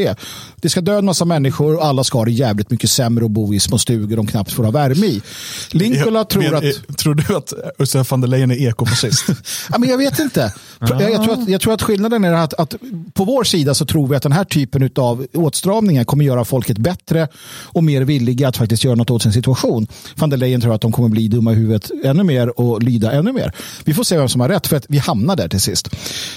det. 0.61 0.71
ska 0.71 0.81
dö 0.81 0.99
en 0.99 1.05
massa 1.05 1.25
människor 1.25 1.77
och 1.77 1.85
alla 1.85 2.05
ska 2.05 2.19
ha 2.19 2.25
det 2.25 2.31
jävligt 2.31 2.71
mycket 2.71 2.91
sämre 2.91 3.25
och 3.25 3.31
bo 3.31 3.55
i 3.55 3.61
små 3.61 3.79
stugor 3.79 4.17
de 4.17 4.27
knappt 4.27 4.53
får 4.53 4.65
ha 4.65 4.71
värme 4.71 5.07
i. 5.07 5.23
Linkula 5.71 6.19
jag, 6.19 6.29
tror 6.29 6.43
men, 6.43 6.55
att... 6.55 6.65
Eh, 6.65 6.95
tror 6.95 7.15
du 7.15 7.37
att 7.37 7.53
Ursula 7.79 8.05
van 8.11 8.21
der 8.21 8.29
Leyen 8.29 8.51
är 8.51 8.69
ekofascist? 8.69 9.25
ja, 9.73 9.79
men 9.79 9.89
jag 9.89 9.99
vet 9.99 10.19
inte. 10.19 10.53
Jag, 10.81 11.13
jag, 11.13 11.25
tror 11.25 11.33
att, 11.33 11.49
jag 11.49 11.61
tror 11.61 11.75
att 11.75 11.83
skillnaden 11.83 12.25
är 12.25 12.33
att, 12.33 12.55
att 12.55 12.75
på 13.15 13.25
vår 13.25 13.45
sida 13.45 13.75
så 13.75 13.87
tror 13.87 14.09
vi 14.09 14.17
att 14.17 14.23
den 14.23 14.33
här 14.33 14.45
typen 14.45 14.91
av 14.97 15.27
åtstramningar 15.35 16.05
kommer 16.05 16.25
göra 16.25 16.45
folket 16.45 16.74
mycket 16.75 16.85
bättre 16.85 17.29
och 17.73 17.85
mer 17.85 18.03
villiga 18.03 18.49
att 18.49 18.57
faktiskt 18.57 18.85
göra 18.85 18.95
något 18.95 19.11
åt 19.11 19.23
sin 19.23 19.33
situation. 19.33 19.87
Van 20.17 20.31
der 20.31 20.37
Leyen 20.37 20.61
tror 20.61 20.75
att 20.75 20.81
de 20.81 20.93
kommer 20.93 21.09
bli 21.09 21.29
dumma 21.29 21.53
i 21.53 21.55
huvudet 21.55 21.91
ännu 22.05 22.23
mer 22.23 22.61
och 22.61 22.83
lyda 22.83 23.13
ännu 23.13 23.33
mer. 23.33 23.53
Vi 23.85 23.95
får 23.95 24.05
se 24.05 24.17
vem 24.17 24.29
som 24.29 24.41
har 24.41 24.49
rätt 24.49 24.67
för 24.67 24.77
att 24.77 24.87
vi 24.89 24.99
hamnar 24.99 25.37
där 25.37 25.49
till 25.49 25.61
sist. 25.61 25.89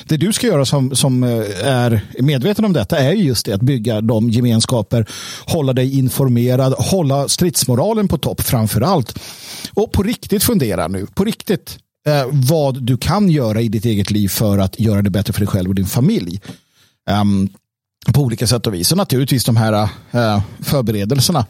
Det 0.08 0.18
du 0.18 0.34
ska 0.34 0.48
göra 0.48 0.66
som, 0.66 0.96
som 0.96 1.24
eh, 1.24 1.68
är 1.68 2.02
medveten 2.20 2.66
om 2.66 2.74
detta 2.74 2.98
är 2.98 3.14
just 3.14 3.46
det 3.46 3.54
att 3.54 3.62
bygga 3.62 4.02
de 4.02 4.30
gemenskaper, 4.30 5.06
hålla 5.46 5.74
dig 5.74 5.98
informerad, 5.98 6.74
hålla 6.74 7.28
stridsmoralen 7.28 8.08
på 8.08 8.18
topp 8.18 8.42
framför 8.42 8.82
allt. 8.82 9.20
Och 9.74 9.92
på 9.92 10.04
riktigt 10.04 10.44
fundera 10.44 10.88
nu, 10.88 11.06
på 11.16 11.24
riktigt 11.24 11.80
eh, 12.08 12.26
vad 12.32 12.84
du 12.84 12.98
kan 12.98 13.30
göra 13.30 13.62
i 13.62 13.68
ditt 13.70 13.86
eget 13.86 14.12
liv 14.12 14.28
för 14.30 14.58
att 14.58 14.80
göra 14.80 15.02
det 15.02 15.10
bättre 15.10 15.34
för 15.34 15.40
dig 15.40 15.48
själv 15.48 15.70
och 15.70 15.76
din 15.76 15.86
familj. 15.86 16.42
Um, 17.22 17.50
på 18.14 18.22
olika 18.22 18.48
sätt 18.48 18.68
och 18.68 18.74
vis. 18.74 18.92
Och 18.92 18.98
naturligtvis 18.98 19.46
de 19.46 19.58
här 19.58 19.74
eh, 20.12 20.42
förberedelserna. 20.60 21.46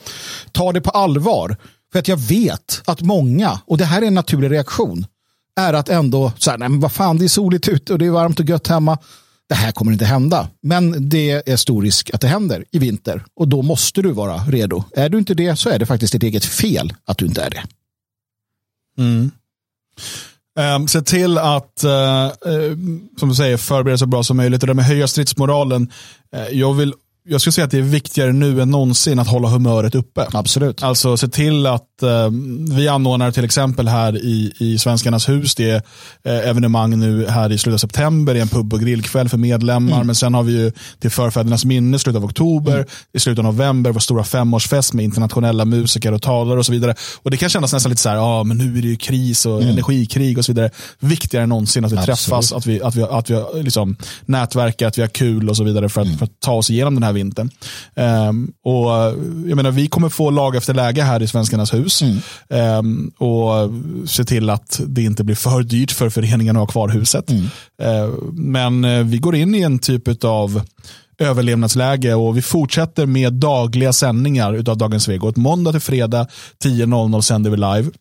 Ta 0.52 0.72
det 0.72 0.82
på 0.82 0.90
allvar. 0.90 1.58
För 1.92 2.00
att 2.00 2.08
jag 2.08 2.18
vet 2.18 2.82
att 2.86 3.02
många, 3.02 3.60
och 3.66 3.78
det 3.78 3.86
här 3.86 4.02
är 4.02 4.06
en 4.06 4.14
naturlig 4.14 4.52
reaktion, 4.52 5.06
är 5.60 5.74
att 5.74 5.90
ändå, 5.90 6.32
så 6.38 6.52
här, 6.52 6.58
nej 6.58 6.70
men 6.70 6.80
vad 6.80 6.92
fan 6.92 7.18
det 7.18 7.26
är 7.26 7.30
soligt 7.30 7.68
ute 7.68 7.94
och 7.94 8.00
det 8.00 8.06
är 8.06 8.10
varmt 8.10 8.40
och 8.40 8.50
gött 8.50 8.68
hemma. 8.68 8.98
Det 9.50 9.56
här 9.56 9.72
kommer 9.72 9.92
inte 9.92 10.06
hända. 10.06 10.50
Men 10.62 11.10
det 11.10 11.50
är 11.50 11.56
stor 11.56 11.82
risk 11.82 12.14
att 12.14 12.22
det 12.22 12.28
händer 12.28 12.66
i 12.72 12.80
vinter. 12.80 13.26
Och 13.36 13.48
då 13.48 13.62
måste 13.62 14.02
du 14.02 14.12
vara 14.12 14.38
redo. 14.38 14.84
Är 14.96 15.10
du 15.10 15.18
inte 15.18 15.34
det 15.34 15.56
så 15.56 15.70
är 15.70 15.80
det 15.80 15.86
faktiskt 15.86 16.14
ditt 16.14 16.24
eget 16.24 16.46
fel 16.46 16.94
att 17.06 17.18
du 17.18 17.26
inte 17.26 17.44
är 17.44 17.50
det. 17.50 17.64
Mm. 18.98 19.32
Um, 20.58 20.88
se 20.88 21.02
till 21.02 21.38
att, 21.38 21.84
uh, 21.84 22.52
uh, 22.54 22.78
som 23.20 23.30
du 23.30 23.36
säger, 23.36 23.58
förbereda 23.58 23.98
så 23.98 24.06
bra 24.06 24.24
som 24.24 24.38
möjligt. 24.38 24.64
Och 24.64 24.68
det 24.68 24.74
med 24.74 24.86
höja 24.86 25.08
stridsmoralen. 25.08 25.92
Uh, 26.36 26.50
jag 26.52 26.74
vill 26.74 26.94
jag 27.30 27.42
skulle 27.42 27.52
säga 27.52 27.66
att 27.66 27.72
det 27.72 27.78
är 27.78 27.82
viktigare 27.82 28.34
nu 28.34 28.62
än 28.62 28.70
någonsin 28.70 29.20
att 29.20 29.28
hålla 29.28 29.48
humöret 29.48 29.96
uppe. 29.96 30.28
Absolut. 30.34 30.84
Alltså 30.84 31.18
se 31.18 31.28
till 31.28 31.66
att 31.66 32.04
eh, 32.04 32.30
vi 32.70 32.88
anordnar 32.88 33.32
till 33.32 33.46
exempel 33.46 33.88
här 33.88 34.18
i, 34.18 34.54
i 34.60 34.78
Svenskarnas 34.78 35.30
hus, 35.30 35.56
det 35.56 35.70
är 35.70 35.82
eh, 36.24 36.50
evenemang 36.50 37.00
nu 37.00 37.28
här 37.28 37.52
i 37.52 37.58
slutet 37.58 37.74
av 37.74 37.78
september, 37.78 38.34
det 38.34 38.40
är 38.40 38.42
en 38.42 38.48
pub 38.48 38.74
och 38.74 38.80
grillkväll 38.80 39.30
för 39.30 39.38
medlemmar, 39.38 39.96
mm. 39.96 40.08
men 40.08 40.16
sen 40.16 40.34
har 40.34 40.44
vi 40.44 40.52
ju 40.52 40.72
till 41.00 41.12
förfädernas 41.12 41.66
minne, 41.66 42.00
slutet 42.00 42.18
av 42.18 42.26
oktober, 42.26 42.76
mm. 42.76 42.88
i 43.14 43.20
slutet 43.20 43.40
av 43.40 43.46
november, 43.46 43.92
vår 43.92 44.00
stora 44.00 44.24
femårsfest 44.24 44.94
med 44.94 45.06
internationella 45.06 45.66
musiker 45.66 46.14
och 46.14 46.22
talare 46.22 46.60
och 46.60 46.66
så 46.66 46.72
vidare. 46.72 46.96
Och 47.24 47.32
det 47.32 47.38
kan 47.38 47.50
kännas 47.50 47.74
nästan 47.74 47.90
lite 47.90 48.02
så 48.02 48.10
här, 48.10 48.16
ja 48.16 48.44
men 48.44 48.58
nu 48.58 48.78
är 48.78 48.82
det 48.82 48.88
ju 48.88 48.96
kris 48.96 49.46
och 49.46 49.62
mm. 49.62 49.70
energikrig 49.70 50.38
och 50.38 50.46
så 50.46 50.52
vidare. 50.52 50.70
Viktigare 51.00 51.44
än 51.44 51.50
någonsin 51.50 51.86
att 51.86 51.92
vi 51.92 51.98
Absolut. 51.98 52.20
träffas, 52.20 52.54
att 52.54 52.66
vi, 52.66 52.82
att 52.82 52.96
vi, 52.96 53.04
att 53.04 53.30
vi 53.30 53.64
liksom 53.64 53.98
nätverkar, 54.26 54.88
att 54.88 54.98
vi 54.98 55.02
har 55.02 55.10
kul 55.10 55.50
och 55.50 55.58
så 55.58 55.64
vidare 55.64 55.90
för 55.90 56.02
att, 56.02 56.08
mm. 56.08 56.18
för 56.18 56.26
att 56.26 56.40
ta 56.40 56.52
oss 56.52 56.70
igenom 56.70 56.94
den 56.94 57.04
här 57.04 57.17
vintern. 57.18 57.50
Um, 57.96 58.52
och 58.64 58.92
jag 59.50 59.56
menar, 59.56 59.72
vi 59.72 59.88
kommer 59.88 60.10
få 60.10 60.30
lag 60.30 60.56
efter 60.56 60.74
läge 60.74 61.02
här 61.02 61.24
i 61.24 61.28
Svenskarnas 61.28 61.74
hus. 61.74 62.02
Mm. 62.02 62.18
Um, 62.80 63.12
och 63.18 63.70
se 64.10 64.24
till 64.24 64.50
att 64.50 64.82
det 64.88 65.04
inte 65.04 65.24
blir 65.24 65.36
för 65.36 65.64
dyrt 65.64 65.92
för 65.92 66.10
föreningen 66.10 66.56
att 66.56 66.62
ha 66.62 66.68
kvar 66.68 66.90
huset. 66.90 67.30
Mm. 67.30 67.44
Uh, 67.84 68.16
men 68.34 68.86
uh, 68.86 69.06
vi 69.06 69.18
går 69.18 69.36
in 69.36 69.56
i 69.56 69.62
en 69.62 69.80
typ 69.80 70.24
av 70.24 70.62
överlevnadsläge 71.20 72.14
och 72.14 72.38
vi 72.38 72.42
fortsätter 72.42 73.06
med 73.06 73.34
dagliga 73.34 73.94
sändningar 73.94 74.70
av 74.70 74.78
Dagens 74.78 75.04
Svegot. 75.04 75.36
Måndag 75.36 75.72
till 75.72 75.82
fredag 75.82 76.28
10.00 76.64 77.22
sänder 77.22 77.50
vi 77.50 77.58
live. 77.58 77.92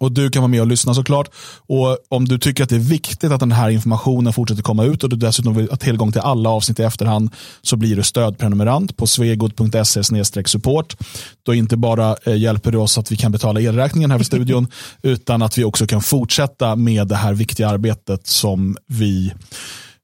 Och 0.00 0.12
Du 0.12 0.30
kan 0.30 0.42
vara 0.42 0.50
med 0.50 0.60
och 0.60 0.66
lyssna 0.66 0.94
såklart. 0.94 1.30
Och 1.66 1.98
Om 2.08 2.28
du 2.28 2.38
tycker 2.38 2.62
att 2.62 2.68
det 2.68 2.76
är 2.76 2.78
viktigt 2.78 3.32
att 3.32 3.40
den 3.40 3.52
här 3.52 3.70
informationen 3.70 4.32
fortsätter 4.32 4.62
komma 4.62 4.84
ut 4.84 5.04
och 5.04 5.10
du 5.10 5.16
dessutom 5.16 5.54
vill 5.54 5.70
ha 5.70 5.76
tillgång 5.76 6.12
till 6.12 6.20
alla 6.20 6.50
avsnitt 6.50 6.80
i 6.80 6.82
efterhand 6.82 7.30
så 7.62 7.76
blir 7.76 7.96
du 7.96 8.02
stödprenumerant 8.02 8.96
på 8.96 9.06
svegot.se 9.06 10.44
support. 10.46 10.96
Då 11.42 11.54
inte 11.54 11.76
bara 11.76 12.16
eh, 12.24 12.36
hjälper 12.36 12.72
du 12.72 12.78
oss 12.78 12.98
att 12.98 13.12
vi 13.12 13.16
kan 13.16 13.32
betala 13.32 13.60
elräkningen 13.60 14.10
här 14.10 14.18
för 14.18 14.24
studion 14.24 14.66
utan 15.02 15.42
att 15.42 15.58
vi 15.58 15.64
också 15.64 15.86
kan 15.86 16.02
fortsätta 16.02 16.76
med 16.76 17.06
det 17.06 17.16
här 17.16 17.34
viktiga 17.34 17.68
arbetet 17.68 18.26
som 18.26 18.76
vi 18.86 19.32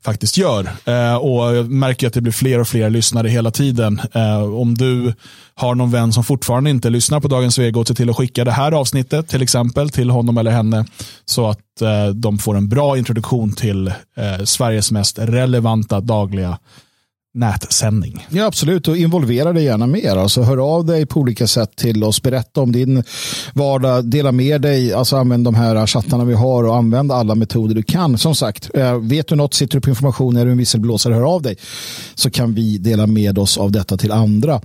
faktiskt 0.06 0.36
gör. 0.36 0.70
Eh, 0.84 1.16
och 1.16 1.56
jag 1.56 1.70
märker 1.70 2.06
att 2.06 2.12
det 2.12 2.20
blir 2.20 2.32
fler 2.32 2.60
och 2.60 2.68
fler 2.68 2.90
lyssnare 2.90 3.28
hela 3.28 3.50
tiden. 3.50 4.00
Eh, 4.12 4.42
om 4.42 4.74
du 4.74 5.14
har 5.54 5.74
någon 5.74 5.90
vän 5.90 6.12
som 6.12 6.24
fortfarande 6.24 6.70
inte 6.70 6.90
lyssnar 6.90 7.20
på 7.20 7.28
Dagens 7.28 7.54
Svegot, 7.54 7.88
se 7.88 7.94
till 7.94 8.10
att 8.10 8.16
skicka 8.16 8.44
det 8.44 8.52
här 8.52 8.72
avsnittet 8.72 9.28
till 9.28 9.42
exempel 9.42 9.90
till 9.90 10.10
honom 10.10 10.38
eller 10.38 10.50
henne 10.50 10.84
så 11.24 11.50
att 11.50 11.82
eh, 11.82 12.06
de 12.14 12.38
får 12.38 12.56
en 12.56 12.68
bra 12.68 12.98
introduktion 12.98 13.52
till 13.52 13.88
eh, 14.16 14.44
Sveriges 14.44 14.90
mest 14.90 15.18
relevanta 15.18 16.00
dagliga 16.00 16.58
nätsändning. 17.36 18.26
Ja, 18.30 18.44
absolut. 18.44 18.88
Och 18.88 18.96
involvera 18.96 19.52
dig 19.52 19.64
gärna 19.64 19.86
mer. 19.86 20.16
Alltså, 20.16 20.42
hör 20.42 20.56
av 20.56 20.84
dig 20.84 21.06
på 21.06 21.20
olika 21.20 21.46
sätt 21.46 21.76
till 21.76 22.04
oss. 22.04 22.22
Berätta 22.22 22.60
om 22.60 22.72
din 22.72 23.04
vardag. 23.54 24.04
Dela 24.04 24.32
med 24.32 24.60
dig. 24.60 24.92
Alltså, 24.92 25.16
använd 25.16 25.44
de 25.44 25.54
här 25.54 25.86
chattarna 25.86 26.24
vi 26.24 26.34
har 26.34 26.64
och 26.64 26.76
använd 26.76 27.12
alla 27.12 27.34
metoder 27.34 27.74
du 27.74 27.82
kan. 27.82 28.18
Som 28.18 28.34
sagt, 28.34 28.70
eh, 28.74 28.98
vet 28.98 29.28
du 29.28 29.34
något, 29.34 29.54
sitter 29.54 29.76
du 29.76 29.80
på 29.80 29.90
information, 29.90 30.36
är 30.36 30.44
du 30.44 30.50
en 30.50 30.58
visselblåsare, 30.58 31.14
hör 31.14 31.34
av 31.34 31.42
dig. 31.42 31.56
Så 32.14 32.30
kan 32.30 32.54
vi 32.54 32.78
dela 32.78 33.06
med 33.06 33.38
oss 33.38 33.58
av 33.58 33.72
detta 33.72 33.96
till 33.96 34.12
andra. 34.12 34.60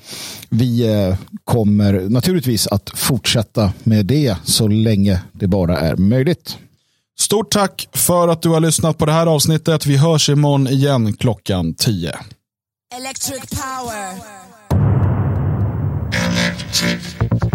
Vi 0.50 0.88
eh, 0.88 1.16
kommer 1.44 2.10
naturligtvis 2.10 2.68
att 2.68 2.90
fortsätta 2.96 3.74
med 3.84 4.06
det 4.06 4.36
så 4.44 4.68
länge 4.68 5.22
det 5.32 5.48
bara 5.48 5.80
är 5.80 5.96
möjligt. 5.96 6.58
Stort 7.20 7.52
tack 7.52 7.90
för 7.94 8.28
att 8.28 8.42
du 8.42 8.50
har 8.50 8.60
lyssnat 8.60 8.98
på 8.98 9.06
det 9.06 9.12
här 9.12 9.28
avsnittet. 9.28 9.86
Vi 9.86 9.98
hörs 9.98 10.30
imorgon 10.30 10.68
igen 10.68 11.14
klockan 11.14 11.74
10. 11.74 12.16
Electric 12.94 13.50
power. 13.52 14.20
Electric 16.12 17.51